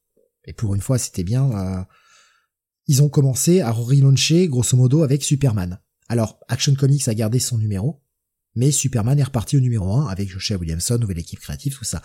[0.44, 1.84] et pour une fois c'était bien, euh,
[2.86, 5.80] ils ont commencé à relauncher grosso modo avec Superman.
[6.08, 8.02] Alors, Action Comics a gardé son numéro,
[8.54, 12.00] mais Superman est reparti au numéro 1 avec Joshua Williamson, nouvelle équipe créative, tout ça.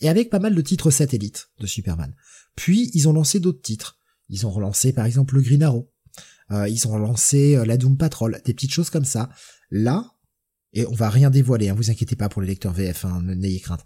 [0.00, 2.14] Et avec pas mal de titres satellites de Superman.
[2.54, 3.98] Puis, ils ont lancé d'autres titres.
[4.28, 5.92] Ils ont relancé, par exemple, le Green Arrow.
[6.52, 9.30] Euh, ils ont relancé euh, la Doom Patrol, des petites choses comme ça.
[9.70, 10.14] Là,
[10.72, 13.60] et on va rien dévoiler, hein, vous inquiétez pas pour les lecteurs VF, hein, n'ayez
[13.60, 13.84] crainte.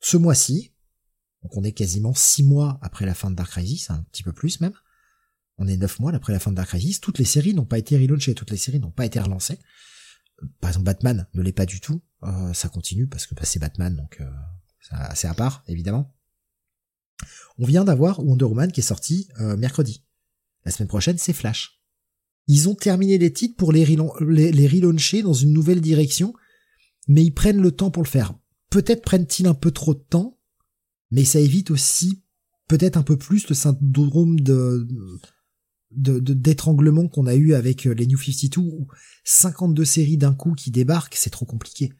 [0.00, 0.72] Ce mois-ci,
[1.42, 4.32] Donc on est quasiment six mois après la fin de Dark Crisis, un petit peu
[4.32, 4.72] plus même.
[5.60, 7.00] On est neuf mois après la fin de Dark Crisis.
[7.00, 9.58] Toutes les séries n'ont pas été relaunchées, toutes les séries n'ont pas été relancées.
[10.60, 12.00] Par exemple, Batman ne l'est pas du tout.
[12.22, 16.16] Euh, ça continue parce que bah, c'est Batman, donc euh, c'est à part, évidemment.
[17.58, 20.02] On vient d'avoir Wonder Woman qui est sorti euh, mercredi.
[20.64, 21.82] La semaine prochaine, c'est Flash.
[22.46, 26.32] Ils ont terminé les titres pour les relauncher dans une nouvelle direction,
[27.06, 28.34] mais ils prennent le temps pour le faire.
[28.70, 30.38] Peut-être prennent-ils un peu trop de temps,
[31.10, 32.24] mais ça évite aussi
[32.66, 34.88] peut-être un peu plus le syndrome de
[35.90, 38.88] d'étranglement qu'on a eu avec les New 52 ou
[39.24, 41.92] 52 séries d'un coup qui débarquent, c'est trop compliqué.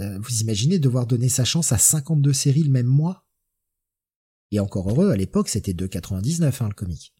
[0.00, 3.26] Euh, vous imaginez devoir donner sa chance à 52 séries le même mois?
[4.50, 7.14] Et encore heureux, à l'époque, c'était 2,99 hein, le comic.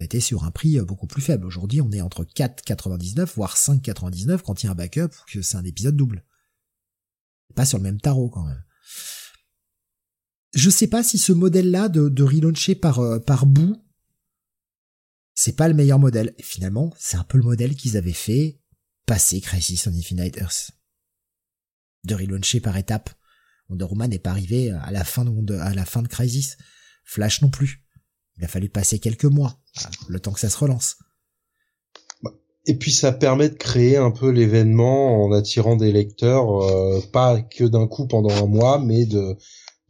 [0.00, 1.46] On était sur un prix euh, beaucoup plus faible.
[1.46, 5.42] Aujourd'hui, on est entre 4,99 voire 5,99 quand il y a un backup ou que
[5.42, 6.24] c'est un épisode double.
[7.54, 8.62] Pas sur le même tarot quand même.
[10.54, 13.82] Je sais pas si ce modèle-là de, de relauncher par, euh, par bout,
[15.40, 16.34] c'est pas le meilleur modèle.
[16.36, 18.58] Et finalement, c'est un peu le modèle qu'ils avaient fait
[19.06, 20.72] passer Crisis on Infinite Earth
[22.02, 23.10] de relauncher par étapes.
[23.68, 26.56] Wonder Woman n'est pas arrivé à la fin de, Crisis.
[27.04, 27.84] Flash non plus.
[28.36, 29.60] Il a fallu passer quelques mois,
[30.08, 30.96] le temps que ça se relance.
[32.66, 37.42] Et puis ça permet de créer un peu l'événement en attirant des lecteurs, euh, pas
[37.42, 39.36] que d'un coup pendant un mois, mais de,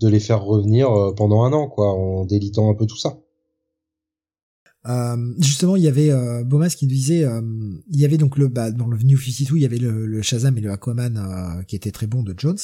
[0.01, 3.19] de les faire revenir euh, pendant un an, quoi, en délitant un peu tout ça.
[4.87, 7.43] Euh, justement, il y avait euh, Bomas qui nous disait, euh,
[7.89, 10.23] il y avait donc le bah, dans le New 52, il y avait le, le
[10.23, 12.59] Shazam et le Aquaman euh, qui étaient très bons de Jones.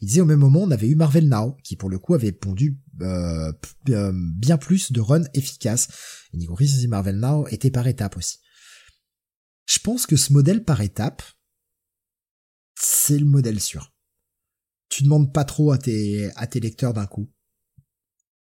[0.00, 2.32] Il disait au même moment, on avait eu Marvel Now qui pour le coup avait
[2.32, 5.88] pondu bien plus de runs efficaces.
[6.32, 8.38] Et Nico dit Marvel Now était par étape aussi.
[9.66, 11.22] Je pense que ce modèle par étape,
[12.78, 13.94] c'est le modèle sûr.
[14.90, 17.32] Tu demandes pas trop à tes à tes lecteurs d'un coup,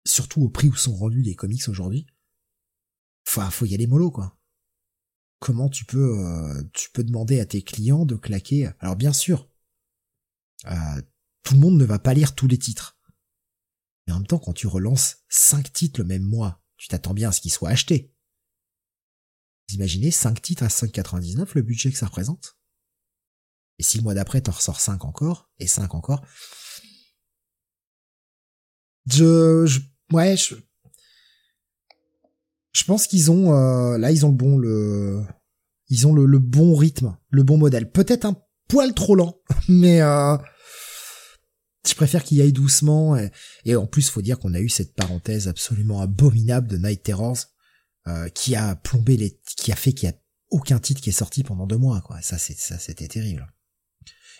[0.05, 2.05] surtout au prix où sont rendus les comics aujourd'hui
[3.27, 4.39] Enfin, faut y aller mollo, quoi.
[5.39, 9.51] Comment tu peux, euh, tu peux demander à tes clients de claquer Alors bien sûr,
[10.65, 11.01] euh,
[11.43, 12.97] tout le monde ne va pas lire tous les titres.
[14.07, 17.29] Mais en même temps, quand tu relances cinq titres le même mois, tu t'attends bien
[17.29, 18.13] à ce qu'ils soient achetés.
[19.69, 22.57] Vous imaginez 5 titres à 5,99 le budget que ça représente
[23.79, 26.25] Et si le mois d'après t'en ressors 5 encore, et 5 encore,
[29.07, 29.81] je, je
[30.13, 30.55] ouais, je,
[32.77, 35.23] je pense qu'ils ont euh, là ils ont le bon le
[35.89, 37.89] ils ont le, bon rythme, le bon modèle.
[37.89, 38.35] Peut-être un
[38.67, 39.39] poil trop lent,
[39.69, 40.37] mais euh,
[41.87, 43.17] je préfère qu'il y aille doucement.
[43.63, 47.37] Et, en plus, faut dire qu'on a eu cette parenthèse absolument abominable de Night Terrors
[48.07, 50.15] euh, qui a plombé les, qui a fait qu'il y a
[50.49, 52.01] aucun titre qui est sorti pendant deux mois.
[52.01, 52.21] Quoi.
[52.21, 53.47] Ça, c'est ça, c'était terrible.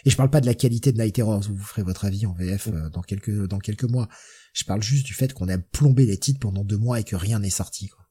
[0.03, 1.43] Et je parle pas de la qualité de Night Terrors.
[1.43, 4.09] Vous ferez votre avis en VF dans quelques dans quelques mois.
[4.53, 7.16] Je parle juste du fait qu'on a plombé les titres pendant deux mois et que
[7.16, 7.88] rien n'est sorti.
[7.88, 8.06] Quoi.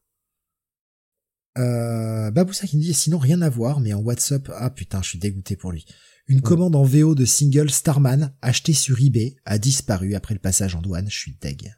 [1.59, 5.11] Euh, Baboussa qui me dit sinon rien à voir, mais en WhatsApp, ah putain, je
[5.11, 5.87] suis dégoûté pour lui.
[6.29, 10.75] Une commande en VO de single Starman achetée sur eBay a disparu après le passage
[10.75, 11.09] en douane.
[11.09, 11.73] Je suis deg.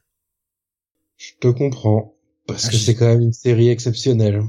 [1.16, 2.16] Je te comprends
[2.46, 4.42] parce ah, que c'est quand même une série exceptionnelle.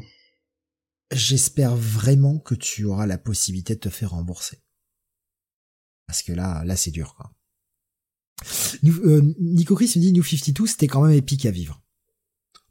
[1.12, 4.62] J'espère vraiment que tu auras la possibilité de te faire rembourser.
[6.08, 7.32] Parce que là, là c'est dur quoi.
[8.86, 11.82] Euh, Nico Chris me dit New 52 c'était quand même épique à vivre.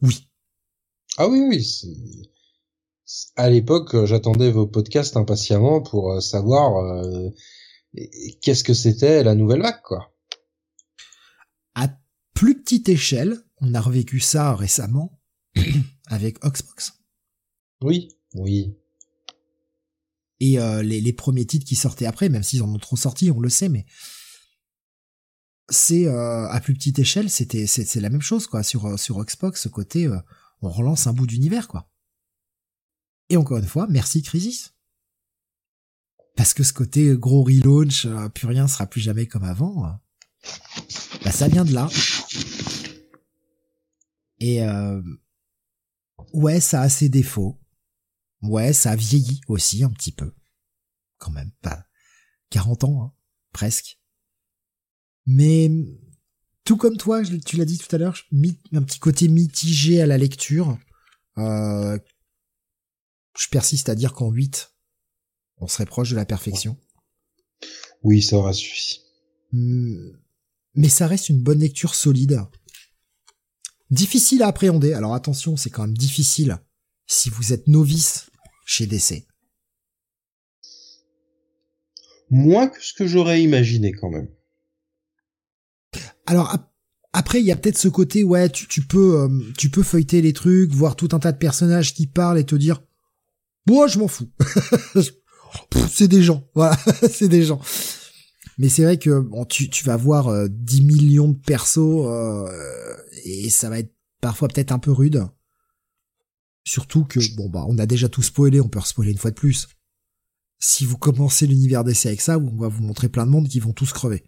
[0.00, 0.30] Oui.
[1.18, 1.88] Ah oui oui, c'est
[3.36, 7.30] à l'époque, euh, j'attendais vos podcasts impatiemment pour euh, savoir euh,
[8.42, 10.14] qu'est-ce que c'était la nouvelle vague, quoi.
[11.74, 11.88] À
[12.34, 15.20] plus petite échelle, on a revécu ça récemment
[16.06, 16.92] avec Oxbox.
[17.80, 18.76] Oui, oui.
[20.40, 23.48] Et les, premiers titres qui sortaient après, même s'ils en ont trop sorti, on le
[23.48, 23.86] sait, mais
[25.68, 29.68] c'est à plus petite échelle, c'était c'est la même chose quoi sur sur Xbox, ce
[29.68, 30.08] côté
[30.62, 31.90] on relance un bout d'univers quoi.
[33.28, 34.74] Et encore une fois, merci Crisis.
[36.36, 39.90] Parce que ce côté gros relaunch, euh, plus rien sera plus jamais comme avant, euh,
[41.24, 41.89] bah ça vient de là.
[44.39, 45.02] Et euh,
[46.32, 47.58] ouais, ça a ses défauts.
[48.42, 50.32] Ouais, ça a vieilli aussi un petit peu.
[51.18, 51.84] Quand même, pas
[52.50, 53.12] 40 ans, hein,
[53.52, 53.98] presque.
[55.26, 55.70] Mais
[56.65, 58.16] tout comme toi, tu l'as dit tout à l'heure,
[58.73, 60.78] un petit côté mitigé à la lecture,
[61.39, 61.98] euh,
[63.39, 64.73] je persiste à dire qu'en 8,
[65.58, 66.76] on serait proche de la perfection.
[68.02, 69.00] Oui, ça aura suffi.
[69.52, 70.10] Hmm.
[70.75, 72.41] Mais ça reste une bonne lecture solide.
[73.91, 74.92] Difficile à appréhender.
[74.92, 76.58] Alors attention, c'est quand même difficile
[77.07, 78.31] si vous êtes novice
[78.67, 79.26] chez DC.
[82.31, 84.28] Moins que ce que j'aurais imaginé quand même.
[86.26, 86.55] Alors
[87.15, 90.20] après, il y a peut-être ce côté, ouais, tu, tu peux, euh, tu peux feuilleter
[90.20, 92.83] les trucs, voir tout un tas de personnages qui parlent et te dire,
[93.68, 94.30] moi, je m'en fous.
[95.90, 96.76] c'est des gens, voilà,
[97.10, 97.60] c'est des gens.
[98.58, 102.94] Mais c'est vrai que bon, tu, tu vas voir euh, 10 millions de persos euh,
[103.24, 105.24] et ça va être parfois peut-être un peu rude.
[106.64, 109.36] Surtout que bon bah on a déjà tout spoilé, on peut spoiler une fois de
[109.36, 109.68] plus.
[110.58, 113.60] Si vous commencez l'univers d'essai avec ça, on va vous montrer plein de monde qui
[113.60, 114.24] vont tous crever.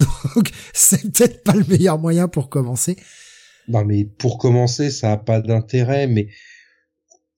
[0.34, 2.96] Donc c'est peut-être pas le meilleur moyen pour commencer.
[3.68, 6.28] Non mais pour commencer, ça a pas d'intérêt, mais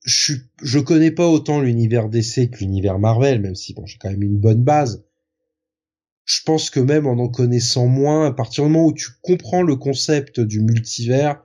[0.09, 4.09] je je connais pas autant l'univers d'essai que l'univers Marvel, même si bon j'ai quand
[4.09, 5.05] même une bonne base.
[6.25, 9.63] Je pense que même en en connaissant moins, à partir du moment où tu comprends
[9.63, 11.41] le concept du multivers,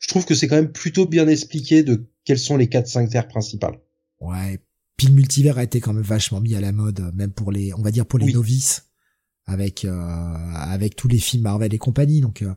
[0.00, 3.28] je trouve que c'est quand même plutôt bien expliqué de quelles sont les 4-5 terres
[3.28, 3.80] principales.
[4.20, 4.60] Ouais,
[4.96, 7.72] puis le multivers a été quand même vachement mis à la mode, même pour les,
[7.74, 8.84] on va dire pour les novices
[9.46, 12.20] avec euh, avec tous les films Marvel et compagnie.
[12.20, 12.54] Donc euh.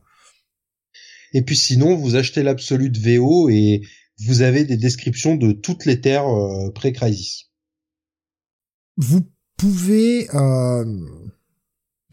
[1.34, 3.82] et puis sinon, vous achetez l'absolu de VO et
[4.26, 7.52] vous avez des descriptions de toutes les terres euh, pré-crisis.
[8.98, 9.22] Vous
[9.58, 10.28] pouvez.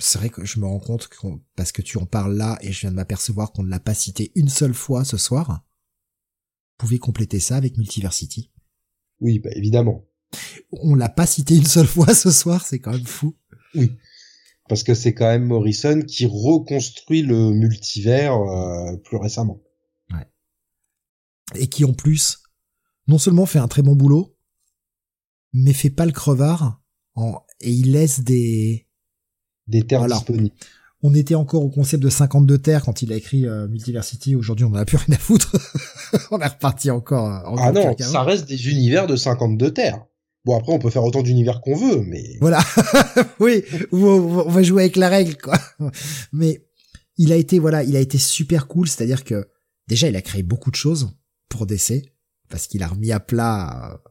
[0.00, 1.08] C'est vrai que je me rends compte
[1.56, 3.94] parce que tu en parles là et je viens de m'apercevoir qu'on ne l'a pas
[3.94, 5.64] cité une seule fois ce soir.
[6.78, 8.52] Vous pouvez compléter ça avec Multiversity.
[9.20, 10.04] Oui, bah évidemment.
[10.70, 13.36] On l'a pas cité une seule fois ce soir, c'est quand même fou.
[13.74, 13.90] Oui
[14.68, 19.60] parce que c'est quand même Morrison qui reconstruit le multivers euh, plus récemment.
[21.54, 22.42] Et qui en plus,
[23.06, 24.36] non seulement fait un très bon boulot,
[25.52, 26.82] mais fait pas le crevard
[27.14, 27.40] en...
[27.60, 28.86] et il laisse des
[29.66, 30.54] des terres disponibles.
[31.02, 34.34] On était encore au concept de 52 terres quand il a écrit euh, Multiversity.
[34.34, 35.54] Aujourd'hui, on en a plus rien à foutre.
[36.32, 37.28] on est reparti encore.
[37.28, 40.04] Euh, ah non, ça reste des univers de 52 terres.
[40.44, 42.60] Bon après on peut faire autant d'univers qu'on veut, mais voilà.
[43.40, 45.58] oui, on va jouer avec la règle quoi.
[46.32, 46.64] Mais
[47.16, 49.48] il a été voilà, il a été super cool, c'est-à-dire que
[49.88, 51.10] déjà il a créé beaucoup de choses
[51.48, 52.12] pour DC
[52.48, 54.10] parce qu'il a remis à plat euh,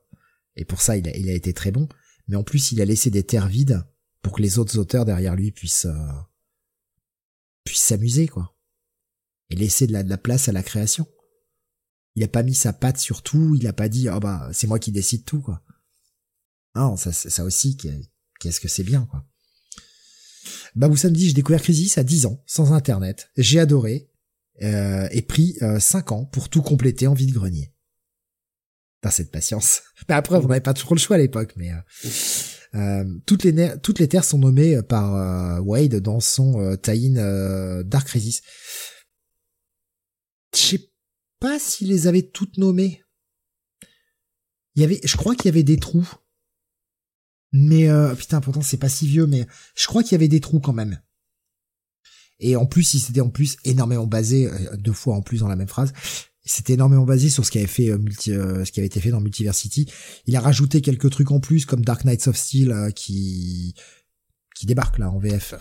[0.55, 1.87] et pour ça il a, été très bon.
[2.27, 3.83] Mais en plus il a laissé des terres vides
[4.21, 6.11] pour que les autres auteurs derrière lui puissent euh,
[7.63, 8.55] puissent s'amuser quoi
[9.49, 11.07] et laisser de la, place à la création.
[12.15, 14.67] Il a pas mis sa patte sur tout, il a pas dit oh bah c'est
[14.67, 15.63] moi qui décide tout quoi.
[16.77, 17.75] Non, ça, ça aussi,
[18.39, 19.25] qu'est-ce que c'est bien, quoi.
[20.75, 23.31] Bah, vous samedi, j'ai découvert Crisis à 10 ans, sans internet.
[23.35, 24.11] J'ai adoré,
[24.61, 27.73] euh, et pris euh, 5 ans pour tout compléter en vide-grenier.
[29.01, 29.83] T'as cette patience.
[30.09, 32.09] Mais après, on n'avait pas trop le choix à l'époque, mais euh,
[32.75, 37.83] euh toutes les toutes les terres sont nommées par euh, Wade dans son euh, tie-in
[37.83, 38.41] Dark Crisis.
[40.53, 40.91] Je sais
[41.39, 43.03] pas s'il les avait toutes nommées.
[44.75, 46.07] Il y avait, je crois qu'il y avait des trous.
[47.51, 50.41] Mais euh, putain, pourtant c'est pas si vieux, mais je crois qu'il y avait des
[50.41, 51.01] trous quand même.
[52.39, 55.47] Et en plus, il s'était en plus énormément basé euh, deux fois en plus dans
[55.47, 55.93] la même phrase.
[56.45, 59.09] C'était énormément basé sur ce qui avait fait euh, multi, ce qui avait été fait
[59.09, 59.91] dans Multiversity.
[60.27, 63.75] Il a rajouté quelques trucs en plus comme Dark Knights of Steel qui
[64.55, 65.53] qui débarque là en VF,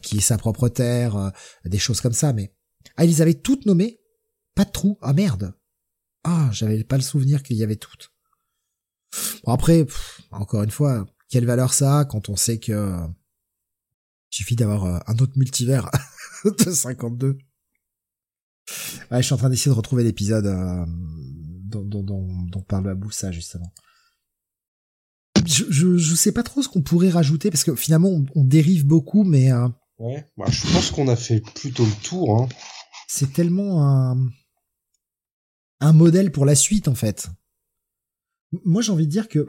[0.00, 1.32] qui est sa propre terre,
[1.64, 2.32] des choses comme ça.
[2.32, 2.52] Mais
[2.96, 4.00] ah, ils avaient toutes nommées,
[4.54, 4.96] pas de trous.
[5.02, 5.54] Ah merde.
[6.24, 8.12] Ah, j'avais pas le souvenir qu'il y avait toutes.
[9.44, 9.86] Bon après,
[10.30, 12.96] encore une fois, quelle valeur ça a quand on sait que
[14.32, 15.90] il suffit d'avoir euh, un autre multivers
[16.44, 17.38] de 52
[19.10, 22.96] Ouais, je suis en train d'essayer de retrouver l'épisode euh, dont, dont, dont, dont parle
[23.10, 23.72] ça justement.
[25.46, 28.44] Je, je, je, sais pas trop ce qu'on pourrait rajouter parce que finalement on, on
[28.44, 32.42] dérive beaucoup, mais euh, ouais, bah, je pense qu'on a fait plutôt le tour.
[32.42, 32.48] Hein.
[33.06, 34.28] C'est tellement un
[35.80, 37.28] un modèle pour la suite en fait.
[38.64, 39.46] Moi j'ai envie de dire que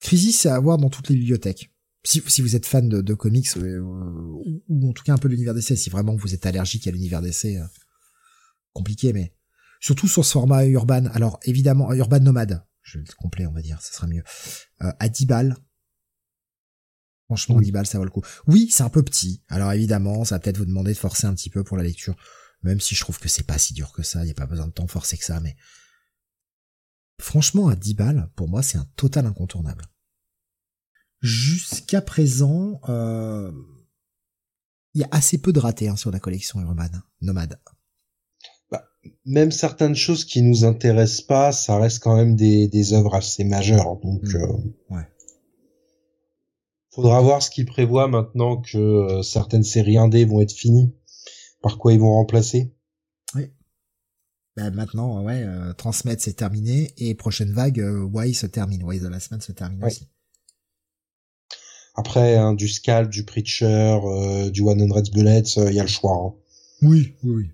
[0.00, 1.70] Crisis, c'est à avoir dans toutes les bibliothèques.
[2.06, 5.28] Si, si vous êtes fan de, de comics, euh, ou, en tout cas un peu
[5.28, 7.66] de l'univers d'essai, si vraiment vous êtes allergique à l'univers d'essai, euh,
[8.72, 9.34] compliqué, mais
[9.80, 11.06] surtout sur ce format urban.
[11.06, 14.22] Alors évidemment, urban nomade, je vais le complet, on va dire, ça sera mieux.
[14.82, 15.56] Euh, à 10 balles.
[17.24, 18.22] Franchement, 10 balles, ça vaut le coup.
[18.46, 19.42] Oui, c'est un peu petit.
[19.48, 22.14] Alors évidemment, ça va peut-être vous demander de forcer un petit peu pour la lecture.
[22.62, 24.46] Même si je trouve que c'est pas si dur que ça, il n'y a pas
[24.46, 25.56] besoin de temps forcer que ça, mais
[27.20, 29.86] franchement, à 10 balles, pour moi, c'est un total incontournable
[31.20, 33.50] jusqu'à présent, euh,
[34.94, 36.88] il y a assez peu de ratés hein, sur la collection Urban
[37.20, 37.60] Nomade.
[38.70, 38.84] Bah,
[39.24, 43.44] même certaines choses qui nous intéressent pas, ça reste quand même des, des œuvres assez
[43.44, 43.96] majeures.
[43.96, 44.36] Donc, mmh.
[44.36, 44.52] euh,
[44.90, 45.08] ouais.
[46.94, 50.94] faudra voir ce qu'ils prévoient maintenant que euh, certaines séries indées vont être finies.
[51.62, 52.74] Par quoi ils vont remplacer
[53.34, 53.50] Oui.
[54.56, 55.44] Bah, maintenant, ouais,
[55.76, 59.84] transmettre c'est terminé et prochaine vague, Why se termine, Why the Last Man se termine
[59.84, 60.08] aussi.
[61.96, 65.82] Après, hein, du Scalp, du Preacher, euh, du One Hundred Bullets, il euh, y a
[65.82, 66.14] le choix.
[66.14, 66.34] Hein.
[66.82, 67.50] Oui, oui, oui.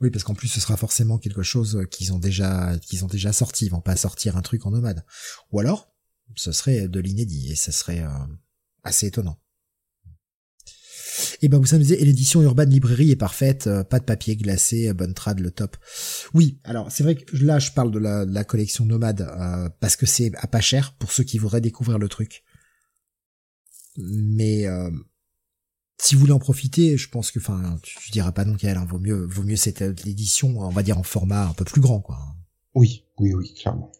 [0.00, 3.32] Oui, parce qu'en plus, ce sera forcément quelque chose qu'ils ont déjà, qu'ils ont déjà
[3.32, 3.64] sorti.
[3.66, 5.04] Ils vont pas sortir un truc en nomade.
[5.52, 5.88] Ou alors,
[6.34, 8.08] ce serait de l'inédit et ce serait euh,
[8.82, 9.38] assez étonnant.
[11.40, 14.92] Et ben vous savez, l'édition Urban Librairie est parfaite, euh, pas de papier glacé, euh,
[14.92, 15.76] bonne trad, le top.
[16.34, 19.26] Oui, alors c'est vrai que là je parle de la, collection Nomade
[19.80, 22.44] parce que c'est à pas cher pour ceux qui voudraient découvrir le truc.
[23.98, 24.66] Mais
[26.00, 28.86] si vous voulez en profiter, je pense que, enfin, tu, diras pas non qu'elle, hein,
[28.88, 32.00] vaut mieux, vaut mieux cette édition, on va dire en format un peu plus grand,
[32.00, 32.18] quoi.
[32.74, 33.90] Oui, oui, oui, clairement.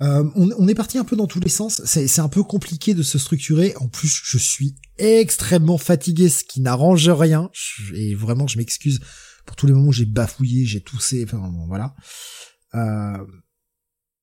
[0.00, 1.82] Euh, on, est parti un peu dans tous les sens.
[1.84, 3.74] C'est un peu compliqué de se structurer.
[3.76, 7.50] En plus, je suis extrêmement fatigué, ce qui n'arrange rien.
[7.94, 9.00] et vraiment, je m'excuse
[9.46, 11.24] pour tous les moments où j'ai bafouillé, j'ai toussé.
[11.24, 11.94] Enfin, voilà.
[12.74, 13.18] Euh,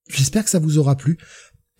[0.10, 1.18] J'espère que ça vous aura plu.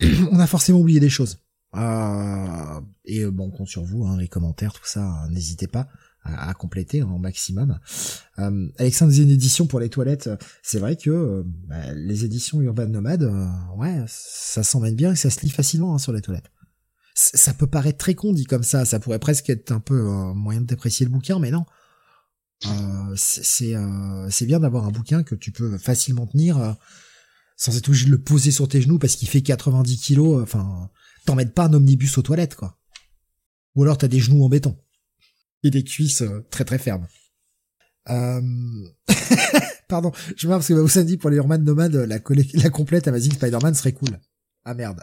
[0.30, 1.38] on a forcément oublié des choses.
[1.74, 5.88] Euh, et bon, on compte sur vous, hein, les commentaires, tout ça, hein, n'hésitez pas
[6.24, 7.78] à, compléter au maximum.
[8.38, 10.30] Euh, Alexandre disait une édition pour les toilettes.
[10.62, 15.16] C'est vrai que euh, bah, les éditions Urban Nomade, euh, ouais, ça s'emmène bien et
[15.16, 16.50] ça se lit facilement hein, sur les toilettes.
[17.14, 20.02] ça peut paraître très con dit comme ça, ça pourrait presque être un peu
[20.34, 21.64] moyen de déprécier le bouquin, mais non.
[23.16, 23.74] c'est
[24.30, 26.76] c'est bien d'avoir un bouquin que tu peux facilement tenir
[27.56, 30.42] sans être obligé de le poser sur tes genoux parce qu'il fait 90 kilos.
[30.42, 30.90] Enfin,
[31.26, 32.78] t'emmènes pas un omnibus aux toilettes, quoi.
[33.74, 34.76] Ou alors t'as des genoux en béton.
[35.62, 37.06] Et des cuisses euh, très très fermes.
[38.08, 38.40] Euh...
[39.88, 42.18] Pardon, je me parce que vous dit pour les Urban Nomades, la,
[42.54, 44.20] la complète Amazing Spider-Man serait cool.
[44.64, 45.00] Ah merde.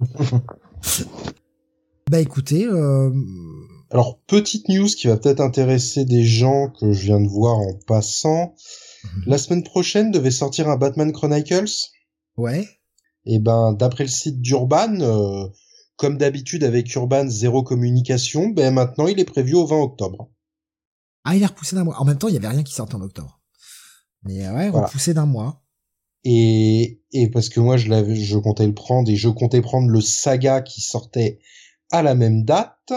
[2.10, 2.66] bah écoutez...
[2.66, 3.10] Euh...
[3.90, 7.78] Alors, petite news qui va peut-être intéresser des gens que je viens de voir en
[7.86, 8.54] passant.
[9.04, 9.22] Mhm.
[9.26, 11.90] La semaine prochaine devait sortir un Batman Chronicles.
[12.36, 12.68] Ouais.
[13.26, 15.48] Et ben, d'après le site d'Urban, euh,
[15.96, 20.30] comme d'habitude avec Urban zéro communication, ben maintenant il est prévu au 20 octobre.
[21.24, 21.98] Ah, il est repoussé d'un mois.
[21.98, 23.40] En même temps, il y avait rien qui sortait en octobre.
[24.24, 25.62] Mais ouais, repoussé d'un mois.
[26.24, 29.88] Et, et parce que moi je l'avais, je comptais le prendre et je comptais prendre
[29.88, 31.38] le saga qui sortait
[31.90, 32.92] à la même date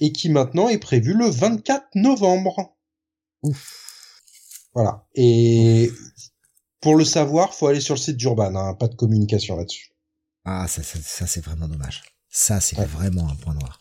[0.00, 2.76] et qui maintenant est prévu le 24 novembre.
[3.42, 3.80] Ouf.
[4.74, 5.06] Voilà.
[5.14, 5.90] Et
[6.80, 9.92] pour le savoir, faut aller sur le site d'Urban, hein, pas de communication là-dessus.
[10.44, 12.02] Ah, ça, ça, c'est vraiment dommage.
[12.28, 13.80] Ça, c'est vraiment un point noir.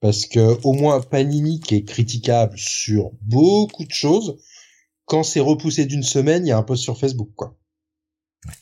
[0.00, 4.38] Parce que au moins Panini qui est critiquable sur beaucoup de choses,
[5.06, 7.58] quand c'est repoussé d'une semaine, il y a un post sur Facebook, quoi.
[8.46, 8.54] Ouais.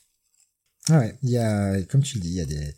[0.88, 2.74] Ah ouais, il y a, comme tu le dis, il y a des,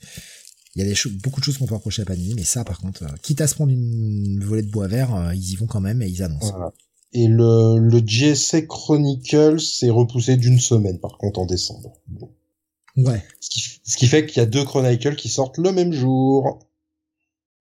[0.75, 2.81] il y a des beaucoup de choses qu'on peut reprocher à Panini, mais ça, par
[2.81, 5.67] contre, euh, quitte à se prendre une volée de bois vert, euh, ils y vont
[5.67, 6.51] quand même et ils annoncent.
[6.51, 6.73] Voilà.
[7.13, 11.95] Et le, le GSA Chronicles s'est repoussé d'une semaine, par contre, en décembre.
[12.97, 13.23] Ouais.
[13.41, 16.59] Ce qui, ce qui fait qu'il y a deux Chronicles qui sortent le même jour.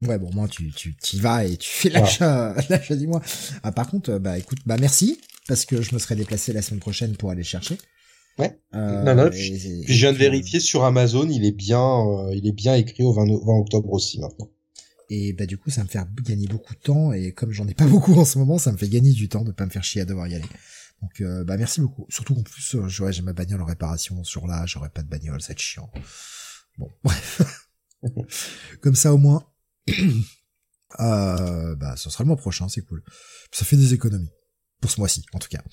[0.01, 3.22] Ouais, bon, moi, tu, tu, y vas et tu fais l'achat, l'achat, dis-moi.
[3.64, 6.80] Ah, par contre, bah, écoute, bah, merci, parce que je me serais déplacé la semaine
[6.80, 7.77] prochaine pour aller chercher.
[8.38, 8.59] Ouais.
[8.76, 12.45] Euh, non, non, puis, je viens de vérifier sur Amazon, il est bien, euh, il
[12.48, 14.50] est bien écrit au 20, 20 octobre aussi, maintenant.
[15.10, 17.14] Et bah du coup, ça me fait gagner beaucoup de temps.
[17.14, 19.44] Et comme j'en ai pas beaucoup en ce moment, ça me fait gagner du temps
[19.44, 20.50] de pas me faire chier à devoir y aller.
[21.02, 22.06] Donc euh, bah merci beaucoup.
[22.10, 25.42] Surtout qu'en plus, euh, j'ai ma bagnole en réparation sur là, j'aurais pas de bagnole,
[25.42, 25.92] c'est chiant.
[26.77, 27.42] Bon, bref.
[28.82, 29.44] comme ça au moins.
[31.00, 33.03] euh, bah ce sera le mois prochain, c'est cool.
[33.52, 34.32] Ça fait des économies.
[34.82, 35.64] Pour ce mois-ci, en tout cas.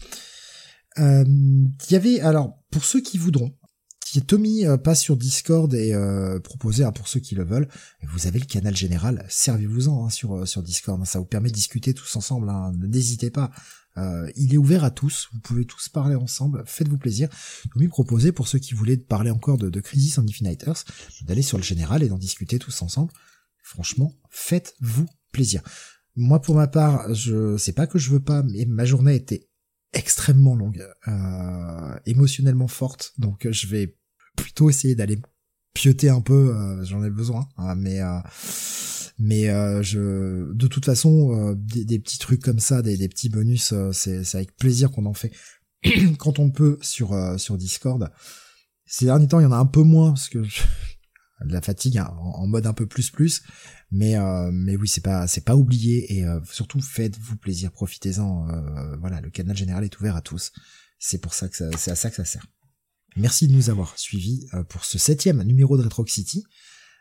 [0.99, 3.57] Euh, il y avait, alors, pour ceux qui voudront,
[4.23, 7.69] Tommy euh, passe sur Discord et euh, proposé pour ceux qui le veulent.
[8.03, 11.55] vous avez le canal général, servez-vous-en hein, sur euh, sur Discord, ça vous permet de
[11.55, 12.49] discuter tous ensemble.
[12.49, 12.73] Hein.
[12.77, 13.51] N'hésitez pas.
[14.37, 17.29] il est ouvert à tous, vous pouvez tous parler ensemble, faites-vous plaisir.
[17.73, 20.85] Tommy proposait pour ceux qui voulaient parler encore de, de Crisis on Infinite Earth,
[21.23, 23.13] d'aller sur le général et d'en discuter tous ensemble.
[23.63, 25.63] Franchement, faites-vous plaisir.
[26.17, 29.49] Moi, pour ma part, je sais pas que je veux pas, mais ma journée était
[29.93, 33.97] extrêmement longue, euh, émotionnellement forte, donc je vais
[34.37, 35.19] plutôt essayer d'aller
[35.75, 38.21] pioter un peu, euh, j'en ai besoin, hein, mais euh,
[39.19, 43.75] mais euh, je de toute façon des, petits trucs comme ça, des, des petits bonus,
[43.93, 45.33] c'est avec plaisir qu'on en fait
[46.19, 48.11] quand on peut sur sur Discord.
[48.87, 50.49] Ces derniers temps, il y en a un peu moins parce que de
[51.53, 53.43] la fatigue hein, en, mode un peu plus plus,
[53.91, 54.15] mais
[54.53, 58.47] mais oui, c'est pas c'est pas oublié et surtout faites-vous plaisir, profitez-en.
[59.01, 60.53] voilà, le canal général est ouvert à tous.
[60.99, 62.47] C'est pour ça que c'est à ça que ça sert.
[63.17, 66.45] Merci de nous avoir suivis euh, pour ce septième numéro de Retro City.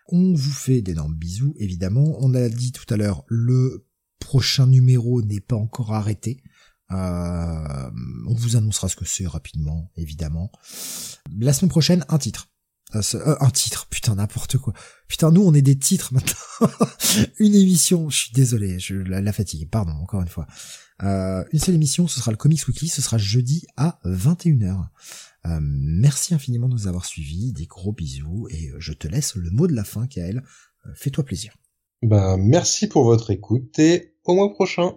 [0.08, 2.16] On vous fait d'énormes bisous, évidemment.
[2.20, 3.88] On a dit tout à l'heure, le
[4.20, 6.44] prochain numéro n'est pas encore arrêté.
[6.92, 7.90] Euh,
[8.28, 10.52] on vous annoncera ce que c'est rapidement, évidemment.
[11.40, 12.48] La semaine prochaine, un titre.
[12.94, 14.74] un titre, putain n'importe quoi.
[15.08, 16.70] Putain, nous on est des titres maintenant.
[17.40, 20.46] une émission, je suis désolé, je la, fatigue, pardon encore une fois.
[21.00, 24.90] une seule émission, ce sera le Comics Weekly, ce sera jeudi à 21h.
[25.62, 29.68] Merci infiniment de nous avoir suivis, des gros bisous et je te laisse le mot
[29.68, 30.44] de la fin, Kael.
[30.96, 31.54] Fais-toi plaisir.
[32.02, 34.96] Ben merci pour votre écoute et au mois prochain.